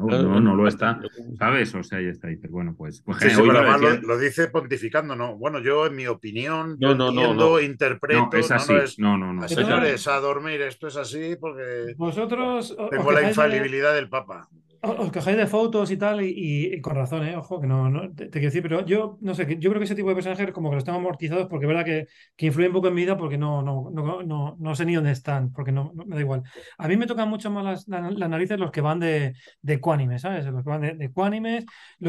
no, 0.02 0.24
no, 0.24 0.40
no, 0.40 0.56
lo 0.56 0.68
está, 0.68 1.00
¿sabes? 1.38 1.74
O 1.76 1.84
sea, 1.84 2.00
ahí 2.00 2.08
está, 2.08 2.28
dice, 2.28 2.48
bueno, 2.48 2.76
pues, 2.78 3.02
pues 3.02 3.18
sí, 3.20 3.30
pero 3.36 3.60
además 3.60 4.02
lo, 4.02 4.18
dice 4.18 4.48
pontificando, 4.48 5.16
¿no? 5.16 5.38
Bueno, 5.38 5.60
yo 5.60 5.86
en 5.86 5.96
mi 5.96 6.08
opinión, 6.08 6.78
yo 6.80 6.92
entiendo, 6.92 7.60
interpreto, 7.60 8.30
no, 8.32 8.38
es 8.38 8.52
así, 8.52 8.74
no, 8.98 9.18
no, 9.18 9.34
no. 9.34 9.48
Señores, 9.48 10.08
a 10.08 10.20
dormir, 10.20 10.62
esto 10.62 10.88
es 10.88 10.96
así 10.96 11.36
porque 11.40 11.94
vosotros 11.98 12.76
tengo 12.90 13.12
la 13.12 13.28
infalibilidad 13.28 13.94
del 13.94 14.10
Papa. 14.10 14.48
Os 14.84 15.12
quejáis 15.12 15.38
de 15.38 15.46
fotos 15.46 15.92
y 15.92 15.98
tal, 15.98 16.22
y, 16.24 16.82
con 16.82 16.96
razón, 16.96 17.24
¿eh? 17.28 17.36
Ojo, 17.36 17.62
que 17.62 17.68
no, 17.68 18.12
te, 18.16 18.32
quiero 18.32 18.48
decir, 18.48 18.64
pero 18.64 18.84
yo 18.84 19.20
no 19.22 19.36
sé, 19.36 19.46
yo 19.60 19.70
creo 19.70 19.80
que 19.80 19.86
ese 19.86 19.94
tipo 19.94 20.10
de 20.10 20.16
personajes 20.16 20.52
como 20.52 20.72
que 20.72 20.76
los 20.76 20.84
tengo 20.84 20.98
amortizados 20.98 21.48
porque 21.48 21.66
es 21.66 21.68
verdad 21.68 21.86
que, 21.86 22.08
que 22.36 22.48
influyen 22.48 22.72
un 22.72 22.76
poco 22.76 22.88
en 22.88 22.96
mi 22.96 23.02
vida 23.02 23.16
porque 23.16 23.38
no, 23.38 23.62
no, 23.62 23.92
no, 23.92 24.24
no, 24.24 24.56
no 24.60 24.76
sé 24.76 24.86
ni 24.86 24.96
dónde 24.96 25.12
están, 25.12 25.52
porque 25.52 25.72
no, 25.72 25.92
me 25.94 26.16
da 26.16 26.22
igual. 26.22 26.42
A 26.80 26.88
mí 26.88 26.98
me 26.98 27.06
tocan 27.06 27.30
mucho 27.30 27.52
más 27.52 27.64
las, 27.64 27.88
las, 27.88 28.30
narices 28.30 28.60
los 28.60 28.72
que 28.72 28.82
van 28.82 29.00
de, 29.00 29.36
de 29.62 29.80
¿sabes? 30.18 30.46
Los 30.48 30.64
que 30.64 30.70
van 30.70 30.82
de, 30.82 30.94
de 30.96 31.12
cuánimes 31.12 31.66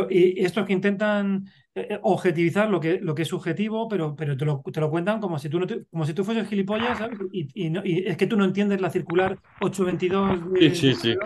y, 0.09 0.43
estos 0.43 0.65
que 0.65 0.73
intentan 0.73 1.45
objetivizar 2.03 2.69
lo 2.69 2.81
que, 2.81 3.01
lo 3.01 3.15
que 3.15 3.23
es 3.23 3.29
subjetivo, 3.29 3.89
pero, 3.89 4.15
pero 4.15 4.37
te, 4.37 4.45
lo, 4.45 4.63
te 4.73 4.81
lo 4.81 4.91
cuentan 4.91 5.21
como 5.21 5.39
si 5.39 5.49
tú, 5.49 5.59
no 5.59 5.67
como 5.91 6.05
si 6.05 6.13
tú 6.13 6.25
fueses 6.25 6.49
gilipollas, 6.49 6.99
¿sabes? 6.99 7.19
Y, 7.33 7.49
y, 7.55 8.07
es 8.07 8.17
que 8.17 8.27
tú 8.27 8.37
no 8.37 8.45
entiendes 8.45 8.81
la 8.81 8.91
circular 8.91 9.39
822. 9.61 10.53
De, 10.53 10.75
sí, 10.75 10.95
sí, 10.95 10.95
sí. 10.95 11.17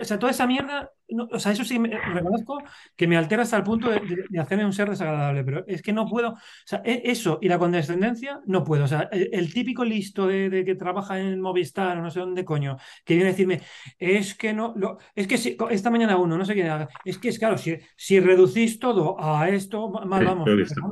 O 0.00 0.04
sea, 0.04 0.18
toda 0.18 0.32
esa 0.32 0.46
mierda 0.46 0.90
o 1.30 1.38
sea, 1.38 1.52
eso 1.52 1.64
sí 1.64 1.78
me, 1.78 1.88
reconozco 1.88 2.62
que 2.96 3.06
me 3.06 3.16
altera 3.16 3.42
hasta 3.42 3.56
el 3.56 3.62
punto 3.62 3.90
de, 3.90 4.00
hacerme 4.38 4.64
un 4.64 4.72
ser 4.72 4.90
desagradable, 4.90 5.44
pero 5.44 5.64
es 5.66 5.82
que 5.82 5.92
no 5.92 6.06
puedo, 6.06 6.30
o 6.30 6.38
sea, 6.64 6.82
e, 6.84 7.02
eso 7.04 7.38
y 7.40 7.48
la 7.48 7.58
condescendencia 7.58 8.40
no 8.46 8.64
puedo, 8.64 8.84
o 8.84 8.88
sea, 8.88 9.08
el, 9.12 9.52
típico 9.52 9.84
listo 9.84 10.26
de, 10.26 10.64
que 10.64 10.74
trabaja 10.74 11.18
en 11.18 11.40
Movistar 11.40 11.98
o 11.98 12.02
no 12.02 12.10
sé 12.10 12.20
dónde 12.20 12.44
coño, 12.44 12.76
que 13.04 13.14
viene 13.14 13.30
a 13.30 13.32
decirme, 13.32 13.60
es 13.98 14.34
que 14.34 14.52
no, 14.52 14.72
lo, 14.76 14.98
es 15.14 15.26
que 15.26 15.38
si, 15.38 15.56
esta 15.70 15.90
mañana 15.90 16.16
uno, 16.16 16.38
no 16.38 16.44
sé 16.44 16.54
quién 16.54 16.68
haga, 16.68 16.88
es 17.04 17.18
que 17.18 17.28
es 17.28 17.38
claro, 17.38 17.58
si, 17.58 17.76
si 17.96 18.20
reducís 18.20 18.78
todo 18.78 19.20
a 19.20 19.48
esto, 19.60 19.88
mal 19.88 20.24
vamos, 20.24 20.48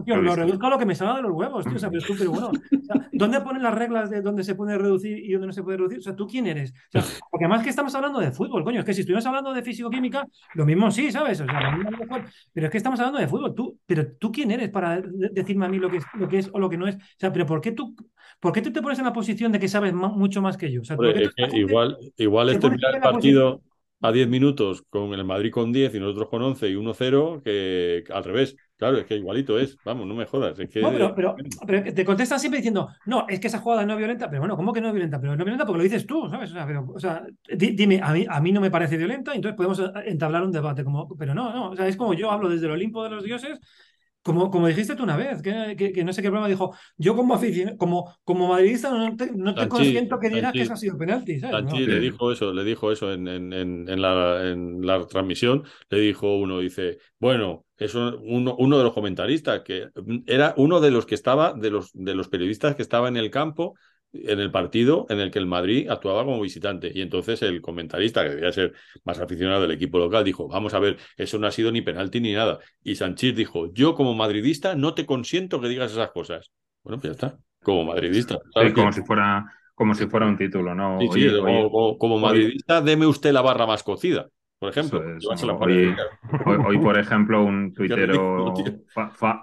lo, 0.07 0.23
lo, 0.23 0.37
reduzco 0.37 0.67
a 0.67 0.71
lo 0.71 0.79
que 0.79 0.87
me 0.87 0.95
salga 0.95 1.17
de 1.17 1.23
los 1.23 1.33
huevos, 1.33 1.65
tío, 1.65 1.77
o 1.77 1.79
sea, 1.79 1.91
pero, 1.91 2.03
tú, 2.07 2.15
pero 2.17 2.31
bueno, 2.31 2.53
¿dónde 3.13 3.41
ponen 3.41 3.63
las 3.63 3.75
reglas 3.75 4.11
de 4.11 4.23
dónde 4.23 4.45
se 4.45 4.55
puede 4.55 4.79
reducir 4.79 5.19
y 5.19 5.33
dónde 5.33 5.49
no 5.49 5.53
se 5.53 5.63
puede 5.63 5.79
reducir? 5.79 5.99
O 5.99 6.03
sea, 6.03 6.15
¿tú 6.15 6.27
quién 6.27 6.47
eres? 6.47 6.73
O 6.73 6.75
sea, 6.93 7.03
porque 7.31 7.45
además 7.45 7.63
que 7.63 7.71
estamos 7.71 7.95
hablando 7.95 8.21
de 8.21 8.31
fútbol, 8.31 8.63
coño, 8.65 8.81
es 8.81 8.87
que 8.87 8.95
si 8.95 9.01
estuviéramos 9.01 9.27
hablando 9.27 9.53
de 9.53 9.63
físico-química, 9.63 10.27
lo 10.55 10.67
mismo 10.67 10.91
sí, 10.91 11.11
¿sabes? 11.11 11.41
O 11.41 11.45
sea, 11.45 11.79
pero 12.53 12.67
es 12.67 12.71
que 12.71 12.79
estamos 12.79 13.01
hablando 13.01 13.19
de 13.19 13.29
fútbol. 13.29 13.55
Tú, 13.55 13.79
pero 13.87 14.07
tú 14.19 14.31
quién 14.31 14.51
eres 14.51 14.71
para 14.71 15.01
decirme 15.01 15.67
a 15.67 15.69
mí 15.69 15.79
lo 15.79 15.91
que 15.91 15.99
es, 15.99 16.05
lo 16.15 16.29
que 16.29 16.39
es 16.39 16.51
o 16.53 16.59
lo 16.59 16.69
que 16.69 16.77
no 16.77 16.87
es. 16.87 16.97
O 16.97 17.19
sea, 17.19 17.33
pero 17.33 17.47
¿por 17.47 17.61
qué 17.61 17.73
tú, 17.73 17.97
por 18.41 18.53
qué 18.53 18.63
tú 18.63 18.73
te 18.73 18.83
pones 18.83 18.99
en 18.99 19.07
la 19.07 19.13
posición 19.13 19.53
de 19.53 19.59
que 19.59 19.69
sabes 19.69 19.95
mucho 19.95 20.43
más 20.43 20.57
que 20.57 20.71
yo? 20.71 20.83
O 20.83 20.85
sea, 20.85 20.97
igual, 21.53 21.99
igual 22.17 22.49
este 22.51 22.71
partido 23.03 23.63
a 24.01 24.13
10 24.13 24.29
minutos 24.29 24.83
con 24.89 25.13
el 25.13 25.25
Madrid 25.25 25.51
con 25.53 25.73
10 25.73 25.95
y 25.95 26.01
nosotros 26.01 26.29
con 26.29 26.43
11 26.43 26.69
y 26.69 26.75
1-0 26.75 27.43
que 27.43 28.05
al 28.13 28.25
revés. 28.25 28.57
Claro, 28.77 28.97
es 28.97 29.07
que 29.07 29.17
igualito 29.17 29.59
es. 29.59 29.77
Vamos, 29.85 30.07
no 30.07 30.15
me 30.15 30.25
jodas. 30.25 30.57
No, 30.57 31.13
pero, 31.17 31.35
pero, 31.67 31.83
te 31.93 32.05
contestan 32.05 32.39
siempre 32.39 32.59
diciendo, 32.59 32.89
no, 33.07 33.27
es 33.29 33.41
que 33.41 33.49
esa 33.49 33.59
jugada 33.59 33.85
no 33.85 33.95
es 33.95 33.99
violenta. 33.99 34.31
Pero 34.31 34.41
bueno, 34.41 34.57
¿cómo 34.57 34.73
que 34.73 34.81
no 34.81 34.87
es 34.87 34.95
violenta? 34.95 35.21
Pero 35.21 35.35
no 35.35 35.43
es 35.43 35.45
violenta 35.45 35.67
porque 35.67 35.79
lo 35.79 35.83
dices 35.83 36.07
tú, 36.07 36.29
¿sabes? 36.31 36.51
O 36.51 36.55
sea, 36.55 36.65
pero, 36.65 36.87
o 36.95 37.01
sea 37.01 37.27
dime, 37.57 38.01
a 38.01 38.13
mí, 38.13 38.25
a 38.29 38.41
mí 38.41 38.53
no 38.53 38.61
me 38.61 38.71
parece 38.71 38.97
violenta, 38.97 39.35
entonces 39.35 39.57
podemos 39.57 39.81
eh, 39.81 39.91
entablar 40.07 40.45
un 40.45 40.53
debate. 40.53 40.85
Como, 40.85 41.09
pero 41.17 41.35
no, 41.35 41.53
no. 41.53 41.71
O 41.71 41.77
sea, 41.77 41.89
es 41.89 41.97
como 41.97 42.15
yo 42.15 42.31
hablo 42.31 42.49
desde 42.49 42.67
el 42.67 42.73
Olimpo 42.73 43.03
de 43.03 43.11
los 43.11 43.25
dioses 43.25 43.59
como, 44.29 44.51
como, 44.51 44.69
dijiste 44.69 44.95
tú 44.95 45.05
una 45.05 45.17
vez, 45.17 45.41
que, 45.41 45.75
que, 45.75 46.05
no 46.05 46.13
sé 46.13 46.21
qué 46.21 46.29
problema 46.29 46.49
dijo, 46.49 46.75
yo 46.99 47.17
como 47.17 47.35
aficionado, 47.35 47.79
como, 47.79 48.15
como 48.25 48.47
madridista 48.49 48.91
no 48.91 49.17
te, 49.17 49.33
no 49.33 49.55
te 49.55 49.67
consiento 49.69 50.19
que 50.19 50.29
digas 50.29 50.53
que 50.53 50.61
eso 50.61 50.75
ha 50.75 50.77
sido 50.77 50.99
penalti. 50.99 51.41
¿sabes? 51.41 51.73
le 51.73 51.99
dijo 51.99 52.31
eso, 52.31 52.53
le 52.53 52.63
dijo 52.63 52.93
eso 52.93 53.11
en, 53.11 53.27
en, 53.27 53.53
en, 53.55 54.03
la, 54.03 54.51
en 54.51 54.85
la 54.87 55.07
transmisión, 55.07 55.65
le 55.89 56.01
dijo 56.01 56.37
uno, 56.37 56.59
dice, 56.59 56.99
bueno, 57.19 57.65
es 57.79 57.95
uno, 57.95 58.55
uno, 58.59 58.77
de 58.77 58.85
los 58.85 58.93
comentaristas, 58.93 59.63
que 59.63 59.89
era 60.27 60.53
uno 60.59 60.81
de 60.81 60.91
los 60.91 61.07
que 61.07 61.15
estaba, 61.15 61.55
de 61.55 61.71
los, 61.71 61.91
de 61.95 62.15
los 62.15 62.29
periodistas 62.29 62.77
que 62.77 62.83
estaba 62.83 63.09
en 63.09 63.17
el 63.17 63.31
campo 63.31 63.77
en 64.13 64.41
el 64.41 64.51
partido 64.51 65.07
en 65.09 65.21
el 65.21 65.31
que 65.31 65.39
el 65.39 65.47
Madrid 65.47 65.89
actuaba 65.89 66.25
como 66.25 66.41
visitante. 66.41 66.91
Y 66.95 67.03
entonces 67.03 67.43
el 67.43 67.61
comentarista, 67.61 68.23
que 68.25 68.31
debía 68.31 68.53
ser 68.53 68.73
más 69.05 69.19
aficionado 69.19 69.63
del 69.63 69.73
equipo 69.73 69.99
local, 69.99 70.25
dijo, 70.25 70.49
vamos 70.49 70.75
a 70.75 70.79
ver, 70.79 70.97
eso 71.17 71.39
no 71.39 71.47
ha 71.47 71.51
sido 71.51 71.71
ni 71.73 71.83
penalti 71.83 72.21
ni 72.21 72.33
nada. 72.33 72.59
Y 72.83 72.95
Sanchís 72.95 73.35
dijo, 73.35 73.73
yo 73.73 73.95
como 73.95 74.15
madridista 74.15 74.75
no 74.75 74.95
te 74.95 75.07
consiento 75.07 75.61
que 75.61 75.69
digas 75.69 75.93
esas 75.93 76.11
cosas. 76.11 76.51
Bueno, 76.83 77.01
pues 77.01 77.17
ya 77.17 77.27
está, 77.29 77.39
como 77.63 77.85
madridista. 77.85 78.39
como 78.75 78.93
si 78.93 79.03
fuera 79.03 79.45
como 79.75 79.95
si 79.95 80.09
fuera 80.09 80.27
un 80.27 80.37
título, 80.37 80.75
¿no? 80.75 80.99
Sí, 81.01 81.09
sí, 81.13 81.29
como, 81.99 82.19
madridista, 82.19 82.81
deme 82.81 83.07
usted 83.07 83.31
la 83.31 83.43
barra 83.43 83.65
más 83.65 83.85
cocida. 83.85 84.27
Por 84.59 84.71
ejemplo, 84.71 85.01
hoy, 86.67 86.79
por 86.79 86.99
ejemplo, 86.99 87.45
un 87.45 87.73
tuitero 87.75 88.53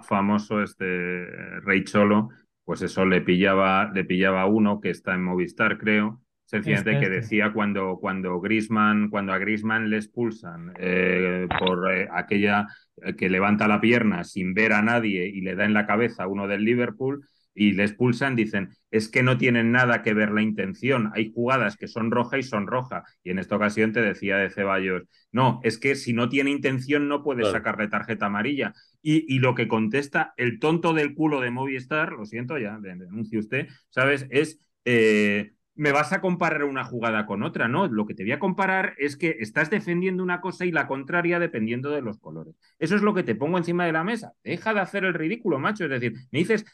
famoso, 0.02 0.62
este 0.62 1.24
Rey 1.62 1.84
Cholo, 1.84 2.28
pues 2.66 2.82
eso 2.82 3.06
le 3.06 3.20
pillaba, 3.20 3.92
le 3.94 4.04
pillaba 4.04 4.44
uno 4.46 4.80
que 4.80 4.90
está 4.90 5.14
en 5.14 5.22
Movistar, 5.22 5.78
creo, 5.78 6.20
sencillamente 6.46 6.98
que 6.98 7.08
decía 7.08 7.52
cuando, 7.52 7.98
cuando 8.00 8.40
Grisman, 8.40 9.08
cuando 9.08 9.32
a 9.32 9.38
Grisman 9.38 9.88
le 9.88 9.98
expulsan 9.98 10.72
eh, 10.76 11.46
por 11.60 11.92
eh, 11.92 12.08
aquella 12.12 12.66
eh, 13.02 13.14
que 13.14 13.30
levanta 13.30 13.68
la 13.68 13.80
pierna 13.80 14.24
sin 14.24 14.52
ver 14.52 14.72
a 14.72 14.82
nadie 14.82 15.28
y 15.28 15.42
le 15.42 15.54
da 15.54 15.64
en 15.64 15.74
la 15.74 15.86
cabeza 15.86 16.24
a 16.24 16.26
uno 16.26 16.48
del 16.48 16.64
Liverpool, 16.64 17.24
y 17.56 17.72
le 17.72 17.84
expulsan, 17.84 18.36
dicen, 18.36 18.70
es 18.90 19.08
que 19.08 19.22
no 19.22 19.38
tienen 19.38 19.72
nada 19.72 20.02
que 20.02 20.14
ver 20.14 20.30
la 20.30 20.42
intención. 20.42 21.10
Hay 21.14 21.32
jugadas 21.32 21.76
que 21.76 21.88
son 21.88 22.10
roja 22.10 22.38
y 22.38 22.42
son 22.42 22.66
roja. 22.66 23.02
Y 23.24 23.30
en 23.30 23.38
esta 23.38 23.56
ocasión 23.56 23.92
te 23.92 24.02
decía 24.02 24.36
de 24.36 24.50
Ceballos, 24.50 25.04
no, 25.32 25.60
es 25.64 25.78
que 25.78 25.96
si 25.96 26.12
no 26.12 26.28
tiene 26.28 26.50
intención 26.50 27.08
no 27.08 27.22
puede 27.22 27.50
sacarle 27.50 27.88
tarjeta 27.88 28.26
amarilla. 28.26 28.74
Y, 29.02 29.38
lo 29.38 29.54
que 29.54 29.68
contesta 29.68 30.34
el 30.36 30.58
tonto 30.58 30.92
del 30.92 31.14
culo 31.14 31.40
de 31.40 31.50
Movistar, 31.50 32.12
lo 32.12 32.26
siento, 32.26 32.58
ya 32.58 32.78
denuncie 32.78 33.38
usted, 33.38 33.68
¿sabes? 33.88 34.26
Es... 34.30 34.60
Eh, 34.84 35.52
me 35.76 35.92
vas 35.92 36.12
a 36.12 36.22
comparar 36.22 36.64
una 36.64 36.84
jugada 36.84 37.26
con 37.26 37.42
otra, 37.42 37.68
¿no? 37.68 37.86
Lo 37.86 38.06
que 38.06 38.14
te 38.14 38.24
voy 38.24 38.32
a 38.32 38.38
comparar 38.38 38.94
es 38.96 39.16
que 39.16 39.36
estás 39.40 39.68
defendiendo 39.68 40.22
una 40.22 40.40
cosa 40.40 40.64
y 40.64 40.72
la 40.72 40.86
contraria 40.86 41.38
dependiendo 41.38 41.90
de 41.90 42.00
los 42.00 42.18
colores. 42.18 42.54
Eso 42.78 42.96
es 42.96 43.02
lo 43.02 43.12
que 43.12 43.22
te 43.22 43.34
pongo 43.34 43.58
encima 43.58 43.84
de 43.84 43.92
la 43.92 44.02
mesa. 44.02 44.32
Deja 44.42 44.72
de 44.72 44.80
hacer 44.80 45.04
el 45.04 45.12
ridículo, 45.12 45.58
macho. 45.58 45.84
Es 45.84 45.90
decir, 45.90 46.14
me 46.32 46.38
dices, 46.38 46.64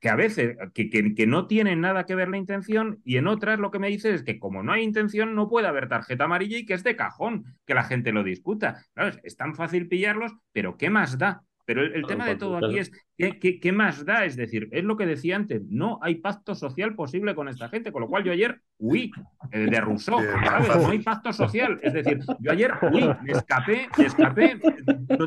que 0.00 0.08
a 0.08 0.16
veces 0.16 0.56
que, 0.74 0.90
que, 0.90 1.26
no 1.26 1.46
tienen 1.46 1.80
nada 1.80 2.04
que 2.06 2.14
ver 2.14 2.28
la 2.28 2.36
intención 2.36 3.00
y 3.04 3.16
en 3.16 3.26
otras 3.26 3.58
lo 3.58 3.70
que 3.70 3.78
me 3.78 3.88
dice 3.88 4.12
es 4.12 4.22
que 4.22 4.38
como 4.38 4.62
no 4.62 4.72
hay 4.72 4.82
intención 4.82 5.34
no 5.34 5.48
puede 5.48 5.68
haber 5.68 5.88
tarjeta 5.88 6.24
amarilla 6.24 6.58
y 6.58 6.66
que 6.66 6.74
es 6.74 6.82
de 6.82 6.96
cajón 6.96 7.44
que 7.64 7.74
la 7.74 7.84
gente 7.84 8.12
lo 8.12 8.24
discuta. 8.24 8.84
Claro, 8.94 9.16
es 9.22 9.36
tan 9.36 9.54
fácil 9.54 9.88
pillarlos, 9.88 10.32
pero 10.52 10.76
¿qué 10.76 10.90
más 10.90 11.18
da? 11.18 11.42
Pero 11.66 11.82
el, 11.82 12.06
tema 12.06 12.26
de 12.26 12.36
todo 12.36 12.56
aquí 12.56 12.78
es 12.78 12.92
¿qué, 13.18 13.58
¿qué, 13.60 13.72
más 13.72 14.04
da? 14.04 14.24
Es 14.24 14.36
decir, 14.36 14.68
es 14.70 14.84
lo 14.84 14.96
que 14.96 15.04
decía 15.04 15.34
antes, 15.34 15.62
no 15.68 15.98
hay 16.00 16.16
pacto 16.16 16.54
social 16.54 16.94
posible 16.94 17.34
con 17.34 17.48
esta 17.48 17.68
gente, 17.68 17.90
con 17.90 18.02
lo 18.02 18.08
cual 18.08 18.22
yo 18.22 18.32
ayer 18.32 18.60
huí 18.78 19.10
eh, 19.50 19.66
de 19.70 19.80
Rousseau, 19.80 20.20
¿sabes? 20.44 20.68
No 20.76 20.90
hay 20.90 21.00
pacto 21.00 21.32
social. 21.32 21.80
Es 21.82 21.92
decir, 21.92 22.20
yo 22.38 22.52
ayer 22.52 22.72
huí, 22.82 23.04
me 23.22 23.32
escapé, 23.32 23.88
me 23.98 24.06
escapé, 24.06 24.60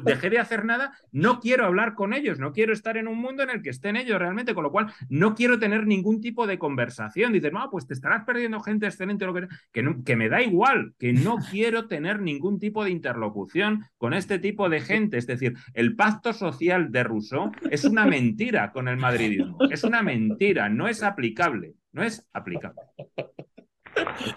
dejé 0.03 0.29
de 0.29 0.39
hacer 0.39 0.63
nada, 0.63 0.93
no 1.11 1.41
quiero 1.41 1.65
hablar 1.65 1.93
con 1.93 2.13
ellos, 2.13 2.39
no 2.39 2.53
quiero 2.53 2.71
estar 2.71 2.95
en 2.95 3.09
un 3.09 3.17
mundo 3.17 3.43
en 3.43 3.49
el 3.49 3.61
que 3.61 3.71
estén 3.71 3.97
ellos 3.97 4.17
realmente, 4.17 4.53
con 4.53 4.63
lo 4.63 4.71
cual 4.71 4.93
no 5.09 5.35
quiero 5.35 5.59
tener 5.59 5.87
ningún 5.87 6.21
tipo 6.21 6.47
de 6.47 6.57
conversación. 6.57 7.33
Dices, 7.33 7.51
no, 7.51 7.69
pues 7.69 7.85
te 7.85 7.93
estarás 7.93 8.23
perdiendo 8.23 8.61
gente 8.61 8.85
excelente, 8.85 9.25
lo 9.25 9.33
que, 9.33 9.47
que, 9.73 9.95
que 10.05 10.15
me 10.15 10.29
da 10.29 10.41
igual, 10.41 10.93
que 10.97 11.11
no 11.11 11.37
quiero 11.51 11.87
tener 11.87 12.21
ningún 12.21 12.59
tipo 12.59 12.85
de 12.85 12.91
interlocución 12.91 13.83
con 13.97 14.13
este 14.13 14.39
tipo 14.39 14.69
de 14.69 14.79
gente. 14.79 15.17
Es 15.17 15.27
decir, 15.27 15.55
el 15.73 15.95
pacto 15.95 16.28
social 16.33 16.91
de 16.91 17.03
Rousseau 17.03 17.51
es 17.69 17.83
una 17.83 18.05
mentira 18.05 18.71
con 18.71 18.87
el 18.87 18.97
madridismo. 18.97 19.57
Es 19.69 19.83
una 19.83 20.01
mentira, 20.01 20.69
no 20.69 20.87
es 20.87 21.03
aplicable. 21.03 21.73
No 21.91 22.03
es 22.03 22.27
aplicable. 22.33 22.81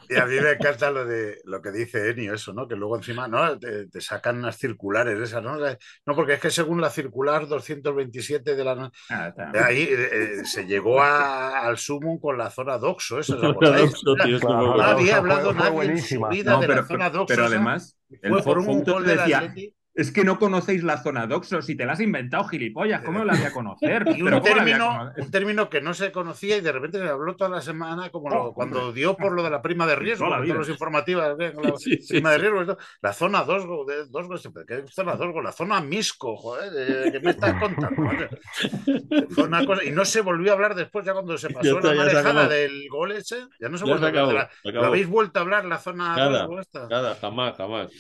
Y 0.09 0.17
a 0.17 0.27
mí 0.27 0.41
me 0.41 0.53
encanta 0.53 0.91
lo 0.91 1.05
de 1.05 1.41
lo 1.45 1.61
que 1.63 1.71
dice 1.71 2.11
Enio, 2.11 2.35
eso, 2.35 2.53
¿no? 2.53 2.67
Que 2.67 2.77
luego 2.77 2.97
encima 2.97 3.29
¿no? 3.29 3.59
te, 3.59 3.89
sacan 4.01 4.39
unas 4.39 4.57
circulares 4.57 5.19
esas, 5.19 5.43
¿no? 5.43 5.57
No, 5.59 6.15
porque 6.15 6.35
es 6.35 6.41
que 6.41 6.51
según 6.51 6.81
la 6.81 6.91
circular 6.91 7.47
227 7.47 8.57
de 8.57 8.65
la 8.65 8.91
ah, 9.11 9.33
de 9.53 9.59
ahí 9.61 9.83
eh, 9.83 10.09
eh, 10.13 10.45
se 10.45 10.67
llegó 10.67 11.03
al 11.03 11.79
sumum 11.79 12.19
con 12.19 12.39
la 12.39 12.51
zona 12.51 12.79
doxo, 12.79 13.19
eso 13.19 13.37
es 13.37 14.43
No 14.43 14.83
había 14.83 15.17
hablado 15.17 15.53
nadie 15.53 15.85
en 15.85 16.03
su 16.03 16.27
vida 16.29 16.59
de 16.59 16.69
la 16.69 16.85
zona 16.85 17.11
doxo. 17.11 17.27
Pero 17.29 17.47
además, 17.47 17.99
el 18.23 18.43
por 18.43 18.59
un 18.59 18.83
gol 18.83 19.05
de 19.05 19.17
decía, 19.17 19.55
es 19.95 20.11
que 20.11 20.25
no 20.25 20.39
conocéis 20.39 20.83
la 20.83 21.03
zona 21.03 21.27
doxo, 21.27 21.61
si 21.61 21.77
te 21.77 21.85
la 21.85 21.93
has 21.93 22.01
inventado, 22.01 22.45
gilipollas, 22.45 23.03
¿cómo 23.03 23.25
la 23.25 23.35
voy 23.35 23.45
a 23.45 23.53
conocer? 23.53 24.05
Y 24.17 24.23
un, 24.23 24.43
término, 24.43 25.13
un 25.17 25.31
término 25.31 25.69
que 25.69 25.83
no 25.83 25.93
se 25.93 26.11
conocía 26.11 26.57
y 26.57 26.63
de 26.63 26.73
repente 26.73 26.99
se 26.99 27.09
habló 27.09 27.37
toda 27.37 27.51
la 27.51 27.61
semana, 27.61 28.09
como 28.11 28.55
cuando 28.55 28.93
dio 28.93 29.17
por 29.17 29.33
lo 29.33 29.43
de 29.43 29.51
la 29.51 29.61
prima 29.61 29.87
de 29.87 29.97
riesgo, 29.97 30.27
todas 30.27 30.47
las 30.47 30.69
informativas, 30.69 31.37
la 31.39 31.55
prima 32.09 32.31
de 32.31 32.39
riesgo, 32.39 32.77
la 33.03 33.13
zona 33.13 33.45
Dosgo, 33.45 33.85
¿qué 33.87 34.85
zona 34.91 35.17
Dosgo? 35.17 35.43
La 35.43 35.53
zona 35.53 35.81
Misco, 35.83 36.37
joder, 36.37 37.13
¿qué 37.13 37.21
me 37.21 37.31
estás 37.31 37.61
contando? 37.61 38.03
y 39.85 39.91
no 39.91 40.05
se 40.05 40.21
volvió 40.21 40.53
a 40.53 40.55
hablar 40.55 40.75
después, 40.75 41.05
ya 41.05 41.13
cuando 41.13 41.37
se 41.37 41.51
pasó 41.51 41.81
la 41.81 41.95
marejada 41.95 42.49
del 42.49 42.89
gol 42.89 43.13
ese, 43.13 43.47
ya 43.61 43.69
no 43.69 43.77
se 43.77 43.85
volvió 43.85 44.07
a 44.07 44.23
hablar. 44.23 44.51
¿Lo 44.65 44.87
habéis 44.87 45.07
vuelto 45.07 45.39
a 45.39 45.43
hablar 45.43 45.65
la 45.67 45.79
zona 45.79 46.17
nada, 46.17 46.49
Nada, 46.89 47.17
jamás, 47.21 47.57
jamás. 47.57 47.91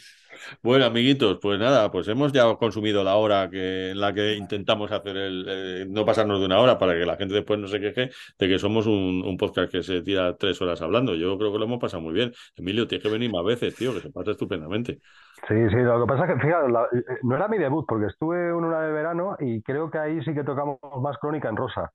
Bueno, 0.62 0.84
amiguitos, 0.84 1.38
pues 1.40 1.58
nada, 1.58 1.90
pues 1.90 2.08
hemos 2.08 2.32
ya 2.32 2.54
consumido 2.56 3.04
la 3.04 3.16
hora 3.16 3.48
que, 3.50 3.90
en 3.90 4.00
la 4.00 4.12
que 4.12 4.34
intentamos 4.34 4.90
hacer 4.92 5.16
el, 5.16 5.92
no 5.92 6.04
pasarnos 6.04 6.40
de 6.40 6.46
una 6.46 6.58
hora 6.58 6.78
para 6.78 6.94
que 6.94 7.04
la 7.04 7.16
gente 7.16 7.34
después 7.34 7.58
no 7.58 7.68
se 7.68 7.80
queje 7.80 8.10
de 8.38 8.48
que 8.48 8.58
somos 8.58 8.86
un, 8.86 9.36
podcast 9.38 9.72
que 9.72 9.82
se 9.82 10.02
tira 10.02 10.36
tres 10.36 10.60
horas 10.62 10.80
hablando. 10.82 11.14
Yo 11.14 11.36
creo 11.38 11.52
que 11.52 11.58
lo 11.58 11.64
hemos 11.64 11.80
pasado 11.80 12.02
muy 12.02 12.12
bien. 12.12 12.32
Emilio, 12.56 12.86
tienes 12.86 13.02
que 13.02 13.12
venir 13.12 13.30
más 13.32 13.44
veces, 13.44 13.74
tío, 13.74 13.92
que 13.92 14.00
se 14.00 14.10
pasa 14.10 14.32
estupendamente. 14.32 15.00
Sí, 15.48 15.68
sí, 15.70 15.76
lo 15.76 16.00
que 16.00 16.06
pasa 16.06 16.26
es 16.26 16.34
que, 16.34 16.40
fíjate, 16.40 16.66
eh, 16.68 17.18
no 17.22 17.34
era 17.34 17.48
mi 17.48 17.58
debut 17.58 17.84
porque 17.88 18.06
estuve 18.06 18.48
en 18.48 18.54
una 18.54 18.80
de 18.82 18.92
verano 18.92 19.36
y 19.40 19.62
creo 19.62 19.90
que 19.90 19.98
ahí 19.98 20.22
sí 20.22 20.34
que 20.34 20.44
tocamos 20.44 20.78
más 21.00 21.18
crónica 21.18 21.48
en 21.48 21.56
rosa. 21.56 21.90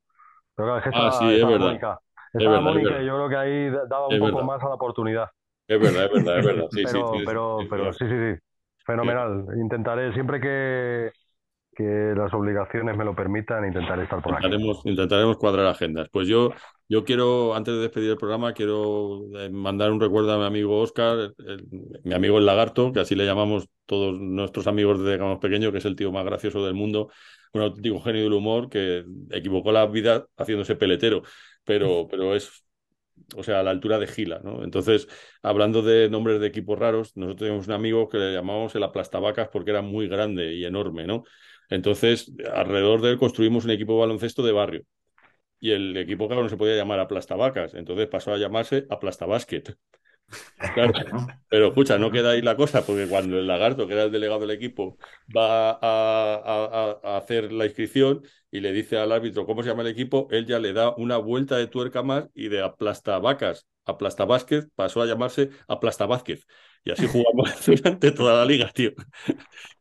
Pero 0.55 0.75
ah, 0.75 1.11
sí, 1.11 1.35
es 1.35 1.47
verdad. 1.47 1.67
Mónica. 1.67 1.99
Mónica, 2.33 3.01
yo 3.01 3.15
creo 3.15 3.29
que 3.29 3.35
ahí 3.37 3.69
daba 3.87 4.07
un 4.07 4.19
poco 4.19 4.43
más 4.43 4.61
a 4.61 4.67
la 4.67 4.75
oportunidad. 4.75 5.29
Es 5.67 5.79
verdad, 5.79 6.05
es 6.05 6.11
verdad, 6.11 6.39
es 6.39 6.45
verdad. 6.45 6.67
Sí, 6.71 6.83
pero, 6.85 7.13
sí, 7.13 7.23
pero, 7.25 7.57
pero 7.69 7.93
sí, 7.93 8.05
sí, 8.05 8.15
sí. 8.15 8.39
Fenomenal. 8.85 9.45
Intentaré, 9.57 10.13
siempre 10.13 10.39
que, 10.39 11.11
que 11.75 12.13
las 12.15 12.33
obligaciones 12.33 12.95
me 12.95 13.03
lo 13.03 13.13
permitan, 13.13 13.65
intentaré 13.65 14.03
estar 14.03 14.21
por 14.21 14.35
aquí. 14.35 14.47
Intentaremos 14.85 15.37
cuadrar 15.37 15.65
agendas. 15.65 16.07
Pues 16.09 16.27
yo, 16.27 16.51
yo 16.87 17.03
quiero, 17.03 17.53
antes 17.53 17.75
de 17.75 17.81
despedir 17.81 18.11
el 18.11 18.17
programa, 18.17 18.53
quiero 18.53 19.19
eh, 19.37 19.49
mandar 19.49 19.91
un 19.91 19.99
recuerdo 19.99 20.31
a 20.31 20.37
mi 20.37 20.45
amigo 20.45 20.79
Oscar, 20.79 21.33
mi 22.03 22.13
amigo 22.13 22.37
el 22.37 22.45
lagarto, 22.45 22.93
que 22.93 23.01
así 23.01 23.13
le 23.15 23.25
llamamos 23.25 23.67
todos 23.85 24.17
nuestros 24.19 24.67
amigos 24.67 24.99
desde 24.99 25.11
que 25.11 25.15
éramos 25.15 25.39
pequeños, 25.39 25.71
que 25.73 25.79
es 25.79 25.85
el 25.85 25.95
tío 25.95 26.11
más 26.11 26.25
gracioso 26.25 26.65
del 26.65 26.73
mundo, 26.73 27.09
un 27.53 27.61
auténtico 27.61 27.99
genio 27.99 28.23
del 28.23 28.33
humor 28.33 28.69
que 28.69 29.05
equivocó 29.31 29.71
la 29.71 29.85
vida 29.85 30.25
haciéndose 30.37 30.75
peletero, 30.75 31.23
pero, 31.63 32.07
pero 32.09 32.35
es 32.35 32.63
o 33.35 33.43
sea, 33.43 33.59
a 33.59 33.63
la 33.63 33.71
altura 33.71 33.99
de 33.99 34.07
Gila, 34.07 34.39
¿no? 34.43 34.63
Entonces, 34.63 35.07
hablando 35.41 35.81
de 35.81 36.09
nombres 36.09 36.39
de 36.39 36.47
equipos 36.47 36.77
raros, 36.79 37.15
nosotros 37.15 37.39
teníamos 37.39 37.67
un 37.67 37.73
amigo 37.73 38.07
que 38.09 38.17
le 38.17 38.33
llamábamos 38.33 38.75
el 38.75 38.83
aplastabacas 38.83 39.49
porque 39.49 39.71
era 39.71 39.81
muy 39.81 40.07
grande 40.07 40.53
y 40.53 40.65
enorme, 40.65 41.05
¿no? 41.05 41.23
Entonces, 41.69 42.31
alrededor 42.53 43.01
de 43.01 43.11
él 43.11 43.17
construimos 43.17 43.65
un 43.65 43.71
equipo 43.71 43.93
de 43.93 43.99
baloncesto 43.99 44.43
de 44.43 44.51
barrio. 44.53 44.83
Y 45.59 45.71
el 45.71 45.97
equipo, 45.97 46.27
claro, 46.27 46.43
no 46.43 46.49
se 46.49 46.57
podía 46.57 46.75
llamar 46.75 46.99
aplastabacas, 46.99 47.73
entonces 47.73 48.07
pasó 48.07 48.33
a 48.33 48.37
llamarse 48.37 48.85
aplastabásquet. 48.89 49.77
Claro, 50.73 50.91
pero 51.49 51.67
escucha, 51.67 51.97
no 51.97 52.11
queda 52.11 52.31
ahí 52.31 52.41
la 52.41 52.55
cosa, 52.55 52.85
porque 52.85 53.07
cuando 53.07 53.37
el 53.37 53.47
lagarto, 53.47 53.87
que 53.87 53.93
era 53.93 54.03
el 54.03 54.11
delegado 54.11 54.41
del 54.41 54.51
equipo, 54.51 54.97
va 55.35 55.77
a, 55.81 57.17
hacer 57.17 57.51
la 57.51 57.65
inscripción 57.65 58.23
y 58.51 58.59
le 58.59 58.71
dice 58.73 58.97
al 58.97 59.11
árbitro 59.11 59.45
cómo 59.45 59.63
se 59.63 59.69
llama 59.69 59.83
el 59.83 59.89
equipo, 59.89 60.27
él 60.31 60.45
ya 60.45 60.59
le 60.59 60.73
da 60.73 60.93
una 60.95 61.17
vuelta 61.17 61.57
de 61.57 61.67
tuerca 61.67 62.03
más 62.03 62.27
y 62.33 62.49
de 62.49 62.61
aplastabacas, 62.61 63.67
aplastabásquez, 63.85 64.67
pasó 64.75 65.01
a 65.01 65.05
llamarse 65.05 65.49
aplastabásquez. 65.67 66.45
Y 66.83 66.91
así 66.91 67.07
jugamos 67.07 67.53
durante 67.65 68.11
toda 68.11 68.35
la 68.37 68.45
liga, 68.45 68.71
tío. 68.73 68.91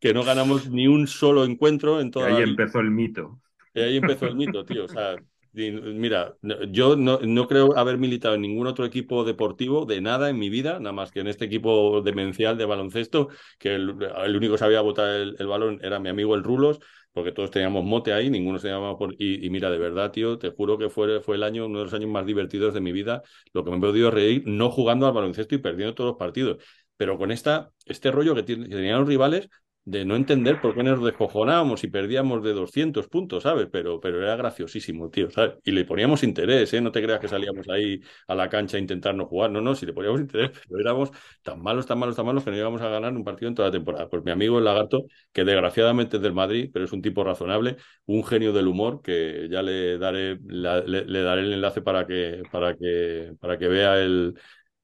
Que 0.00 0.12
no 0.12 0.24
ganamos 0.24 0.68
ni 0.70 0.88
un 0.88 1.06
solo 1.06 1.44
encuentro 1.44 2.00
en 2.00 2.10
toda 2.10 2.30
y 2.30 2.34
ahí 2.34 2.42
empezó 2.42 2.80
el 2.80 2.90
mito. 2.90 3.40
Y 3.74 3.80
ahí 3.80 3.96
empezó 3.98 4.26
el 4.26 4.34
mito, 4.34 4.64
tío. 4.64 4.86
O 4.86 4.88
sea, 4.88 5.16
Mira, 5.56 6.36
yo 6.68 6.96
no, 6.96 7.48
creo 7.48 7.78
haber 7.78 7.96
militado 7.96 8.34
en 8.34 8.42
ningún 8.42 8.66
otro 8.66 8.84
equipo 8.84 9.24
deportivo 9.24 9.86
de 9.86 10.02
nada 10.02 10.28
en 10.28 10.38
mi 10.38 10.50
vida, 10.50 10.78
nada 10.78 10.92
más 10.92 11.10
que 11.10 11.20
en 11.20 11.28
este 11.28 11.46
equipo 11.46 12.02
demencial 12.02 12.58
de 12.58 12.66
baloncesto, 12.66 13.28
que 13.58 13.74
el, 13.74 13.88
único 13.88 14.52
que 14.52 14.58
sabía 14.58 14.82
botar 14.82 15.08
el, 15.08 15.46
balón 15.46 15.78
era 15.82 15.98
mi 15.98 16.10
amigo 16.10 16.34
el 16.34 16.42
Rulos, 16.44 16.78
porque 17.10 17.32
todos 17.32 17.50
teníamos 17.50 17.84
mote 17.84 18.12
ahí, 18.12 18.28
ninguno 18.28 18.58
se 18.58 18.68
llamaba 18.68 18.98
por... 18.98 19.14
Y, 19.18 19.48
mira, 19.48 19.70
de 19.70 19.78
verdad, 19.78 20.10
tío, 20.12 20.36
te 20.38 20.50
juro 20.50 20.76
que 20.76 20.90
fue, 20.90 21.22
fue 21.22 21.36
el 21.36 21.42
año, 21.42 21.64
uno 21.64 21.78
de 21.78 21.84
los 21.86 21.94
años 21.94 22.10
más 22.10 22.26
divertidos 22.26 22.74
de 22.74 22.82
mi 22.82 22.92
vida, 22.92 23.22
lo 23.54 23.64
que 23.64 23.70
me 23.70 23.78
he 23.78 23.80
podido 23.80 24.10
reír, 24.10 24.42
no 24.44 24.70
jugando 24.70 25.06
al 25.06 25.14
baloncesto 25.14 25.54
y 25.54 25.58
perdiendo 25.58 25.94
todos 25.94 26.10
los 26.10 26.18
partidos, 26.18 26.58
pero 26.98 27.16
con 27.16 27.30
esta, 27.30 27.70
este 27.86 28.10
rollo 28.10 28.34
que, 28.34 28.42
tenían 28.42 28.98
los 28.98 29.08
rivales, 29.08 29.48
de 29.86 30.04
no 30.04 30.16
entender 30.16 30.60
por 30.60 30.74
qué 30.74 30.82
nos 30.82 31.02
descojonábamos 31.02 31.84
y 31.84 31.88
perdíamos 31.88 32.42
de 32.42 32.52
200 32.52 33.06
puntos, 33.06 33.44
¿sabes? 33.44 33.68
Pero, 33.70 34.00
pero 34.00 34.20
era 34.20 34.34
graciosísimo, 34.34 35.10
tío, 35.10 35.30
¿sabes? 35.30 35.54
Y 35.64 35.70
le 35.70 35.84
poníamos 35.84 36.24
interés, 36.24 36.74
¿eh? 36.74 36.80
No 36.80 36.90
te 36.90 37.00
creas 37.00 37.20
que 37.20 37.28
salíamos 37.28 37.68
ahí 37.68 38.00
a 38.26 38.34
la 38.34 38.48
cancha 38.48 38.78
a 38.78 38.80
intentar 38.80 39.14
no 39.14 39.26
jugar, 39.26 39.52
no, 39.52 39.60
no, 39.60 39.76
si 39.76 39.86
le 39.86 39.92
poníamos 39.92 40.20
interés, 40.20 40.50
pero 40.68 40.80
éramos 40.80 41.10
tan 41.42 41.62
malos, 41.62 41.86
tan 41.86 42.00
malos, 42.00 42.16
tan 42.16 42.26
malos 42.26 42.42
que 42.42 42.50
no 42.50 42.56
íbamos 42.56 42.82
a 42.82 42.88
ganar 42.88 43.12
un 43.12 43.22
partido 43.22 43.48
en 43.48 43.54
toda 43.54 43.68
la 43.68 43.72
temporada. 43.72 44.08
Pues 44.08 44.24
mi 44.24 44.32
amigo 44.32 44.58
el 44.58 44.64
lagarto, 44.64 45.06
que 45.32 45.44
desgraciadamente 45.44 46.16
es 46.16 46.22
del 46.22 46.32
Madrid, 46.34 46.68
pero 46.72 46.84
es 46.84 46.92
un 46.92 47.00
tipo 47.00 47.22
razonable, 47.22 47.76
un 48.06 48.24
genio 48.24 48.52
del 48.52 48.66
humor, 48.66 49.00
que 49.02 49.48
ya 49.48 49.62
le 49.62 49.98
daré, 49.98 50.36
le, 50.46 51.22
daré 51.22 51.42
el 51.42 51.52
enlace 51.52 51.80
para 51.80 52.06
que, 52.08 52.42
para 52.50 52.74
que, 52.76 53.34
para 53.40 53.56
que 53.56 53.68
vea 53.68 54.00
el 54.02 54.34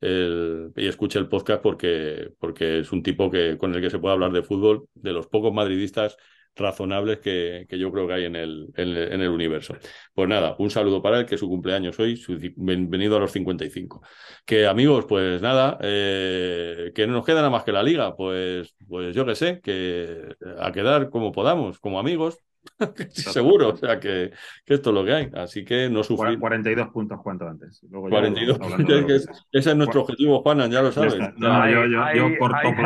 y 0.02 0.86
escuche 0.86 1.18
el 1.18 1.28
podcast 1.28 1.62
porque, 1.62 2.32
porque 2.38 2.80
es 2.80 2.92
un 2.92 3.02
tipo 3.02 3.30
que, 3.30 3.56
con 3.56 3.74
el 3.74 3.80
que 3.80 3.90
se 3.90 3.98
puede 3.98 4.14
hablar 4.14 4.32
de 4.32 4.42
fútbol, 4.42 4.88
de 4.94 5.12
los 5.12 5.28
pocos 5.28 5.52
madridistas 5.52 6.16
razonables 6.54 7.20
que, 7.20 7.66
que, 7.68 7.78
yo 7.78 7.90
creo 7.90 8.06
que 8.06 8.14
hay 8.14 8.24
en 8.24 8.36
el, 8.36 8.68
en, 8.76 9.20
el 9.20 9.28
universo. 9.28 9.74
Pues 10.14 10.28
nada, 10.28 10.54
un 10.58 10.70
saludo 10.70 11.00
para 11.00 11.20
él, 11.20 11.26
que 11.26 11.38
su 11.38 11.48
cumpleaños 11.48 11.98
hoy, 11.98 12.16
su, 12.16 12.36
bienvenido 12.56 13.16
a 13.16 13.20
los 13.20 13.32
55. 13.32 14.02
Que 14.44 14.66
amigos, 14.66 15.06
pues 15.08 15.40
nada, 15.40 15.78
eh, 15.82 16.92
que 16.94 17.06
no 17.06 17.14
nos 17.14 17.24
queda 17.24 17.36
nada 17.36 17.50
más 17.50 17.64
que 17.64 17.72
la 17.72 17.82
liga, 17.82 18.14
pues, 18.16 18.74
pues 18.88 19.14
yo 19.14 19.24
que 19.24 19.34
sé, 19.34 19.60
que 19.60 20.34
a 20.58 20.72
quedar 20.72 21.10
como 21.10 21.32
podamos, 21.32 21.78
como 21.78 21.98
amigos, 21.98 22.38
Seguro, 23.10 23.70
o 23.70 23.76
sea 23.76 23.98
que, 23.98 24.32
esto 24.66 24.90
es 24.90 24.94
lo 24.94 25.04
que 25.04 25.12
hay. 25.12 25.30
Así 25.34 25.64
que 25.64 25.88
no 25.88 26.02
sufrir. 26.02 26.38
42 26.38 26.88
puntos 26.88 27.20
cuanto 27.22 27.46
antes. 27.46 27.84
42 27.90 28.58
puntos, 28.58 29.28
ese 29.52 29.70
es 29.70 29.76
nuestro 29.76 30.02
objetivo, 30.02 30.42
Juanan, 30.42 30.70
ya 30.70 30.82
lo 30.82 30.92
sabes. 30.92 31.14
hay, 31.14 31.74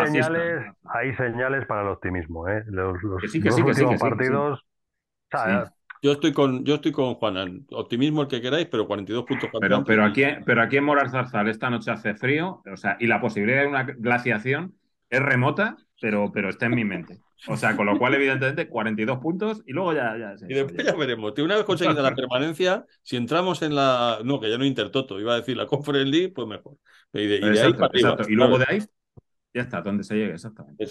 señales, 0.07 0.73
hay 0.85 1.15
señales 1.15 1.67
para 1.67 1.83
el 1.83 1.89
optimismo. 1.89 2.49
¿eh? 2.49 2.65
Los, 2.67 2.99
sí, 3.31 3.41
que 3.41 3.51
últimos 3.51 4.01
partidos. 4.01 4.65
Yo 6.03 6.13
estoy 6.13 6.33
con, 6.33 6.65
yo 6.65 6.77
estoy 6.77 6.93
con 6.93 7.15
Juanan. 7.15 7.67
Optimismo 7.71 8.23
el 8.23 8.29
que 8.29 8.41
queráis, 8.41 8.67
pero 8.71 8.87
42 8.87 9.25
puntos. 9.25 9.51
Pero, 9.61 9.85
pero, 9.85 10.05
aquí, 10.05 10.25
pero 10.45 10.63
aquí 10.63 10.77
en 10.77 10.85
Moral 10.85 11.11
Zarzal 11.11 11.49
esta 11.49 11.71
noche 11.71 11.91
hace 11.91 12.15
frío, 12.15 12.63
o 12.71 12.77
sea, 12.77 12.97
y 13.01 13.07
la 13.07 13.21
posibilidad 13.21 13.63
de 13.63 13.69
una 13.69 13.83
glaciación 13.85 14.75
es 15.11 15.21
remota, 15.21 15.77
pero, 16.01 16.31
pero 16.33 16.49
está 16.49 16.67
en 16.67 16.75
mi 16.75 16.85
mente. 16.85 17.21
O 17.49 17.57
sea, 17.57 17.77
con 17.77 17.87
lo 17.87 17.99
cual, 17.99 18.15
evidentemente, 18.15 18.69
42 18.69 19.19
puntos 19.19 19.63
y 19.67 19.73
luego 19.73 19.93
ya. 19.93 20.17
ya 20.17 20.35
y 20.49 20.55
después 20.55 20.85
ya, 20.85 20.95
veremos. 20.95 21.33
Una 21.39 21.57
vez 21.57 21.65
conseguida 21.65 22.03
la 22.03 22.15
permanencia, 22.15 22.85
si 23.03 23.17
entramos 23.17 23.63
en 23.63 23.75
la. 23.75 24.21
No, 24.25 24.41
que 24.41 24.51
ya 24.51 24.59
no 24.59 24.65
Intertoto, 24.65 25.21
iba 25.21 25.35
a 25.35 25.37
decir 25.37 25.57
la 25.57 25.67
Conference 25.67 26.11
League, 26.11 26.33
pues 26.35 26.49
mejor. 26.49 26.77
Y, 27.13 27.27
de, 27.27 27.61
ahí 27.61 27.73
y 28.29 28.35
luego 28.35 28.59
de 28.59 28.65
ahí, 28.69 28.83
ya 29.55 29.63
está, 29.63 29.81
donde 29.81 30.05
se 30.05 30.15
llegue, 30.17 30.35
exactamente. 30.35 30.87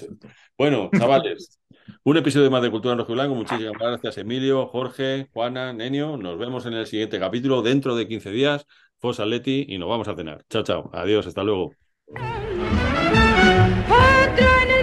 Bueno, 0.58 0.90
chavales, 0.98 1.60
un 2.04 2.18
episodio 2.18 2.50
más 2.50 2.62
de 2.62 2.72
Cultura 2.72 2.94
en 2.94 3.00
Rojo 3.00 3.14
Blanco. 3.14 3.36
Muchísimas 3.36 3.74
gracias, 3.74 4.18
Emilio, 4.18 4.68
Jorge, 4.68 5.28
Juana, 5.34 5.74
Nenio. 5.74 6.18
Nos 6.18 6.38
vemos 6.38 6.66
en 6.66 6.74
el 6.74 6.86
siguiente 6.88 7.20
capítulo 7.20 7.62
dentro 7.62 7.96
de 7.96 8.08
15 8.08 8.32
días. 8.32 8.66
Fosa 8.98 9.26
Leti 9.26 9.66
y 9.68 9.78
nos 9.78 9.90
vamos 9.90 10.08
a 10.08 10.16
cenar. 10.16 10.44
Chao, 10.50 10.64
chao. 10.64 10.90
Adiós, 10.94 11.28
hasta 11.28 11.44
luego. 11.44 11.74
Adrian. 14.38 14.75